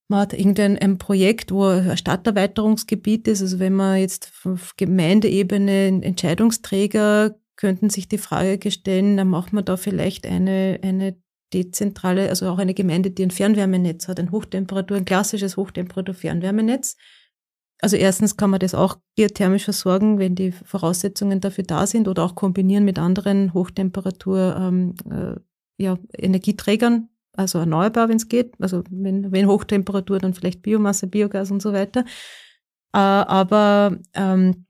man 0.08 0.22
hat 0.22 0.34
irgendein 0.34 0.78
ein 0.78 0.98
Projekt, 0.98 1.52
wo 1.52 1.66
ein 1.66 1.98
Stadterweiterungsgebiet 1.98 3.28
ist, 3.28 3.42
also 3.42 3.60
wenn 3.60 3.74
man 3.74 3.98
jetzt 3.98 4.32
auf 4.46 4.76
Gemeindeebene 4.78 5.88
Entscheidungsträger 6.02 7.36
könnten 7.56 7.90
sich 7.90 8.08
die 8.08 8.18
Frage 8.18 8.72
stellen, 8.72 9.18
dann 9.18 9.30
macht 9.30 9.54
man 9.54 9.66
da 9.66 9.78
vielleicht 9.78 10.26
eine, 10.26 10.80
eine 10.82 11.16
dezentrale, 11.54 12.30
also 12.30 12.50
auch 12.50 12.58
eine 12.58 12.74
Gemeinde, 12.74 13.12
die 13.12 13.24
ein 13.24 13.32
Fernwärmenetz 13.32 14.08
hat, 14.08 14.20
ein 14.20 14.32
Hochtemperatur, 14.32 14.98
ein 14.98 15.06
klassisches 15.06 15.56
Hochtemperatur-Fernwärmenetz. 15.58 16.98
Also 17.80 17.98
erstens 17.98 18.38
kann 18.38 18.50
man 18.50 18.60
das 18.60 18.74
auch 18.74 18.98
geothermisch 19.16 19.66
versorgen, 19.66 20.18
wenn 20.18 20.36
die 20.36 20.52
Voraussetzungen 20.52 21.42
dafür 21.42 21.66
da 21.66 21.86
sind 21.86 22.08
oder 22.08 22.24
auch 22.24 22.36
kombinieren 22.36 22.86
mit 22.86 22.98
anderen 22.98 23.54
Hochtemperatur 23.54 24.56
ähm, 24.58 24.96
äh, 25.12 25.36
ja, 25.78 25.98
Energieträgern, 26.18 27.10
also 27.34 27.60
erneuerbar, 27.60 28.10
wenn 28.10 28.18
es 28.18 28.30
geht. 28.30 28.54
Also 28.60 28.84
wenn, 28.90 29.32
wenn 29.32 29.48
Hochtemperatur, 29.48 30.20
dann 30.20 30.34
vielleicht 30.34 30.62
Biomasse, 30.62 31.08
Biogas 31.08 31.52
und 31.52 31.62
so 31.62 31.74
weiter. 31.74 32.06
Äh, 32.94 33.00
aber 33.00 33.98
ähm, 34.14 34.66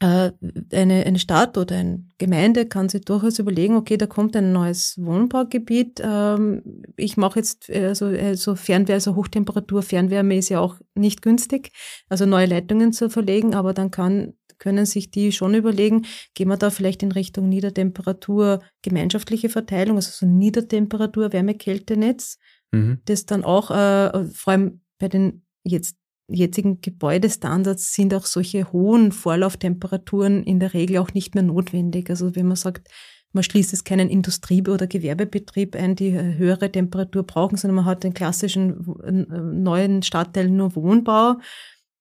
äh, 0.00 0.32
eine, 0.72 1.06
eine 1.06 1.18
Stadt 1.18 1.56
oder 1.56 1.76
eine 1.76 2.09
Gemeinde 2.20 2.66
kann 2.66 2.90
sich 2.90 3.00
durchaus 3.00 3.38
überlegen, 3.38 3.76
okay, 3.76 3.96
da 3.96 4.06
kommt 4.06 4.36
ein 4.36 4.52
neues 4.52 4.96
Wohnbaugebiet. 4.98 6.02
Ähm, 6.04 6.62
ich 6.96 7.16
mache 7.16 7.38
jetzt 7.38 7.70
also, 7.70 8.06
also 8.06 8.56
Fernwärme, 8.56 8.96
also 8.96 9.16
Hochtemperatur, 9.16 9.82
Fernwärme 9.82 10.36
ist 10.36 10.50
ja 10.50 10.60
auch 10.60 10.76
nicht 10.94 11.22
günstig, 11.22 11.72
also 12.10 12.26
neue 12.26 12.44
Leitungen 12.44 12.92
zu 12.92 13.08
verlegen, 13.08 13.54
aber 13.54 13.72
dann 13.72 13.90
kann, 13.90 14.34
können 14.58 14.84
sich 14.84 15.10
die 15.10 15.32
schon 15.32 15.54
überlegen, 15.54 16.04
gehen 16.34 16.48
wir 16.48 16.58
da 16.58 16.68
vielleicht 16.68 17.02
in 17.02 17.10
Richtung 17.10 17.48
Niedertemperatur 17.48 18.60
gemeinschaftliche 18.82 19.48
Verteilung, 19.48 19.96
also 19.96 20.10
so 20.12 20.26
Niedertemperatur 20.26 21.32
Wärme-Kälte-Netz, 21.32 22.36
mhm. 22.70 23.00
das 23.06 23.24
dann 23.24 23.44
auch 23.44 23.70
äh, 23.70 24.26
vor 24.26 24.52
allem 24.52 24.82
bei 24.98 25.08
den 25.08 25.46
jetzt 25.64 25.96
jetzigen 26.30 26.80
Gebäudestandards 26.80 27.92
sind 27.92 28.14
auch 28.14 28.26
solche 28.26 28.72
hohen 28.72 29.12
Vorlauftemperaturen 29.12 30.42
in 30.44 30.60
der 30.60 30.74
Regel 30.74 30.98
auch 30.98 31.12
nicht 31.14 31.34
mehr 31.34 31.44
notwendig. 31.44 32.10
Also 32.10 32.36
wenn 32.36 32.46
man 32.46 32.56
sagt, 32.56 32.88
man 33.32 33.44
schließt 33.44 33.72
es 33.72 33.84
keinen 33.84 34.08
Industrie- 34.08 34.66
oder 34.66 34.86
Gewerbebetrieb 34.86 35.76
ein, 35.76 35.94
die 35.94 36.12
höhere 36.12 36.70
Temperatur 36.70 37.22
brauchen, 37.22 37.56
sondern 37.56 37.76
man 37.76 37.84
hat 37.84 38.02
den 38.02 38.14
klassischen 38.14 38.86
äh, 39.04 39.12
neuen 39.12 40.02
Stadtteil 40.02 40.50
nur 40.50 40.74
Wohnbau, 40.74 41.36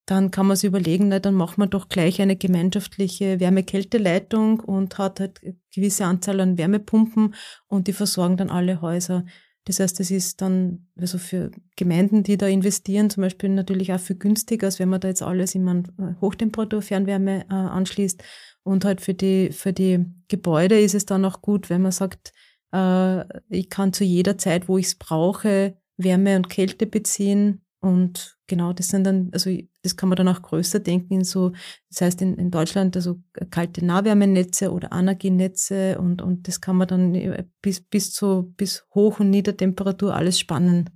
dann 0.05 0.31
kann 0.31 0.47
man 0.47 0.57
sich 0.57 0.67
überlegen, 0.67 1.09
na, 1.09 1.19
dann 1.19 1.35
macht 1.35 1.59
man 1.59 1.69
doch 1.69 1.87
gleich 1.87 2.19
eine 2.19 2.35
gemeinschaftliche 2.35 3.39
Wärme-Kälte-Leitung 3.39 4.59
und 4.59 4.97
hat 4.97 5.19
halt 5.19 5.39
eine 5.43 5.55
gewisse 5.73 6.05
Anzahl 6.05 6.39
an 6.39 6.57
Wärmepumpen 6.57 7.35
und 7.67 7.87
die 7.87 7.93
versorgen 7.93 8.37
dann 8.37 8.49
alle 8.49 8.81
Häuser. 8.81 9.25
Das 9.69 9.79
heißt, 9.79 9.99
es 9.99 10.09
ist 10.09 10.41
dann 10.41 10.87
also 10.99 11.19
für 11.19 11.51
Gemeinden, 11.75 12.23
die 12.23 12.37
da 12.37 12.47
investieren, 12.47 13.11
zum 13.11 13.21
Beispiel 13.21 13.49
natürlich 13.49 13.93
auch 13.93 13.99
viel 13.99 14.15
günstiger, 14.15 14.65
als 14.65 14.79
wenn 14.79 14.89
man 14.89 14.99
da 14.99 15.09
jetzt 15.09 15.21
alles 15.21 15.55
eine 15.55 15.83
äh, 15.99 16.19
Hochtemperatur-Fernwärme 16.21 17.41
äh, 17.41 17.53
anschließt. 17.53 18.23
Und 18.63 18.83
halt 18.83 18.99
für 18.99 19.13
die, 19.13 19.51
für 19.51 19.71
die 19.71 20.05
Gebäude 20.27 20.79
ist 20.79 20.95
es 20.95 21.05
dann 21.05 21.23
auch 21.23 21.43
gut, 21.43 21.69
wenn 21.69 21.83
man 21.83 21.91
sagt, 21.91 22.33
äh, 22.73 23.23
ich 23.49 23.69
kann 23.69 23.93
zu 23.93 24.03
jeder 24.03 24.39
Zeit, 24.39 24.67
wo 24.67 24.79
ich 24.79 24.87
es 24.87 24.95
brauche, 24.95 25.77
Wärme 25.97 26.35
und 26.35 26.49
Kälte 26.49 26.87
beziehen 26.87 27.61
und 27.81 28.37
genau, 28.47 28.73
das 28.73 28.89
sind 28.89 29.05
dann, 29.05 29.29
also 29.31 29.55
das 29.83 29.95
kann 29.95 30.09
man 30.09 30.17
dann 30.17 30.27
auch 30.27 30.41
größer 30.41 30.79
denken 30.79 31.13
in 31.13 31.23
so, 31.23 31.53
das 31.89 32.01
heißt 32.01 32.21
in, 32.21 32.35
in 32.35 32.51
Deutschland 32.51 32.95
also 32.97 33.21
kalte 33.51 33.85
Nahwärmenetze 33.85 34.71
oder 34.71 34.91
Energienetze 34.91 35.97
und, 35.97 36.21
und 36.21 36.47
das 36.47 36.59
kann 36.59 36.75
man 36.75 36.89
dann 36.89 37.15
äh, 37.15 37.45
bis, 37.61 37.79
bis 37.79 38.11
zu, 38.11 38.53
bis 38.57 38.85
hoch 38.93 39.21
und 39.21 39.29
Niedertemperatur 39.29 40.13
alles 40.13 40.39
spannen. 40.39 40.89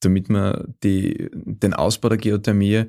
Damit 0.00 0.30
man 0.30 0.74
die, 0.84 1.28
den 1.32 1.74
Ausbau 1.74 2.08
der 2.08 2.18
Geothermie 2.18 2.84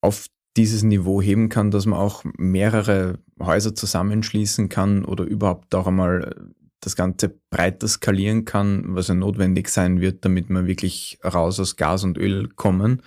auf 0.00 0.26
dieses 0.56 0.82
Niveau 0.82 1.22
heben 1.22 1.48
kann, 1.48 1.70
dass 1.70 1.86
man 1.86 1.98
auch 1.98 2.24
mehrere 2.36 3.18
Häuser 3.40 3.74
zusammenschließen 3.74 4.68
kann 4.68 5.04
oder 5.04 5.24
überhaupt 5.24 5.74
auch 5.74 5.86
einmal 5.86 6.50
das 6.80 6.96
Ganze 6.96 7.40
breiter 7.50 7.88
skalieren 7.88 8.44
kann, 8.44 8.94
was 8.94 9.08
ja 9.08 9.14
notwendig 9.14 9.68
sein 9.68 10.00
wird, 10.00 10.24
damit 10.24 10.48
wir 10.48 10.66
wirklich 10.66 11.18
raus 11.24 11.58
aus 11.58 11.76
Gas 11.76 12.04
und 12.04 12.18
Öl 12.18 12.48
kommen, 12.48 13.02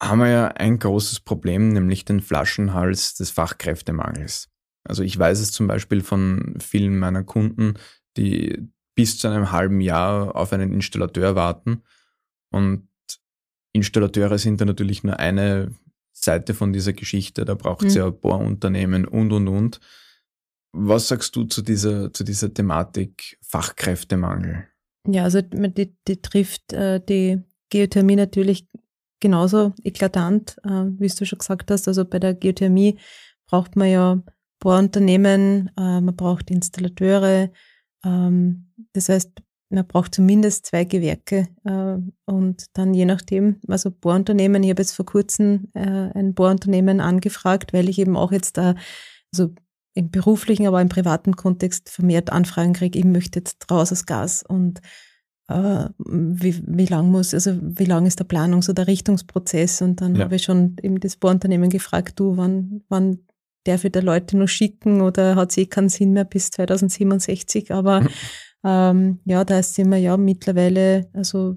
haben 0.00 0.20
wir 0.20 0.28
ja 0.28 0.48
ein 0.48 0.78
großes 0.78 1.20
Problem, 1.20 1.72
nämlich 1.72 2.04
den 2.04 2.20
Flaschenhals 2.20 3.14
des 3.14 3.30
Fachkräftemangels. 3.30 4.48
Also 4.84 5.02
ich 5.02 5.18
weiß 5.18 5.40
es 5.40 5.52
zum 5.52 5.66
Beispiel 5.66 6.02
von 6.02 6.54
vielen 6.60 6.98
meiner 6.98 7.24
Kunden, 7.24 7.74
die 8.16 8.68
bis 8.94 9.18
zu 9.18 9.28
einem 9.28 9.52
halben 9.52 9.80
Jahr 9.80 10.34
auf 10.34 10.52
einen 10.52 10.72
Installateur 10.72 11.34
warten. 11.34 11.82
Und 12.50 12.88
Installateure 13.72 14.38
sind 14.38 14.60
da 14.60 14.64
natürlich 14.64 15.04
nur 15.04 15.18
eine 15.18 15.72
Seite 16.12 16.54
von 16.54 16.72
dieser 16.72 16.92
Geschichte. 16.92 17.44
Da 17.44 17.54
braucht 17.54 17.84
es 17.84 17.94
mhm. 17.94 18.00
ja 18.00 18.10
Bohrunternehmen 18.10 19.04
und, 19.04 19.32
und, 19.32 19.48
und. 19.48 19.80
Was 20.72 21.08
sagst 21.08 21.34
du 21.34 21.44
zu 21.44 21.62
dieser, 21.62 22.12
zu 22.12 22.24
dieser 22.24 22.52
Thematik 22.52 23.38
Fachkräftemangel? 23.42 24.68
Ja, 25.06 25.24
also 25.24 25.40
die, 25.40 25.96
die 26.06 26.20
trifft 26.20 26.72
äh, 26.72 27.00
die 27.00 27.40
Geothermie 27.70 28.16
natürlich 28.16 28.68
genauso 29.20 29.72
eklatant, 29.82 30.56
äh, 30.64 30.84
wie 30.98 31.08
du 31.08 31.24
schon 31.24 31.38
gesagt 31.38 31.70
hast. 31.70 31.88
Also 31.88 32.04
bei 32.04 32.18
der 32.18 32.34
Geothermie 32.34 32.98
braucht 33.46 33.76
man 33.76 33.88
ja 33.88 34.22
Bohrunternehmen, 34.60 35.70
äh, 35.78 36.00
man 36.00 36.16
braucht 36.16 36.50
Installateure. 36.50 37.50
Ähm, 38.04 38.72
das 38.92 39.08
heißt, 39.08 39.42
man 39.70 39.86
braucht 39.86 40.14
zumindest 40.14 40.64
zwei 40.64 40.84
Gewerke 40.84 41.46
und 42.24 42.64
dann 42.72 42.94
je 42.94 43.04
nachdem, 43.04 43.60
also 43.68 43.90
Bohrunternehmen, 43.90 44.62
ich 44.62 44.70
habe 44.70 44.80
jetzt 44.80 44.94
vor 44.94 45.04
kurzem 45.04 45.68
ein 45.74 46.32
Bohrunternehmen 46.32 47.00
angefragt, 47.00 47.74
weil 47.74 47.90
ich 47.90 47.98
eben 47.98 48.16
auch 48.16 48.32
jetzt 48.32 48.56
da, 48.56 48.76
also 49.30 49.50
im 49.98 50.10
beruflichen, 50.10 50.66
aber 50.66 50.80
im 50.80 50.88
privaten 50.88 51.34
Kontext 51.34 51.90
vermehrt 51.90 52.30
Anfragen 52.30 52.72
kriege, 52.72 52.98
ich 52.98 53.04
möchte 53.04 53.40
jetzt 53.40 53.70
raus 53.70 53.90
aus 53.90 54.06
Gas 54.06 54.44
und 54.46 54.80
äh, 55.48 55.88
wie, 55.98 56.62
wie 56.66 56.86
lang 56.86 57.10
muss, 57.10 57.34
also 57.34 57.58
wie 57.60 57.84
lang 57.84 58.06
ist 58.06 58.20
der 58.20 58.26
Planungs- 58.26 58.70
oder 58.70 58.86
Richtungsprozess? 58.86 59.82
Und 59.82 60.00
dann 60.00 60.14
ja. 60.14 60.24
habe 60.24 60.36
ich 60.36 60.44
schon 60.44 60.76
eben 60.82 61.00
das 61.00 61.16
Bohrunternehmen 61.16 61.70
gefragt, 61.70 62.20
du, 62.20 62.36
wann, 62.36 62.82
wann 62.88 63.20
darf 63.64 63.84
ich 63.84 63.92
da 63.92 64.00
Leute 64.00 64.36
nur 64.36 64.48
schicken 64.48 65.00
oder 65.00 65.36
hat 65.36 65.50
es 65.50 65.56
eh 65.56 65.66
keinen 65.66 65.88
Sinn 65.88 66.12
mehr 66.12 66.24
bis 66.24 66.50
2067? 66.50 67.72
Aber 67.72 68.02
mhm. 68.02 68.08
ähm, 68.64 69.20
ja, 69.24 69.44
da 69.44 69.62
sind 69.62 69.90
wir 69.90 69.98
ja 69.98 70.16
mittlerweile, 70.16 71.08
also 71.12 71.56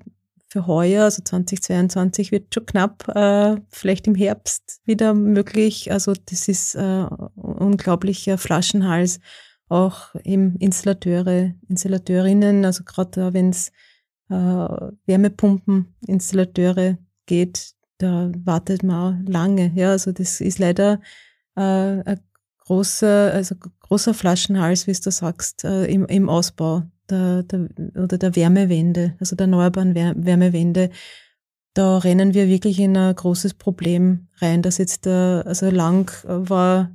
für 0.51 0.67
heuer, 0.67 1.05
also 1.05 1.23
2022 1.23 2.33
wird 2.33 2.53
schon 2.53 2.65
knapp, 2.65 3.07
äh, 3.07 3.55
vielleicht 3.69 4.05
im 4.07 4.15
Herbst 4.15 4.81
wieder 4.83 5.13
möglich. 5.13 5.93
Also 5.93 6.13
das 6.25 6.49
ist 6.49 6.75
äh, 6.75 7.05
unglaublicher 7.35 8.37
Flaschenhals, 8.37 9.21
auch 9.69 10.13
im 10.25 10.57
Installateure, 10.57 11.53
Installateurinnen, 11.69 12.65
also 12.65 12.83
gerade 12.83 13.33
wenn 13.33 13.51
es 13.51 13.69
äh, 14.29 14.33
Wärmepumpen, 15.05 15.95
Installateure 16.05 16.97
geht, 17.27 17.71
da 17.97 18.29
wartet 18.43 18.83
man 18.83 19.25
lange. 19.25 19.71
Ja, 19.75 19.91
also 19.91 20.11
das 20.11 20.41
ist 20.41 20.59
leider 20.59 20.99
äh, 21.55 21.61
ein 21.61 22.19
großer, 22.57 23.31
also 23.31 23.55
großer 23.55 24.13
Flaschenhals, 24.13 24.85
wie 24.85 24.91
du 24.91 25.11
sagst, 25.11 25.63
äh, 25.63 25.85
im, 25.85 26.05
im 26.07 26.27
Ausbau 26.27 26.83
der, 27.11 27.43
der, 27.43 27.69
oder 28.01 28.17
der 28.17 28.35
Wärmewende, 28.35 29.15
also 29.19 29.35
der 29.35 29.45
erneuerbaren 29.45 29.95
Wärmewende, 29.95 30.89
da 31.73 31.99
rennen 31.99 32.33
wir 32.33 32.47
wirklich 32.47 32.79
in 32.79 32.97
ein 32.97 33.15
großes 33.15 33.53
Problem 33.53 34.27
rein, 34.37 34.61
dass 34.61 34.77
jetzt 34.77 35.05
der, 35.05 35.43
also 35.45 35.69
lang 35.69 36.11
war 36.25 36.91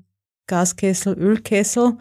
Gaskessel, 0.47 1.15
Ölkessel 1.15 1.99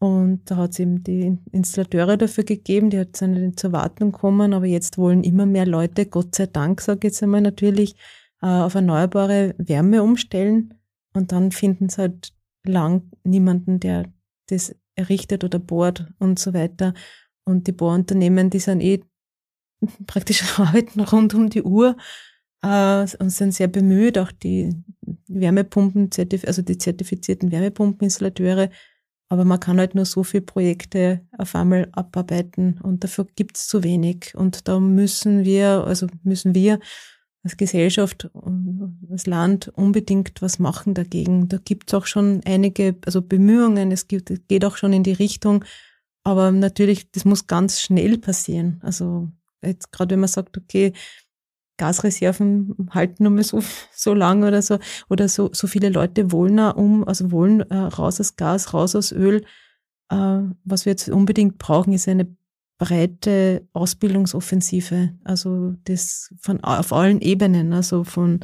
und 0.00 0.50
da 0.50 0.56
hat 0.56 0.72
es 0.72 0.80
eben 0.80 1.02
die 1.02 1.38
Installateure 1.52 2.16
dafür 2.16 2.44
gegeben, 2.44 2.90
die 2.90 2.98
hat 2.98 3.20
nicht 3.22 3.58
zur 3.58 3.72
Wartung 3.72 4.12
kommen, 4.12 4.52
aber 4.52 4.66
jetzt 4.66 4.98
wollen 4.98 5.24
immer 5.24 5.46
mehr 5.46 5.66
Leute, 5.66 6.06
Gott 6.06 6.34
sei 6.34 6.46
Dank, 6.46 6.80
sage 6.80 6.98
ich 6.98 7.04
jetzt 7.04 7.22
einmal 7.22 7.40
natürlich, 7.40 7.96
äh, 8.42 8.46
auf 8.46 8.74
erneuerbare 8.74 9.54
Wärme 9.56 10.02
umstellen 10.02 10.74
und 11.14 11.32
dann 11.32 11.52
finden 11.52 11.88
sie 11.88 12.02
halt 12.02 12.34
lang 12.66 13.10
niemanden, 13.22 13.80
der 13.80 14.04
das 14.48 14.74
errichtet 14.94 15.44
oder 15.44 15.58
bohrt 15.58 16.06
und 16.18 16.38
so 16.38 16.52
weiter. 16.52 16.92
Und 17.44 17.66
die 17.66 17.72
Bohrunternehmen, 17.72 18.50
die 18.50 18.58
sind 18.58 18.80
eh 18.80 19.02
praktisch 20.06 20.42
arbeiten 20.58 21.00
rund 21.00 21.34
um 21.34 21.50
die 21.50 21.62
Uhr 21.62 21.96
äh, 22.62 23.06
und 23.18 23.30
sind 23.30 23.52
sehr 23.52 23.68
bemüht, 23.68 24.18
auch 24.18 24.32
die 24.32 24.74
Wärmepumpen, 25.28 26.10
also 26.46 26.62
die 26.62 26.78
zertifizierten 26.78 27.52
Wärmepumpeninstallateure. 27.52 28.70
Aber 29.28 29.44
man 29.44 29.58
kann 29.58 29.78
halt 29.78 29.94
nur 29.94 30.04
so 30.04 30.22
viele 30.22 30.42
Projekte 30.42 31.22
auf 31.38 31.54
einmal 31.54 31.88
abarbeiten 31.92 32.78
und 32.82 33.02
dafür 33.04 33.26
gibt 33.36 33.56
es 33.56 33.66
zu 33.66 33.82
wenig. 33.82 34.34
Und 34.34 34.68
da 34.68 34.78
müssen 34.78 35.44
wir, 35.44 35.84
also 35.84 36.06
müssen 36.22 36.54
wir 36.54 36.78
als 37.42 37.56
Gesellschaft, 37.56 38.30
als 39.10 39.26
Land 39.26 39.68
unbedingt 39.74 40.40
was 40.40 40.58
machen 40.58 40.94
dagegen. 40.94 41.48
Da 41.48 41.58
gibt 41.62 41.90
es 41.90 41.94
auch 41.94 42.06
schon 42.06 42.42
einige, 42.44 42.96
also 43.04 43.22
Bemühungen, 43.22 43.92
es 43.92 44.08
geht 44.08 44.64
auch 44.64 44.76
schon 44.76 44.92
in 44.92 45.02
die 45.02 45.12
Richtung, 45.12 45.64
aber 46.24 46.50
natürlich, 46.50 47.10
das 47.12 47.24
muss 47.24 47.46
ganz 47.46 47.80
schnell 47.80 48.18
passieren. 48.18 48.80
Also 48.82 49.28
jetzt 49.62 49.92
gerade 49.92 50.14
wenn 50.14 50.20
man 50.20 50.28
sagt, 50.28 50.56
okay, 50.56 50.92
Gasreserven 51.76 52.88
halten 52.90 53.24
nur 53.24 53.32
mehr 53.32 53.44
so, 53.44 53.62
so 53.94 54.14
lange 54.14 54.48
oder 54.48 54.62
so, 54.62 54.78
oder 55.08 55.28
so, 55.28 55.50
so 55.52 55.66
viele 55.66 55.90
Leute 55.90 56.32
wollen 56.32 56.58
um, 56.58 57.06
also 57.06 57.30
wollen 57.30 57.60
äh, 57.70 57.76
raus 57.76 58.20
aus 58.20 58.36
Gas, 58.36 58.72
raus 58.74 58.96
aus 58.96 59.12
Öl. 59.12 59.44
Äh, 60.10 60.40
was 60.64 60.86
wir 60.86 60.92
jetzt 60.92 61.08
unbedingt 61.08 61.58
brauchen, 61.58 61.92
ist 61.92 62.08
eine 62.08 62.34
breite 62.78 63.68
Ausbildungsoffensive. 63.72 65.14
Also 65.24 65.74
das 65.84 66.34
von 66.40 66.62
auf 66.64 66.92
allen 66.92 67.20
Ebenen, 67.20 67.72
also 67.72 68.04
von 68.04 68.40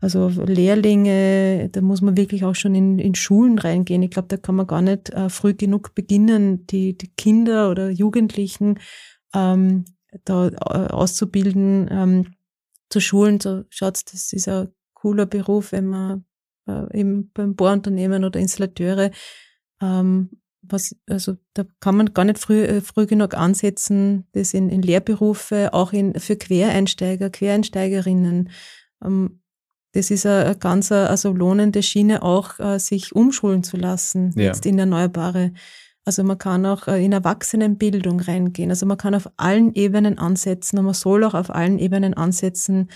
also 0.00 0.28
Lehrlinge, 0.28 1.68
da 1.70 1.82
muss 1.82 2.00
man 2.00 2.16
wirklich 2.16 2.44
auch 2.44 2.54
schon 2.54 2.74
in, 2.74 2.98
in 2.98 3.14
Schulen 3.14 3.58
reingehen. 3.58 4.02
Ich 4.02 4.10
glaube, 4.10 4.28
da 4.28 4.38
kann 4.38 4.54
man 4.54 4.66
gar 4.66 4.80
nicht 4.80 5.10
äh, 5.10 5.28
früh 5.28 5.54
genug 5.54 5.94
beginnen, 5.94 6.66
die, 6.66 6.96
die 6.96 7.08
Kinder 7.08 7.70
oder 7.70 7.90
Jugendlichen 7.90 8.78
ähm, 9.34 9.84
da 10.24 10.48
äh, 10.48 10.92
auszubilden, 10.92 11.88
ähm, 11.90 12.34
zu 12.88 13.00
schulen. 13.00 13.40
So 13.40 13.64
schaut, 13.68 14.00
das 14.12 14.32
ist 14.32 14.48
ein 14.48 14.68
cooler 14.94 15.26
Beruf, 15.26 15.72
wenn 15.72 15.86
man 15.86 16.24
äh, 16.66 16.98
eben 16.98 17.30
beim 17.32 17.54
Bohrunternehmen 17.54 18.24
oder 18.24 18.40
Installateure, 18.40 19.10
ähm, 19.82 20.30
was, 20.62 20.96
also 21.08 21.36
da 21.54 21.64
kann 21.80 21.96
man 21.96 22.12
gar 22.14 22.24
nicht 22.24 22.38
früh, 22.38 22.62
äh, 22.62 22.80
früh 22.80 23.06
genug 23.06 23.34
ansetzen, 23.34 24.26
das 24.32 24.54
in, 24.54 24.68
in 24.68 24.82
Lehrberufe, 24.82 25.72
auch 25.72 25.92
in, 25.92 26.14
für 26.18 26.36
Quereinsteiger, 26.36 27.30
Quereinsteigerinnen. 27.30 28.50
Ähm, 29.02 29.39
das 29.92 30.10
ist 30.10 30.26
eine, 30.26 30.56
ganz 30.56 30.92
also 30.92 31.32
lohnende 31.32 31.82
Schiene, 31.82 32.22
auch 32.22 32.58
äh, 32.58 32.78
sich 32.78 33.14
umschulen 33.14 33.62
zu 33.62 33.76
lassen, 33.76 34.32
ja. 34.36 34.44
jetzt 34.44 34.66
in 34.66 34.78
Erneuerbare. 34.78 35.52
Also 36.04 36.24
man 36.24 36.38
kann 36.38 36.64
auch 36.66 36.88
äh, 36.88 37.04
in 37.04 37.12
Erwachsenenbildung 37.12 38.20
reingehen. 38.20 38.70
Also 38.70 38.86
man 38.86 38.96
kann 38.96 39.14
auf 39.14 39.30
allen 39.36 39.74
Ebenen 39.74 40.18
ansetzen 40.18 40.78
und 40.78 40.86
man 40.86 40.94
soll 40.94 41.24
auch 41.24 41.34
auf 41.34 41.50
allen 41.50 41.78
Ebenen 41.78 42.14
ansetzen. 42.14 42.90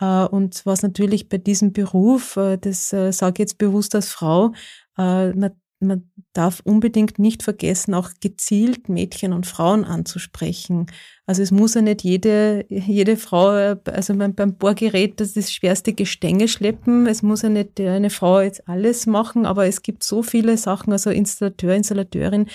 Äh, 0.00 0.24
und 0.26 0.66
was 0.66 0.82
natürlich 0.82 1.28
bei 1.28 1.38
diesem 1.38 1.72
Beruf, 1.72 2.36
äh, 2.36 2.58
das 2.58 2.90
sage 2.90 3.34
ich 3.34 3.38
jetzt 3.38 3.58
bewusst 3.58 3.94
als 3.94 4.08
Frau, 4.08 4.52
man 4.94 5.52
man 5.82 6.10
darf 6.32 6.60
unbedingt 6.64 7.18
nicht 7.18 7.42
vergessen, 7.42 7.94
auch 7.94 8.10
gezielt 8.20 8.88
Mädchen 8.88 9.32
und 9.32 9.46
Frauen 9.46 9.84
anzusprechen. 9.84 10.86
Also 11.26 11.42
es 11.42 11.50
muss 11.50 11.74
ja 11.74 11.82
nicht 11.82 12.02
jede, 12.02 12.64
jede 12.68 13.16
Frau, 13.16 13.76
also 13.84 14.14
beim, 14.14 14.34
Bohrgerät 14.56 15.20
das, 15.20 15.34
das 15.34 15.52
schwerste 15.52 15.92
Gestänge 15.92 16.48
schleppen. 16.48 17.06
Es 17.06 17.22
muss 17.22 17.42
ja 17.42 17.48
nicht 17.48 17.80
eine 17.80 18.10
Frau 18.10 18.40
jetzt 18.40 18.68
alles 18.68 19.06
machen, 19.06 19.46
aber 19.46 19.66
es 19.66 19.82
gibt 19.82 20.04
so 20.04 20.22
viele 20.22 20.56
Sachen, 20.56 20.92
also 20.92 21.10
Installateur, 21.10 21.74
Installateurin, 21.74 22.46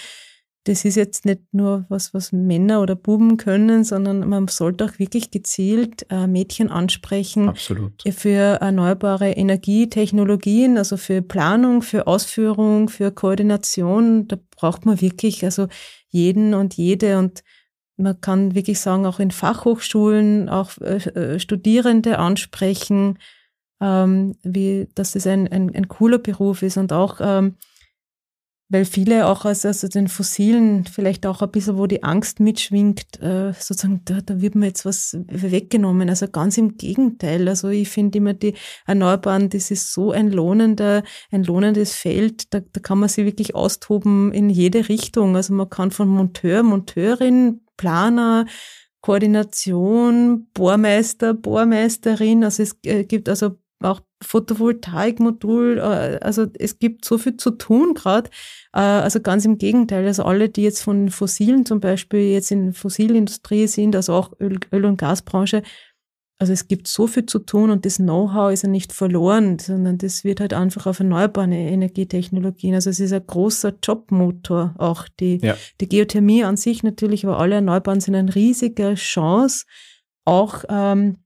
das 0.67 0.83
ist 0.83 0.95
jetzt 0.95 1.23
nicht 1.23 1.41
nur 1.53 1.85
was, 1.87 2.13
was 2.13 2.33
Männer 2.33 2.81
oder 2.81 2.95
Buben 2.95 3.37
können, 3.37 3.85
sondern 3.85 4.27
man 4.27 4.49
sollte 4.49 4.83
auch 4.83 4.99
wirklich 4.99 5.31
gezielt 5.31 6.05
äh, 6.09 6.27
Mädchen 6.27 6.69
ansprechen 6.69 7.47
Absolut. 7.47 8.03
für 8.11 8.59
erneuerbare 8.59 9.31
Energietechnologien, 9.31 10.77
also 10.77 10.97
für 10.97 11.21
Planung, 11.21 11.81
für 11.81 12.05
Ausführung, 12.05 12.89
für 12.89 13.11
Koordination. 13.11 14.27
Da 14.27 14.37
braucht 14.57 14.85
man 14.85 14.99
wirklich 14.99 15.45
also 15.45 15.67
jeden 16.09 16.53
und 16.53 16.73
jede 16.75 17.17
und 17.17 17.43
man 17.95 18.19
kann 18.19 18.53
wirklich 18.53 18.81
sagen, 18.81 19.05
auch 19.05 19.21
in 19.21 19.31
Fachhochschulen 19.31 20.49
auch 20.49 20.77
äh, 20.81 20.97
äh 20.97 21.39
Studierende 21.39 22.19
ansprechen, 22.19 23.19
ähm, 23.79 24.35
wie, 24.43 24.89
dass 24.95 25.15
es 25.15 25.25
ein, 25.27 25.47
ein, 25.47 25.73
ein 25.73 25.87
cooler 25.87 26.17
Beruf 26.17 26.61
ist 26.61 26.75
und 26.75 26.91
auch 26.91 27.19
ähm, 27.21 27.55
weil 28.69 28.83
viele 28.83 29.27
auch 29.27 29.45
aus, 29.45 29.65
aus 29.65 29.81
den 29.81 30.09
Fossilen 30.09 30.85
vielleicht 30.85 31.25
auch 31.25 31.41
ein 31.41 31.51
bisschen, 31.51 31.77
wo 31.77 31.87
die 31.87 32.03
Angst 32.03 32.39
mitschwingt, 32.41 33.21
äh, 33.21 33.53
sozusagen, 33.53 34.01
da, 34.03 34.19
da 34.21 34.41
wird 34.41 34.55
mir 34.55 34.67
jetzt 34.67 34.85
was 34.85 35.17
weggenommen. 35.27 36.09
Also 36.09 36.27
ganz 36.27 36.57
im 36.57 36.75
Gegenteil. 36.75 37.47
Also 37.47 37.69
ich 37.69 37.87
finde 37.87 38.17
immer 38.17 38.33
die 38.33 38.55
Erneuerbaren, 38.85 39.49
das 39.49 39.71
ist 39.71 39.93
so 39.93 40.11
ein 40.11 40.31
lohnender, 40.31 41.03
ein 41.31 41.43
lohnendes 41.43 41.95
Feld. 41.95 42.53
Da, 42.53 42.59
da 42.59 42.79
kann 42.81 42.99
man 42.99 43.07
sich 43.07 43.25
wirklich 43.25 43.55
austoben 43.55 44.33
in 44.33 44.49
jede 44.49 44.89
Richtung. 44.89 45.37
Also 45.37 45.53
man 45.53 45.69
kann 45.69 45.91
von 45.91 46.09
Monteur, 46.09 46.61
Monteurin, 46.63 47.61
Planer, 47.77 48.45
Koordination, 48.99 50.47
Bohrmeister, 50.53 51.33
Bohrmeisterin. 51.33 52.43
Also 52.43 52.63
es 52.63 52.77
äh, 52.83 53.05
gibt 53.05 53.29
also 53.29 53.57
auch 53.81 54.01
Photovoltaikmodul, 54.21 55.77
äh, 55.77 56.19
also 56.21 56.47
es 56.57 56.79
gibt 56.79 57.05
so 57.05 57.17
viel 57.17 57.37
zu 57.37 57.51
tun 57.51 57.93
gerade. 57.93 58.29
Äh, 58.73 58.79
also 58.79 59.19
ganz 59.19 59.45
im 59.45 59.57
Gegenteil, 59.57 60.05
also 60.05 60.23
alle, 60.23 60.49
die 60.49 60.63
jetzt 60.63 60.81
von 60.81 61.09
Fossilen 61.09 61.65
zum 61.65 61.79
Beispiel 61.79 62.31
jetzt 62.31 62.51
in 62.51 62.73
Fossilindustrie 62.73 63.67
sind, 63.67 63.95
also 63.95 64.13
auch 64.13 64.33
Öl-, 64.39 64.59
Öl 64.71 64.85
und 64.85 64.97
Gasbranche, 64.97 65.61
also 66.39 66.53
es 66.53 66.67
gibt 66.67 66.87
so 66.87 67.07
viel 67.07 67.25
zu 67.25 67.39
tun 67.39 67.71
und 67.71 67.85
das 67.85 67.97
Know-how 67.97 68.51
ist 68.51 68.61
ja 68.61 68.69
nicht 68.69 68.93
verloren, 68.93 69.57
sondern 69.57 69.97
das 69.97 70.23
wird 70.23 70.39
halt 70.39 70.53
einfach 70.53 70.85
auf 70.85 70.99
erneuerbare 70.99 71.49
Energietechnologien. 71.49 72.75
Also 72.75 72.91
es 72.91 72.99
ist 72.99 73.11
ein 73.11 73.25
großer 73.25 73.73
Jobmotor 73.81 74.75
auch. 74.77 75.07
Die, 75.19 75.39
ja. 75.41 75.55
die 75.81 75.89
Geothermie 75.89 76.43
an 76.43 76.55
sich 76.55 76.83
natürlich, 76.83 77.25
aber 77.25 77.39
alle 77.39 77.55
Erneuerbaren 77.55 78.01
sind 78.01 78.13
eine 78.13 78.35
riesige 78.35 78.93
Chance, 78.93 79.65
auch 80.25 80.63
ähm, 80.69 81.17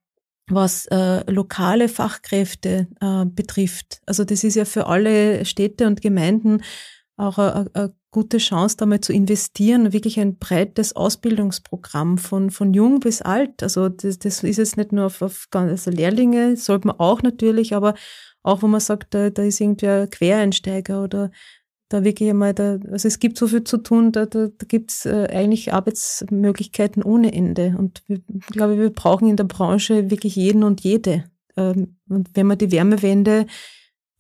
was 0.48 0.86
äh, 0.88 1.30
lokale 1.32 1.88
Fachkräfte 1.88 2.88
äh, 3.00 3.26
betrifft. 3.26 4.02
Also 4.06 4.24
das 4.24 4.44
ist 4.44 4.56
ja 4.56 4.66
für 4.66 4.88
alle 4.88 5.46
Städte 5.46 5.88
und 5.88 6.02
Gemeinden 6.02 6.62
auch 7.18 7.38
eine 7.38 7.94
gute 8.10 8.38
Chance, 8.40 8.78
da 8.78 8.86
mal 8.86 9.00
zu 9.00 9.14
investieren, 9.14 9.94
wirklich 9.94 10.20
ein 10.20 10.38
breites 10.38 10.96
Ausbildungsprogramm 10.96 12.18
von, 12.18 12.52
von 12.52 12.74
jung 12.74 13.00
bis 13.00 13.22
alt. 13.22 13.64
Also 13.64 13.90
das, 13.90 14.20
das 14.20 14.44
ist 14.44 14.58
jetzt 14.58 14.78
nicht 14.78 14.92
nur 14.92 15.06
auf, 15.06 15.22
auf 15.22 15.48
also 15.52 15.92
Lehrlinge, 15.92 16.58
sollte 16.58 16.88
man 16.88 17.00
auch 17.00 17.22
natürlich, 17.22 17.74
aber 17.74 17.94
auch 18.44 18.62
wo 18.62 18.68
man 18.68 18.82
sagt, 18.82 19.14
da, 19.14 19.30
da 19.30 19.44
ist 19.44 19.62
irgendwie 19.62 19.88
ein 19.88 20.10
Quereinsteiger 20.10 21.04
oder 21.04 21.32
da 21.92 22.06
wirklich 22.06 22.30
einmal, 22.30 22.54
da, 22.54 22.80
also 22.90 23.08
es 23.08 23.20
gibt 23.20 23.38
so 23.38 23.48
viel 23.48 23.64
zu 23.64 23.78
tun, 23.78 24.12
da, 24.12 24.26
da, 24.26 24.48
da 24.48 24.66
gibt 24.66 24.92
es 24.92 25.06
äh, 25.06 25.28
eigentlich 25.30 25.74
Arbeitsmöglichkeiten 25.74 27.04
ohne 27.04 27.34
Ende. 27.34 27.76
Und 27.78 28.02
wir, 28.08 28.22
ich 28.28 28.46
glaube, 28.48 28.78
wir 28.78 28.90
brauchen 28.92 29.28
in 29.28 29.36
der 29.36 29.44
Branche 29.44 30.10
wirklich 30.10 30.36
jeden 30.36 30.64
und 30.64 30.82
jede. 30.82 31.26
Ähm, 31.58 31.98
und 32.08 32.30
wenn 32.34 32.48
wir 32.48 32.56
die 32.56 32.72
Wärmewende 32.72 33.46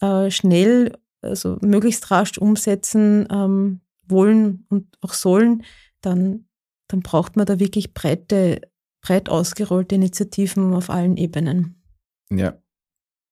äh, 0.01 0.29
schnell, 0.29 0.97
also 1.21 1.57
möglichst 1.61 2.11
rasch 2.11 2.37
umsetzen 2.37 3.27
ähm, 3.31 3.81
wollen 4.05 4.65
und 4.69 4.97
auch 4.99 5.13
sollen, 5.13 5.63
dann, 6.01 6.47
dann 6.89 6.99
braucht 7.01 7.37
man 7.37 7.45
da 7.45 7.59
wirklich 7.59 7.93
breite, 7.93 8.61
breit 9.01 9.29
ausgerollte 9.29 9.95
Initiativen 9.95 10.73
auf 10.73 10.89
allen 10.89 11.15
Ebenen. 11.15 11.81
Ja, 12.29 12.57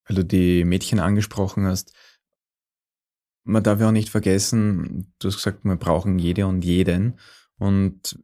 weil 0.06 0.16
du 0.16 0.24
die 0.24 0.64
Mädchen 0.64 0.98
angesprochen 0.98 1.66
hast, 1.66 1.92
man 3.44 3.62
darf 3.62 3.80
ja 3.80 3.88
auch 3.88 3.92
nicht 3.92 4.10
vergessen, 4.10 5.12
du 5.18 5.28
hast 5.28 5.36
gesagt, 5.36 5.64
wir 5.64 5.76
brauchen 5.76 6.18
jede 6.18 6.46
und 6.46 6.64
jeden. 6.64 7.18
Und 7.58 8.18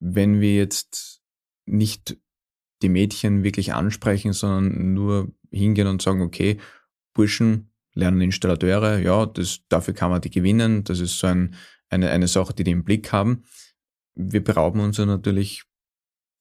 wenn 0.00 0.40
wir 0.40 0.54
jetzt 0.54 1.20
nicht 1.66 2.16
die 2.82 2.88
Mädchen 2.88 3.42
wirklich 3.42 3.74
ansprechen, 3.74 4.32
sondern 4.32 4.94
nur 4.94 5.32
hingehen 5.50 5.86
und 5.86 6.02
sagen, 6.02 6.22
okay, 6.22 6.58
Burschen 7.14 7.70
lernen 7.94 8.20
Installateure, 8.20 8.98
ja, 8.98 9.26
das, 9.26 9.60
dafür 9.68 9.94
kann 9.94 10.10
man 10.10 10.20
die 10.20 10.30
gewinnen, 10.30 10.84
das 10.84 11.00
ist 11.00 11.18
so 11.18 11.26
ein, 11.26 11.56
eine, 11.88 12.10
eine 12.10 12.28
Sache, 12.28 12.54
die 12.54 12.64
die 12.64 12.70
im 12.70 12.84
Blick 12.84 13.12
haben. 13.12 13.44
Wir 14.14 14.42
berauben 14.42 14.80
uns 14.80 14.98
ja 14.98 15.06
natürlich 15.06 15.64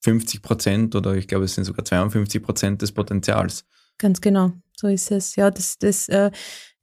50 0.01 0.41
Prozent 0.41 0.95
oder 0.95 1.15
ich 1.15 1.27
glaube, 1.27 1.45
es 1.45 1.55
sind 1.55 1.63
sogar 1.63 1.85
52 1.85 2.43
Prozent 2.43 2.81
des 2.81 2.91
Potenzials. 2.91 3.65
Ganz 3.97 4.21
genau, 4.21 4.53
so 4.75 4.87
ist 4.87 5.11
es. 5.11 5.35
Ja, 5.35 5.49
das, 5.49 5.79
das, 5.79 6.07
äh, 6.09 6.29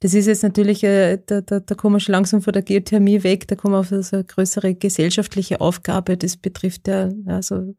das 0.05 0.13
ist 0.13 0.27
jetzt 0.27 0.43
natürlich, 0.43 0.85
äh, 0.85 1.19
da, 1.25 1.41
da, 1.41 1.61
da 1.61 1.75
kommen 1.75 1.97
wir 1.97 2.01
schon 2.01 2.13
langsam 2.13 2.43
von 2.43 2.53
der 2.53 2.61
Geothermie 2.61 3.23
weg, 3.23 3.49
da 3.49 3.57
kommen 3.57 3.73
wir 3.73 3.79
auf 3.79 3.89
so 3.89 4.17
eine 4.17 4.25
größere 4.25 4.75
gesellschaftliche 4.75 5.63
Aufgabe. 5.63 6.19
Das 6.19 6.37
betrifft 6.37 6.89
ja 6.89 7.11
also 7.25 7.75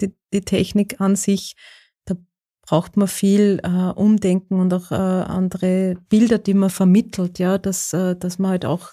die, 0.00 0.14
die 0.32 0.40
Technik 0.40 0.98
an 0.98 1.14
sich. 1.14 1.56
Da 2.06 2.14
braucht 2.62 2.96
man 2.96 3.06
viel 3.06 3.60
äh, 3.64 3.68
Umdenken 3.68 4.60
und 4.60 4.72
auch 4.72 4.90
äh, 4.92 4.94
andere 4.94 5.96
Bilder, 6.08 6.38
die 6.38 6.54
man 6.54 6.70
vermittelt, 6.70 7.38
ja, 7.38 7.58
dass, 7.58 7.92
äh, 7.92 8.16
dass 8.16 8.38
man 8.38 8.52
halt 8.52 8.64
auch 8.64 8.92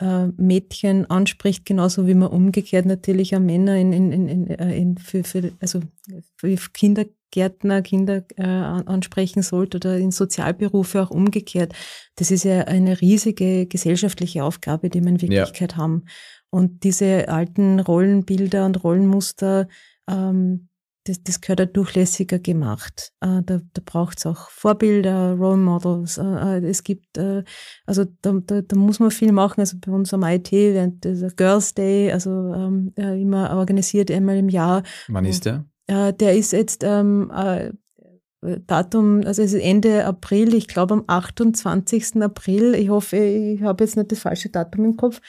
äh, 0.00 0.26
Mädchen 0.36 1.08
anspricht, 1.08 1.64
genauso 1.64 2.08
wie 2.08 2.14
man 2.14 2.30
umgekehrt 2.30 2.86
natürlich 2.86 3.36
auch 3.36 3.40
Männer 3.40 3.76
in, 3.76 3.92
in, 3.92 4.10
in, 4.10 4.46
in, 4.48 4.96
äh, 4.96 5.00
für, 5.00 5.22
für, 5.22 5.52
also 5.60 5.78
für 6.34 6.48
Kindergärtner, 7.30 7.82
Kinder 7.82 8.24
äh, 8.36 8.42
ansprechen 8.42 9.42
sollte 9.42 9.78
oder 9.78 9.96
in 9.98 10.10
Sozialberufe 10.10 11.02
auch 11.02 11.10
umgekehrt. 11.10 11.72
Das 12.16 12.30
ist 12.30 12.44
ja 12.44 12.62
eine 12.62 13.00
riesige 13.00 13.66
gesellschaftliche 13.66 14.44
Aufgabe, 14.44 14.90
die 14.90 15.00
wir 15.00 15.08
in 15.08 15.20
Wirklichkeit 15.20 15.72
ja. 15.72 15.78
haben. 15.78 16.04
Und 16.50 16.82
diese 16.82 17.28
alten 17.28 17.78
Rollenbilder 17.80 18.66
und 18.66 18.82
Rollenmuster, 18.82 19.68
ähm, 20.08 20.68
das, 21.04 21.22
das 21.22 21.40
gehört 21.40 21.60
ja 21.60 21.66
durchlässiger 21.66 22.38
gemacht. 22.38 23.12
Äh, 23.20 23.42
da 23.44 23.60
da 23.72 23.82
braucht 23.84 24.18
es 24.18 24.26
auch 24.26 24.50
Vorbilder, 24.50 25.34
Role 25.34 25.56
Models. 25.56 26.18
Äh, 26.18 26.58
äh, 26.58 26.66
es 26.68 26.82
gibt, 26.82 27.16
äh, 27.16 27.42
also 27.86 28.04
da, 28.20 28.34
da, 28.44 28.60
da 28.60 28.76
muss 28.76 29.00
man 29.00 29.10
viel 29.10 29.32
machen. 29.32 29.60
Also 29.60 29.78
bei 29.80 29.92
uns 29.92 30.12
am 30.12 30.24
IT, 30.24 30.52
während 30.52 31.04
der 31.04 31.30
Girls 31.30 31.74
Day, 31.74 32.12
also 32.12 32.52
ähm, 32.52 32.92
äh, 32.96 33.20
immer 33.20 33.56
organisiert 33.56 34.10
einmal 34.10 34.36
im 34.36 34.48
Jahr. 34.48 34.82
Wann 35.08 35.24
ist 35.24 35.46
der? 35.46 35.64
Äh, 35.90 36.12
der 36.14 36.36
ist 36.36 36.52
jetzt 36.52 36.84
ähm, 36.84 37.32
äh, 37.34 37.72
Datum, 38.66 39.22
also 39.26 39.42
es 39.42 39.52
ist 39.52 39.60
Ende 39.60 40.06
April, 40.06 40.54
ich 40.54 40.68
glaube 40.68 40.94
am 40.94 41.04
28. 41.06 42.22
April. 42.22 42.74
Ich 42.74 42.88
hoffe, 42.88 43.16
ich 43.16 43.62
habe 43.62 43.84
jetzt 43.84 43.96
nicht 43.96 44.12
das 44.12 44.20
falsche 44.20 44.48
Datum 44.50 44.84
im 44.84 44.96
Kopf. 44.96 45.20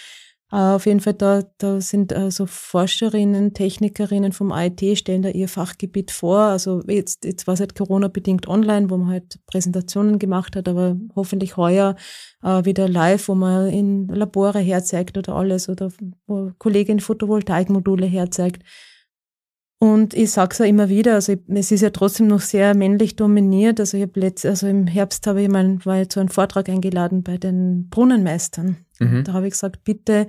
Äh, 0.52 0.58
auf 0.58 0.86
jeden 0.86 1.00
Fall, 1.00 1.16
da, 1.16 1.42
da 1.58 1.82
sind 1.82 2.14
also 2.14 2.46
Forscherinnen, 2.46 3.56
Technikerinnen 3.56 4.34
vom 4.34 4.52
IT 4.56 5.00
stellen 5.00 5.24
da 5.24 5.30
ihr 5.30 5.48
Fachgebiet 5.50 6.12
vor. 6.12 6.40
Also 6.40 6.84
jetzt, 6.88 7.26
jetzt 7.26 7.48
war 7.48 7.56
es 7.56 7.60
halt 7.60 7.74
Corona-bedingt 7.76 8.48
online, 8.48 8.92
wo 8.92 8.98
man 8.98 9.10
halt 9.10 9.40
Präsentationen 9.48 10.20
gemacht 10.20 10.56
hat, 10.56 10.70
aber 10.70 10.96
hoffentlich 11.16 11.58
heuer 11.58 11.96
äh, 12.44 12.64
wieder 12.66 12.88
live, 12.88 13.28
wo 13.28 13.34
man 13.34 13.68
in 13.70 14.08
Labore 14.10 14.60
herzeigt 14.60 15.18
oder 15.18 15.36
alles 15.36 15.70
oder 15.70 15.92
wo 16.28 16.52
Kollegin 16.60 17.00
Photovoltaikmodule 17.00 18.06
herzeigt. 18.06 18.62
Und 19.84 20.14
ich 20.14 20.30
sage 20.30 20.52
es 20.52 20.60
ja 20.60 20.66
immer 20.66 20.90
wieder, 20.90 21.16
also 21.16 21.32
ich, 21.32 21.40
es 21.48 21.72
ist 21.72 21.82
ja 21.82 21.90
trotzdem 21.90 22.28
noch 22.28 22.42
sehr 22.42 22.76
männlich 22.76 23.16
dominiert. 23.16 23.80
Also 23.80 23.98
ich 23.98 24.04
habe 24.04 24.32
also 24.44 24.68
im 24.68 24.86
Herbst 24.86 25.26
habe 25.26 25.42
ich 25.42 25.50
mal 25.50 25.84
war 25.84 26.00
ich 26.00 26.10
zu 26.10 26.20
einem 26.20 26.30
Vortrag 26.30 26.70
eingeladen 26.70 27.24
bei 27.24 27.38
den 27.38 27.90
Brunnenmeistern. 27.90 28.78
Mhm. 29.00 29.24
Da 29.24 29.34
habe 29.34 29.48
ich 29.48 29.54
gesagt, 29.54 29.84
bitte, 29.84 30.28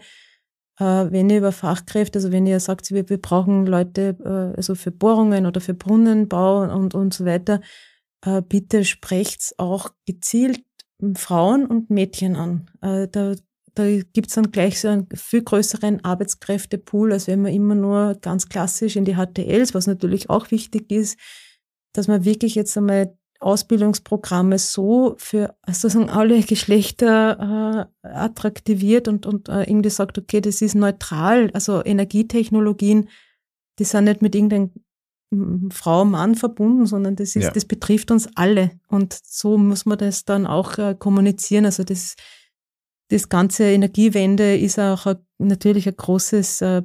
äh, 0.79 0.85
wenn 0.85 1.29
ihr 1.29 1.37
über 1.37 1.53
Fachkräfte, 1.53 2.19
also 2.19 2.33
wenn 2.33 2.47
ihr 2.47 2.61
sagt, 2.61 2.91
wir, 2.93 3.11
wir 3.11 3.21
brauchen 3.21 3.67
Leute, 3.67 4.17
äh, 4.25 4.57
also 4.57 4.75
für 4.75 4.91
Bohrungen 4.91 5.45
oder 5.45 5.61
für 5.61 5.75
Brunnenbau 5.75 6.63
und, 6.63 6.95
und 6.95 7.13
so 7.13 7.27
weiter, 7.27 7.61
äh, 8.25 8.41
bitte 8.41 8.87
sprecht's 8.87 9.55
auch 9.59 9.91
gezielt 10.07 10.65
Frauen 11.15 11.67
und 11.67 11.91
Mädchen 11.91 12.37
an. 12.37 12.71
Äh, 12.81 13.07
da 13.75 13.85
da 13.85 13.99
gibt's 14.13 14.35
dann 14.35 14.53
gleich 14.53 14.81
so 14.81 14.89
einen 14.89 15.09
viel 15.15 15.43
größeren 15.43 16.05
Arbeitskräftepool, 16.05 17.13
als 17.13 17.27
wenn 17.27 17.43
man 17.43 17.53
immer 17.53 17.75
nur 17.75 18.17
ganz 18.21 18.49
klassisch 18.49 18.97
in 18.97 19.05
die 19.05 19.17
HTLs, 19.17 19.75
was 19.75 19.87
natürlich 19.87 20.31
auch 20.31 20.51
wichtig 20.51 20.91
ist, 20.91 21.19
dass 21.93 22.09
man 22.09 22.25
wirklich 22.25 22.55
jetzt 22.55 22.77
einmal 22.77 23.17
Ausbildungsprogramme 23.41 24.59
so 24.59 25.17
für 25.19 25.57
sozusagen 25.67 26.11
alle 26.11 26.41
Geschlechter 26.43 27.89
äh, 28.03 28.09
attraktiviert 28.09 29.09
und, 29.09 29.27
und 29.27 29.49
äh, 29.49 29.63
irgendwie 29.65 29.91
sagt, 29.91 30.17
okay, 30.17 30.41
das 30.41 30.63
ist 30.63 30.75
neutral. 30.75 31.51
Also 31.53 31.85
Energietechnologien, 31.85 33.09
die 33.79 33.85
sind 33.85 34.05
nicht 34.05 34.23
mit 34.23 34.35
irgendeinem 34.35 34.71
Frau, 35.71 36.05
Mann 36.05 36.35
verbunden, 36.35 36.87
sondern 36.87 37.17
das 37.17 37.35
ist, 37.37 37.45
ja. 37.45 37.51
das 37.51 37.65
betrifft 37.65 38.11
uns 38.11 38.29
alle. 38.37 38.71
Und 38.89 39.19
so 39.25 39.57
muss 39.59 39.87
man 39.87 39.99
das 39.99 40.25
dann 40.25 40.47
auch 40.47 40.79
äh, 40.79 40.95
kommunizieren. 40.95 41.65
Also 41.65 41.85
das 41.85 42.17
das 43.13 43.29
ganze 43.29 43.65
Energiewende 43.65 44.57
ist 44.57 44.79
auch 44.79 45.07
ein, 45.07 45.19
natürlich 45.39 45.87
ein 45.87 45.97
großes 45.97 46.63
äh, 46.63 46.83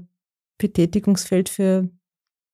Betätigungsfeld 0.57 1.47
für, 1.47 1.89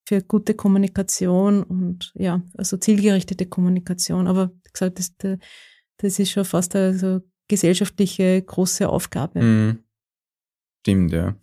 für 0.07 0.21
gute 0.21 0.53
Kommunikation 0.53 1.63
und 1.63 2.13
ja, 2.15 2.43
also 2.55 2.77
zielgerichtete 2.77 3.47
Kommunikation. 3.47 4.27
Aber 4.27 4.51
wie 4.63 4.71
gesagt, 4.71 4.99
das, 4.99 5.39
das 5.97 6.19
ist 6.19 6.29
schon 6.29 6.45
fast 6.45 6.75
eine 6.75 6.97
so 6.97 7.21
gesellschaftliche 7.47 8.43
große 8.43 8.87
Aufgabe. 8.87 9.41
Mhm. 9.41 9.83
Stimmt, 10.81 11.11
ja. 11.11 11.35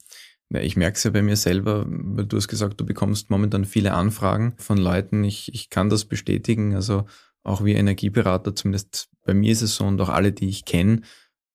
Ja, 0.53 0.61
ich 0.61 0.77
merke 0.77 0.97
es 0.97 1.05
ja 1.05 1.11
bei 1.11 1.23
mir 1.23 1.37
selber, 1.37 1.85
weil 1.89 2.27
du 2.27 2.37
hast 2.37 2.49
gesagt, 2.49 2.81
du 2.81 2.87
bekommst 2.87 3.31
momentan 3.31 3.65
viele 3.65 3.95
Anfragen 3.95 4.55
von 4.59 4.79
Leuten. 4.79 5.25
Ich, 5.25 5.53
ich 5.53 5.69
kann 5.69 5.89
das 5.89 6.05
bestätigen. 6.05 6.75
Also 6.77 7.07
auch 7.43 7.65
wir 7.65 7.77
Energieberater, 7.77 8.55
zumindest 8.55 9.09
bei 9.25 9.35
mir 9.35 9.51
ist 9.51 9.63
es 9.63 9.75
so 9.75 9.85
und 9.85 10.01
auch 10.01 10.09
alle, 10.09 10.33
die 10.33 10.49
ich 10.49 10.65
kenne, 10.65 11.03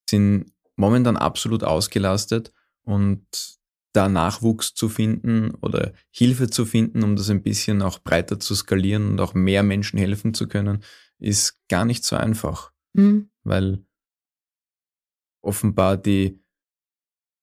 sind 0.10 0.52
momentan 0.76 1.18
absolut 1.18 1.64
ausgelastet 1.64 2.52
und 2.84 3.26
da 3.94 4.10
Nachwuchs 4.10 4.74
zu 4.74 4.90
finden 4.90 5.52
oder 5.62 5.94
Hilfe 6.12 6.50
zu 6.50 6.66
finden, 6.66 7.04
um 7.04 7.16
das 7.16 7.30
ein 7.30 7.44
bisschen 7.44 7.82
auch 7.82 8.00
breiter 8.00 8.40
zu 8.40 8.54
skalieren 8.54 9.12
und 9.12 9.22
auch 9.22 9.34
mehr 9.34 9.64
Menschen 9.64 9.98
helfen 9.98 10.34
zu 10.34 10.48
können, 10.48 10.84
ist 11.18 11.62
gar 11.70 11.86
nicht 11.86 12.04
so 12.04 12.18
einfach, 12.18 12.74
mhm. 12.94 13.30
weil 13.44 13.86
offenbar 15.42 15.96
die 15.98 16.42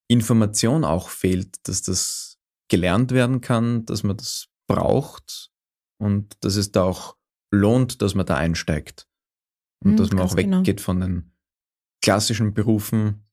Information 0.08 0.84
auch 0.84 1.08
fehlt, 1.08 1.66
dass 1.66 1.82
das 1.82 2.38
gelernt 2.68 3.12
werden 3.12 3.40
kann, 3.40 3.86
dass 3.86 4.02
man 4.02 4.16
das 4.16 4.48
braucht 4.66 5.50
und 5.98 6.36
dass 6.44 6.56
es 6.56 6.72
da 6.72 6.82
auch 6.82 7.16
lohnt, 7.50 8.02
dass 8.02 8.14
man 8.14 8.26
da 8.26 8.36
einsteigt 8.36 9.08
und 9.82 9.92
mhm, 9.92 9.96
dass 9.96 10.10
man 10.10 10.20
auch 10.20 10.36
genau. 10.36 10.58
weggeht 10.58 10.78
genau. 10.78 10.84
von 10.84 11.00
den 11.00 11.31
klassischen 12.02 12.52
Berufen, 12.52 13.24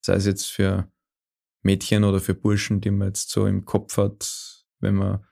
sei 0.00 0.14
es 0.14 0.26
jetzt 0.26 0.46
für 0.46 0.88
Mädchen 1.62 2.04
oder 2.04 2.20
für 2.20 2.34
Burschen, 2.34 2.80
die 2.80 2.90
man 2.90 3.08
jetzt 3.08 3.30
so 3.30 3.46
im 3.46 3.64
Kopf 3.64 3.96
hat, 3.96 4.64
wenn 4.80 4.94
man 4.94 5.24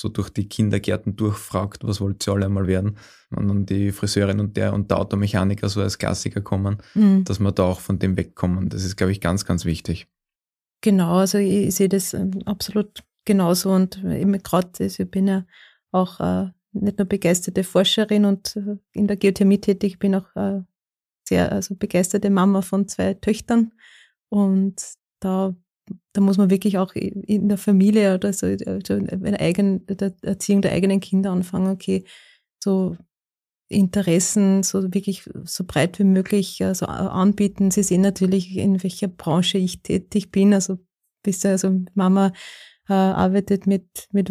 so 0.00 0.08
durch 0.08 0.30
die 0.30 0.48
Kindergärten 0.48 1.14
durchfragt, 1.14 1.84
was 1.84 2.00
wollt 2.00 2.26
ihr 2.26 2.32
alle 2.32 2.46
einmal 2.46 2.66
werden? 2.66 2.96
Und 3.30 3.48
dann 3.48 3.66
die 3.66 3.92
Friseurin 3.92 4.40
und 4.40 4.56
der 4.56 4.72
und 4.72 4.90
der 4.90 4.98
Automechaniker 4.98 5.68
so 5.68 5.80
als 5.80 5.98
Klassiker 5.98 6.40
kommen, 6.40 6.78
mhm. 6.94 7.24
dass 7.24 7.38
wir 7.38 7.52
da 7.52 7.64
auch 7.64 7.80
von 7.80 8.00
dem 8.00 8.16
wegkommen. 8.16 8.68
Das 8.68 8.84
ist, 8.84 8.96
glaube 8.96 9.12
ich, 9.12 9.20
ganz, 9.20 9.44
ganz 9.44 9.64
wichtig. 9.64 10.08
Genau, 10.80 11.18
also 11.18 11.38
ich, 11.38 11.68
ich 11.68 11.74
sehe 11.76 11.88
das 11.88 12.14
ähm, 12.14 12.42
absolut 12.44 13.04
genauso 13.24 13.70
und 13.70 14.02
eben 14.02 14.32
gerade, 14.42 14.70
also 14.80 15.04
ich 15.04 15.10
bin 15.10 15.28
ja 15.28 15.46
auch 15.92 16.18
äh, 16.18 16.50
nicht 16.72 16.98
nur 16.98 17.06
begeisterte 17.06 17.62
Forscherin 17.62 18.24
und 18.24 18.56
äh, 18.56 18.78
in 18.92 19.06
der 19.06 19.16
Geothermie 19.16 19.60
tätig, 19.60 19.92
ich 19.92 19.98
bin 20.00 20.16
auch 20.16 20.34
äh, 20.34 20.62
sehr 21.24 21.52
also 21.52 21.74
begeisterte 21.76 22.30
Mama 22.30 22.62
von 22.62 22.88
zwei 22.88 23.14
Töchtern 23.14 23.72
und 24.28 24.82
da, 25.20 25.54
da 26.12 26.20
muss 26.20 26.38
man 26.38 26.50
wirklich 26.50 26.78
auch 26.78 26.94
in 26.94 27.48
der 27.48 27.58
Familie 27.58 28.14
oder 28.14 28.32
so 28.32 28.46
also 28.46 28.94
in 28.94 29.36
eigen, 29.36 29.86
der 29.86 30.14
Erziehung 30.22 30.62
der 30.62 30.72
eigenen 30.72 31.00
Kinder 31.00 31.30
anfangen, 31.30 31.72
okay, 31.72 32.04
so 32.62 32.96
Interessen 33.72 34.62
so 34.62 34.94
wirklich 34.94 35.28
so 35.44 35.64
breit 35.66 35.98
wie 35.98 36.04
möglich 36.04 36.62
also 36.62 36.86
anbieten. 36.86 37.70
Sie 37.70 37.82
sehen 37.82 38.02
natürlich, 38.02 38.56
in 38.56 38.82
welcher 38.82 39.08
Branche 39.08 39.58
ich 39.58 39.82
tätig 39.82 40.30
bin. 40.30 40.54
Also 40.54 40.78
bis 41.22 41.44
also 41.44 41.80
Mama 41.94 42.32
äh, 42.88 42.92
arbeitet 42.92 43.66
mit, 43.66 44.08
mit 44.12 44.30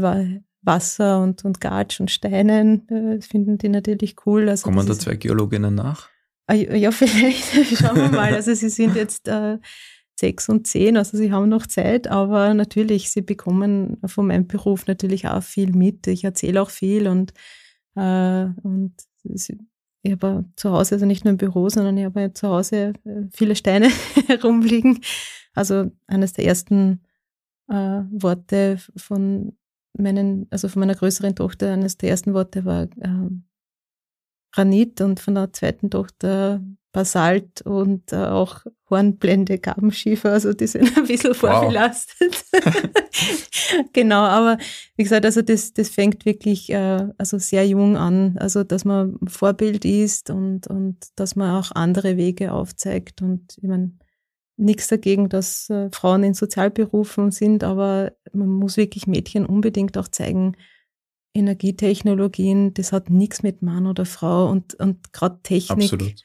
Wasser 0.62 1.22
und, 1.22 1.44
und 1.44 1.60
Gatsch 1.60 2.00
und 2.00 2.12
Steinen. 2.12 2.88
Äh, 2.88 3.22
finden 3.22 3.58
die 3.58 3.70
natürlich 3.70 4.16
cool. 4.26 4.48
Also 4.48 4.64
Kommen 4.64 4.86
da 4.86 4.94
zwei 4.94 5.16
Geologinnen 5.16 5.76
nach? 5.76 6.10
Ah, 6.48 6.54
ja, 6.54 6.92
vielleicht. 6.92 7.78
Schauen 7.78 7.96
wir 7.98 8.10
mal. 8.10 8.34
Also 8.34 8.54
sie 8.54 8.70
sind 8.70 8.96
jetzt 8.96 9.28
äh, 9.28 9.58
sechs 10.20 10.50
und 10.50 10.68
zehn, 10.68 10.98
also 10.98 11.18
sie 11.18 11.32
haben 11.32 11.50
noch 11.50 11.66
Zeit, 11.66 12.08
aber 12.08 12.54
natürlich, 12.54 13.10
sie 13.10 13.22
bekommen 13.22 13.98
von 14.06 14.28
meinem 14.28 14.48
Beruf 14.48 14.86
natürlich 14.88 15.28
auch 15.28 15.44
viel 15.44 15.74
mit. 15.74 16.06
Ich 16.08 16.24
erzähle 16.24 16.62
auch 16.62 16.70
viel 16.70 17.08
und, 17.08 17.34
äh, 17.96 18.46
und 18.64 18.94
ich 19.24 20.12
habe 20.12 20.46
zu 20.56 20.72
Hause, 20.72 20.96
also 20.96 21.06
nicht 21.06 21.26
nur 21.26 21.32
im 21.32 21.38
Büro, 21.38 21.70
sondern 21.70 21.98
ich 21.98 22.06
habe 22.06 22.34
zu 22.34 22.48
Hause 22.48 22.94
äh, 23.06 23.24
viele 23.32 23.56
Steine 23.56 23.90
herumliegen. 24.28 25.00
Also 25.54 25.92
eines 26.08 26.34
der 26.34 26.46
ersten 26.46 27.02
äh, 27.68 28.02
Worte 28.12 28.78
von 28.96 29.58
meinen, 29.98 30.48
also 30.52 30.68
von 30.70 30.82
meiner 30.82 30.96
größeren 30.96 31.36
Tochter, 31.36 31.74
eines 31.74 31.98
der 31.98 32.10
ersten 32.10 32.34
Worte 32.34 32.64
war 32.66 32.84
äh, 32.84 33.30
Granit 34.52 35.02
und 35.02 35.20
von 35.20 35.36
der 35.36 35.54
zweiten 35.54 35.90
Tochter 35.90 36.62
Basalt 36.92 37.62
und 37.62 38.12
äh, 38.12 38.18
auch 38.18 38.66
Hornblende, 38.90 39.58
Gabenschiefer, 39.60 40.32
also 40.32 40.54
die 40.54 40.68
sind 40.68 40.92
ein 40.98 41.06
bisschen 41.06 41.34
vorbelastet. 41.34 42.44
Wow. 42.52 43.86
genau, 43.94 44.22
aber 44.24 44.58
wie 44.98 45.04
gesagt, 45.04 45.26
also 45.26 45.42
das, 45.42 45.74
das 45.74 45.90
fängt 45.90 46.26
wirklich 46.26 46.70
äh, 46.70 47.08
also 47.18 47.38
sehr 47.38 47.66
jung 47.66 47.96
an, 47.96 48.38
also 48.40 48.64
dass 48.64 48.84
man 48.84 49.18
Vorbild 49.28 49.86
ist 49.86 50.30
und, 50.30 50.68
und 50.68 50.98
dass 51.16 51.36
man 51.36 51.56
auch 51.56 51.72
andere 51.72 52.18
Wege 52.18 52.52
aufzeigt 52.52 53.22
und 53.22 53.58
ich 53.58 53.70
meine, 53.70 53.94
nichts 54.58 54.90
dagegen, 54.90 55.30
dass 55.30 55.70
äh, 55.70 55.90
Frauen 55.94 56.24
in 56.24 56.34
Sozialberufen 56.34 57.32
sind, 57.32 57.64
aber 57.64 58.12
man 58.34 58.50
muss 58.50 58.76
wirklich 58.76 59.08
Mädchen 59.08 59.46
unbedingt 59.46 59.98
auch 59.98 60.10
zeigen, 60.10 60.58
Energietechnologien, 61.34 62.74
das 62.74 62.92
hat 62.92 63.10
nichts 63.10 63.44
mit 63.44 63.62
Mann 63.62 63.88
oder 63.88 64.06
Frau 64.06 64.50
und, 64.50 64.76
und 64.76 65.14
gerade 65.14 65.40
Technik. 65.44 66.16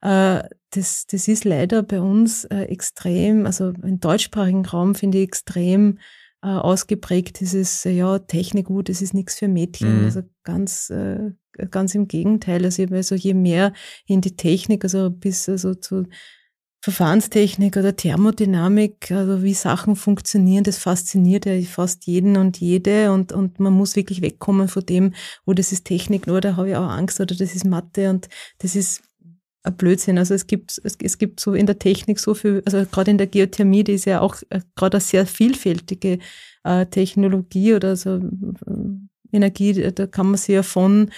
Äh, 0.00 0.42
das, 0.70 1.06
das 1.06 1.28
ist 1.28 1.44
leider 1.44 1.82
bei 1.82 2.00
uns 2.00 2.44
äh, 2.44 2.62
extrem, 2.64 3.46
also 3.46 3.68
im 3.82 4.00
deutschsprachigen 4.00 4.64
Raum 4.64 4.94
finde 4.94 5.18
ich 5.18 5.24
extrem 5.24 5.98
äh, 6.42 6.48
ausgeprägt 6.48 7.40
dieses, 7.40 7.86
äh, 7.86 7.90
ja, 7.90 8.18
Technik 8.18 8.66
gut, 8.66 8.88
das 8.88 9.02
ist 9.02 9.14
nichts 9.14 9.38
für 9.38 9.48
Mädchen. 9.48 9.98
Mhm. 9.98 10.04
Also 10.04 10.22
ganz, 10.42 10.90
äh, 10.90 11.30
ganz 11.70 11.94
im 11.94 12.08
Gegenteil. 12.08 12.64
Also, 12.64 12.84
also 12.90 13.14
je 13.14 13.34
mehr 13.34 13.72
in 14.06 14.20
die 14.20 14.36
Technik, 14.36 14.84
also 14.84 15.10
bis 15.10 15.48
also 15.48 15.74
zu 15.74 16.06
Verfahrenstechnik 16.82 17.76
oder 17.76 17.94
Thermodynamik, 17.94 19.12
also 19.12 19.44
wie 19.44 19.54
Sachen 19.54 19.94
funktionieren, 19.94 20.64
das 20.64 20.78
fasziniert 20.78 21.46
ja 21.46 21.60
fast 21.62 22.06
jeden 22.06 22.36
und 22.36 22.58
jede 22.58 23.12
und, 23.12 23.30
und 23.30 23.60
man 23.60 23.72
muss 23.72 23.94
wirklich 23.94 24.20
wegkommen 24.20 24.66
von 24.66 24.84
dem, 24.84 25.14
oh, 25.46 25.52
das 25.52 25.70
ist 25.70 25.84
Technik, 25.84 26.26
nur 26.26 26.40
da 26.40 26.56
habe 26.56 26.70
ich 26.70 26.76
auch 26.76 26.88
Angst 26.88 27.20
oder 27.20 27.36
das 27.36 27.54
ist 27.54 27.64
Mathe 27.64 28.10
und 28.10 28.28
das 28.58 28.74
ist 28.74 29.00
ein 29.62 29.76
Blödsinn. 29.76 30.18
Also 30.18 30.34
es 30.34 30.48
gibt, 30.48 30.80
es, 30.82 30.96
es 31.00 31.18
gibt 31.18 31.38
so 31.38 31.54
in 31.54 31.66
der 31.66 31.78
Technik 31.78 32.18
so 32.18 32.34
viel, 32.34 32.62
also 32.66 32.84
gerade 32.90 33.12
in 33.12 33.18
der 33.18 33.28
Geothermie, 33.28 33.84
die 33.84 33.92
ist 33.92 34.06
ja 34.06 34.20
auch 34.20 34.34
äh, 34.50 34.60
gerade 34.74 34.96
eine 34.96 35.02
sehr 35.02 35.24
vielfältige 35.24 36.18
äh, 36.64 36.86
Technologie 36.86 37.74
oder 37.74 37.94
so 37.94 38.16
äh, 38.16 38.20
Energie, 39.30 39.92
da 39.92 40.08
kann 40.08 40.26
man 40.26 40.36
sich 40.36 40.56
ja 40.56 40.64
von 40.64 41.12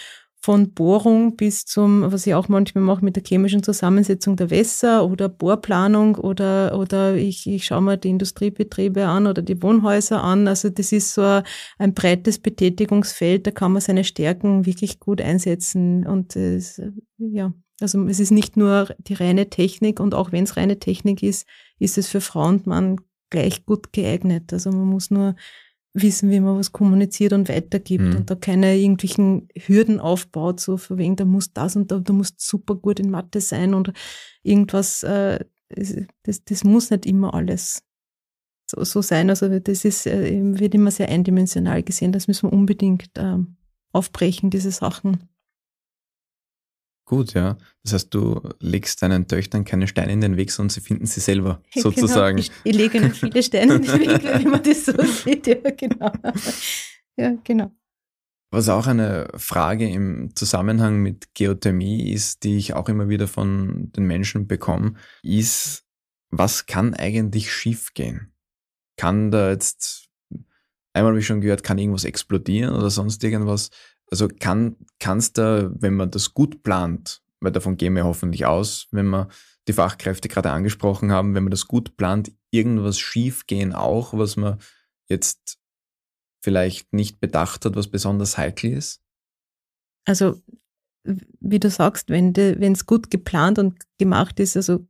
von 0.44 0.74
Bohrung 0.74 1.36
bis 1.36 1.64
zum, 1.64 2.12
was 2.12 2.26
ich 2.26 2.34
auch 2.34 2.48
manchmal 2.50 2.84
mache 2.84 3.02
mit 3.02 3.16
der 3.16 3.22
chemischen 3.26 3.62
Zusammensetzung 3.62 4.36
der 4.36 4.50
Wässer 4.50 5.06
oder 5.10 5.30
Bohrplanung 5.30 6.16
oder, 6.16 6.78
oder 6.78 7.14
ich, 7.14 7.46
ich 7.46 7.64
schaue 7.64 7.80
mir 7.80 7.96
die 7.96 8.10
Industriebetriebe 8.10 9.06
an 9.06 9.26
oder 9.26 9.40
die 9.40 9.62
Wohnhäuser 9.62 10.22
an. 10.22 10.46
Also 10.46 10.68
das 10.68 10.92
ist 10.92 11.14
so 11.14 11.40
ein, 11.78 11.94
breites 11.94 12.38
Betätigungsfeld, 12.40 13.46
da 13.46 13.52
kann 13.52 13.72
man 13.72 13.80
seine 13.80 14.04
Stärken 14.04 14.66
wirklich 14.66 15.00
gut 15.00 15.22
einsetzen. 15.22 16.06
Und 16.06 16.36
es, 16.36 16.78
ja, 17.16 17.54
also 17.80 18.06
es 18.06 18.20
ist 18.20 18.30
nicht 18.30 18.58
nur 18.58 18.94
die 18.98 19.14
reine 19.14 19.48
Technik 19.48 19.98
und 19.98 20.14
auch 20.14 20.30
wenn 20.30 20.44
es 20.44 20.58
reine 20.58 20.78
Technik 20.78 21.22
ist, 21.22 21.48
ist 21.78 21.96
es 21.96 22.06
für 22.06 22.20
Frau 22.20 22.48
und 22.48 22.66
Mann 22.66 23.00
gleich 23.30 23.64
gut 23.64 23.94
geeignet. 23.94 24.52
Also 24.52 24.70
man 24.72 24.88
muss 24.88 25.10
nur 25.10 25.36
wissen, 25.94 26.30
wie 26.30 26.40
man 26.40 26.58
was 26.58 26.72
kommuniziert 26.72 27.32
und 27.32 27.48
weitergibt 27.48 28.04
mhm. 28.04 28.16
und 28.16 28.30
da 28.30 28.34
keine 28.34 28.76
irgendwelchen 28.76 29.48
Hürden 29.56 30.00
aufbaut, 30.00 30.60
so 30.60 30.76
von 30.76 30.98
wegen, 30.98 31.16
da 31.16 31.24
muss 31.24 31.52
das 31.52 31.76
und 31.76 31.90
da, 31.90 32.00
da 32.00 32.12
muss 32.12 32.34
super 32.36 32.74
gut 32.74 32.98
in 32.98 33.10
Mathe 33.10 33.40
sein 33.40 33.74
und 33.74 33.92
irgendwas, 34.42 35.04
äh, 35.04 35.44
das, 36.24 36.44
das 36.44 36.64
muss 36.64 36.90
nicht 36.90 37.06
immer 37.06 37.32
alles 37.34 37.84
so, 38.66 38.84
so 38.84 39.02
sein. 39.02 39.30
Also 39.30 39.58
das 39.58 39.84
ist, 39.84 40.06
äh, 40.06 40.40
wird 40.58 40.74
immer 40.74 40.90
sehr 40.90 41.08
eindimensional 41.08 41.82
gesehen. 41.82 42.12
Das 42.12 42.28
müssen 42.28 42.50
wir 42.50 42.52
unbedingt 42.52 43.16
äh, 43.16 43.38
aufbrechen, 43.92 44.50
diese 44.50 44.70
Sachen. 44.70 45.28
Gut, 47.06 47.34
ja. 47.34 47.58
Das 47.82 47.92
heißt, 47.92 48.14
du 48.14 48.40
legst 48.60 49.02
deinen 49.02 49.28
Töchtern 49.28 49.64
keine 49.64 49.86
Steine 49.86 50.12
in 50.12 50.22
den 50.22 50.36
Weg, 50.36 50.50
sondern 50.50 50.70
sie 50.70 50.80
finden 50.80 51.06
sie 51.06 51.20
selber, 51.20 51.62
genau. 51.72 51.90
sozusagen. 51.90 52.38
Ich, 52.38 52.50
ich 52.64 52.74
lege 52.74 52.98
ihnen 52.98 53.12
viele 53.12 53.42
Steine 53.42 53.74
in 53.74 53.82
den 53.82 54.00
Weg, 54.00 54.24
wenn 54.24 54.50
man 54.50 54.62
das 54.62 54.86
so 54.86 54.92
sieht. 55.24 55.46
Ja, 55.46 55.70
genau. 55.76 56.12
Ja, 57.16 57.36
genau. 57.44 57.70
Was 58.50 58.68
auch 58.68 58.86
eine 58.86 59.28
Frage 59.36 59.88
im 59.88 60.34
Zusammenhang 60.36 60.98
mit 61.02 61.34
Geothermie 61.34 62.12
ist, 62.12 62.44
die 62.44 62.56
ich 62.56 62.74
auch 62.74 62.88
immer 62.88 63.08
wieder 63.08 63.26
von 63.26 63.90
den 63.92 64.04
Menschen 64.04 64.46
bekomme, 64.46 64.94
ist, 65.22 65.84
was 66.30 66.66
kann 66.66 66.94
eigentlich 66.94 67.52
schiefgehen? 67.52 68.32
Kann 68.96 69.30
da 69.30 69.50
jetzt, 69.50 70.08
einmal 70.92 71.10
habe 71.10 71.18
ich 71.18 71.26
schon 71.26 71.40
gehört, 71.40 71.64
kann 71.64 71.78
irgendwas 71.78 72.04
explodieren 72.04 72.74
oder 72.74 72.90
sonst 72.90 73.24
irgendwas? 73.24 73.70
Also 74.10 74.28
kann 74.28 74.76
es 75.02 75.32
da, 75.32 75.70
wenn 75.74 75.94
man 75.94 76.10
das 76.10 76.34
gut 76.34 76.62
plant, 76.62 77.22
weil 77.40 77.52
davon 77.52 77.76
gehen 77.76 77.94
wir 77.94 78.04
hoffentlich 78.04 78.46
aus, 78.46 78.88
wenn 78.90 79.06
wir 79.06 79.28
die 79.66 79.72
Fachkräfte 79.72 80.28
gerade 80.28 80.50
angesprochen 80.50 81.10
haben, 81.10 81.34
wenn 81.34 81.44
man 81.44 81.50
das 81.50 81.66
gut 81.66 81.96
plant, 81.96 82.32
irgendwas 82.50 82.98
schief 82.98 83.46
gehen 83.46 83.72
auch, 83.72 84.12
was 84.16 84.36
man 84.36 84.58
jetzt 85.08 85.58
vielleicht 86.42 86.92
nicht 86.92 87.20
bedacht 87.20 87.64
hat, 87.64 87.74
was 87.74 87.88
besonders 87.88 88.36
heikel 88.36 88.72
ist? 88.72 89.02
Also, 90.04 90.40
wie 91.04 91.58
du 91.58 91.70
sagst, 91.70 92.10
wenn 92.10 92.32
es 92.34 92.86
gut 92.86 93.10
geplant 93.10 93.58
und 93.58 93.78
gemacht 93.98 94.38
ist, 94.38 94.56
also 94.56 94.86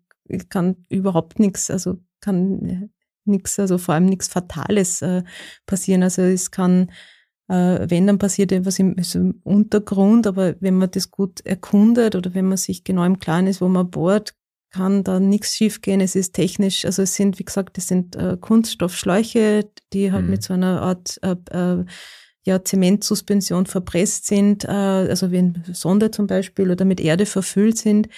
kann 0.49 0.85
überhaupt 0.89 1.39
nichts, 1.39 1.71
also 1.71 1.99
kann 2.21 2.91
nichts, 3.25 3.59
also 3.59 3.79
vor 3.79 3.95
allem 3.95 4.07
nichts 4.07 4.29
Fatales 4.29 5.03
äh, 5.03 5.23
passieren. 5.67 6.03
Also 6.03 6.23
es 6.23 6.51
kann 6.51 6.91
äh, 7.49 7.87
wenn, 7.89 8.07
dann 8.07 8.19
passiert 8.19 8.53
etwas 8.53 8.79
im, 8.79 8.95
also 8.97 9.19
im, 9.19 9.41
Untergrund, 9.45 10.27
aber 10.27 10.55
wenn 10.61 10.77
man 10.77 10.91
das 10.91 11.11
gut 11.11 11.45
erkundet 11.45 12.17
oder 12.17 12.35
wenn 12.35 12.47
man 12.47 12.57
sich 12.57 12.85
genau 12.85 13.05
im 13.05 13.19
Klaren 13.19 13.47
ist, 13.47 13.61
wo 13.61 13.69
man 13.69 13.91
bohrt, 13.91 14.35
kann 14.71 15.05
da 15.05 15.21
nichts 15.21 15.55
schiefgehen. 15.55 16.01
Es 16.01 16.17
ist 16.17 16.33
technisch, 16.33 16.85
also 16.85 17.03
es 17.03 17.15
sind, 17.15 17.39
wie 17.39 17.45
gesagt, 17.45 17.79
es 17.79 17.87
sind 17.87 18.17
äh, 18.17 18.37
Kunststoffschläuche, 18.41 19.71
die 19.93 20.11
halt 20.11 20.25
mhm. 20.25 20.31
mit 20.31 20.43
so 20.43 20.55
einer 20.55 20.83
Art 20.83 21.19
äh, 21.23 21.37
äh, 21.51 21.85
ja, 22.47 22.63
Zementsuspension 22.63 23.67
verpresst 23.67 24.27
sind, 24.27 24.65
äh, 24.65 24.69
also 24.69 25.31
wie 25.31 25.39
eine 25.39 25.63
Sonde 25.73 26.11
zum 26.11 26.27
Beispiel 26.27 26.71
oder 26.71 26.85
mit 26.85 27.01
Erde 27.01 27.25
verfüllt 27.25 27.79
sind. 27.79 28.09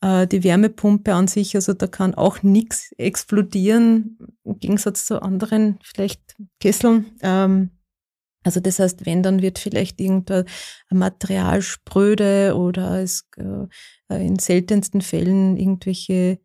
Äh, 0.00 0.26
die 0.26 0.44
Wärmepumpe 0.44 1.14
an 1.14 1.26
sich, 1.26 1.54
also 1.56 1.72
da 1.72 1.86
kann 1.86 2.14
auch 2.14 2.42
nichts 2.42 2.92
explodieren, 2.98 4.18
im 4.44 4.58
Gegensatz 4.58 5.06
zu 5.06 5.22
anderen 5.22 5.78
vielleicht 5.82 6.36
Kesseln. 6.60 7.06
Ähm, 7.22 7.70
also 8.44 8.60
das 8.60 8.78
heißt, 8.78 9.06
wenn, 9.06 9.22
dann 9.22 9.42
wird 9.42 9.58
vielleicht 9.58 10.00
irgendein 10.00 10.44
Material 10.90 11.62
spröde 11.62 12.54
oder 12.56 13.02
es 13.02 13.26
äh, 13.36 14.24
in 14.24 14.38
seltensten 14.38 15.00
Fällen 15.00 15.56
irgendwelche 15.56 16.38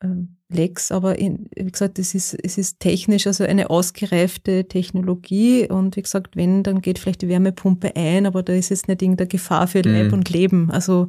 äh, 0.00 0.08
Lecks, 0.48 0.92
aber 0.92 1.18
in, 1.18 1.48
wie 1.56 1.72
gesagt, 1.72 1.98
es 1.98 2.14
ist, 2.14 2.34
es 2.34 2.56
ist 2.56 2.78
technisch, 2.78 3.26
also 3.26 3.42
eine 3.42 3.68
ausgereifte 3.68 4.68
Technologie 4.68 5.68
und 5.68 5.96
wie 5.96 6.02
gesagt, 6.02 6.36
wenn, 6.36 6.62
dann 6.62 6.80
geht 6.80 7.00
vielleicht 7.00 7.22
die 7.22 7.28
Wärmepumpe 7.28 7.96
ein, 7.96 8.26
aber 8.26 8.44
da 8.44 8.52
ist 8.52 8.68
jetzt 8.68 8.86
nicht 8.86 9.02
irgendeine 9.02 9.26
Gefahr 9.26 9.66
für 9.66 9.80
Leib 9.80 10.08
mhm. 10.08 10.12
und 10.12 10.30
Leben. 10.30 10.70
Also 10.70 11.08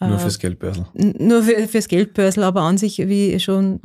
nur 0.00 0.16
äh, 0.16 0.20
fürs 0.20 0.38
Geldbörsel. 0.38 0.86
Nur 0.94 1.42
für, 1.42 1.68
fürs 1.68 1.88
Geldbörsel, 1.88 2.44
aber 2.44 2.62
an 2.62 2.78
sich, 2.78 2.98
wie 2.98 3.32
ich 3.32 3.44
schon 3.44 3.80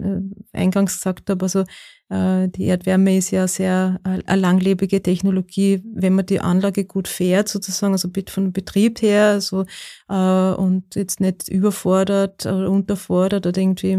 äh, 0.54 0.58
eingangs 0.58 0.96
gesagt 0.96 1.30
habe, 1.30 1.44
also 1.44 1.64
die 2.10 2.66
Erdwärme 2.66 3.18
ist 3.18 3.32
ja 3.32 3.48
sehr 3.50 4.00
äh, 4.06 4.22
eine 4.26 4.42
langlebige 4.42 5.02
Technologie, 5.04 5.84
wenn 5.94 6.16
man 6.16 6.26
die 6.26 6.40
Anlage 6.40 6.86
gut 6.86 7.10
fährt, 7.10 7.50
sozusagen, 7.50 7.92
also 7.94 8.10
von 8.30 8.54
Betrieb 8.54 9.02
her, 9.02 9.42
so 9.42 9.66
äh, 10.08 10.14
und 10.14 10.96
jetzt 10.96 11.20
nicht 11.20 11.50
überfordert 11.50 12.46
oder 12.46 12.70
unterfordert 12.70 13.46
oder 13.46 13.60
irgendwie 13.60 13.98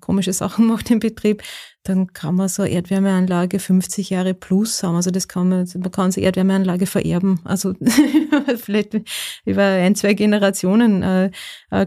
komische 0.00 0.32
Sachen 0.32 0.66
macht 0.68 0.90
im 0.90 0.98
Betrieb, 0.98 1.44
dann 1.84 2.12
kann 2.12 2.34
man 2.34 2.48
so 2.48 2.62
eine 2.62 2.72
Erdwärmeanlage 2.72 3.60
50 3.60 4.10
Jahre 4.10 4.34
plus 4.34 4.82
haben. 4.82 4.96
Also 4.96 5.12
das 5.12 5.28
kann 5.28 5.48
man, 5.48 5.68
man 5.78 5.90
kann 5.92 6.10
so 6.10 6.20
Erdwärmeanlage 6.20 6.86
vererben. 6.86 7.40
Also 7.44 7.74
vielleicht 8.56 8.96
über 9.44 9.62
ein, 9.62 9.94
zwei 9.94 10.14
Generationen 10.14 11.02
äh, 11.02 11.30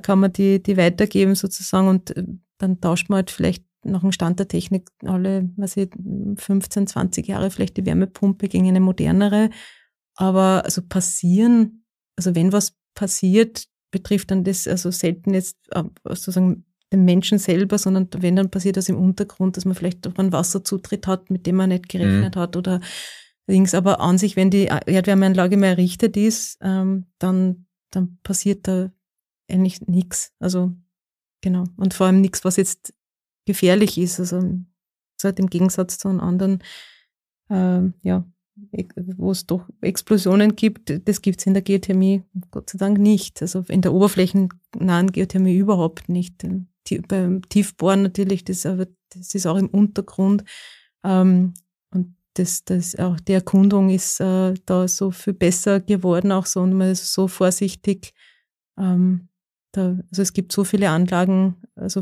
kann 0.01 0.19
man 0.19 0.31
die, 0.31 0.63
die 0.63 0.77
weitergeben 0.77 1.35
sozusagen 1.35 1.89
und 1.89 2.13
dann 2.59 2.79
tauscht 2.79 3.09
man 3.09 3.17
halt 3.17 3.31
vielleicht 3.31 3.65
nach 3.83 4.01
dem 4.01 4.11
Stand 4.11 4.39
der 4.39 4.47
Technik 4.47 4.89
alle, 5.05 5.49
was 5.57 5.77
ich, 5.77 5.89
15, 6.35 6.87
20 6.87 7.27
Jahre 7.27 7.51
vielleicht 7.51 7.77
die 7.77 7.85
Wärmepumpe 7.85 8.47
gegen 8.47 8.67
eine 8.67 8.79
modernere. 8.79 9.49
Aber 10.15 10.63
also 10.65 10.81
passieren, 10.81 11.85
also 12.15 12.35
wenn 12.35 12.51
was 12.51 12.75
passiert, 12.95 13.65
betrifft 13.91 14.31
dann 14.31 14.43
das 14.43 14.67
also 14.67 14.91
selten 14.91 15.33
jetzt 15.33 15.57
äh, 15.71 15.83
sozusagen 16.05 16.65
den 16.91 17.05
Menschen 17.05 17.39
selber, 17.39 17.77
sondern 17.77 18.07
wenn 18.17 18.35
dann 18.35 18.51
passiert 18.51 18.77
das 18.77 18.89
im 18.89 18.97
Untergrund, 18.97 19.57
dass 19.57 19.65
man 19.65 19.75
vielleicht 19.75 20.07
auch 20.07 20.15
einen 20.17 20.31
Wasserzutritt 20.31 21.07
hat, 21.07 21.29
mit 21.29 21.45
dem 21.47 21.55
man 21.55 21.69
nicht 21.69 21.89
gerechnet 21.89 22.35
mhm. 22.35 22.39
hat 22.39 22.55
oder 22.55 22.81
Dings. 23.49 23.73
Aber 23.73 23.99
an 23.99 24.17
sich, 24.17 24.35
wenn 24.35 24.51
die 24.51 24.65
Erdwärmeanlage 24.65 25.57
mehr 25.57 25.71
errichtet 25.71 26.15
ist, 26.15 26.57
ähm, 26.61 27.07
dann, 27.19 27.65
dann 27.91 28.19
passiert 28.23 28.67
da 28.67 28.91
eigentlich 29.49 29.81
nichts. 29.81 30.33
Also 30.39 30.71
genau. 31.41 31.65
Und 31.77 31.93
vor 31.93 32.07
allem 32.07 32.21
nichts, 32.21 32.45
was 32.45 32.57
jetzt 32.57 32.93
gefährlich 33.45 33.97
ist. 33.97 34.19
Also 34.19 34.41
halt 35.23 35.39
im 35.39 35.47
Gegensatz 35.47 35.97
zu 35.97 36.09
anderen, 36.09 36.61
äh, 37.49 37.81
ja, 38.01 38.25
wo 39.17 39.31
es 39.31 39.47
doch 39.47 39.67
Explosionen 39.81 40.55
gibt, 40.55 41.07
das 41.07 41.21
gibt 41.21 41.39
es 41.39 41.47
in 41.47 41.53
der 41.53 41.63
Geothermie 41.63 42.23
Gott 42.51 42.69
sei 42.69 42.77
Dank 42.77 42.99
nicht. 42.99 43.41
Also 43.41 43.65
in 43.67 43.81
der 43.81 43.93
oberflächennahen 43.93 45.11
Geothermie 45.11 45.57
überhaupt 45.57 46.09
nicht. 46.09 46.45
Beim 47.07 47.41
Tiefbohren 47.49 48.03
natürlich, 48.03 48.43
das, 48.43 48.65
aber 48.65 48.87
das 49.09 49.33
ist 49.33 49.47
auch 49.47 49.57
im 49.57 49.69
Untergrund. 49.69 50.43
Ähm, 51.03 51.53
und 51.91 52.15
das, 52.35 52.63
das 52.65 52.95
auch 52.97 53.19
die 53.19 53.33
Erkundung 53.33 53.89
ist 53.89 54.19
äh, 54.19 54.53
da 54.65 54.87
so 54.87 55.11
viel 55.11 55.33
besser 55.33 55.79
geworden, 55.79 56.31
auch 56.31 56.45
so 56.45 56.61
und 56.61 56.73
man 56.73 56.91
ist 56.91 57.13
so 57.13 57.27
vorsichtig. 57.27 58.13
Ähm, 58.77 59.29
da, 59.73 59.97
also 60.11 60.21
es 60.21 60.33
gibt 60.33 60.51
so 60.51 60.63
viele 60.63 60.89
Anlagen, 60.89 61.55
also 61.75 62.01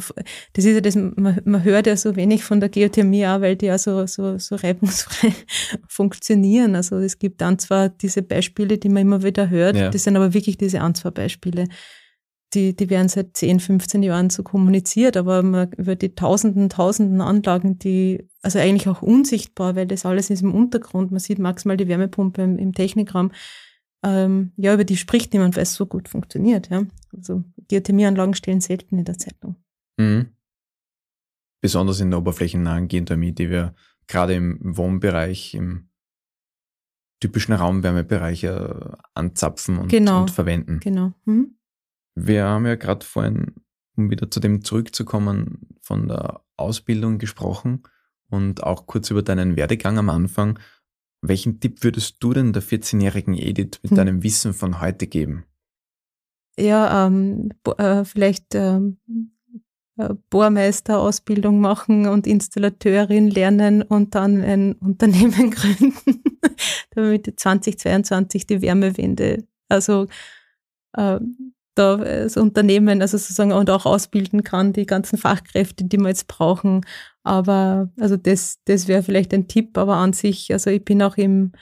das 0.53 0.65
ist 0.65 0.73
ja 0.73 0.81
das, 0.81 0.95
man, 0.95 1.39
man 1.45 1.63
hört 1.63 1.87
ja 1.87 1.95
so 1.95 2.17
wenig 2.17 2.43
von 2.43 2.59
der 2.59 2.67
Geothermie 2.67 3.25
auch, 3.25 3.39
weil 3.39 3.55
die 3.55 3.67
ja 3.67 3.77
so, 3.77 4.05
so, 4.07 4.37
so 4.37 4.55
reibungsfrei 4.55 5.33
funktionieren. 5.87 6.75
Also 6.75 6.97
es 6.97 7.17
gibt 7.17 7.39
dann 7.39 7.59
zwar 7.59 7.87
diese 7.87 8.21
Beispiele, 8.21 8.77
die 8.77 8.89
man 8.89 9.03
immer 9.03 9.23
wieder 9.23 9.49
hört, 9.49 9.77
ja. 9.77 9.89
das 9.89 10.03
sind 10.03 10.17
aber 10.17 10.33
wirklich 10.33 10.57
diese 10.57 10.81
ein, 10.81 10.95
zwei 10.95 11.11
Beispiele. 11.11 11.67
Die, 12.53 12.75
die 12.75 12.89
werden 12.89 13.07
seit 13.07 13.37
10, 13.37 13.61
15 13.61 14.03
Jahren 14.03 14.29
so 14.29 14.43
kommuniziert, 14.43 15.15
aber 15.15 15.41
man, 15.41 15.71
über 15.77 15.95
die 15.95 16.13
tausenden, 16.13 16.67
tausenden 16.67 17.21
Anlagen, 17.21 17.79
die, 17.79 18.27
also 18.41 18.59
eigentlich 18.59 18.89
auch 18.89 19.01
unsichtbar, 19.01 19.77
weil 19.77 19.87
das 19.87 20.05
alles 20.05 20.29
ist 20.29 20.41
im 20.41 20.53
Untergrund. 20.53 21.11
Man 21.11 21.21
sieht 21.21 21.39
maximal 21.39 21.77
die 21.77 21.87
Wärmepumpe 21.87 22.41
im, 22.41 22.57
im 22.57 22.73
Technikraum 22.73 23.31
ähm, 24.03 24.51
ja, 24.57 24.73
über 24.73 24.83
die 24.83 24.97
spricht 24.97 25.33
niemand, 25.33 25.55
weil 25.55 25.63
es 25.63 25.75
so 25.75 25.85
gut 25.85 26.09
funktioniert. 26.09 26.69
Ja. 26.69 26.83
Also 27.15 27.43
Geothermieanlagen 27.67 28.33
stehen 28.33 28.61
selten 28.61 28.97
in 28.97 29.05
der 29.05 29.17
Zeitung. 29.17 29.55
Mhm. 29.97 30.29
Besonders 31.61 31.99
in 31.99 32.09
der 32.09 32.19
oberflächennahen 32.19 32.87
Geothermie, 32.87 33.33
die 33.33 33.49
wir 33.49 33.75
gerade 34.07 34.33
im 34.33 34.59
Wohnbereich, 34.61 35.53
im 35.53 35.89
typischen 37.19 37.53
Raumwärmebereich 37.53 38.43
äh, 38.43 38.73
anzapfen 39.13 39.77
und, 39.77 39.89
genau. 39.89 40.21
und, 40.21 40.31
verwenden. 40.31 40.79
Genau. 40.79 41.13
Mhm. 41.25 41.55
Wir 42.15 42.45
haben 42.45 42.65
ja 42.65 42.75
gerade 42.75 43.05
vorhin, 43.05 43.53
um 43.95 44.09
wieder 44.09 44.29
zu 44.29 44.39
dem 44.39 44.63
zurückzukommen, 44.63 45.77
von 45.81 46.07
der 46.07 46.41
Ausbildung 46.57 47.19
gesprochen 47.19 47.83
und 48.29 48.63
auch 48.63 48.87
kurz 48.87 49.09
über 49.11 49.21
deinen 49.21 49.55
Werdegang 49.55 49.97
am 49.97 50.09
Anfang. 50.09 50.59
Welchen 51.21 51.59
Tipp 51.59 51.83
würdest 51.83 52.17
du 52.19 52.33
denn 52.33 52.53
der 52.53 52.63
14-jährigen 52.63 53.35
Edith 53.35 53.79
mit 53.83 53.91
hm. 53.91 53.97
deinem 53.97 54.23
Wissen 54.23 54.53
von 54.53 54.81
heute 54.81 55.05
geben? 55.07 55.45
Ja, 56.57 57.07
ähm, 57.07 57.49
äh, 57.77 58.03
vielleicht 58.03 58.55
ähm, 58.55 58.97
äh, 59.97 60.13
Bohrmeisterausbildung 60.29 61.59
machen 61.59 62.07
und 62.07 62.27
Installateurin 62.27 63.29
lernen 63.29 63.81
und 63.81 64.15
dann 64.15 64.41
ein 64.41 64.73
Unternehmen 64.79 65.51
gründen, 65.51 66.23
damit 66.91 67.39
2022 67.39 68.47
die 68.47 68.61
Wärmewende, 68.61 69.45
also 69.69 70.07
äh, 70.93 71.19
da 71.75 71.97
das 71.97 72.35
Unternehmen, 72.37 73.01
also 73.01 73.17
sozusagen 73.17 73.53
und 73.53 73.69
auch 73.69 73.85
ausbilden 73.85 74.43
kann, 74.43 74.73
die 74.73 74.85
ganzen 74.85 75.17
Fachkräfte, 75.17 75.85
die 75.85 75.97
wir 75.97 76.09
jetzt 76.09 76.27
brauchen. 76.27 76.85
Aber 77.23 77.89
also 77.99 78.17
das, 78.17 78.59
das 78.65 78.87
wäre 78.87 79.03
vielleicht 79.03 79.33
ein 79.33 79.47
Tipp, 79.47 79.77
aber 79.77 79.95
an 79.95 80.13
sich, 80.13 80.51
also 80.51 80.69
ich 80.69 80.83
bin 80.83 81.01
auch 81.01 81.15
im, 81.17 81.53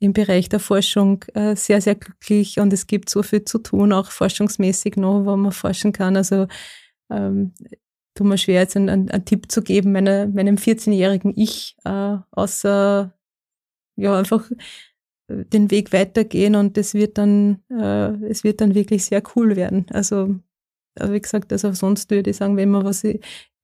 im 0.00 0.12
Bereich 0.12 0.48
der 0.48 0.60
Forschung 0.60 1.24
äh, 1.34 1.54
sehr, 1.54 1.80
sehr 1.80 1.94
glücklich 1.94 2.58
und 2.58 2.72
es 2.72 2.86
gibt 2.86 3.10
so 3.10 3.22
viel 3.22 3.44
zu 3.44 3.58
tun, 3.58 3.92
auch 3.92 4.10
forschungsmäßig 4.10 4.96
noch, 4.96 5.24
wo 5.26 5.36
man 5.36 5.52
forschen 5.52 5.92
kann. 5.92 6.16
Also 6.16 6.46
ähm, 7.10 7.52
tut 8.14 8.26
mir 8.26 8.38
schwer, 8.38 8.62
jetzt 8.62 8.76
einen, 8.76 8.88
einen, 8.88 9.10
einen 9.10 9.24
Tipp 9.24 9.52
zu 9.52 9.62
geben, 9.62 9.92
meine, 9.92 10.26
meinem 10.26 10.56
14-jährigen 10.56 11.34
Ich, 11.36 11.76
äh, 11.84 12.16
außer 12.32 13.14
ja, 13.96 14.18
einfach 14.18 14.50
den 15.30 15.70
Weg 15.70 15.92
weitergehen 15.92 16.56
und 16.56 16.76
es 16.78 16.94
wird 16.94 17.18
dann, 17.18 17.62
äh, 17.70 18.12
es 18.26 18.42
wird 18.42 18.60
dann 18.60 18.74
wirklich 18.74 19.04
sehr 19.04 19.22
cool 19.36 19.56
werden. 19.56 19.86
Also, 19.90 20.36
wie 21.00 21.20
gesagt, 21.20 21.52
also 21.52 21.72
sonst 21.72 22.10
würde 22.10 22.30
ich 22.30 22.36
sagen, 22.36 22.56
wenn 22.56 22.70
man 22.70 22.84
was 22.84 23.04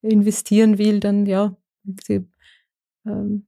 investieren 0.02 0.78
will, 0.78 1.00
dann 1.00 1.26
ja, 1.26 1.56
sie, 2.04 2.28
ähm, 3.06 3.46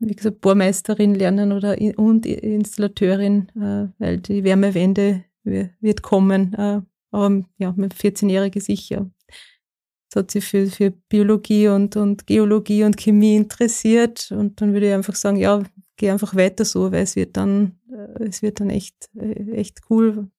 wie 0.00 0.14
gesagt, 0.14 0.40
Bohrmeisterin 0.40 1.14
lernen 1.14 1.52
oder 1.52 1.76
und 1.96 2.26
Installateurin, 2.26 3.48
äh, 3.54 3.88
weil 3.98 4.18
die 4.18 4.44
Wärmewende 4.44 5.24
wird 5.44 6.02
kommen. 6.02 6.54
Äh, 6.54 6.80
aber 7.10 7.44
ja, 7.58 7.72
mit 7.76 7.94
14-Jährige 7.94 8.60
sicher. 8.60 9.10
Das 10.08 10.22
hat 10.22 10.30
sich 10.30 10.44
für, 10.44 10.66
für 10.66 10.90
Biologie 10.90 11.68
und, 11.68 11.96
und 11.96 12.26
Geologie 12.26 12.84
und 12.84 12.96
Chemie 12.96 13.36
interessiert. 13.36 14.32
Und 14.32 14.60
dann 14.60 14.72
würde 14.72 14.88
ich 14.88 14.94
einfach 14.94 15.14
sagen, 15.14 15.36
ja, 15.36 15.62
geh 15.96 16.10
einfach 16.10 16.34
weiter 16.34 16.64
so, 16.64 16.90
weil 16.90 17.02
es 17.02 17.14
wird 17.14 17.36
dann, 17.36 17.78
äh, 17.92 18.24
es 18.24 18.42
wird 18.42 18.60
dann 18.60 18.70
echt, 18.70 19.10
echt 19.14 19.82
cool. 19.90 20.30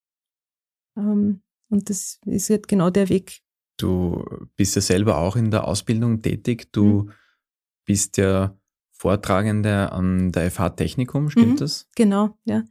Ähm, 0.98 1.42
und 1.70 1.90
das 1.90 2.20
ist 2.26 2.50
jetzt 2.50 2.68
genau 2.68 2.90
der 2.90 3.10
Weg. 3.10 3.42
Du 3.78 4.26
bist 4.56 4.76
ja 4.76 4.82
selber 4.82 5.18
auch 5.18 5.36
in 5.36 5.52
der 5.52 5.68
Ausbildung 5.68 6.22
tätig. 6.22 6.72
Du 6.74 7.04
mhm. 7.04 7.12
bist 7.86 8.18
ja 8.18 8.58
Vortragende 9.02 9.92
an 9.92 10.32
der 10.32 10.52
FH 10.52 10.70
Technikum, 10.76 11.32
stimmt 11.32 11.54
mhm, 11.54 11.58
das? 11.58 11.88
Genau, 11.96 12.38
ja. 12.46 12.62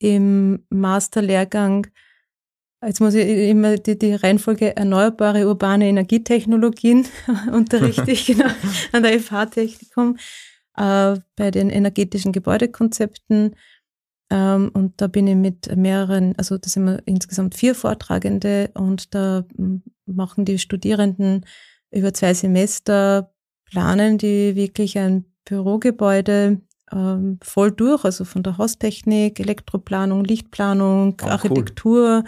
Im 0.00 0.64
Masterlehrgang, 0.68 1.86
jetzt 2.84 3.00
muss 3.00 3.14
ich 3.14 3.48
immer 3.48 3.76
die, 3.76 3.96
die 3.96 4.14
Reihenfolge 4.14 4.76
erneuerbare 4.76 5.46
urbane 5.46 5.86
Energietechnologien 5.86 7.06
unterrichte 7.52 8.10
ich 8.10 8.26
genau 8.26 8.48
an 8.92 9.04
der 9.04 9.20
FH 9.20 9.46
Technikum 9.46 10.16
äh, 10.76 11.14
bei 11.36 11.52
den 11.52 11.70
energetischen 11.70 12.32
Gebäudekonzepten. 12.32 13.54
Ähm, 14.28 14.72
und 14.74 15.00
da 15.00 15.06
bin 15.06 15.28
ich 15.28 15.36
mit 15.36 15.76
mehreren, 15.76 16.34
also 16.36 16.58
da 16.58 16.68
sind 16.68 16.84
wir 16.86 17.00
insgesamt 17.06 17.54
vier 17.54 17.76
Vortragende 17.76 18.72
und 18.74 19.14
da 19.14 19.44
hm, 19.56 19.84
machen 20.06 20.44
die 20.44 20.58
Studierenden 20.58 21.46
über 21.92 22.12
zwei 22.12 22.34
Semester, 22.34 23.32
planen 23.66 24.18
die 24.18 24.56
wirklich 24.56 24.98
ein 24.98 25.29
Bürogebäude 25.44 26.60
ähm, 26.92 27.38
voll 27.42 27.72
durch, 27.72 28.04
also 28.04 28.24
von 28.24 28.42
der 28.42 28.58
Haustechnik, 28.58 29.40
Elektroplanung, 29.40 30.24
Lichtplanung, 30.24 31.16
oh, 31.22 31.26
Architektur 31.26 32.18
cool. 32.18 32.24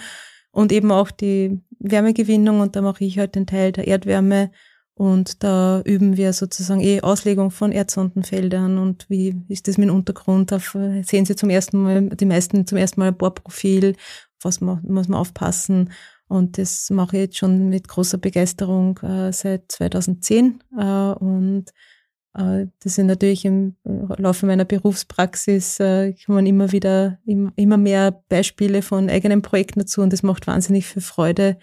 und 0.51 0.73
eben 0.73 0.93
auch 0.93 1.11
die 1.11 1.61
Wärmegewinnung 1.79 2.61
und 2.61 2.77
da 2.77 2.83
mache 2.83 3.05
ich 3.05 3.19
halt 3.19 3.35
den 3.35 3.47
Teil 3.47 3.73
der 3.73 3.87
Erdwärme 3.87 4.51
und 4.95 5.43
da 5.43 5.81
üben 5.85 6.17
wir 6.17 6.33
sozusagen 6.33 6.81
eh 6.81 7.01
Auslegung 7.01 7.51
von 7.51 7.73
Erdsondenfeldern 7.73 8.79
und 8.79 9.07
wie 9.09 9.35
ist 9.49 9.67
das 9.67 9.79
mit 9.79 9.89
dem 9.89 9.97
Untergrund. 9.97 10.53
Auf, 10.53 10.77
sehen 11.03 11.25
Sie 11.25 11.35
zum 11.35 11.51
ersten 11.51 11.83
Mal, 11.83 12.09
die 12.11 12.27
meisten 12.27 12.67
zum 12.67 12.79
ersten 12.79 13.01
Mal 13.01 13.09
ein 13.09 13.17
Bohrprofil, 13.17 13.97
was 14.43 14.61
man, 14.61 14.83
muss 14.87 15.09
man 15.09 15.19
aufpassen. 15.19 15.93
Und 16.29 16.59
das 16.59 16.89
mache 16.91 17.17
ich 17.17 17.23
jetzt 17.23 17.39
schon 17.39 17.69
mit 17.69 17.89
großer 17.89 18.19
Begeisterung 18.19 18.99
äh, 18.99 19.33
seit 19.33 19.73
2010. 19.73 20.63
Äh, 20.79 20.85
und 20.85 21.67
das 22.35 22.95
sind 22.95 23.07
natürlich 23.07 23.45
im 23.45 23.77
äh, 23.85 24.21
Laufe 24.21 24.47
meiner 24.47 24.65
Berufspraxis 24.65 25.79
äh, 25.81 26.15
kommen 26.25 26.47
immer 26.47 26.73
wieder 26.73 27.19
im, 27.27 27.53
immer 27.57 27.77
mehr 27.77 28.23
Beispiele 28.29 28.81
von 28.81 29.11
eigenen 29.11 29.43
Projekten 29.43 29.81
dazu 29.81 30.01
und 30.01 30.13
das 30.13 30.23
macht 30.23 30.47
wahnsinnig 30.47 30.87
viel 30.87 31.03
Freude, 31.03 31.59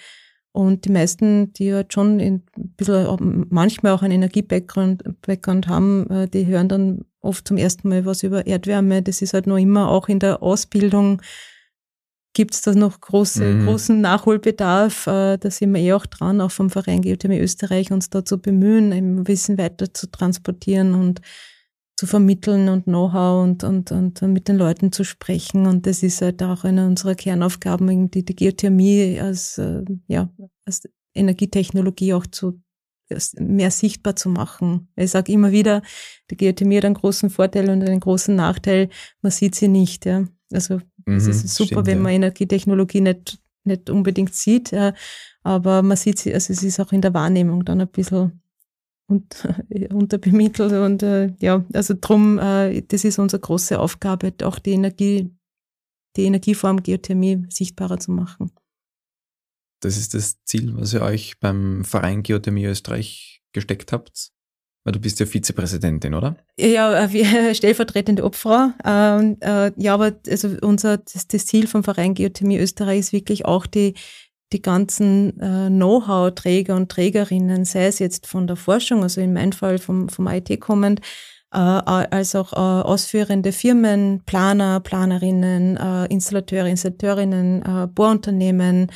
und 0.52 0.86
die 0.86 0.92
meisten, 0.92 1.54
die 1.54 1.74
halt 1.74 1.94
schon 1.94 2.20
ein 2.20 2.44
bisschen, 2.76 3.48
manchmal 3.50 3.92
auch 3.92 4.02
einen 4.02 4.16
Energie-Background 4.16 5.04
Background 5.22 5.68
haben, 5.68 6.10
äh, 6.10 6.28
die 6.28 6.48
hören 6.48 6.68
dann 6.68 7.06
oft 7.22 7.48
zum 7.48 7.58
ersten 7.58 7.90
Mal 7.90 8.06
was 8.06 8.24
über 8.24 8.48
Erdwärme. 8.48 9.02
Das 9.04 9.22
ist 9.22 9.34
halt 9.34 9.46
noch 9.46 9.58
immer 9.58 9.90
auch 9.90 10.10
in 10.10 10.20
der 10.20 10.42
Ausbildung 10.42 11.22
gibt 12.34 12.54
es 12.54 12.62
da 12.62 12.74
noch 12.74 13.00
große, 13.00 13.44
mhm. 13.44 13.66
großen 13.66 14.00
Nachholbedarf. 14.02 15.08
Äh, 15.08 15.38
da 15.38 15.52
sind 15.52 15.74
wir 15.74 15.82
eh 15.82 15.94
auch 15.94 16.06
dran, 16.06 16.42
auch 16.42 16.52
vom 16.52 16.70
Verein 16.70 17.02
Geothermie 17.02 17.40
Österreich, 17.40 17.92
uns 17.92 18.10
da 18.10 18.24
zu 18.24 18.40
bemühen, 18.40 18.92
im 18.92 19.28
Wissen 19.28 19.58
weiter 19.58 19.94
zu 19.94 20.10
transportieren 20.10 20.94
und 20.94 21.22
zu 21.98 22.08
vermitteln 22.08 22.70
und 22.70 22.86
Know-how 22.86 23.44
und, 23.44 23.64
und, 23.64 23.92
und 23.92 24.22
mit 24.32 24.48
den 24.48 24.56
Leuten 24.56 24.94
zu 24.94 25.04
sprechen. 25.04 25.68
Und 25.68 25.86
das 25.86 26.02
ist 26.02 26.22
halt 26.22 26.42
auch 26.42 26.64
eine 26.64 26.88
unserer 26.88 27.16
Kernaufgaben, 27.16 28.10
die, 28.10 28.24
die 28.24 28.36
Geothermie 28.36 29.20
als, 29.20 29.58
äh, 29.58 29.84
ja, 30.08 30.30
als 30.66 30.88
Energietechnologie 31.14 32.14
auch 32.14 32.26
zu 32.26 32.62
mehr 33.38 33.72
sichtbar 33.72 34.16
zu 34.16 34.30
machen. 34.30 34.88
Ich 34.96 35.12
sage 35.12 35.32
immer 35.32 35.52
wieder, 35.52 35.82
die 36.30 36.38
Geothermie 36.38 36.78
hat 36.78 36.86
einen 36.86 36.94
großen 36.94 37.30
Vorteil 37.30 37.70
und 37.70 37.84
einen 37.84 38.00
großen 38.00 38.36
Nachteil, 38.36 38.90
man 39.22 39.32
sieht 39.32 39.56
sie 39.56 39.68
nicht. 39.68 40.06
Ja. 40.06 40.26
Also 40.52 40.80
mhm, 41.12 41.18
es 41.18 41.44
ist 41.44 41.56
super, 41.56 41.68
stimmt, 41.68 41.88
wenn 41.88 42.02
man 42.02 42.12
ja. 42.12 42.16
Energietechnologie 42.18 43.02
nicht, 43.02 43.40
nicht 43.64 43.90
unbedingt 43.90 44.34
sieht, 44.34 44.72
ja, 44.72 44.94
aber 45.44 45.82
man 45.82 45.98
sieht 45.98 46.20
sie, 46.20 46.34
also 46.34 46.54
es 46.54 46.64
ist 46.64 46.80
auch 46.80 46.92
in 46.92 47.02
der 47.02 47.14
Wahrnehmung 47.14 47.66
dann 47.66 47.82
ein 47.82 47.88
bisschen 47.88 48.42
und, 49.10 49.48
unterbemittelt. 49.92 50.72
Und 50.72 51.04
äh, 51.04 51.34
ja, 51.40 51.66
also 51.74 51.96
drum, 52.00 52.40
äh, 52.40 52.82
das 52.84 53.04
ist 53.04 53.20
unsere 53.20 53.42
große 53.42 53.80
Aufgabe, 53.80 54.34
auch 54.44 54.60
die 54.60 54.72
Energie, 54.72 55.36
die 56.16 56.24
Energieform 56.24 56.82
Geothermie 56.82 57.46
sichtbarer 57.50 58.00
zu 58.00 58.12
machen. 58.12 58.52
Das 59.82 59.98
ist 59.98 60.14
das 60.14 60.44
Ziel, 60.44 60.76
was 60.76 60.94
ihr 60.94 61.02
euch 61.02 61.40
beim 61.40 61.84
Verein 61.86 62.24
Geothermie 62.24 62.66
Österreich 62.66 63.42
gesteckt 63.54 63.92
habt. 63.92 64.32
Weil 64.84 64.94
du 64.94 65.00
bist 65.00 65.20
ja 65.20 65.26
Vizepräsidentin, 65.26 66.14
oder? 66.14 66.36
Ja, 66.58 67.06
äh, 67.06 67.54
stellvertretende 67.56 68.24
Obfrau. 68.24 68.70
Ähm, 68.86 69.38
äh, 69.42 69.72
ja, 69.76 69.94
aber 69.94 70.14
also 70.28 70.56
unser 70.62 70.98
das, 70.98 71.28
Ziel 71.28 71.68
vom 71.68 71.84
Verein 71.84 72.14
Geothermie 72.14 72.60
Österreich 72.60 73.00
ist 73.00 73.14
wirklich 73.14 73.46
auch 73.46 73.66
die 73.66 73.94
die 74.52 74.64
ganzen 74.64 75.40
äh, 75.40 75.70
Know-how-Träger 75.70 76.76
und 76.76 76.90
Trägerinnen, 76.90 77.66
sei 77.66 77.86
es 77.86 78.00
jetzt 78.00 78.26
von 78.26 78.48
der 78.48 78.56
Forschung, 78.56 79.04
also 79.04 79.22
in 79.22 79.32
meinem 79.32 79.52
Fall 79.52 79.78
vom, 79.78 80.10
vom 80.10 80.28
IT 80.28 80.60
kommend, 80.60 81.02
als 81.52 82.36
auch 82.36 82.54
ausführende 82.54 83.52
Firmen, 83.52 84.22
Planer, 84.26 84.80
Planerinnen, 84.80 85.78
Installateure, 86.08 86.68
Installateurinnen, 86.68 87.92
Bohrunternehmen, 87.96 88.92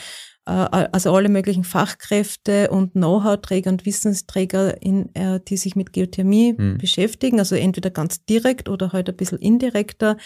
also 0.45 1.15
alle 1.15 1.29
möglichen 1.29 1.63
Fachkräfte 1.63 2.69
und 2.69 2.93
Know-how-Träger 2.93 3.71
und 3.71 3.85
Wissensträger, 3.85 4.81
in, 4.81 5.13
äh, 5.15 5.39
die 5.39 5.57
sich 5.57 5.75
mit 5.75 5.93
Geothermie 5.93 6.53
mhm. 6.57 6.77
beschäftigen, 6.77 7.39
also 7.39 7.55
entweder 7.55 7.89
ganz 7.89 8.25
direkt 8.25 8.67
oder 8.67 8.91
halt 8.91 9.09
ein 9.09 9.15
bisschen 9.15 9.39
indirekter, 9.39 10.17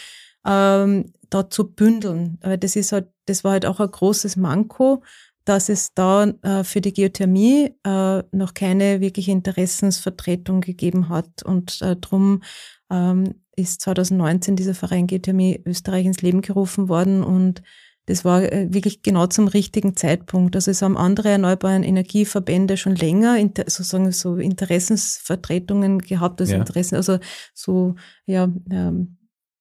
ähm, 0.46 1.14
da 1.30 1.50
zu 1.50 1.72
bündeln. 1.72 2.40
Weil 2.42 2.58
das 2.58 2.76
ist 2.76 2.92
halt, 2.92 3.08
das 3.26 3.44
war 3.44 3.52
halt 3.52 3.66
auch 3.66 3.80
ein 3.80 3.92
großes 3.92 4.38
Manko, 4.38 5.04
dass 5.46 5.70
es 5.70 5.94
da 5.94 6.26
äh, 6.42 6.64
für 6.64 6.82
die 6.82 6.94
Geothermie 6.94 7.76
äh, 7.86 8.24
noch 8.32 8.54
keine 8.54 9.00
wirkliche 9.02 9.32
Interessensvertretung 9.32 10.62
gegeben 10.62 11.10
hat. 11.10 11.44
Und 11.44 11.82
äh, 11.82 11.96
drum 11.96 12.42
ähm, 12.90 13.36
ist 13.56 13.82
2019 13.82 14.56
dieser 14.56 14.74
Verein 14.74 15.08
Geothermie 15.08 15.62
Österreich 15.66 16.06
ins 16.06 16.22
Leben 16.22 16.42
gerufen 16.42 16.90
worden 16.90 17.24
und 17.24 17.62
das 18.08 18.24
war 18.24 18.42
äh, 18.42 18.74
wirklich 18.74 19.04
genau 19.04 19.28
zum 19.28 19.48
richtigen 19.48 19.96
Zeitpunkt. 19.96 20.56
Also 20.56 20.72
es 20.72 20.82
haben 20.82 20.98
andere 20.98 21.30
erneuerbare 21.30 21.76
Energieverbände 21.76 22.78
schon 22.78 22.96
länger 22.96 23.38
sozusagen 23.68 24.12
so 24.14 24.38
Interessensvertretungen 24.38 26.00
gehabt, 26.00 26.40
also 26.40 26.54
ja. 26.54 26.60
Interessen, 26.60 26.96
also 26.96 27.20
so 27.54 27.96
ja 28.26 28.50
ähm, 28.72 29.18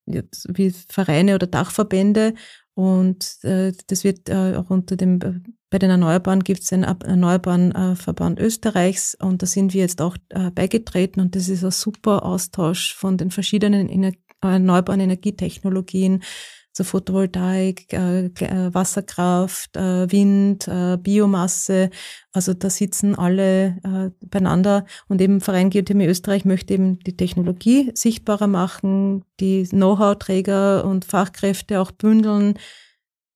wie 0.07 0.73
Vereine 0.89 1.35
oder 1.35 1.49
Dachverbände. 1.49 2.35
Und 2.75 3.39
äh, 3.43 3.73
das 3.89 4.05
wird 4.05 4.29
äh, 4.29 4.55
auch 4.57 4.71
unter 4.71 4.97
dem, 4.97 5.21
äh, 5.23 5.41
bei 5.69 5.79
den 5.79 5.91
Erneuerbaren 5.91 6.45
gibt 6.45 6.61
es 6.61 6.69
den 6.69 6.85
Erneuerbaren 6.85 7.73
äh, 7.73 7.97
Verband 7.97 8.39
Österreichs 8.39 9.17
und 9.21 9.43
da 9.43 9.47
sind 9.47 9.75
wir 9.75 9.81
jetzt 9.81 10.01
auch 10.01 10.17
beigetreten 10.55 11.21
und 11.21 11.35
das 11.35 11.49
ist 11.49 11.65
ein 11.65 11.73
super 11.73 12.25
Austausch 12.25 12.95
von 12.95 13.17
den 13.17 13.31
verschiedenen 13.33 13.89
Ener 13.89 14.13
erneuerbaren 14.43 15.01
Energietechnologien, 15.01 16.23
so 16.77 16.85
Photovoltaik, 16.85 17.91
äh, 17.95 18.27
äh, 18.27 18.75
Wasserkraft, 18.75 19.77
äh, 19.77 20.13
Wind, 20.13 20.69
äh, 20.69 20.99
Biomasse. 20.99 21.89
Also 22.33 22.53
da 22.53 22.69
sitzen 22.69 23.15
alle 23.15 23.79
äh, 23.83 24.11
beieinander 24.27 24.85
und 25.09 25.23
eben 25.23 25.41
Verein 25.41 25.71
Geothermie 25.71 26.05
Österreich 26.05 26.45
möchte 26.45 26.75
eben 26.75 26.99
die 26.99 27.17
Technologie 27.17 27.93
sichtbarer 27.95 28.47
machen, 28.47 29.25
die 29.41 29.65
Know-how-Träger 29.65 30.85
und 30.85 31.07
Fachkräfte 31.07 31.81
auch 31.81 31.93
bündeln 31.93 32.59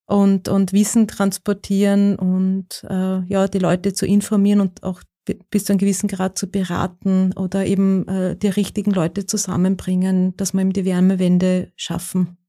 und, 0.05 0.49
und 0.49 0.75
Wissen 0.75 1.09
transportieren 1.09 2.17
und 2.17 2.85
äh, 2.91 3.25
ja, 3.25 3.49
die 3.49 3.59
Leute 3.59 3.95
zu 3.95 4.05
informieren 4.05 4.61
und 4.61 4.83
auch 4.83 5.03
bis 5.49 5.65
zu 5.65 5.73
einem 5.73 5.79
gewissen 5.79 6.09
Grad 6.09 6.37
zu 6.37 6.51
beraten 6.51 7.33
oder 7.35 7.65
eben 7.65 8.37
die 8.43 8.49
richtigen 8.49 8.91
Leute 8.91 9.27
zusammenbringen, 9.27 10.37
dass 10.37 10.55
wir 10.55 10.63
eben 10.63 10.73
die 10.73 10.87
Wärmewende 10.87 11.71
schaffen. 11.77 12.40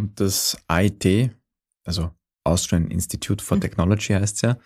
Und 0.00 0.18
das 0.18 0.56
IT, 0.72 1.30
also 1.84 2.10
Austrian 2.44 2.90
Institute 2.90 3.44
for 3.44 3.58
mhm. 3.58 3.60
Technology 3.60 4.14
heißt 4.14 4.36
es 4.36 4.42
ja. 4.42 4.56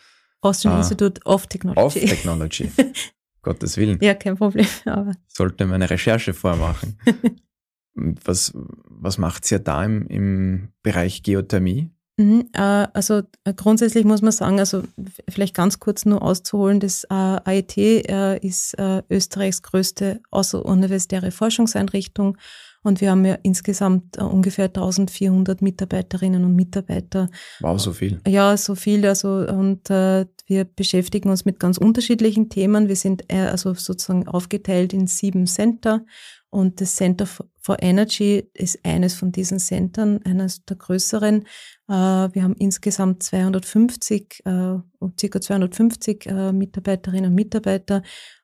Austrian 0.43 0.77
uh, 0.77 0.79
Institute 0.79 1.21
of 1.25 1.49
Technology. 1.49 1.81
Of 1.81 1.95
Technology. 1.95 2.71
Gottes 3.43 3.77
Willen. 3.77 3.99
Ja, 4.01 4.15
kein 4.15 4.37
Problem. 4.37 4.67
Aber. 4.85 5.13
Sollte 5.27 5.67
meine 5.67 5.91
Recherche 5.91 6.33
vormachen. 6.35 6.99
was, 7.95 8.53
was 8.55 9.19
macht 9.19 9.51
ihr 9.51 9.59
da 9.59 9.85
im, 9.85 10.07
im 10.07 10.69
Bereich 10.83 11.23
Geothermie? 11.25 11.91
Mhm, 12.17 12.49
äh, 12.53 12.87
also 12.93 13.23
äh, 13.43 13.55
grundsätzlich 13.55 14.05
muss 14.05 14.23
man 14.23 14.31
sagen, 14.31 14.61
also 14.61 14.85
vielleicht 15.29 15.55
ganz 15.55 15.81
kurz 15.81 16.07
nur 16.07 16.23
auszuholen, 16.23 16.79
das 16.79 17.03
äh, 17.05 17.13
AIT 17.13 17.77
äh, 17.77 18.39
ist 18.39 18.79
äh, 18.79 19.03
Österreichs 19.11 19.63
größte 19.63 20.21
außeruniversitäre 20.31 21.33
Forschungseinrichtung 21.33 22.39
und 22.85 23.01
wir 23.01 23.11
haben 23.11 23.25
ja 23.25 23.37
insgesamt 23.43 24.19
äh, 24.19 24.23
ungefähr 24.23 24.67
1400 24.67 25.63
Mitarbeiterinnen 25.63 26.45
und 26.45 26.55
Mitarbeiter. 26.55 27.29
Wow, 27.61 27.81
so 27.81 27.93
viel. 27.93 28.21
Ja, 28.29 28.57
so 28.57 28.75
viel. 28.75 29.05
Also 29.07 29.47
und 29.49 29.91
äh, 29.91 30.27
wir 30.47 30.65
beschäftigen 30.65 31.31
uns 31.31 31.45
mit 31.45 31.59
ganz 31.59 31.79
unterschiedlichen 31.79 32.51
Themen. 32.51 32.89
Wir 32.89 32.97
sind 32.97 33.25
äh, 33.33 33.47
also 33.47 33.75
sozusagen 33.75 34.29
aufgeteilt 34.29 34.93
in 34.93 35.07
sieben 35.07 35.47
Center 35.47 36.05
und 36.51 36.81
das 36.81 36.95
Center 36.95 37.27
for 37.27 37.83
Energy 37.83 38.49
ist 38.53 38.79
eines 38.85 39.15
von 39.15 39.33
diesen 39.33 39.59
Centern, 39.59 40.21
eines 40.25 40.65
der 40.67 40.77
größeren. 40.77 41.47
Äh, 41.89 41.93
wir 41.93 42.43
haben 42.43 42.55
insgesamt 42.59 43.23
250, 43.23 44.43
äh, 44.45 44.77
circa 45.19 45.41
250 45.41 46.27
äh, 46.27 46.53
Mitarbeiterinnen 46.53 47.31
und 47.31 47.35
Mitarbeiter 47.35 48.03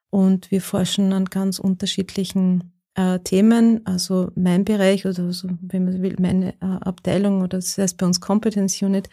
und 0.08 0.50
wir 0.50 0.62
forschen 0.62 1.12
an 1.12 1.26
ganz 1.26 1.58
unterschiedlichen 1.58 2.79
äh, 3.00 3.18
Themen, 3.20 3.80
also 3.86 4.30
mein 4.34 4.64
Bereich 4.64 5.06
oder 5.06 5.32
so, 5.32 5.48
wenn 5.60 5.84
man 5.84 6.02
will, 6.02 6.16
meine 6.18 6.54
äh, 6.60 6.66
Abteilung 6.80 7.42
oder 7.42 7.58
das 7.58 7.78
heißt 7.78 7.96
bei 7.96 8.06
uns 8.06 8.20
Competence 8.20 8.82
Unit 8.82 9.08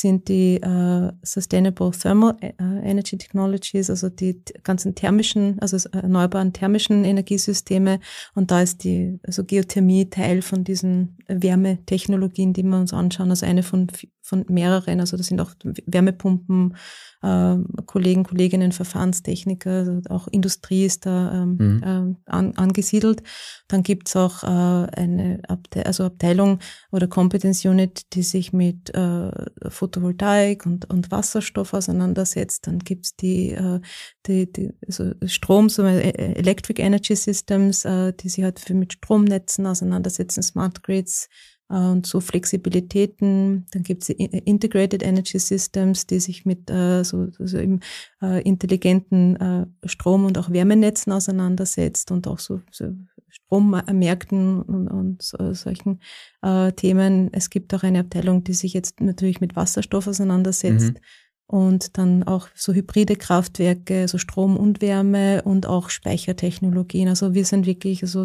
sind 0.00 0.28
die 0.28 0.56
äh, 0.56 1.12
Sustainable 1.22 1.90
Thermal 1.90 2.34
äh, 2.40 2.52
Energy 2.58 3.18
Technologies, 3.18 3.90
also 3.90 4.08
die 4.08 4.42
ganzen 4.62 4.94
thermischen, 4.94 5.58
also 5.60 5.76
erneuerbaren 5.90 6.54
thermischen 6.54 7.04
Energiesysteme. 7.04 8.00
Und 8.34 8.50
da 8.50 8.62
ist 8.62 8.82
die 8.84 9.18
also 9.26 9.44
Geothermie 9.44 10.08
Teil 10.08 10.40
von 10.40 10.64
diesen 10.64 11.18
Wärmetechnologien, 11.28 12.54
die 12.54 12.62
wir 12.62 12.78
uns 12.78 12.94
anschauen. 12.94 13.30
Also 13.30 13.44
eine 13.44 13.62
von, 13.62 13.88
von 14.30 14.46
mehreren. 14.48 15.00
Also 15.00 15.16
das 15.16 15.26
sind 15.26 15.40
auch 15.40 15.50
Wärmepumpen, 15.86 16.76
äh, 17.22 17.56
Kollegen, 17.84 18.24
Kolleginnen, 18.24 18.72
Verfahrenstechniker, 18.72 19.70
also 19.70 20.00
auch 20.08 20.28
Industrie 20.28 20.86
ist 20.86 21.04
da 21.04 21.42
ähm, 21.42 21.56
mhm. 21.58 21.82
äh, 21.82 22.30
an, 22.30 22.54
angesiedelt. 22.56 23.22
Dann 23.68 23.82
gibt's 23.82 24.16
auch 24.16 24.44
äh, 24.44 24.46
eine 24.46 25.40
Abte 25.48 25.84
also 25.84 26.04
Abteilung 26.04 26.60
oder 26.92 27.08
Competence 27.08 27.64
Unit, 27.64 28.14
die 28.14 28.22
sich 28.22 28.52
mit 28.52 28.94
äh, 28.94 29.30
Photovoltaik 29.68 30.64
und, 30.64 30.88
und 30.88 31.10
Wasserstoff 31.10 31.74
auseinandersetzt. 31.74 32.68
Dann 32.68 32.78
gibt's 32.78 33.16
die, 33.16 33.50
äh, 33.50 33.80
die, 34.26 34.50
die 34.50 34.70
also 34.86 35.12
Strom, 35.26 35.68
so 35.68 35.82
äh, 35.82 36.10
Electric 36.34 36.80
Energy 36.80 37.16
Systems, 37.16 37.84
äh, 37.84 38.12
die 38.12 38.28
sich 38.28 38.44
halt 38.44 38.60
für 38.60 38.74
mit 38.74 38.92
Stromnetzen 38.92 39.66
auseinandersetzen, 39.66 40.42
Smart 40.42 40.84
Grids, 40.84 41.28
und 41.70 42.04
so 42.04 42.20
Flexibilitäten. 42.20 43.64
Dann 43.70 43.84
gibt 43.84 44.02
es 44.02 44.08
Integrated 44.08 45.04
Energy 45.04 45.38
Systems, 45.38 46.04
die 46.04 46.18
sich 46.18 46.44
mit 46.44 46.68
äh, 46.68 47.04
so, 47.04 47.28
so 47.30 47.58
im, 47.58 47.78
äh, 48.20 48.42
intelligenten 48.42 49.36
äh, 49.36 49.66
Strom- 49.88 50.24
und 50.24 50.36
auch 50.36 50.50
Wärmenetzen 50.50 51.12
auseinandersetzt 51.12 52.10
und 52.10 52.26
auch 52.26 52.40
so, 52.40 52.60
so 52.72 52.86
Strommärkten 53.28 54.62
und, 54.62 54.88
und 54.88 55.22
so, 55.22 55.54
solchen 55.54 56.00
äh, 56.42 56.72
Themen. 56.72 57.32
Es 57.32 57.50
gibt 57.50 57.72
auch 57.72 57.84
eine 57.84 58.00
Abteilung, 58.00 58.42
die 58.42 58.54
sich 58.54 58.72
jetzt 58.72 59.00
natürlich 59.00 59.40
mit 59.40 59.54
Wasserstoff 59.54 60.08
auseinandersetzt. 60.08 60.94
Mhm. 60.94 61.00
Und 61.46 61.98
dann 61.98 62.22
auch 62.22 62.48
so 62.54 62.72
hybride 62.72 63.16
Kraftwerke, 63.16 64.06
so 64.06 64.18
Strom 64.18 64.56
und 64.56 64.80
Wärme 64.80 65.42
und 65.42 65.66
auch 65.66 65.90
Speichertechnologien. 65.90 67.08
Also 67.08 67.34
wir 67.34 67.44
sind 67.44 67.66
wirklich 67.66 68.02
so 68.04 68.24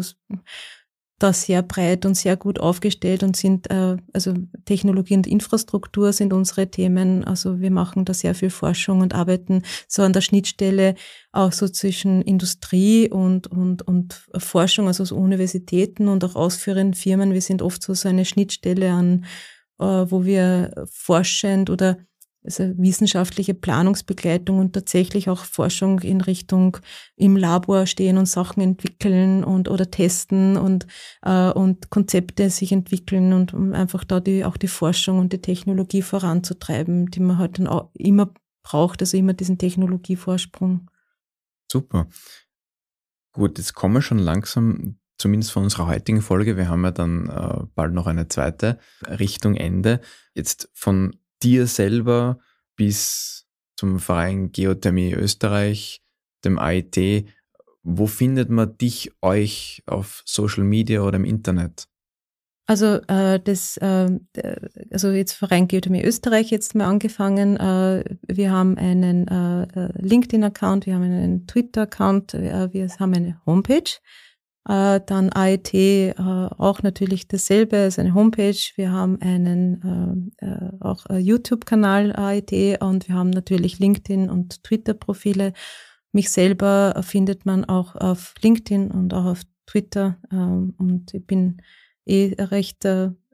da 1.18 1.32
sehr 1.32 1.62
breit 1.62 2.04
und 2.04 2.14
sehr 2.14 2.36
gut 2.36 2.60
aufgestellt 2.60 3.22
und 3.22 3.36
sind, 3.36 3.70
äh, 3.70 3.96
also 4.12 4.34
Technologie 4.66 5.16
und 5.16 5.26
Infrastruktur 5.26 6.12
sind 6.12 6.32
unsere 6.32 6.70
Themen. 6.70 7.24
Also 7.24 7.60
wir 7.60 7.70
machen 7.70 8.04
da 8.04 8.12
sehr 8.12 8.34
viel 8.34 8.50
Forschung 8.50 9.00
und 9.00 9.14
arbeiten 9.14 9.62
so 9.88 10.02
an 10.02 10.12
der 10.12 10.20
Schnittstelle 10.20 10.94
auch 11.32 11.52
so 11.52 11.68
zwischen 11.68 12.20
Industrie 12.20 13.10
und, 13.10 13.46
und, 13.46 13.82
und 13.82 14.26
Forschung, 14.36 14.88
also 14.88 15.04
so 15.04 15.16
Universitäten 15.16 16.08
und 16.08 16.22
auch 16.22 16.34
ausführenden 16.34 16.94
Firmen. 16.94 17.32
Wir 17.32 17.42
sind 17.42 17.62
oft 17.62 17.82
so, 17.82 17.94
so 17.94 18.08
eine 18.08 18.26
Schnittstelle 18.26 18.92
an, 18.92 19.24
äh, 19.78 19.84
wo 19.84 20.24
wir 20.26 20.86
forschend 20.90 21.70
oder 21.70 21.96
also 22.46 22.72
wissenschaftliche 22.78 23.52
Planungsbegleitung 23.52 24.58
und 24.58 24.72
tatsächlich 24.72 25.28
auch 25.28 25.44
Forschung 25.44 26.00
in 26.00 26.20
Richtung 26.20 26.78
im 27.16 27.36
Labor 27.36 27.86
stehen 27.86 28.16
und 28.16 28.26
Sachen 28.26 28.62
entwickeln 28.62 29.44
und 29.44 29.68
oder 29.68 29.90
testen 29.90 30.56
und 30.56 30.86
äh, 31.22 31.50
und 31.50 31.90
Konzepte 31.90 32.48
sich 32.48 32.72
entwickeln 32.72 33.32
und 33.32 33.52
um 33.52 33.74
einfach 33.74 34.04
da 34.04 34.20
die 34.20 34.44
auch 34.44 34.56
die 34.56 34.68
Forschung 34.68 35.18
und 35.18 35.32
die 35.32 35.42
Technologie 35.42 36.02
voranzutreiben, 36.02 37.10
die 37.10 37.20
man 37.20 37.38
halt 37.38 37.58
dann 37.58 37.66
auch 37.66 37.90
immer 37.94 38.32
braucht, 38.62 39.02
also 39.02 39.16
immer 39.16 39.34
diesen 39.34 39.58
Technologievorsprung. 39.58 40.90
Super. 41.70 42.08
Gut, 43.32 43.58
jetzt 43.58 43.74
kommen 43.74 43.94
wir 43.94 44.02
schon 44.02 44.18
langsam 44.18 44.98
zumindest 45.18 45.52
von 45.52 45.64
unserer 45.64 45.86
heutigen 45.86 46.22
Folge. 46.22 46.56
Wir 46.56 46.68
haben 46.68 46.84
ja 46.84 46.90
dann 46.90 47.28
äh, 47.28 47.66
bald 47.74 47.92
noch 47.92 48.06
eine 48.06 48.28
zweite 48.28 48.78
Richtung 49.06 49.56
Ende. 49.56 50.00
Jetzt 50.34 50.70
von 50.74 51.16
dir 51.46 51.68
selber 51.68 52.38
bis 52.74 53.46
zum 53.76 54.00
Verein 54.00 54.50
Geothermie 54.50 55.12
Österreich, 55.12 56.02
dem 56.44 56.58
AIT, 56.58 57.26
wo 57.82 58.06
findet 58.08 58.50
man 58.50 58.76
dich, 58.78 59.12
euch 59.22 59.82
auf 59.86 60.22
Social 60.26 60.64
Media 60.64 61.02
oder 61.02 61.16
im 61.16 61.24
Internet? 61.24 61.86
Also 62.68 62.96
äh, 63.06 63.38
das, 63.38 63.76
äh, 63.76 64.10
also 64.90 65.12
jetzt 65.12 65.34
Verein 65.34 65.68
Geothermie 65.68 66.02
Österreich 66.02 66.50
jetzt 66.50 66.74
mal 66.74 66.86
angefangen. 66.86 67.56
Äh, 67.56 68.16
wir 68.26 68.50
haben 68.50 68.76
einen 68.76 69.28
äh, 69.28 69.62
äh 69.62 69.92
LinkedIn-Account, 70.02 70.86
wir 70.86 70.96
haben 70.96 71.04
einen 71.04 71.46
Twitter-Account, 71.46 72.34
äh, 72.34 72.72
wir 72.72 72.88
haben 72.98 73.14
eine 73.14 73.40
Homepage. 73.46 74.00
Äh, 74.68 75.00
dann 75.06 75.32
AIT 75.32 75.74
äh, 75.74 76.14
auch 76.16 76.82
natürlich 76.82 77.28
dasselbe, 77.28 77.76
ist 77.76 77.98
eine 77.98 78.14
Homepage. 78.14 78.56
Wir 78.74 78.90
haben 78.90 79.20
einen 79.20 80.32
äh, 80.40 80.46
äh 80.46 80.70
auch 80.80 81.06
äh, 81.08 81.18
YouTube-Kanal 81.18 82.14
AIT 82.16 82.82
und 82.82 83.08
wir 83.08 83.14
haben 83.14 83.30
natürlich 83.30 83.78
LinkedIn 83.78 84.28
und 84.28 84.64
Twitter-Profile. 84.64 85.52
Mich 86.12 86.30
selber 86.30 87.00
findet 87.04 87.46
man 87.46 87.64
auch 87.64 87.94
auf 87.94 88.34
LinkedIn 88.42 88.90
und 88.90 89.14
auch 89.14 89.26
auf 89.26 89.42
Twitter 89.66 90.16
ähm, 90.32 90.74
und 90.78 91.14
ich 91.14 91.26
bin 91.26 91.62
eh 92.06 92.34
recht 92.38 92.86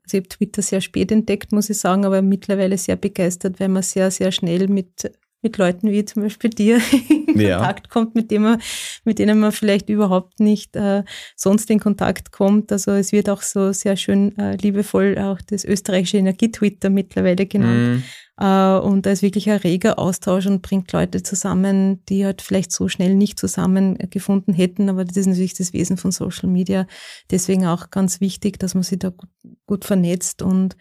also 0.04 0.16
ich 0.16 0.20
habe 0.24 0.28
Twitter 0.28 0.62
sehr 0.62 0.80
spät 0.80 1.12
entdeckt, 1.12 1.52
muss 1.52 1.70
ich 1.70 1.78
sagen, 1.78 2.04
aber 2.04 2.22
mittlerweile 2.22 2.76
sehr 2.76 2.96
begeistert, 2.96 3.60
weil 3.60 3.68
man 3.68 3.82
sehr, 3.82 4.10
sehr 4.10 4.32
schnell 4.32 4.68
mit 4.68 5.12
mit 5.42 5.58
Leuten 5.58 5.90
wie 5.90 6.04
zum 6.04 6.22
Beispiel 6.22 6.50
dir 6.50 6.80
in 7.08 7.40
ja. 7.40 7.58
Kontakt 7.58 7.90
kommt, 7.90 8.14
mit, 8.14 8.30
dem 8.30 8.42
man, 8.42 8.62
mit 9.04 9.18
denen 9.18 9.40
man 9.40 9.52
vielleicht 9.52 9.88
überhaupt 9.88 10.40
nicht 10.40 10.76
äh, 10.76 11.02
sonst 11.36 11.68
in 11.70 11.80
Kontakt 11.80 12.32
kommt. 12.32 12.70
Also 12.72 12.92
es 12.92 13.12
wird 13.12 13.28
auch 13.28 13.42
so 13.42 13.72
sehr 13.72 13.96
schön 13.96 14.36
äh, 14.38 14.56
liebevoll 14.56 15.18
auch 15.18 15.40
das 15.46 15.64
österreichische 15.64 16.18
Energietwitter 16.18 16.90
mittlerweile 16.90 17.46
genannt. 17.46 17.98
Mm. 17.98 18.42
Äh, 18.42 18.78
und 18.78 19.04
da 19.04 19.10
ist 19.10 19.22
wirklich 19.22 19.50
ein 19.50 19.58
reger 19.58 19.98
Austausch 19.98 20.46
und 20.46 20.62
bringt 20.62 20.90
Leute 20.92 21.22
zusammen, 21.22 22.04
die 22.06 22.24
halt 22.24 22.42
vielleicht 22.42 22.72
so 22.72 22.88
schnell 22.88 23.14
nicht 23.14 23.38
zusammengefunden 23.38 24.54
hätten. 24.54 24.88
Aber 24.88 25.04
das 25.04 25.16
ist 25.16 25.26
natürlich 25.26 25.54
das 25.54 25.72
Wesen 25.72 25.96
von 25.96 26.12
Social 26.12 26.48
Media. 26.48 26.86
Deswegen 27.30 27.66
auch 27.66 27.90
ganz 27.90 28.20
wichtig, 28.20 28.58
dass 28.58 28.74
man 28.74 28.82
sich 28.82 28.98
da 28.98 29.10
gut, 29.10 29.30
gut 29.66 29.84
vernetzt 29.84 30.42
und 30.42 30.76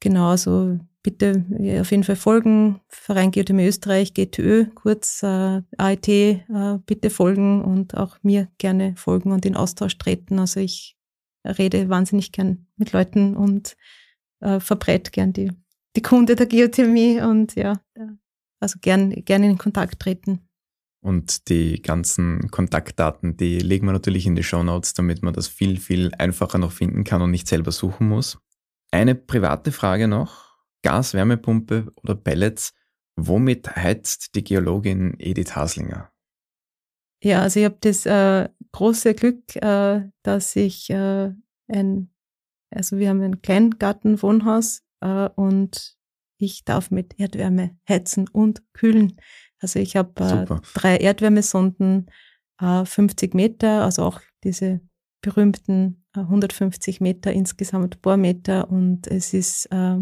genauso 0.00 0.78
bitte 1.02 1.44
auf 1.80 1.90
jeden 1.90 2.04
Fall 2.04 2.16
folgen. 2.16 2.80
Verein 2.88 3.30
Geothermie 3.30 3.66
Österreich, 3.66 4.14
GTÖ, 4.14 4.66
kurz 4.74 5.22
äh, 5.22 5.62
AIT, 5.78 6.08
äh, 6.08 6.42
bitte 6.84 7.10
folgen 7.10 7.62
und 7.62 7.96
auch 7.96 8.18
mir 8.22 8.48
gerne 8.58 8.94
folgen 8.96 9.32
und 9.32 9.46
in 9.46 9.56
Austausch 9.56 9.96
treten. 9.98 10.38
Also 10.38 10.60
ich 10.60 10.96
rede 11.44 11.88
wahnsinnig 11.88 12.32
gern 12.32 12.66
mit 12.76 12.92
Leuten 12.92 13.36
und 13.36 13.76
äh, 14.40 14.60
verbreite 14.60 15.10
gern 15.10 15.32
die, 15.32 15.52
die 15.96 16.02
Kunde 16.02 16.36
der 16.36 16.46
Geothermie 16.46 17.20
und 17.20 17.54
ja, 17.54 17.80
also 18.60 18.78
gern, 18.80 19.10
gern 19.24 19.42
in 19.42 19.58
Kontakt 19.58 20.00
treten. 20.00 20.40
Und 21.02 21.48
die 21.48 21.80
ganzen 21.80 22.50
Kontaktdaten, 22.50 23.38
die 23.38 23.58
legen 23.58 23.86
wir 23.86 23.92
natürlich 23.92 24.26
in 24.26 24.36
die 24.36 24.42
Show 24.42 24.62
Notes, 24.62 24.92
damit 24.92 25.22
man 25.22 25.32
das 25.32 25.48
viel, 25.48 25.80
viel 25.80 26.12
einfacher 26.18 26.58
noch 26.58 26.72
finden 26.72 27.04
kann 27.04 27.22
und 27.22 27.30
nicht 27.30 27.48
selber 27.48 27.72
suchen 27.72 28.06
muss. 28.06 28.38
Eine 28.90 29.14
private 29.14 29.72
Frage 29.72 30.08
noch 30.08 30.49
Gas, 30.82 31.14
Wärmepumpe 31.14 31.92
oder 32.02 32.14
Pellets. 32.14 32.74
Womit 33.16 33.76
heizt 33.76 34.34
die 34.34 34.44
Geologin 34.44 35.14
Edith 35.18 35.54
Haslinger? 35.54 36.10
Ja, 37.22 37.42
also 37.42 37.60
ich 37.60 37.66
habe 37.66 37.76
das 37.80 38.06
äh, 38.06 38.48
große 38.72 39.14
Glück, 39.14 39.56
äh, 39.56 40.08
dass 40.22 40.56
ich 40.56 40.88
äh, 40.88 41.32
ein, 41.68 42.10
also 42.70 42.98
wir 42.98 43.10
haben 43.10 43.20
ein 43.20 43.42
Kleingartenwohnhaus 43.42 44.82
äh, 45.00 45.28
und 45.34 45.96
ich 46.38 46.64
darf 46.64 46.90
mit 46.90 47.18
Erdwärme 47.20 47.76
heizen 47.86 48.26
und 48.28 48.62
kühlen. 48.72 49.20
Also 49.60 49.78
ich 49.78 49.96
habe 49.96 50.12
äh, 50.24 50.60
drei 50.72 50.96
Erdwärmesonden, 50.96 52.10
äh, 52.60 52.86
50 52.86 53.34
Meter, 53.34 53.84
also 53.84 54.04
auch 54.04 54.20
diese 54.42 54.80
berühmten 55.20 56.06
150 56.14 57.00
Meter 57.00 57.32
insgesamt 57.32 58.00
Bohrmeter 58.00 58.70
und 58.70 59.06
es 59.06 59.34
ist 59.34 59.66
äh, 59.66 59.98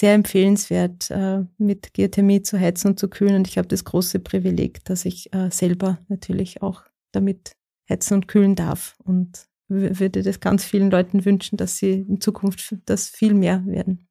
sehr 0.00 0.14
empfehlenswert, 0.14 1.10
äh, 1.10 1.44
mit 1.58 1.92
Geothermie 1.92 2.40
zu 2.40 2.58
heizen 2.58 2.92
und 2.92 2.98
zu 2.98 3.08
kühlen. 3.08 3.36
Und 3.36 3.48
ich 3.48 3.58
habe 3.58 3.68
das 3.68 3.84
große 3.84 4.18
Privileg, 4.18 4.82
dass 4.86 5.04
ich 5.04 5.30
äh, 5.34 5.50
selber 5.50 5.98
natürlich 6.08 6.62
auch 6.62 6.84
damit 7.12 7.52
heizen 7.86 8.14
und 8.14 8.26
kühlen 8.26 8.54
darf. 8.54 8.96
Und 9.04 9.46
würde 9.68 10.22
das 10.22 10.40
ganz 10.40 10.64
vielen 10.64 10.90
Leuten 10.90 11.26
wünschen, 11.26 11.58
dass 11.58 11.76
sie 11.76 12.06
in 12.08 12.18
Zukunft 12.18 12.76
das 12.86 13.10
viel 13.10 13.34
mehr 13.34 13.62
werden. 13.66 14.08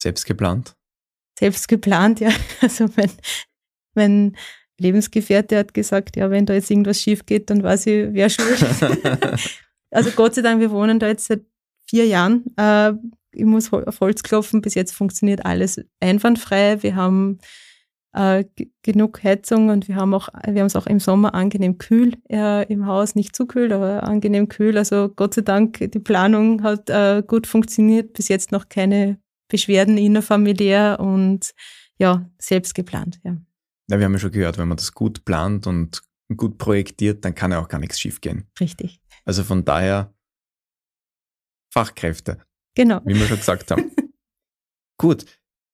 Selbst 0.00 0.26
geplant? 0.26 0.76
Selbst 1.38 1.68
geplant, 1.68 2.20
ja. 2.20 2.30
Also 2.60 2.88
mein, 2.94 3.10
mein 3.94 4.36
Lebensgefährte 4.78 5.56
hat 5.56 5.72
gesagt, 5.72 6.16
ja, 6.16 6.30
wenn 6.30 6.44
da 6.44 6.52
jetzt 6.52 6.70
irgendwas 6.70 7.00
schief 7.00 7.24
geht, 7.24 7.48
dann 7.48 7.62
weiß 7.62 7.86
ich, 7.86 8.12
wer 8.12 8.28
schuld. 8.28 8.62
also 9.90 10.10
Gott 10.10 10.34
sei 10.34 10.42
Dank, 10.42 10.60
wir 10.60 10.70
wohnen 10.70 10.98
da 10.98 11.08
jetzt 11.08 11.28
seit 11.28 11.46
vier 11.88 12.06
Jahren. 12.06 12.44
Äh, 12.58 12.92
ich 13.34 13.44
muss 13.44 13.72
auf 13.72 14.00
Holz 14.00 14.22
klopfen, 14.22 14.60
bis 14.60 14.74
jetzt 14.74 14.92
funktioniert 14.92 15.44
alles 15.44 15.80
einwandfrei. 16.00 16.82
Wir 16.82 16.96
haben 16.96 17.38
äh, 18.12 18.44
genug 18.82 19.22
Heizung 19.22 19.68
und 19.70 19.88
wir 19.88 19.96
haben 19.96 20.14
auch, 20.14 20.28
wir 20.46 20.60
haben 20.60 20.66
es 20.66 20.76
auch 20.76 20.86
im 20.86 21.00
Sommer 21.00 21.34
angenehm 21.34 21.78
kühl 21.78 22.14
äh, 22.30 22.64
im 22.72 22.86
Haus, 22.86 23.14
nicht 23.14 23.34
zu 23.34 23.46
kühl, 23.46 23.72
aber 23.72 24.04
angenehm 24.04 24.48
kühl. 24.48 24.78
Also 24.78 25.08
Gott 25.08 25.34
sei 25.34 25.42
Dank, 25.42 25.78
die 25.78 25.98
Planung 25.98 26.62
hat 26.62 26.88
äh, 26.90 27.22
gut 27.26 27.46
funktioniert, 27.46 28.12
bis 28.12 28.28
jetzt 28.28 28.52
noch 28.52 28.68
keine 28.68 29.18
Beschwerden 29.48 29.98
innerfamiliär 29.98 30.98
und 31.00 31.52
ja, 31.98 32.28
selbst 32.38 32.74
geplant, 32.74 33.20
ja. 33.24 33.36
Ja, 33.90 33.98
wir 33.98 34.06
haben 34.06 34.14
ja 34.14 34.18
schon 34.18 34.32
gehört, 34.32 34.56
wenn 34.56 34.68
man 34.68 34.78
das 34.78 34.92
gut 34.92 35.24
plant 35.24 35.66
und 35.66 36.02
gut 36.36 36.56
projektiert, 36.56 37.24
dann 37.24 37.34
kann 37.34 37.52
ja 37.52 37.60
auch 37.60 37.68
gar 37.68 37.78
nichts 37.78 38.00
schiefgehen. 38.00 38.48
Richtig. 38.58 39.00
Also 39.24 39.44
von 39.44 39.64
daher 39.64 40.14
Fachkräfte. 41.70 42.38
Genau. 42.74 43.00
Wie 43.04 43.14
wir 43.14 43.26
schon 43.26 43.38
gesagt 43.38 43.70
haben. 43.70 43.90
Gut. 44.98 45.24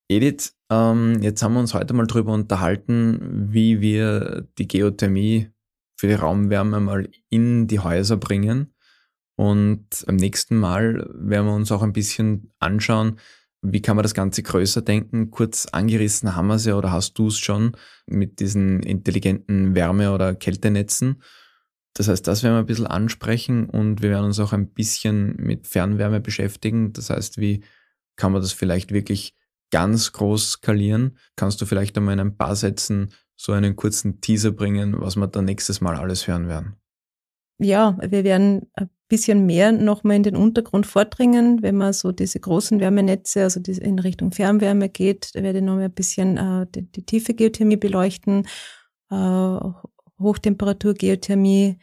Edith, 0.09 0.55
ähm, 0.71 1.23
jetzt 1.23 1.43
haben 1.43 1.55
wir 1.55 1.61
uns 1.61 1.73
heute 1.73 1.95
mal 1.95 2.07
drüber 2.07 2.33
unterhalten, 2.33 3.49
wie 3.53 3.81
wir 3.81 4.49
die 4.59 4.67
Geothermie 4.67 5.51
für 5.97 6.09
die 6.09 6.15
Raumwärme 6.15 6.81
mal 6.81 7.09
in 7.29 7.69
die 7.69 7.79
Häuser 7.79 8.17
bringen. 8.17 8.75
Und 9.37 10.05
am 10.07 10.17
nächsten 10.17 10.57
Mal 10.57 11.09
werden 11.15 11.47
wir 11.47 11.55
uns 11.55 11.71
auch 11.71 11.83
ein 11.83 11.93
bisschen 11.93 12.53
anschauen, 12.59 13.19
wie 13.63 13.83
kann 13.83 13.97
man 13.97 14.03
das 14.03 14.15
Ganze 14.15 14.43
größer 14.43 14.83
denken? 14.83 15.31
Kurz 15.31 15.67
angerissen 15.67 16.35
haben 16.35 16.49
wir 16.49 16.55
es 16.55 16.65
ja 16.65 16.77
oder 16.77 16.93
hast 16.93 17.15
du 17.15 17.29
es 17.29 17.39
schon 17.39 17.73
mit 18.07 18.41
diesen 18.41 18.83
intelligenten 18.83 19.75
Wärme- 19.75 20.13
oder 20.13 20.35
Kältenetzen. 20.35 21.23
Das 21.95 22.09
heißt, 22.09 22.27
das 22.27 22.43
werden 22.43 22.55
wir 22.55 22.61
ein 22.61 22.67
bisschen 22.67 22.87
ansprechen 22.87 23.69
und 23.69 24.03
wir 24.03 24.11
werden 24.11 24.27
uns 24.27 24.39
auch 24.39 24.53
ein 24.53 24.69
bisschen 24.69 25.37
mit 25.37 25.67
Fernwärme 25.67 26.21
beschäftigen. 26.21 26.93
Das 26.93 27.11
heißt, 27.11 27.39
wie 27.39 27.65
kann 28.17 28.33
man 28.33 28.43
das 28.43 28.53
vielleicht 28.53 28.93
wirklich 28.93 29.35
ganz 29.71 30.13
groß 30.13 30.53
skalieren? 30.53 31.17
Kannst 31.37 31.61
du 31.61 31.67
vielleicht 31.67 31.97
einmal 31.97 32.15
in 32.15 32.21
ein 32.21 32.37
paar 32.37 32.55
Sätzen 32.55 33.13
so 33.37 33.53
einen 33.53 33.77
kurzen 33.77 34.21
Teaser 34.21 34.53
bringen, 34.53 35.01
was 35.01 35.17
wir 35.17 35.27
dann 35.27 35.47
nächstes 35.47 35.81
Mal 35.81 35.97
alles 35.97 36.29
hören 36.29 36.49
werden? 36.49 36.77
Ja, 37.59 37.99
wir 38.01 38.25
werden 38.25 38.71
ein 38.75 38.91
bisschen 39.09 39.45
mehr 39.45 39.73
nochmal 39.73 40.17
in 40.17 40.23
den 40.23 40.37
Untergrund 40.37 40.87
vordringen, 40.87 41.63
wenn 41.63 41.77
man 41.77 41.93
so 41.93 42.13
diese 42.13 42.41
großen 42.41 42.81
Wärmenetze, 42.81 43.43
also 43.43 43.61
in 43.61 43.99
Richtung 43.99 44.33
Fernwärme 44.33 44.89
geht, 44.89 45.35
da 45.35 45.43
werde 45.43 45.59
ich 45.59 45.65
nochmal 45.65 45.85
ein 45.85 45.93
bisschen 45.93 46.37
äh, 46.37 46.67
die, 46.75 46.91
die, 46.91 47.05
tiefe 47.05 47.35
Geothermie 47.35 47.77
beleuchten, 47.77 48.47
äh, 49.11 49.15
Hochtemperatur-Geothermie, 50.21 51.79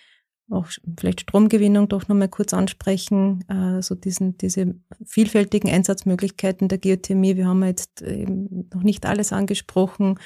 auch 0.49 0.67
vielleicht 0.97 1.21
Stromgewinnung 1.21 1.89
doch 1.89 2.07
nochmal 2.07 2.29
kurz 2.29 2.53
ansprechen, 2.53 3.43
äh, 3.49 3.81
so 3.81 3.95
diesen, 3.95 4.37
diese 4.37 4.75
vielfältigen 5.05 5.69
Einsatzmöglichkeiten 5.69 6.69
der 6.69 6.77
Geothermie. 6.77 7.35
Wir 7.35 7.47
haben 7.47 7.63
jetzt 7.63 8.01
eben 8.01 8.69
noch 8.73 8.83
nicht 8.83 9.05
alles 9.05 9.33
angesprochen. 9.33 10.19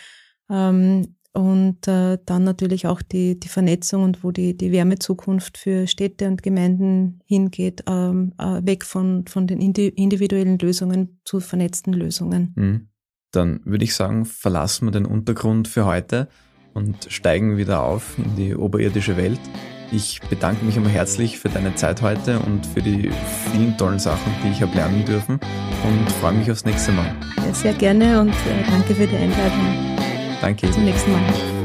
Ähm, 0.50 1.16
und 1.34 1.88
äh, 1.88 2.18
dann 2.26 2.44
natürlich 2.44 2.88
auch 2.88 3.02
die, 3.02 3.40
die 3.40 3.48
Vernetzung 3.48 4.04
und 4.04 4.24
wo 4.24 4.32
die, 4.32 4.58
die 4.58 4.74
Wärmezukunft 4.74 5.58
für 5.58 5.88
Städte 5.88 6.28
und 6.28 6.44
Gemeinden 6.44 7.22
hingeht, 7.26 7.84
ähm, 7.88 8.34
äh, 8.38 8.66
weg 8.66 8.84
von, 8.84 9.26
von 9.28 9.48
den 9.48 9.62
individuellen 9.62 10.60
Lösungen 10.60 11.22
zu 11.24 11.40
vernetzten 11.40 11.94
Lösungen. 11.94 12.54
Mhm. 12.56 12.88
Dann 13.32 13.62
würde 13.64 13.86
ich 13.86 13.96
sagen, 13.96 14.26
verlassen 14.26 14.88
wir 14.88 14.92
den 14.92 15.06
Untergrund 15.06 15.70
für 15.70 15.86
heute 15.86 16.28
und 16.73 17.07
steigen 17.10 17.57
wieder 17.57 17.84
auf 17.84 18.18
in 18.18 18.35
die 18.35 18.56
oberirdische 18.56 19.18
Welt. 19.18 19.39
Ich 19.91 20.22
bedanke 20.30 20.64
mich 20.64 20.77
immer 20.77 20.89
herzlich 20.89 21.38
für 21.38 21.49
deine 21.49 21.76
Zeit 21.76 22.02
heute 22.02 22.39
und 22.39 22.65
für 22.65 22.81
die 22.81 23.11
vielen 23.52 23.77
tollen 23.77 23.99
Sachen, 23.99 24.31
die 24.43 24.49
ich 24.49 24.61
habe 24.61 24.73
lernen 24.76 25.03
dürfen 25.03 25.39
und 25.84 26.11
freue 26.22 26.34
mich 26.34 26.49
aufs 26.49 26.64
nächste 26.64 26.93
Mal. 26.93 27.14
Sehr 27.52 27.73
gerne 27.73 28.22
und 28.22 28.30
äh, 28.30 28.69
danke 28.69 28.95
für 28.95 29.06
die 29.06 29.18
Einladung. 29.18 29.98
Danke. 30.39 30.68
Bis 30.68 30.76
zum 30.76 30.85
nächsten 30.85 31.11
Mal. 31.11 31.61